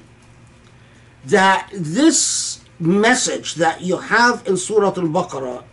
that 1.25 1.69
this 1.71 2.61
message 2.79 3.55
that 3.55 3.81
you 3.81 3.97
have 3.97 4.45
in 4.47 4.57
Surah 4.57 4.93
Al-Baqarah 4.95 5.63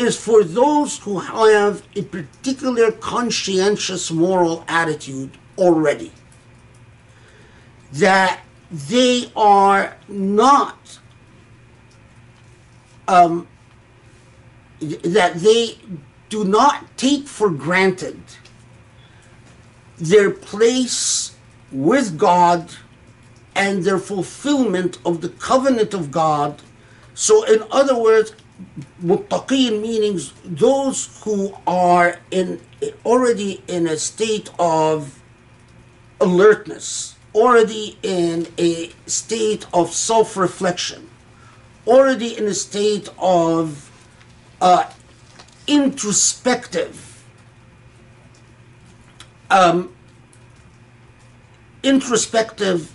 is 0.00 0.16
for 0.16 0.42
those 0.42 0.98
who 1.00 1.18
have 1.18 1.82
a 1.94 2.02
particular 2.02 2.90
conscientious 2.90 4.10
moral 4.10 4.64
attitude 4.66 5.30
already. 5.58 6.10
That 7.92 8.40
they 8.70 9.30
are 9.36 9.96
not, 10.08 10.98
um, 13.06 13.46
that 14.80 15.34
they 15.34 15.76
do 16.30 16.44
not 16.44 16.96
take 16.96 17.26
for 17.26 17.50
granted 17.50 18.22
their 19.98 20.30
place 20.30 21.36
with 21.70 22.16
God 22.16 22.74
and 23.54 23.84
their 23.84 23.98
fulfillment 23.98 24.98
of 25.04 25.20
the 25.20 25.28
covenant 25.28 25.92
of 25.92 26.10
God. 26.10 26.62
So, 27.12 27.44
in 27.44 27.64
other 27.70 28.00
words, 28.00 28.32
muttaqin 29.02 29.80
means 29.80 30.32
those 30.44 31.22
who 31.24 31.54
are 31.66 32.18
in 32.30 32.60
already 33.04 33.62
in 33.66 33.86
a 33.86 33.96
state 33.96 34.50
of 34.58 35.20
alertness, 36.20 37.16
already 37.34 37.98
in 38.02 38.46
a 38.58 38.90
state 39.06 39.66
of 39.72 39.92
self-reflection, 39.92 41.08
already 41.86 42.36
in 42.36 42.46
a 42.46 42.54
state 42.54 43.08
of 43.18 43.90
uh, 44.60 44.90
introspective 45.66 47.10
um, 49.50 49.92
introspective 51.82 52.94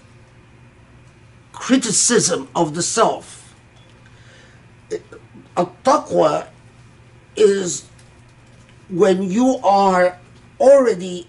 criticism 1.52 2.48
of 2.56 2.76
the 2.76 2.82
self. 2.82 3.35
A 5.58 5.66
taqwa 5.84 6.48
is 7.36 7.88
when 8.90 9.24
you 9.24 9.58
are 9.64 10.18
already 10.60 11.28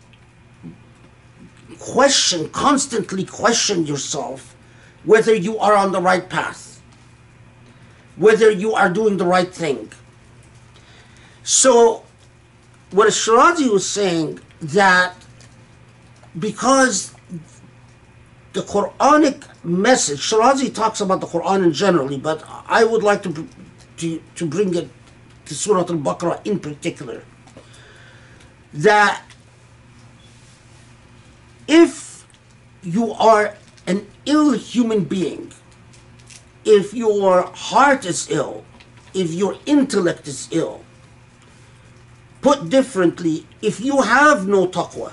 question, 1.79 2.49
constantly 2.51 3.25
question 3.25 3.87
yourself 3.87 4.55
whether 5.05 5.35
you 5.35 5.59
are 5.59 5.75
on 5.75 5.93
the 5.93 6.01
right 6.01 6.29
path, 6.29 6.83
whether 8.17 8.51
you 8.51 8.75
are 8.75 8.91
doing 8.91 9.17
the 9.17 9.25
right 9.25 9.55
thing. 9.55 9.91
So, 11.45 12.03
what 12.91 13.09
Shirazi 13.09 13.71
was 13.71 13.89
saying 13.89 14.41
that 14.61 15.15
because 16.39 17.15
the 18.53 18.63
Quranic 18.63 19.45
message, 19.65 20.19
Shirazi 20.19 20.75
talks 20.75 21.01
about 21.01 21.21
the 21.21 21.27
Quran 21.27 21.65
in 21.65 21.73
generally, 21.73 22.19
but 22.19 22.43
I 22.67 22.85
would 22.85 23.03
like 23.03 23.23
to, 23.25 23.49
to, 23.99 24.23
to 24.35 24.47
bring 24.47 24.75
it 24.75 24.89
to 25.47 25.55
Surah 25.55 25.81
Al 25.81 25.99
Baqarah 25.99 26.41
in 26.45 26.59
particular. 26.59 27.23
That 28.73 29.23
if 31.69 32.27
you 32.83 33.13
are 33.13 33.57
an 33.87 34.07
ill 34.27 34.53
human 34.53 35.05
being, 35.05 35.53
if 36.65 36.93
your 36.93 37.43
heart 37.55 38.05
is 38.05 38.29
ill, 38.31 38.65
if 39.15 39.33
your 39.33 39.57
intellect 39.67 40.29
is 40.29 40.49
ill, 40.51 40.85
put 42.43 42.69
differently, 42.69 43.47
if 43.63 43.81
you 43.81 44.03
have 44.03 44.47
no 44.47 44.67
taqwa, 44.67 45.13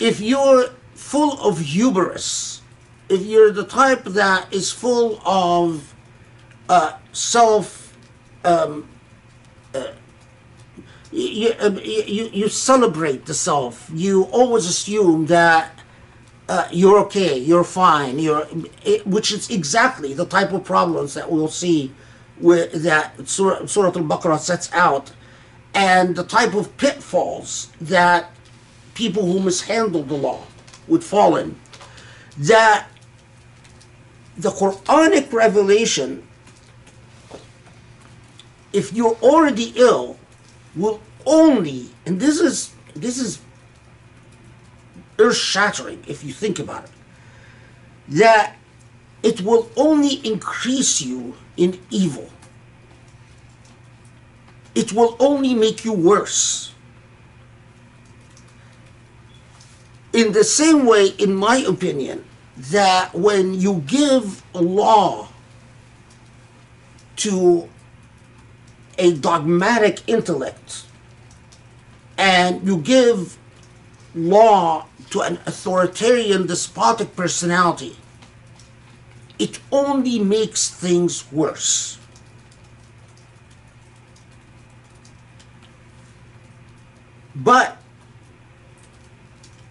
if 0.00 0.20
you're 0.20 0.70
full 0.94 1.40
of 1.40 1.58
hubris, 1.58 2.62
if 3.08 3.22
you're 3.22 3.50
the 3.50 3.64
type 3.64 4.04
that 4.04 4.52
is 4.52 4.70
full 4.70 5.20
of 5.24 5.94
uh, 6.68 6.92
self, 7.18 7.96
um, 8.44 8.88
uh, 9.74 9.88
you, 11.10 11.52
um, 11.58 11.78
you, 11.78 12.30
you 12.32 12.48
celebrate 12.48 13.26
the 13.26 13.34
self, 13.34 13.90
you 13.92 14.24
always 14.24 14.66
assume 14.66 15.26
that 15.26 15.72
uh, 16.48 16.68
you're 16.70 16.98
okay, 17.00 17.36
you're 17.36 17.64
fine, 17.64 18.18
you're, 18.18 18.46
it, 18.84 19.06
which 19.06 19.32
is 19.32 19.50
exactly 19.50 20.14
the 20.14 20.24
type 20.24 20.52
of 20.52 20.64
problems 20.64 21.14
that 21.14 21.30
we'll 21.30 21.48
see 21.48 21.92
with, 22.40 22.84
that 22.84 23.28
Surah, 23.28 23.66
Surah 23.66 23.88
Al-Baqarah 23.88 24.38
sets 24.38 24.72
out, 24.72 25.10
and 25.74 26.14
the 26.14 26.24
type 26.24 26.54
of 26.54 26.74
pitfalls 26.76 27.72
that 27.80 28.30
people 28.94 29.26
who 29.26 29.40
mishandle 29.40 30.04
the 30.04 30.14
law 30.14 30.44
would 30.86 31.02
fall 31.02 31.36
in. 31.36 31.58
That 32.38 32.86
the 34.36 34.50
Quranic 34.50 35.32
revelation, 35.32 36.27
if 38.72 38.92
you're 38.92 39.16
already 39.22 39.72
ill, 39.76 40.18
will 40.76 41.00
only, 41.26 41.90
and 42.06 42.20
this 42.20 42.40
is 42.40 42.74
this 42.94 43.18
is 43.18 43.40
earth 45.18 45.36
shattering 45.36 46.02
if 46.06 46.24
you 46.24 46.32
think 46.32 46.58
about 46.58 46.84
it, 46.84 46.90
that 48.08 48.56
it 49.22 49.40
will 49.40 49.70
only 49.76 50.14
increase 50.26 51.00
you 51.00 51.34
in 51.56 51.78
evil. 51.90 52.30
It 54.74 54.92
will 54.92 55.16
only 55.18 55.54
make 55.54 55.84
you 55.84 55.92
worse. 55.92 56.72
In 60.12 60.32
the 60.32 60.44
same 60.44 60.86
way, 60.86 61.08
in 61.18 61.34
my 61.34 61.58
opinion, 61.58 62.24
that 62.56 63.14
when 63.14 63.54
you 63.54 63.82
give 63.86 64.42
a 64.54 64.62
law 64.62 65.28
to 67.16 67.68
a 68.98 69.14
dogmatic 69.14 70.02
intellect 70.06 70.84
and 72.18 72.66
you 72.66 72.78
give 72.78 73.38
law 74.14 74.86
to 75.10 75.20
an 75.20 75.38
authoritarian 75.46 76.46
despotic 76.46 77.14
personality, 77.14 77.96
it 79.38 79.60
only 79.70 80.18
makes 80.18 80.68
things 80.68 81.30
worse. 81.32 81.98
But 87.34 87.76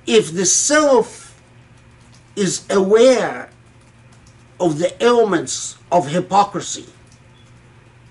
if 0.05 0.33
the 0.33 0.45
self 0.45 1.39
is 2.37 2.63
aware 2.69 3.49
of 4.59 4.79
the 4.79 5.03
ailments 5.03 5.77
of 5.91 6.07
hypocrisy, 6.07 6.85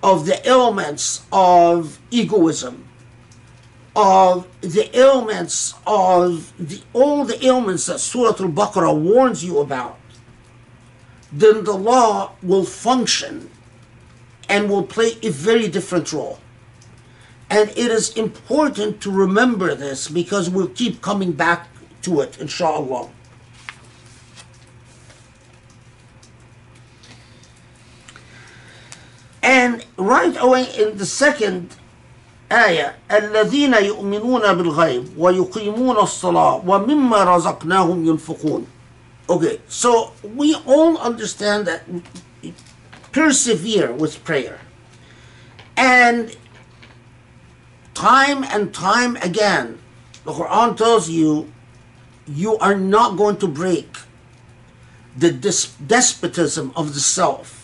of 0.06 0.24
the 0.24 0.48
ailments 0.48 1.26
of 1.32 1.98
egoism, 2.12 2.86
of 3.96 4.46
the 4.60 4.88
ailments 4.96 5.74
of 5.84 6.52
the, 6.58 6.80
all 6.92 7.24
the 7.24 7.44
ailments 7.44 7.86
that 7.86 7.98
Surah 7.98 8.28
Al 8.28 8.52
Baqarah 8.52 8.96
warns 8.96 9.44
you 9.44 9.58
about, 9.58 9.98
then 11.32 11.64
the 11.64 11.74
law 11.74 12.30
will 12.40 12.64
function 12.64 13.50
and 14.48 14.70
will 14.70 14.84
play 14.84 15.18
a 15.24 15.30
very 15.30 15.66
different 15.66 16.12
role. 16.12 16.38
And 17.50 17.70
it 17.70 17.90
is 17.90 18.16
important 18.16 19.00
to 19.00 19.10
remember 19.10 19.74
this 19.74 20.06
because 20.06 20.48
we'll 20.48 20.68
keep 20.68 21.02
coming 21.02 21.32
back 21.32 21.66
to 22.02 22.20
it, 22.20 22.38
inshallah. 22.40 23.10
And 29.46 29.86
right 29.96 30.36
away 30.40 30.66
in 30.76 30.98
the 30.98 31.06
second 31.06 31.70
آية 32.50 32.94
الذين 33.10 33.74
يؤمنون 33.74 34.54
بالغيب 34.54 35.18
ويقيمون 35.18 35.96
الصلاة 35.96 36.62
ومما 36.66 37.24
رزقناهم 37.24 38.06
ينفقون 38.06 38.66
Okay, 39.28 39.60
so 39.68 40.12
we 40.36 40.54
all 40.66 40.96
understand 40.98 41.66
that 41.66 41.82
persevere 43.10 43.92
with 43.92 44.22
prayer. 44.22 44.60
And 45.76 46.36
time 47.94 48.44
and 48.44 48.72
time 48.72 49.16
again, 49.16 49.78
the 50.24 50.32
Quran 50.32 50.76
tells 50.76 51.08
you, 51.10 51.50
you 52.26 52.56
are 52.58 52.76
not 52.76 53.16
going 53.16 53.36
to 53.38 53.48
break 53.48 53.96
the 55.16 55.32
despotism 55.32 56.72
of 56.76 56.94
the 56.94 57.00
self 57.00 57.55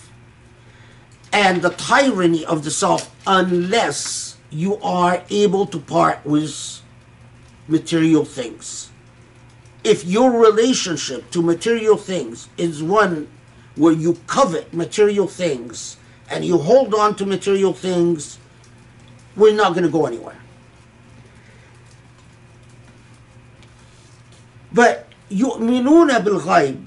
and 1.32 1.62
the 1.62 1.70
tyranny 1.72 2.46
of 2.46 2.64
the 2.64 2.72
self 2.72 3.14
unless 3.26 4.38
you 4.50 4.78
are 4.78 5.24
able 5.30 5.66
to 5.68 5.80
part 5.80 6.26
with 6.26 6.82
material 7.68 8.26
things. 8.26 8.90
If 9.84 10.06
your 10.06 10.32
relationship 10.32 11.30
to 11.32 11.42
material 11.42 11.98
things 11.98 12.50
is 12.58 12.82
one 12.82 13.28
where 13.76 13.94
you 13.94 14.18
covet 14.28 14.74
material 14.74 15.28
things 15.28 15.98
and 16.30 16.44
you 16.44 16.58
hold 16.58 16.94
on 16.94 17.16
to 17.16 17.26
material 17.26 17.74
things, 17.74 18.40
we're 19.36 19.54
not 19.54 19.74
going 19.74 19.84
to 19.84 19.90
go 19.90 20.06
anywhere. 20.06 20.36
But 24.74 25.08
يؤمنون 25.32 26.20
بالغيب 26.20 26.86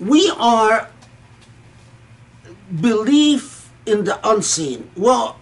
we 0.00 0.32
are 0.38 0.88
belief 2.80 3.70
in 3.86 4.04
the 4.04 4.18
unseen. 4.28 4.90
Well, 4.96 5.36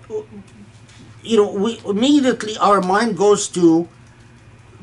you 1.22 1.36
know, 1.36 1.50
we 1.52 1.80
immediately 1.86 2.56
our 2.58 2.80
mind 2.80 3.16
goes 3.16 3.48
to 3.48 3.88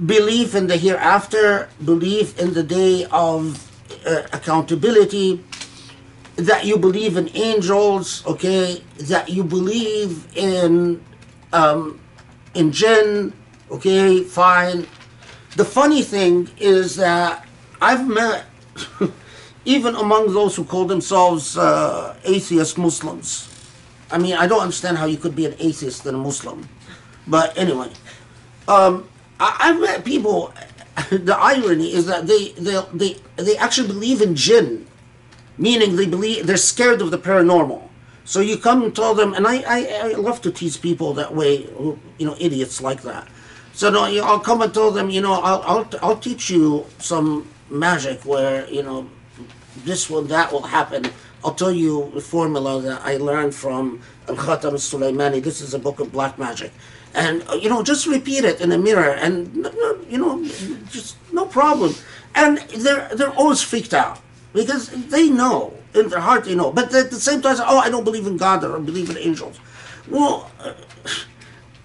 belief 0.05 0.55
in 0.55 0.67
the 0.67 0.77
hereafter, 0.77 1.69
belief 1.83 2.39
in 2.39 2.53
the 2.53 2.63
day 2.63 3.05
of 3.11 3.71
uh, 4.05 4.23
accountability, 4.33 5.43
that 6.35 6.65
you 6.65 6.77
believe 6.77 7.17
in 7.17 7.29
angels, 7.35 8.25
okay, 8.25 8.83
that 8.97 9.29
you 9.29 9.43
believe 9.43 10.27
in 10.35 11.03
um, 11.53 11.99
in 12.53 12.71
jinn, 12.71 13.33
okay, 13.71 14.23
fine. 14.23 14.87
The 15.55 15.65
funny 15.65 16.01
thing 16.01 16.49
is 16.57 16.97
that 16.97 17.47
I've 17.81 18.07
met 18.07 18.45
even 19.65 19.95
among 19.95 20.33
those 20.33 20.55
who 20.55 20.63
call 20.63 20.85
themselves 20.85 21.57
uh, 21.57 22.15
atheist 22.23 22.77
Muslims. 22.77 23.49
I 24.11 24.17
mean, 24.17 24.33
I 24.33 24.47
don't 24.47 24.61
understand 24.61 24.97
how 24.97 25.05
you 25.05 25.17
could 25.17 25.35
be 25.35 25.45
an 25.45 25.55
atheist 25.59 26.05
and 26.05 26.15
a 26.15 26.19
Muslim. 26.19 26.69
But 27.27 27.57
anyway, 27.57 27.89
um, 28.67 29.09
I, 29.39 29.57
I've 29.59 29.79
met 29.79 30.05
people. 30.05 30.53
The 31.11 31.35
irony 31.35 31.91
is 31.91 32.05
that 32.05 32.25
they, 32.25 32.53
they 32.53 32.81
they 32.93 33.17
they 33.35 33.57
actually 33.57 33.89
believe 33.89 34.21
in 34.21 34.33
jinn, 34.33 34.87
meaning 35.57 35.97
they 35.97 36.05
believe 36.07 36.47
they're 36.47 36.55
scared 36.55 37.01
of 37.01 37.11
the 37.11 37.17
paranormal. 37.17 37.89
So 38.23 38.39
you 38.39 38.57
come 38.57 38.81
and 38.81 38.95
tell 38.95 39.13
them, 39.13 39.33
and 39.33 39.45
I, 39.45 39.61
I, 39.67 39.79
I 40.03 40.07
love 40.13 40.41
to 40.43 40.51
tease 40.51 40.77
people 40.77 41.13
that 41.13 41.35
way, 41.35 41.67
you 42.17 42.25
know, 42.25 42.35
idiots 42.39 42.81
like 42.81 43.03
that. 43.03 43.27
So 43.73 43.91
no, 43.91 44.05
I'll 44.05 44.39
come 44.39 44.61
and 44.63 44.73
tell 44.73 44.89
them, 44.89 45.09
you 45.09 45.21
know, 45.21 45.33
I'll, 45.33 45.61
I'll, 45.63 45.89
I'll 46.01 46.17
teach 46.17 46.49
you 46.49 46.85
some 46.97 47.47
magic 47.69 48.25
where, 48.25 48.67
you 48.67 48.81
know, 48.81 49.07
this 49.83 50.09
will, 50.09 50.21
that 50.23 50.51
will 50.51 50.63
happen. 50.63 51.05
I'll 51.43 51.53
tell 51.53 51.71
you 51.71 52.11
the 52.13 52.21
formula 52.21 52.81
that 52.81 53.01
I 53.03 53.17
learned 53.17 53.53
from 53.53 54.01
Al 54.27 54.35
Khatam 54.35 54.73
Sulaimani. 54.73 55.43
This 55.43 55.61
is 55.61 55.73
a 55.73 55.79
book 55.79 55.99
of 55.99 56.11
black 56.11 56.39
magic. 56.39 56.71
And, 57.13 57.43
uh, 57.47 57.53
you 57.53 57.69
know, 57.69 57.83
just 57.83 58.07
repeat 58.07 58.43
it 58.43 58.59
in 58.59 58.69
the 58.69 58.77
mirror 58.77 59.11
and, 59.11 59.55
you 60.09 60.17
know, 60.17 60.43
just 60.89 61.17
no 61.31 61.45
problem. 61.45 61.93
And 62.33 62.57
they're, 62.57 63.09
they're 63.15 63.33
always 63.33 63.61
freaked 63.61 63.93
out 63.93 64.19
because 64.53 64.89
they 64.89 65.29
know, 65.29 65.73
in 65.93 66.09
their 66.09 66.19
heart 66.19 66.45
they 66.45 66.55
know. 66.55 66.71
But 66.71 66.93
at 66.93 67.11
the 67.11 67.19
same 67.19 67.41
time, 67.41 67.55
oh, 67.59 67.77
I 67.77 67.89
don't 67.89 68.03
believe 68.03 68.27
in 68.27 68.37
God 68.37 68.63
or 68.63 68.75
I 68.75 68.79
believe 68.79 69.09
in 69.09 69.17
angels. 69.17 69.59
Well, 70.09 70.51
uh, 70.59 70.73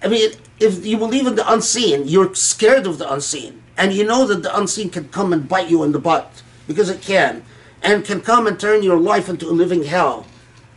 I 0.03 0.07
mean, 0.07 0.31
if 0.59 0.85
you 0.85 0.97
believe 0.97 1.27
in 1.27 1.35
the 1.35 1.49
unseen, 1.51 2.07
you're 2.07 2.33
scared 2.35 2.85
of 2.87 2.97
the 2.97 3.11
unseen. 3.11 3.61
And 3.77 3.93
you 3.93 4.03
know 4.03 4.27
that 4.27 4.43
the 4.43 4.57
unseen 4.57 4.89
can 4.89 5.07
come 5.09 5.31
and 5.33 5.47
bite 5.47 5.69
you 5.69 5.83
in 5.83 5.91
the 5.91 5.99
butt, 5.99 6.43
because 6.67 6.89
it 6.89 7.01
can, 7.01 7.43
and 7.81 8.05
can 8.05 8.21
come 8.21 8.47
and 8.47 8.59
turn 8.59 8.83
your 8.83 8.97
life 8.97 9.29
into 9.29 9.47
a 9.47 9.51
living 9.51 9.83
hell. 9.83 10.25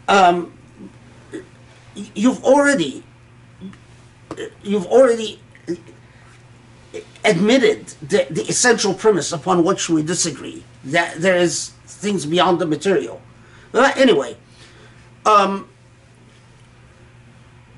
Um, 0.08 0.52
you've 1.94 2.42
already, 2.44 3.02
you've 4.62 4.86
already 4.86 5.40
admitted 7.24 7.88
the, 8.02 8.26
the 8.30 8.42
essential 8.42 8.94
premise 8.94 9.32
upon 9.32 9.64
which 9.64 9.88
we 9.88 10.02
disagree, 10.02 10.64
that 10.84 11.16
there 11.16 11.36
is 11.36 11.70
things 11.86 12.26
beyond 12.26 12.58
the 12.58 12.66
material. 12.66 13.20
But 13.72 13.96
anyway, 13.96 14.36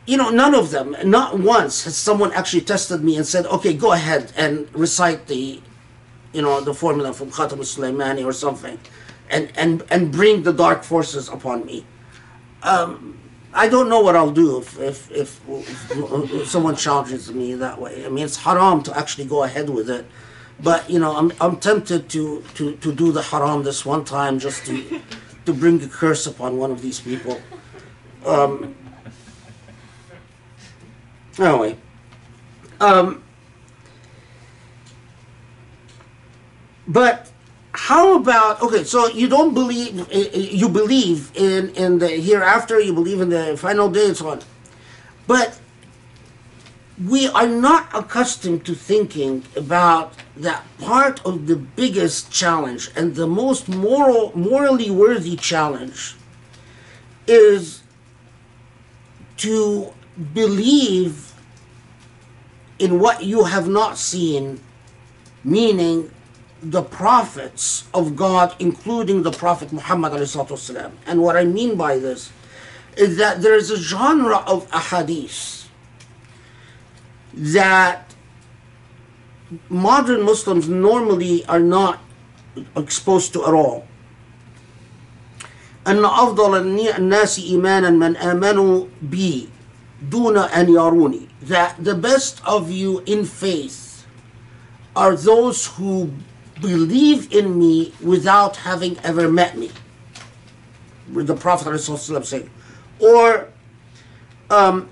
you 0.06 0.16
know, 0.16 0.30
none 0.30 0.54
of 0.54 0.70
them, 0.70 0.96
not 1.04 1.38
once 1.38 1.84
has 1.84 1.96
someone 1.96 2.32
actually 2.32 2.62
tested 2.62 3.02
me 3.02 3.16
and 3.16 3.26
said, 3.26 3.46
okay, 3.46 3.72
go 3.72 3.92
ahead 3.92 4.32
and 4.36 4.68
recite 4.74 5.26
the, 5.26 5.60
you 6.36 6.42
know, 6.42 6.60
the 6.60 6.74
formula 6.74 7.12
from 7.14 7.30
Khatam 7.30 7.58
al-Sulaimani 7.64 8.24
or 8.24 8.32
something 8.32 8.78
and, 9.30 9.50
and, 9.56 9.82
and 9.90 10.12
bring 10.12 10.42
the 10.42 10.52
dark 10.52 10.84
forces 10.84 11.28
upon 11.28 11.64
me. 11.64 11.86
Um, 12.62 13.18
I 13.54 13.68
don't 13.68 13.88
know 13.88 14.00
what 14.00 14.14
I'll 14.16 14.30
do 14.44 14.58
if, 14.58 14.78
if, 14.78 15.10
if, 15.10 15.40
if 15.48 16.46
someone 16.46 16.76
challenges 16.76 17.32
me 17.32 17.54
that 17.54 17.80
way. 17.80 18.04
I 18.04 18.10
mean, 18.10 18.24
it's 18.26 18.36
haram 18.36 18.82
to 18.82 18.96
actually 18.96 19.24
go 19.24 19.44
ahead 19.44 19.70
with 19.70 19.88
it. 19.88 20.04
But, 20.62 20.88
you 20.90 20.98
know, 20.98 21.16
I'm, 21.16 21.32
I'm 21.40 21.56
tempted 21.56 22.10
to, 22.10 22.42
to, 22.54 22.76
to 22.76 22.92
do 22.92 23.12
the 23.12 23.22
haram 23.22 23.62
this 23.62 23.86
one 23.86 24.04
time 24.04 24.38
just 24.38 24.66
to, 24.66 25.00
to 25.46 25.54
bring 25.54 25.82
a 25.82 25.88
curse 25.88 26.26
upon 26.26 26.58
one 26.58 26.70
of 26.70 26.82
these 26.82 27.00
people. 27.00 27.40
Anyway, 31.38 31.76
um, 32.80 33.22
but 36.86 37.30
how 37.72 38.16
about 38.16 38.62
okay? 38.62 38.84
So 38.84 39.08
you 39.08 39.28
don't 39.28 39.52
believe 39.52 40.00
eh, 40.10 40.28
eh, 40.32 40.38
you 40.38 40.68
believe 40.68 41.30
in 41.34 41.70
in 41.70 41.98
the 41.98 42.08
hereafter. 42.08 42.80
You 42.80 42.92
believe 42.92 43.20
in 43.20 43.28
the 43.28 43.56
final 43.56 43.90
day 43.90 44.06
and 44.08 44.16
so 44.16 44.30
on, 44.30 44.40
but 45.26 45.58
we 47.04 47.28
are 47.28 47.46
not 47.46 47.88
accustomed 47.94 48.64
to 48.64 48.74
thinking 48.74 49.44
about 49.54 50.14
that 50.36 50.64
part 50.78 51.24
of 51.26 51.46
the 51.46 51.56
biggest 51.56 52.30
challenge 52.30 52.90
and 52.96 53.14
the 53.14 53.26
most 53.26 53.68
moral 53.68 54.32
morally 54.34 54.90
worthy 54.90 55.36
challenge 55.36 56.16
is 57.26 57.82
to 59.36 59.92
believe 60.32 61.34
in 62.78 62.98
what 63.00 63.24
you 63.24 63.44
have 63.44 63.68
not 63.68 63.98
seen, 63.98 64.60
meaning 65.44 66.10
the 66.65 66.83
prophets 66.83 67.85
of 67.93 68.15
God, 68.15 68.55
including 68.59 69.23
the 69.23 69.31
Prophet 69.31 69.73
Muhammad. 69.73 70.13
ﷺ. 70.13 70.91
And 71.07 71.21
what 71.21 71.35
I 71.35 71.43
mean 71.43 71.75
by 71.75 71.97
this 71.97 72.31
is 72.95 73.17
that 73.17 73.41
there 73.41 73.55
is 73.55 73.71
a 73.71 73.77
genre 73.77 74.37
of 74.45 74.69
ahadith 74.69 75.67
that 77.33 78.13
modern 79.69 80.23
Muslims 80.23 80.67
normally 80.69 81.45
are 81.45 81.59
not 81.59 81.99
exposed 82.75 83.33
to 83.33 83.45
at 83.45 83.53
all. 83.53 83.87
أن 85.85 86.05
أفضل 86.05 86.77
الناس 86.97 87.39
إيمانا 87.39 87.89
من 87.89 88.15
آمنوا 88.17 88.85
بي 89.01 89.49
دون 90.09 90.37
أن 90.37 90.69
يروني 90.69 91.27
that 91.41 91.83
the 91.83 91.95
best 91.95 92.39
of 92.45 92.69
you 92.69 92.99
in 93.07 93.25
faith 93.25 94.05
are 94.95 95.15
those 95.15 95.65
who 95.77 96.11
believe 96.61 97.33
in 97.33 97.57
me 97.57 97.93
without 98.01 98.57
having 98.57 98.97
ever 98.99 99.29
met 99.29 99.57
me. 99.57 99.71
With 101.11 101.27
the 101.27 101.35
Prophet 101.35 101.67
ﷺ 101.67 102.25
saying, 102.25 102.49
or 102.99 103.49
um, 104.49 104.89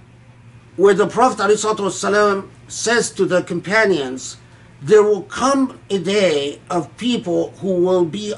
where 0.76 0.94
the 0.94 1.08
Prophet 1.08 1.40
ﷺ 1.42 2.48
says 2.68 3.12
to 3.12 3.26
the 3.26 3.44
companions, 3.44 4.38
there 4.82 5.04
will 5.04 5.24
come 5.24 5.80
a 5.90 6.00
day 6.00 6.60
of 6.70 6.96
people 6.98 7.52
who 7.60 7.74
will 7.74 8.06
be 8.06 8.34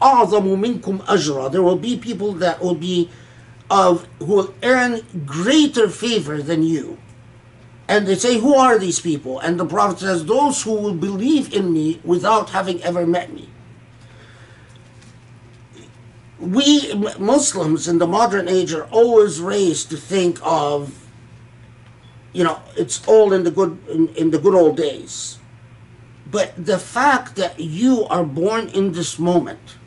أعظم 0.00 0.60
منكم 0.60 0.98
أجرا. 1.06 1.50
There 1.50 1.62
will 1.62 1.76
be 1.76 1.96
people 1.96 2.32
that 2.34 2.62
will 2.62 2.74
be 2.74 3.10
of 3.70 4.06
who 4.20 4.26
will 4.26 4.54
earn 4.62 5.02
greater 5.26 5.88
favor 5.88 6.40
than 6.40 6.62
you. 6.62 6.98
And 7.87 8.07
they 8.07 8.15
say, 8.15 8.39
Who 8.39 8.55
are 8.55 8.79
these 8.79 8.99
people? 8.99 9.39
And 9.39 9.59
the 9.59 9.65
Prophet 9.65 9.99
says, 9.99 10.25
Those 10.25 10.63
who 10.63 10.73
will 10.73 10.93
believe 10.93 11.53
in 11.53 11.73
me 11.73 11.99
without 12.03 12.51
having 12.51 12.81
ever 12.83 13.05
met 13.05 13.33
me. 13.33 13.49
We 16.39 16.93
Muslims 17.19 17.87
in 17.87 17.99
the 17.99 18.07
modern 18.07 18.49
age 18.49 18.73
are 18.73 18.85
always 18.85 19.39
raised 19.39 19.89
to 19.91 19.97
think 19.97 20.39
of, 20.43 21.07
you 22.33 22.43
know, 22.43 22.61
it's 22.75 23.05
all 23.07 23.31
in 23.31 23.43
the 23.43 23.51
good 23.51 23.77
in, 23.89 24.09
in 24.15 24.31
the 24.31 24.39
good 24.39 24.55
old 24.55 24.75
days. 24.75 25.39
But 26.29 26.53
the 26.57 26.79
fact 26.79 27.35
that 27.35 27.59
you 27.59 28.05
are 28.05 28.23
born 28.23 28.69
in 28.69 28.93
this 28.93 29.19
moment 29.19 29.77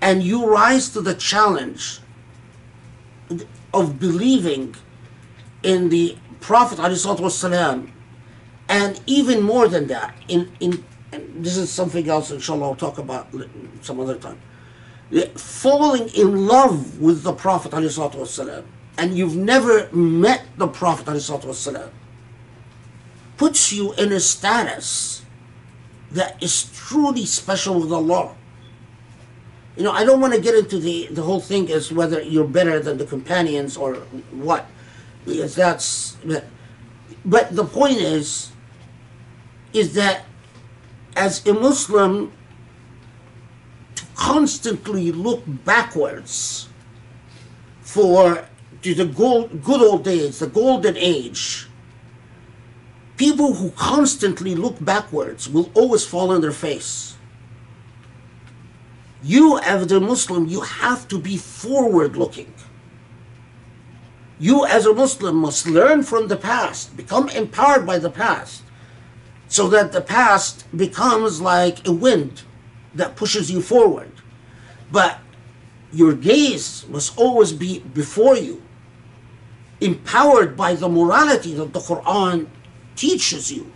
and 0.00 0.22
you 0.22 0.46
rise 0.46 0.90
to 0.90 1.00
the 1.00 1.14
challenge 1.14 2.00
of 3.74 3.98
believing 3.98 4.76
in 5.62 5.88
the 5.88 6.16
Prophet 6.39 6.77
ﷺ, 6.79 7.89
and 8.69 9.01
even 9.05 9.41
more 9.41 9.67
than 9.67 9.87
that, 9.87 10.15
in, 10.27 10.51
in 10.59 10.83
and 11.11 11.45
this 11.45 11.57
is 11.57 11.69
something 11.69 12.09
else, 12.09 12.31
inshallah, 12.31 12.69
I'll 12.69 12.75
talk 12.75 12.97
about 12.97 13.33
li- 13.33 13.49
some 13.81 13.99
other 13.99 14.15
time. 14.15 14.39
Yeah, 15.11 15.25
Falling 15.35 16.09
in 16.09 16.47
love 16.47 16.99
with 16.99 17.21
the 17.23 17.33
Prophet 17.33 17.71
ﷺ, 17.71 18.63
and 18.97 19.17
you've 19.17 19.35
never 19.35 19.89
met 19.91 20.43
the 20.57 20.67
Prophet 20.67 21.05
ﷺ, 21.05 21.89
puts 23.37 23.71
you 23.71 23.93
in 23.93 24.11
a 24.11 24.19
status 24.19 25.23
that 26.11 26.41
is 26.41 26.71
truly 26.73 27.25
special 27.25 27.79
with 27.79 27.91
Allah. 27.91 28.35
You 29.75 29.83
know, 29.83 29.91
I 29.91 30.05
don't 30.05 30.21
want 30.21 30.33
to 30.33 30.41
get 30.41 30.53
into 30.55 30.79
the, 30.79 31.07
the 31.07 31.23
whole 31.23 31.39
thing 31.39 31.71
as 31.71 31.91
whether 31.91 32.21
you're 32.21 32.47
better 32.47 32.79
than 32.79 32.97
the 32.97 33.05
companions 33.05 33.75
or 33.75 33.95
what, 34.31 34.67
because 35.28 35.54
that's. 35.54 36.16
But, 36.24 36.44
but 37.24 37.54
the 37.54 37.64
point 37.64 37.98
is, 37.98 38.50
is 39.72 39.94
that 39.94 40.24
as 41.16 41.46
a 41.46 41.54
Muslim, 41.54 42.32
to 43.94 44.04
constantly 44.14 45.12
look 45.12 45.42
backwards 45.46 46.68
for 47.80 48.46
to 48.82 48.94
the 48.94 49.06
gold, 49.06 49.62
good 49.62 49.80
old 49.80 50.04
days, 50.04 50.38
the 50.38 50.46
golden 50.46 50.96
age. 50.96 51.68
People 53.16 53.54
who 53.54 53.70
constantly 53.72 54.54
look 54.54 54.76
backwards 54.84 55.48
will 55.48 55.70
always 55.74 56.06
fall 56.06 56.30
on 56.30 56.40
their 56.40 56.52
face. 56.52 57.16
You, 59.22 59.58
as 59.58 59.90
a 59.90 59.98
Muslim, 59.98 60.46
you 60.46 60.60
have 60.60 61.08
to 61.08 61.18
be 61.18 61.36
forward 61.36 62.16
looking. 62.16 62.52
You, 64.38 64.64
as 64.66 64.86
a 64.86 64.94
Muslim, 64.94 65.36
must 65.36 65.66
learn 65.66 66.02
from 66.02 66.28
the 66.28 66.36
past, 66.36 66.96
become 66.96 67.28
empowered 67.30 67.84
by 67.84 67.98
the 67.98 68.10
past, 68.10 68.62
so 69.48 69.68
that 69.68 69.92
the 69.92 70.00
past 70.00 70.64
becomes 70.76 71.40
like 71.40 71.86
a 71.86 71.92
wind 71.92 72.42
that 72.94 73.16
pushes 73.16 73.50
you 73.50 73.60
forward. 73.60 74.12
But 74.92 75.18
your 75.92 76.12
gaze 76.12 76.86
must 76.88 77.18
always 77.18 77.52
be 77.52 77.80
before 77.80 78.36
you, 78.36 78.62
empowered 79.80 80.56
by 80.56 80.74
the 80.74 80.88
morality 80.88 81.54
that 81.54 81.72
the 81.72 81.80
Quran 81.80 82.46
teaches 82.94 83.50
you 83.50 83.72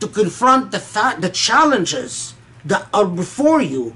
to 0.00 0.08
confront 0.08 0.70
the, 0.70 0.78
fa- 0.78 1.16
the 1.18 1.28
challenges 1.28 2.34
that 2.64 2.88
are 2.92 3.06
before 3.06 3.60
you 3.60 3.94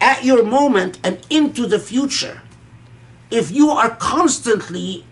at 0.00 0.24
your 0.24 0.44
moment 0.44 0.98
and 1.02 1.24
into 1.30 1.66
the 1.66 1.78
future, 1.78 2.42
if 3.30 3.50
you 3.50 3.70
are 3.70 3.90
constantly 3.96 5.04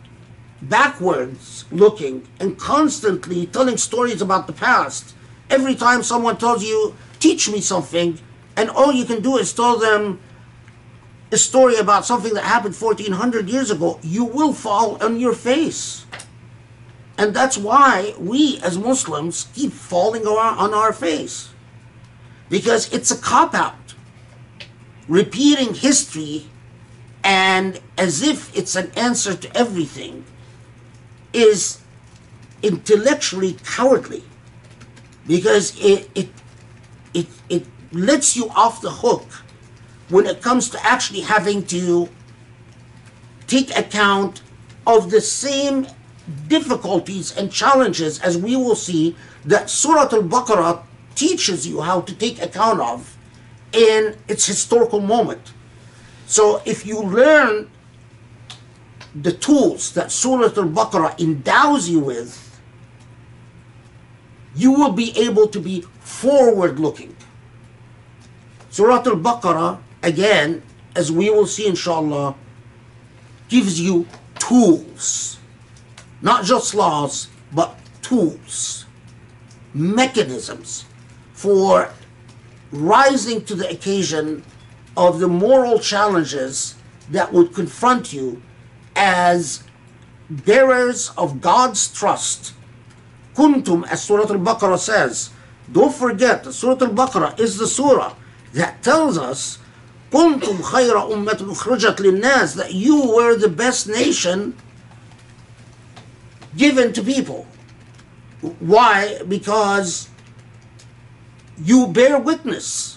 backwards 0.63 1.65
looking 1.71 2.27
and 2.41 2.59
constantly 2.59 3.47
telling 3.47 3.77
stories 3.77 4.23
about 4.23 4.47
the 4.47 4.53
past, 4.53 5.15
every 5.51 5.75
time 5.75 6.03
someone 6.03 6.37
tells 6.37 6.65
you, 6.65 6.95
teach 7.19 7.51
me 7.51 7.61
something, 7.61 8.19
and 8.57 8.71
all 8.71 8.93
you 8.93 9.05
can 9.05 9.23
do 9.23 9.37
is 9.37 9.53
tell 9.53 9.79
them 9.79 10.21
a 11.31 11.37
story 11.37 11.77
about 11.77 12.07
something 12.07 12.35
that 12.35 12.45
happened 12.45 12.75
1400 12.75 13.49
years 13.49 13.71
ago, 13.71 13.99
you 14.03 14.25
will 14.25 14.53
fall 14.53 15.03
on 15.03 15.19
your 15.21 15.35
face. 15.35 16.07
And 17.19 17.35
that's 17.35 17.59
why 17.59 18.15
we 18.19 18.61
as 18.63 18.79
Muslims 18.79 19.49
keep 19.55 19.73
falling 19.73 20.27
on 20.27 20.73
our 20.73 20.93
face. 20.93 21.51
Because 22.49 22.93
it's 22.93 23.11
a 23.11 23.17
cop 23.17 23.55
out. 23.55 23.95
Repeating 25.09 25.75
history 25.75 26.47
and 27.27 27.81
as 27.99 28.23
if 28.23 28.57
it's 28.57 28.77
an 28.77 28.89
answer 28.97 29.35
to 29.35 29.57
everything 29.57 30.25
is 31.33 31.81
intellectually 32.63 33.57
cowardly 33.65 34.23
because 35.27 35.77
it, 35.85 36.09
it, 36.15 36.29
it, 37.15 37.27
it 37.49 37.67
lets 37.91 38.37
you 38.37 38.49
off 38.51 38.81
the 38.81 38.91
hook 38.91 39.27
when 40.09 40.25
it 40.25 40.41
comes 40.41 40.71
to 40.71 40.87
actually 40.87 41.21
having 41.21 41.67
to 41.67 42.09
take 43.49 43.77
account 43.77 44.43
of 44.87 45.11
the 45.11 45.21
same 45.21 45.85
difficulties 46.47 47.37
and 47.37 47.51
challenges 47.51 48.21
as 48.21 48.39
we 48.39 48.55
will 48.55 48.77
see 48.77 49.17
that 49.45 49.69
Surah 49.69 50.03
Al 50.13 50.23
Baqarah 50.23 50.81
teaches 51.17 51.67
you 51.67 51.81
how 51.81 52.03
to 52.03 52.15
take 52.15 52.41
account 52.41 52.81
of 52.81 53.17
in 53.73 54.17
its 54.29 54.47
historical 54.47 55.01
moment. 55.01 55.53
So 56.27 56.61
if 56.65 56.85
you 56.85 57.01
learn 57.01 57.71
the 59.15 59.33
tools 59.33 59.93
that 59.95 60.11
Surah 60.13 60.47
Al 60.47 60.69
Baqarah 60.69 61.19
endows 61.21 61.89
you 61.89 62.01
with, 62.01 62.61
you 64.55 64.73
will 64.73 64.93
be 64.93 65.17
able 65.17 65.47
to 65.49 65.61
be 65.61 65.83
forward 66.01 66.79
looking. 66.81 67.17
Surah 68.71 69.03
Al 69.07 69.17
Baqarah, 69.17 69.79
again, 70.03 70.63
as 70.95 71.13
we 71.13 71.31
will 71.31 71.47
see 71.47 71.67
inshallah, 71.67 72.35
gives 73.49 73.81
you 73.81 74.07
tools. 74.39 75.39
Not 76.21 76.45
just 76.45 76.75
laws, 76.75 77.29
but 77.53 77.79
tools, 78.03 78.87
mechanisms 79.73 80.87
for 81.33 81.93
rising 82.73 83.45
to 83.45 83.55
the 83.55 83.69
occasion 83.71 84.43
of 84.97 85.21
the 85.21 85.29
moral 85.29 85.79
challenges 85.79 86.75
that 87.11 87.33
would 87.33 87.55
confront 87.55 88.13
you 88.13 88.43
as 88.95 89.63
bearers 90.31 91.11
of 91.17 91.41
God's 91.41 91.89
trust. 91.93 92.55
Kuntum, 93.35 93.87
as 93.89 94.03
Surah 94.03 94.23
Al 94.23 94.41
Baqarah 94.41 94.79
says, 94.79 95.31
don't 95.71 95.95
forget 95.95 96.45
Surah 96.47 96.87
Al 96.87 96.95
Baqarah 96.95 97.39
is 97.39 97.59
the 97.59 97.67
surah 97.67 98.15
that 98.55 98.83
tells 98.83 99.19
us, 99.19 99.59
Kuntum 100.11 100.59
khayra 100.59 101.11
ummatin 101.11 101.53
ukhrijat 101.55 101.97
linnas, 101.97 102.57
that 102.57 102.73
you 102.73 103.13
were 103.13 103.37
the 103.37 103.49
best 103.49 103.87
nation 103.87 104.57
given 106.57 106.93
to 106.93 107.03
people. 107.03 107.47
Why? 108.61 109.21
Because 109.29 110.09
you 111.59 111.89
bear 111.89 112.19
witness 112.19 112.96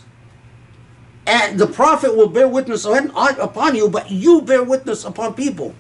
and 1.30 1.60
the 1.60 1.68
prophet 1.68 2.18
will 2.18 2.28
bear 2.28 2.48
witness 2.48 2.86
upon 2.86 3.76
you, 3.76 3.88
but 3.88 4.10
you 4.10 4.42
bear 4.42 4.64
witness 4.64 5.06
upon 5.06 5.36
people. 5.36 5.76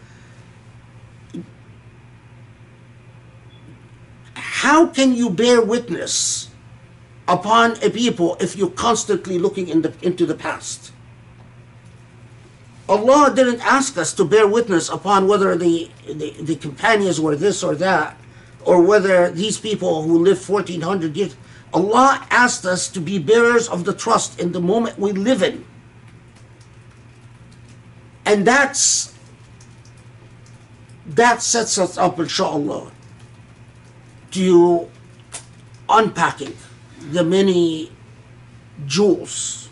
How 4.35 4.85
can 4.85 5.15
you 5.15 5.31
bear 5.31 5.59
witness 5.59 6.51
upon 7.27 7.81
a 7.81 7.89
people 7.89 8.38
if 8.39 8.55
you're 8.55 8.69
constantly 8.69 9.39
looking 9.39 9.69
in 9.69 9.81
the, 9.81 9.91
into 10.03 10.27
the 10.27 10.35
past? 10.35 10.91
Allah 12.88 13.34
didn't 13.35 13.61
ask 13.61 13.97
us 13.97 14.13
to 14.13 14.26
bear 14.26 14.45
witness 14.45 14.88
upon 14.88 15.27
whether 15.27 15.57
the, 15.57 15.89
the, 16.05 16.35
the 16.41 16.57
companions 16.57 17.19
were 17.19 17.35
this 17.35 17.63
or 17.63 17.73
that, 17.73 18.15
or 18.65 18.84
whether 18.84 19.31
these 19.31 19.57
people 19.57 20.03
who 20.03 20.19
lived 20.19 20.47
1400 20.47 21.17
years. 21.17 21.35
Allah 21.74 22.26
asked 22.30 22.66
us 22.66 22.88
to 22.90 23.00
be 23.00 23.20
bearers 23.20 23.68
of 23.68 23.86
the 23.86 23.94
trust 23.94 24.40
in 24.40 24.52
the 24.52 24.60
moment 24.60 24.98
we 24.98 25.12
live 25.12 25.44
in. 25.44 25.66
And 28.26 28.46
that's 28.46 29.14
that 31.08 31.41
sets 31.41 31.78
us 31.78 31.98
up, 31.98 32.20
inshallah, 32.20 32.91
to 34.32 34.90
unpacking 35.90 36.56
the 37.12 37.24
many 37.24 37.91
jewels 38.86 39.70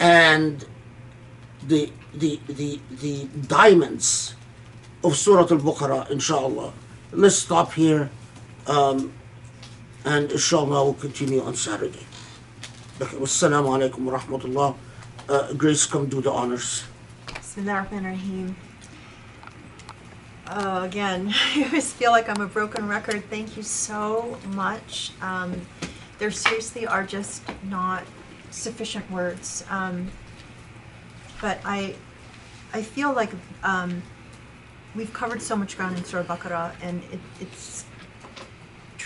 and 0.00 0.64
the 1.62 1.90
the 2.14 2.40
the 2.48 2.80
the 3.00 3.24
diamonds 3.46 4.34
of 5.02 5.16
Surah 5.16 5.46
Al-Baqarah, 5.50 6.10
inshallah. 6.10 6.72
Let's 7.12 7.36
stop 7.36 7.72
here, 7.72 8.10
um, 8.66 9.12
and 10.04 10.30
inshallah 10.32 10.84
we'll 10.84 10.94
continue 10.94 11.40
on 11.42 11.54
Saturday. 11.54 12.06
Okay, 13.00 13.16
wassalamu 13.16 13.68
alaikum 13.74 14.00
wa 14.00 14.18
rahmatullah. 14.18 14.76
Uh, 15.28 15.52
Grace, 15.54 15.86
come 15.86 16.06
do 16.08 16.20
the 16.20 16.30
honors. 16.30 16.84
Ar-Rahman 17.56 18.04
ar-Rahim. 18.04 18.56
Uh, 20.46 20.82
again, 20.84 21.32
I 21.54 21.64
always 21.64 21.92
feel 21.92 22.10
like 22.10 22.28
I'm 22.28 22.40
a 22.40 22.46
broken 22.46 22.86
record. 22.88 23.24
Thank 23.30 23.56
you 23.56 23.62
so 23.62 24.38
much. 24.48 25.12
Um, 25.22 25.62
there 26.18 26.30
seriously 26.30 26.86
are 26.86 27.04
just 27.04 27.42
not 27.64 28.04
sufficient 28.50 29.10
words. 29.10 29.64
Um, 29.70 30.10
but 31.40 31.58
I, 31.64 31.94
I 32.72 32.82
feel 32.82 33.12
like 33.12 33.30
um, 33.62 34.02
we've 34.94 35.12
covered 35.12 35.42
so 35.42 35.56
much 35.56 35.76
ground 35.76 35.96
in 35.96 36.04
Surah 36.04 36.24
Baqarah, 36.24 36.72
and 36.82 37.02
it, 37.12 37.20
it's 37.40 37.84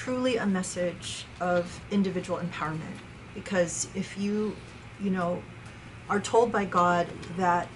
truly 0.08 0.38
a 0.38 0.46
message 0.46 1.26
of 1.38 1.82
individual 1.90 2.38
empowerment. 2.38 2.96
Because 3.34 3.88
if 3.94 4.16
you, 4.16 4.56
you 5.02 5.10
know, 5.10 5.42
are 6.08 6.18
told 6.18 6.50
by 6.50 6.64
God 6.64 7.06
that 7.36 7.68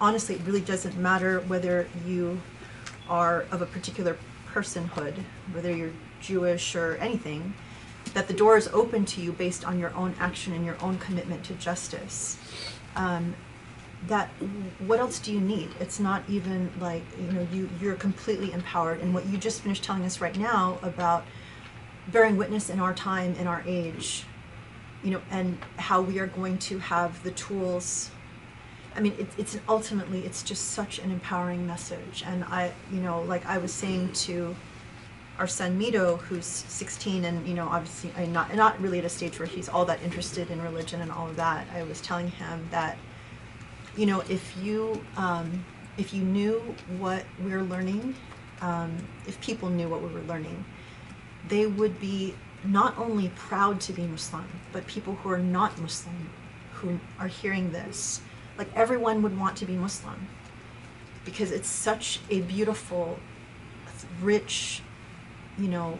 honestly, 0.00 0.34
it 0.34 0.40
really 0.44 0.62
doesn't 0.62 0.98
matter 0.98 1.42
whether 1.42 1.86
you 2.04 2.40
are 3.08 3.46
of 3.52 3.62
a 3.62 3.66
particular 3.66 4.16
personhood, 4.52 5.14
whether 5.52 5.70
you're 5.70 5.92
Jewish 6.20 6.74
or 6.74 6.96
anything, 6.96 7.54
that 8.14 8.26
the 8.26 8.34
door 8.34 8.56
is 8.56 8.66
open 8.72 9.04
to 9.04 9.20
you 9.20 9.30
based 9.30 9.64
on 9.64 9.78
your 9.78 9.94
own 9.94 10.16
action 10.18 10.52
and 10.52 10.66
your 10.66 10.76
own 10.82 10.98
commitment 10.98 11.44
to 11.44 11.54
justice. 11.54 12.36
Um, 12.96 13.36
that 14.08 14.28
what 14.88 14.98
else 14.98 15.20
do 15.20 15.32
you 15.32 15.40
need? 15.40 15.68
It's 15.78 16.00
not 16.00 16.24
even 16.28 16.72
like 16.80 17.04
you 17.16 17.30
know 17.30 17.46
you 17.52 17.68
you're 17.80 17.94
completely 17.94 18.50
empowered. 18.50 18.98
And 19.00 19.14
what 19.14 19.26
you 19.26 19.38
just 19.38 19.60
finished 19.60 19.84
telling 19.84 20.04
us 20.04 20.20
right 20.20 20.36
now 20.36 20.78
about 20.82 21.24
bearing 22.08 22.36
witness 22.36 22.70
in 22.70 22.80
our 22.80 22.94
time, 22.94 23.34
in 23.34 23.46
our 23.46 23.62
age, 23.66 24.24
you 25.02 25.10
know, 25.10 25.22
and 25.30 25.58
how 25.76 26.00
we 26.00 26.18
are 26.18 26.26
going 26.26 26.58
to 26.58 26.78
have 26.78 27.22
the 27.22 27.30
tools 27.32 28.10
I 28.94 29.00
mean, 29.00 29.14
it, 29.18 29.28
it's 29.38 29.58
ultimately, 29.68 30.26
it's 30.26 30.42
just 30.42 30.70
such 30.70 30.98
an 30.98 31.10
empowering 31.10 31.66
message. 31.66 32.24
And 32.26 32.44
I, 32.44 32.72
you 32.92 33.00
know, 33.00 33.22
like 33.22 33.46
I 33.46 33.58
was 33.58 33.72
saying 33.72 34.12
to 34.12 34.54
our 35.38 35.46
son 35.46 35.80
Mito, 35.80 36.18
who's 36.18 36.44
16, 36.44 37.24
and 37.24 37.46
you 37.46 37.54
know, 37.54 37.68
obviously, 37.68 38.12
I 38.16 38.26
not 38.26 38.54
not 38.54 38.80
really 38.80 38.98
at 38.98 39.04
a 39.04 39.08
stage 39.08 39.38
where 39.38 39.46
he's 39.46 39.68
all 39.68 39.84
that 39.86 40.02
interested 40.02 40.50
in 40.50 40.60
religion 40.60 41.00
and 41.00 41.10
all 41.10 41.28
of 41.28 41.36
that. 41.36 41.66
I 41.74 41.82
was 41.84 42.00
telling 42.00 42.30
him 42.30 42.68
that, 42.70 42.98
you 43.96 44.06
know, 44.06 44.20
if 44.28 44.56
you 44.58 45.02
um, 45.16 45.64
if 45.96 46.12
you 46.12 46.22
knew 46.22 46.74
what 46.98 47.24
we're 47.42 47.62
learning, 47.62 48.14
um, 48.60 48.96
if 49.26 49.40
people 49.40 49.70
knew 49.70 49.88
what 49.88 50.02
we 50.02 50.08
were 50.08 50.22
learning, 50.22 50.64
they 51.48 51.66
would 51.66 52.00
be 52.00 52.34
not 52.64 52.96
only 52.98 53.30
proud 53.30 53.80
to 53.80 53.92
be 53.92 54.02
Muslim, 54.02 54.46
but 54.72 54.86
people 54.86 55.14
who 55.16 55.30
are 55.30 55.38
not 55.38 55.80
Muslim, 55.80 56.30
who 56.72 57.00
are 57.18 57.28
hearing 57.28 57.72
this 57.72 58.20
like 58.60 58.68
everyone 58.76 59.22
would 59.22 59.38
want 59.38 59.56
to 59.56 59.64
be 59.64 59.72
Muslim 59.72 60.28
because 61.24 61.50
it's 61.50 61.68
such 61.68 62.20
a 62.28 62.42
beautiful, 62.42 63.18
rich, 64.20 64.82
you 65.58 65.66
know, 65.66 65.98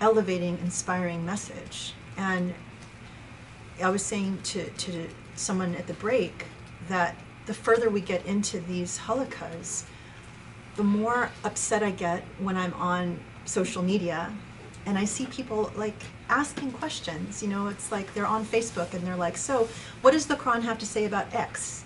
elevating, 0.00 0.58
inspiring 0.58 1.24
message. 1.24 1.94
And 2.16 2.52
I 3.80 3.90
was 3.90 4.04
saying 4.04 4.40
to, 4.42 4.68
to 4.68 5.08
someone 5.36 5.76
at 5.76 5.86
the 5.86 5.94
break 5.94 6.46
that 6.88 7.14
the 7.46 7.54
further 7.54 7.88
we 7.88 8.00
get 8.00 8.26
into 8.26 8.58
these 8.58 8.98
halaqas, 8.98 9.84
the 10.74 10.82
more 10.82 11.30
upset 11.44 11.84
I 11.84 11.92
get 11.92 12.24
when 12.40 12.56
I'm 12.56 12.74
on 12.74 13.20
social 13.50 13.82
media 13.82 14.32
and 14.86 14.98
I 14.98 15.04
see 15.04 15.26
people 15.26 15.70
like 15.76 15.94
asking 16.28 16.72
questions. 16.72 17.42
You 17.42 17.48
know, 17.48 17.68
it's 17.68 17.92
like 17.92 18.12
they're 18.14 18.26
on 18.26 18.44
Facebook 18.44 18.94
and 18.94 19.06
they're 19.06 19.16
like, 19.16 19.36
"So, 19.36 19.68
what 20.02 20.12
does 20.12 20.26
the 20.26 20.36
Quran 20.36 20.62
have 20.62 20.78
to 20.78 20.86
say 20.86 21.04
about 21.04 21.34
X?" 21.34 21.84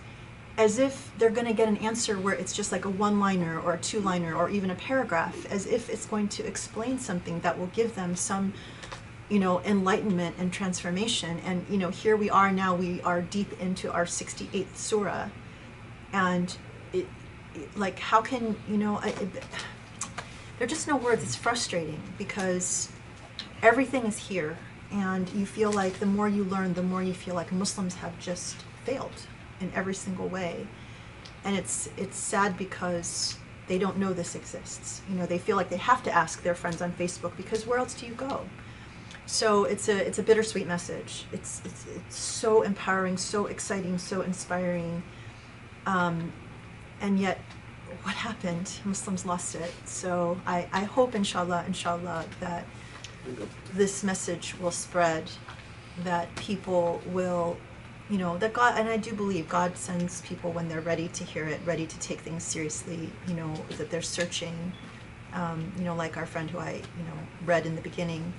As 0.57 0.79
if 0.79 1.11
they're 1.19 1.31
going 1.31 1.49
to 1.49 1.53
get 1.53 1.67
an 1.67 1.77
answer 1.79 2.17
where 2.17 2.35
it's 2.35 2.53
just 2.53 2.71
like 2.71 2.85
a 2.85 2.89
one-liner 2.89 3.59
or 3.59 3.73
a 3.75 3.79
two-liner 3.79 4.37
or 4.37 4.49
even 4.51 4.71
a 4.71 4.77
paragraph, 4.77 5.45
as 5.51 5.67
if 5.67 5.91
it's 5.91 6.07
going 6.07 6.29
to 6.29 6.47
explain 6.47 6.97
something 6.99 7.41
that 7.41 7.59
will 7.59 7.73
give 7.75 7.97
them 7.97 8.15
some, 8.15 8.55
you 9.29 9.41
know, 9.41 9.61
enlightenment 9.63 10.37
and 10.39 10.53
transformation. 10.53 11.41
And 11.45 11.67
you 11.69 11.79
know, 11.79 11.91
here 11.91 12.17
we 12.17 12.31
are 12.31 12.53
now. 12.53 12.77
We 12.77 13.01
are 13.03 13.21
deep 13.23 13.61
into 13.61 13.93
our 13.93 14.05
68th 14.05 14.77
surah, 14.77 15.29
and 16.13 16.57
it, 16.93 17.09
it 17.57 17.77
like 17.77 17.99
how 17.99 18.23
can 18.23 18.57
you 18.69 18.79
know? 18.79 19.01
It, 19.01 19.45
there 20.65 20.69
are 20.69 20.77
just 20.77 20.89
no 20.89 20.97
words. 20.97 21.23
It's 21.23 21.37
frustrating 21.37 22.01
because 22.17 22.89
everything 23.61 24.07
is 24.07 24.17
here, 24.17 24.57
and 24.91 25.29
you 25.35 25.45
feel 25.45 25.71
like 25.71 25.99
the 25.99 26.07
more 26.07 26.27
you 26.27 26.45
learn, 26.45 26.73
the 26.73 26.83
more 26.83 27.03
you 27.03 27.13
feel 27.13 27.35
like 27.35 27.53
Muslims 27.53 27.97
have 27.97 28.19
just 28.19 28.57
failed 28.83 29.27
in 29.61 29.71
every 29.75 29.93
single 29.93 30.27
way, 30.27 30.67
and 31.45 31.55
it's 31.55 31.91
it's 31.99 32.17
sad 32.17 32.57
because 32.57 33.37
they 33.67 33.79
don't 33.79 33.99
know 33.99 34.15
this 34.15 34.35
exists. 34.35 35.03
You 35.07 35.17
know, 35.17 35.27
they 35.27 35.37
feel 35.37 35.59
like 35.59 35.69
they 35.69 35.77
have 35.77 36.03
to 36.05 36.11
ask 36.11 36.43
their 36.43 36.55
friends 36.55 36.81
on 36.81 36.93
Facebook 36.93 37.37
because 37.37 37.67
where 37.67 37.79
else 37.79 37.93
do 37.93 38.07
you 38.07 38.15
go? 38.15 38.47
So 39.27 39.65
it's 39.65 39.91
a 39.91 40.07
it's 40.07 40.19
a 40.19 40.23
bittersweet 40.23 40.67
message. 40.67 41.27
It's 41.31 41.61
it's 41.67 41.85
it's 41.95 42.17
so 42.17 42.63
empowering, 42.63 43.19
so 43.19 43.45
exciting, 43.49 43.99
so 43.99 44.23
inspiring, 44.23 45.03
um, 45.85 46.33
and 47.03 47.21
yet 47.21 47.39
what 48.05 48.15
happened? 48.15 48.71
Muslims 48.85 49.25
lost 49.25 49.55
it. 49.55 49.73
So 49.87 50.39
I, 50.47 50.69
I 50.73 50.85
hope, 50.85 51.15
inshallah, 51.15 51.65
inshallah, 51.67 52.27
that 52.41 52.67
this 53.73 54.05
message 54.05 54.55
will 54.61 54.71
spread, 54.71 55.31
that 56.05 56.35
people 56.37 57.01
will, 57.07 57.57
you 58.11 58.19
know, 58.19 58.37
that 58.37 58.53
God, 58.53 58.79
and 58.79 58.91
I 58.91 58.99
do 58.99 59.15
believe 59.15 59.49
God 59.49 59.75
sends 59.79 60.21
people 60.21 60.53
when 60.53 60.69
they're 60.69 60.83
ready 60.83 61.09
to 61.09 61.25
hear 61.25 61.47
it, 61.47 61.61
ready 61.65 61.87
to 61.87 61.99
take 61.99 62.21
things 62.21 62.43
seriously, 62.43 63.09
you 63.27 63.35
know, 63.35 63.55
that 63.79 63.91
they're 63.91 64.03
searching, 64.03 64.73
um, 65.33 65.73
you 65.79 65.85
know, 65.85 65.95
like 65.95 66.19
our 66.19 66.27
friend 66.27 66.51
who 66.51 66.59
I, 66.59 66.73
you 66.73 67.05
know, 67.05 67.19
read 67.47 67.65
in 67.65 67.75
the 67.75 67.81
beginning, 67.81 68.35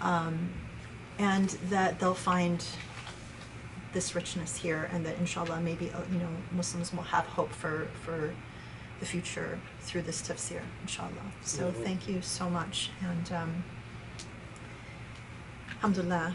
um, 0.00 0.50
and 1.18 1.48
that 1.68 1.98
they'll 1.98 2.14
find 2.14 2.64
this 3.92 4.14
richness 4.14 4.56
here, 4.56 4.88
and 4.92 5.04
that 5.04 5.18
inshallah, 5.18 5.60
maybe, 5.60 5.90
uh, 5.90 5.98
you 6.12 6.18
know, 6.20 6.28
Muslims 6.52 6.92
will 6.94 7.02
have 7.02 7.26
hope 7.26 7.50
for, 7.50 7.88
for 8.04 8.32
the 9.00 9.06
future 9.06 9.58
through 9.80 10.02
this 10.02 10.20
tafsir, 10.22 10.60
inshallah. 10.82 11.32
So 11.42 11.72
Mhm. 11.72 11.84
thank 11.84 12.08
you 12.08 12.22
so 12.22 12.48
much, 12.48 12.90
and 13.02 13.32
um, 13.32 13.64
alhamdulillah, 15.76 16.34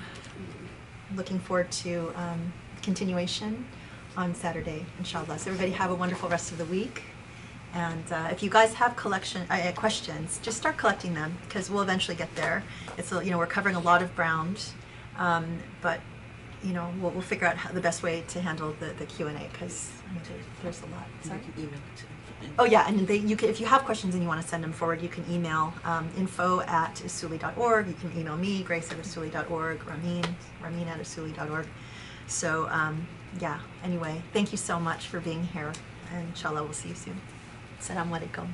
looking 1.15 1.39
forward 1.39 1.71
to 1.71 2.11
um, 2.15 2.51
continuation 2.81 3.65
on 4.17 4.33
Saturday, 4.33 4.85
inshallah. 4.97 5.37
So 5.39 5.51
everybody 5.51 5.71
have 5.71 5.91
a 5.91 5.95
wonderful 5.95 6.27
rest 6.29 6.51
of 6.51 6.57
the 6.57 6.65
week. 6.65 7.03
And 7.73 8.09
uh, 8.11 8.29
if 8.31 8.41
you 8.41 8.49
guys 8.49 8.73
have 8.75 8.95
collection 8.95 9.41
uh, 9.49 9.53
uh, 9.55 9.71
questions, 9.73 10.39
just 10.41 10.57
start 10.57 10.77
collecting 10.77 11.13
them 11.13 11.37
because 11.45 11.69
we'll 11.69 11.81
eventually 11.83 12.15
get 12.15 12.33
there. 12.35 12.63
It's 12.97 13.11
a, 13.11 13.23
you 13.23 13.31
know 13.31 13.37
we're 13.37 13.47
covering 13.47 13.75
a 13.75 13.81
lot 13.81 14.01
of 14.01 14.15
ground, 14.15 14.63
um, 15.17 15.45
but 15.81 15.99
you 16.63 16.71
know 16.73 16.89
we'll, 17.01 17.11
we'll 17.11 17.21
figure 17.21 17.45
out 17.47 17.57
how, 17.57 17.71
the 17.73 17.81
best 17.81 18.01
way 18.01 18.23
to 18.29 18.39
handle 18.39 18.73
the, 18.79 18.93
the 18.97 19.05
Q 19.05 19.27
and 19.27 19.37
A 19.37 19.47
because 19.51 19.91
I 20.09 20.13
mean, 20.13 20.21
there, 20.23 20.37
there's 20.63 20.81
a 20.83 20.85
lot. 20.85 21.05
You 21.23 21.29
Sorry? 21.29 21.41
can 21.41 21.53
email 21.63 21.73
it. 21.93 22.05
Oh 22.57 22.63
yeah, 22.63 22.87
and 22.87 23.05
they, 23.05 23.17
you 23.17 23.35
can, 23.35 23.49
if 23.49 23.59
you 23.59 23.65
have 23.65 23.83
questions 23.83 24.13
and 24.13 24.23
you 24.23 24.29
want 24.29 24.41
to 24.41 24.47
send 24.47 24.63
them 24.63 24.71
forward, 24.71 25.01
you 25.01 25.09
can 25.09 25.25
email 25.29 25.73
um, 25.83 26.09
info 26.17 26.61
at 26.61 26.95
usuli.org. 26.95 27.87
You 27.87 27.93
can 27.95 28.17
email 28.17 28.37
me, 28.37 28.63
grace 28.63 28.89
at 28.91 28.97
usuli.org, 28.97 29.85
Ramin, 29.85 30.23
Ramin 30.63 30.87
at 30.87 30.99
usuli.org. 30.99 31.67
So 32.27 32.69
um, 32.69 33.07
yeah, 33.41 33.59
anyway, 33.83 34.21
thank 34.31 34.53
you 34.53 34.57
so 34.57 34.79
much 34.79 35.07
for 35.07 35.19
being 35.19 35.43
here. 35.43 35.73
And 36.13 36.29
inshallah, 36.29 36.63
we'll 36.63 36.73
see 36.73 36.89
you 36.89 36.95
soon. 36.95 37.19
Assalamu 37.79 38.21
alaikum. 38.21 38.47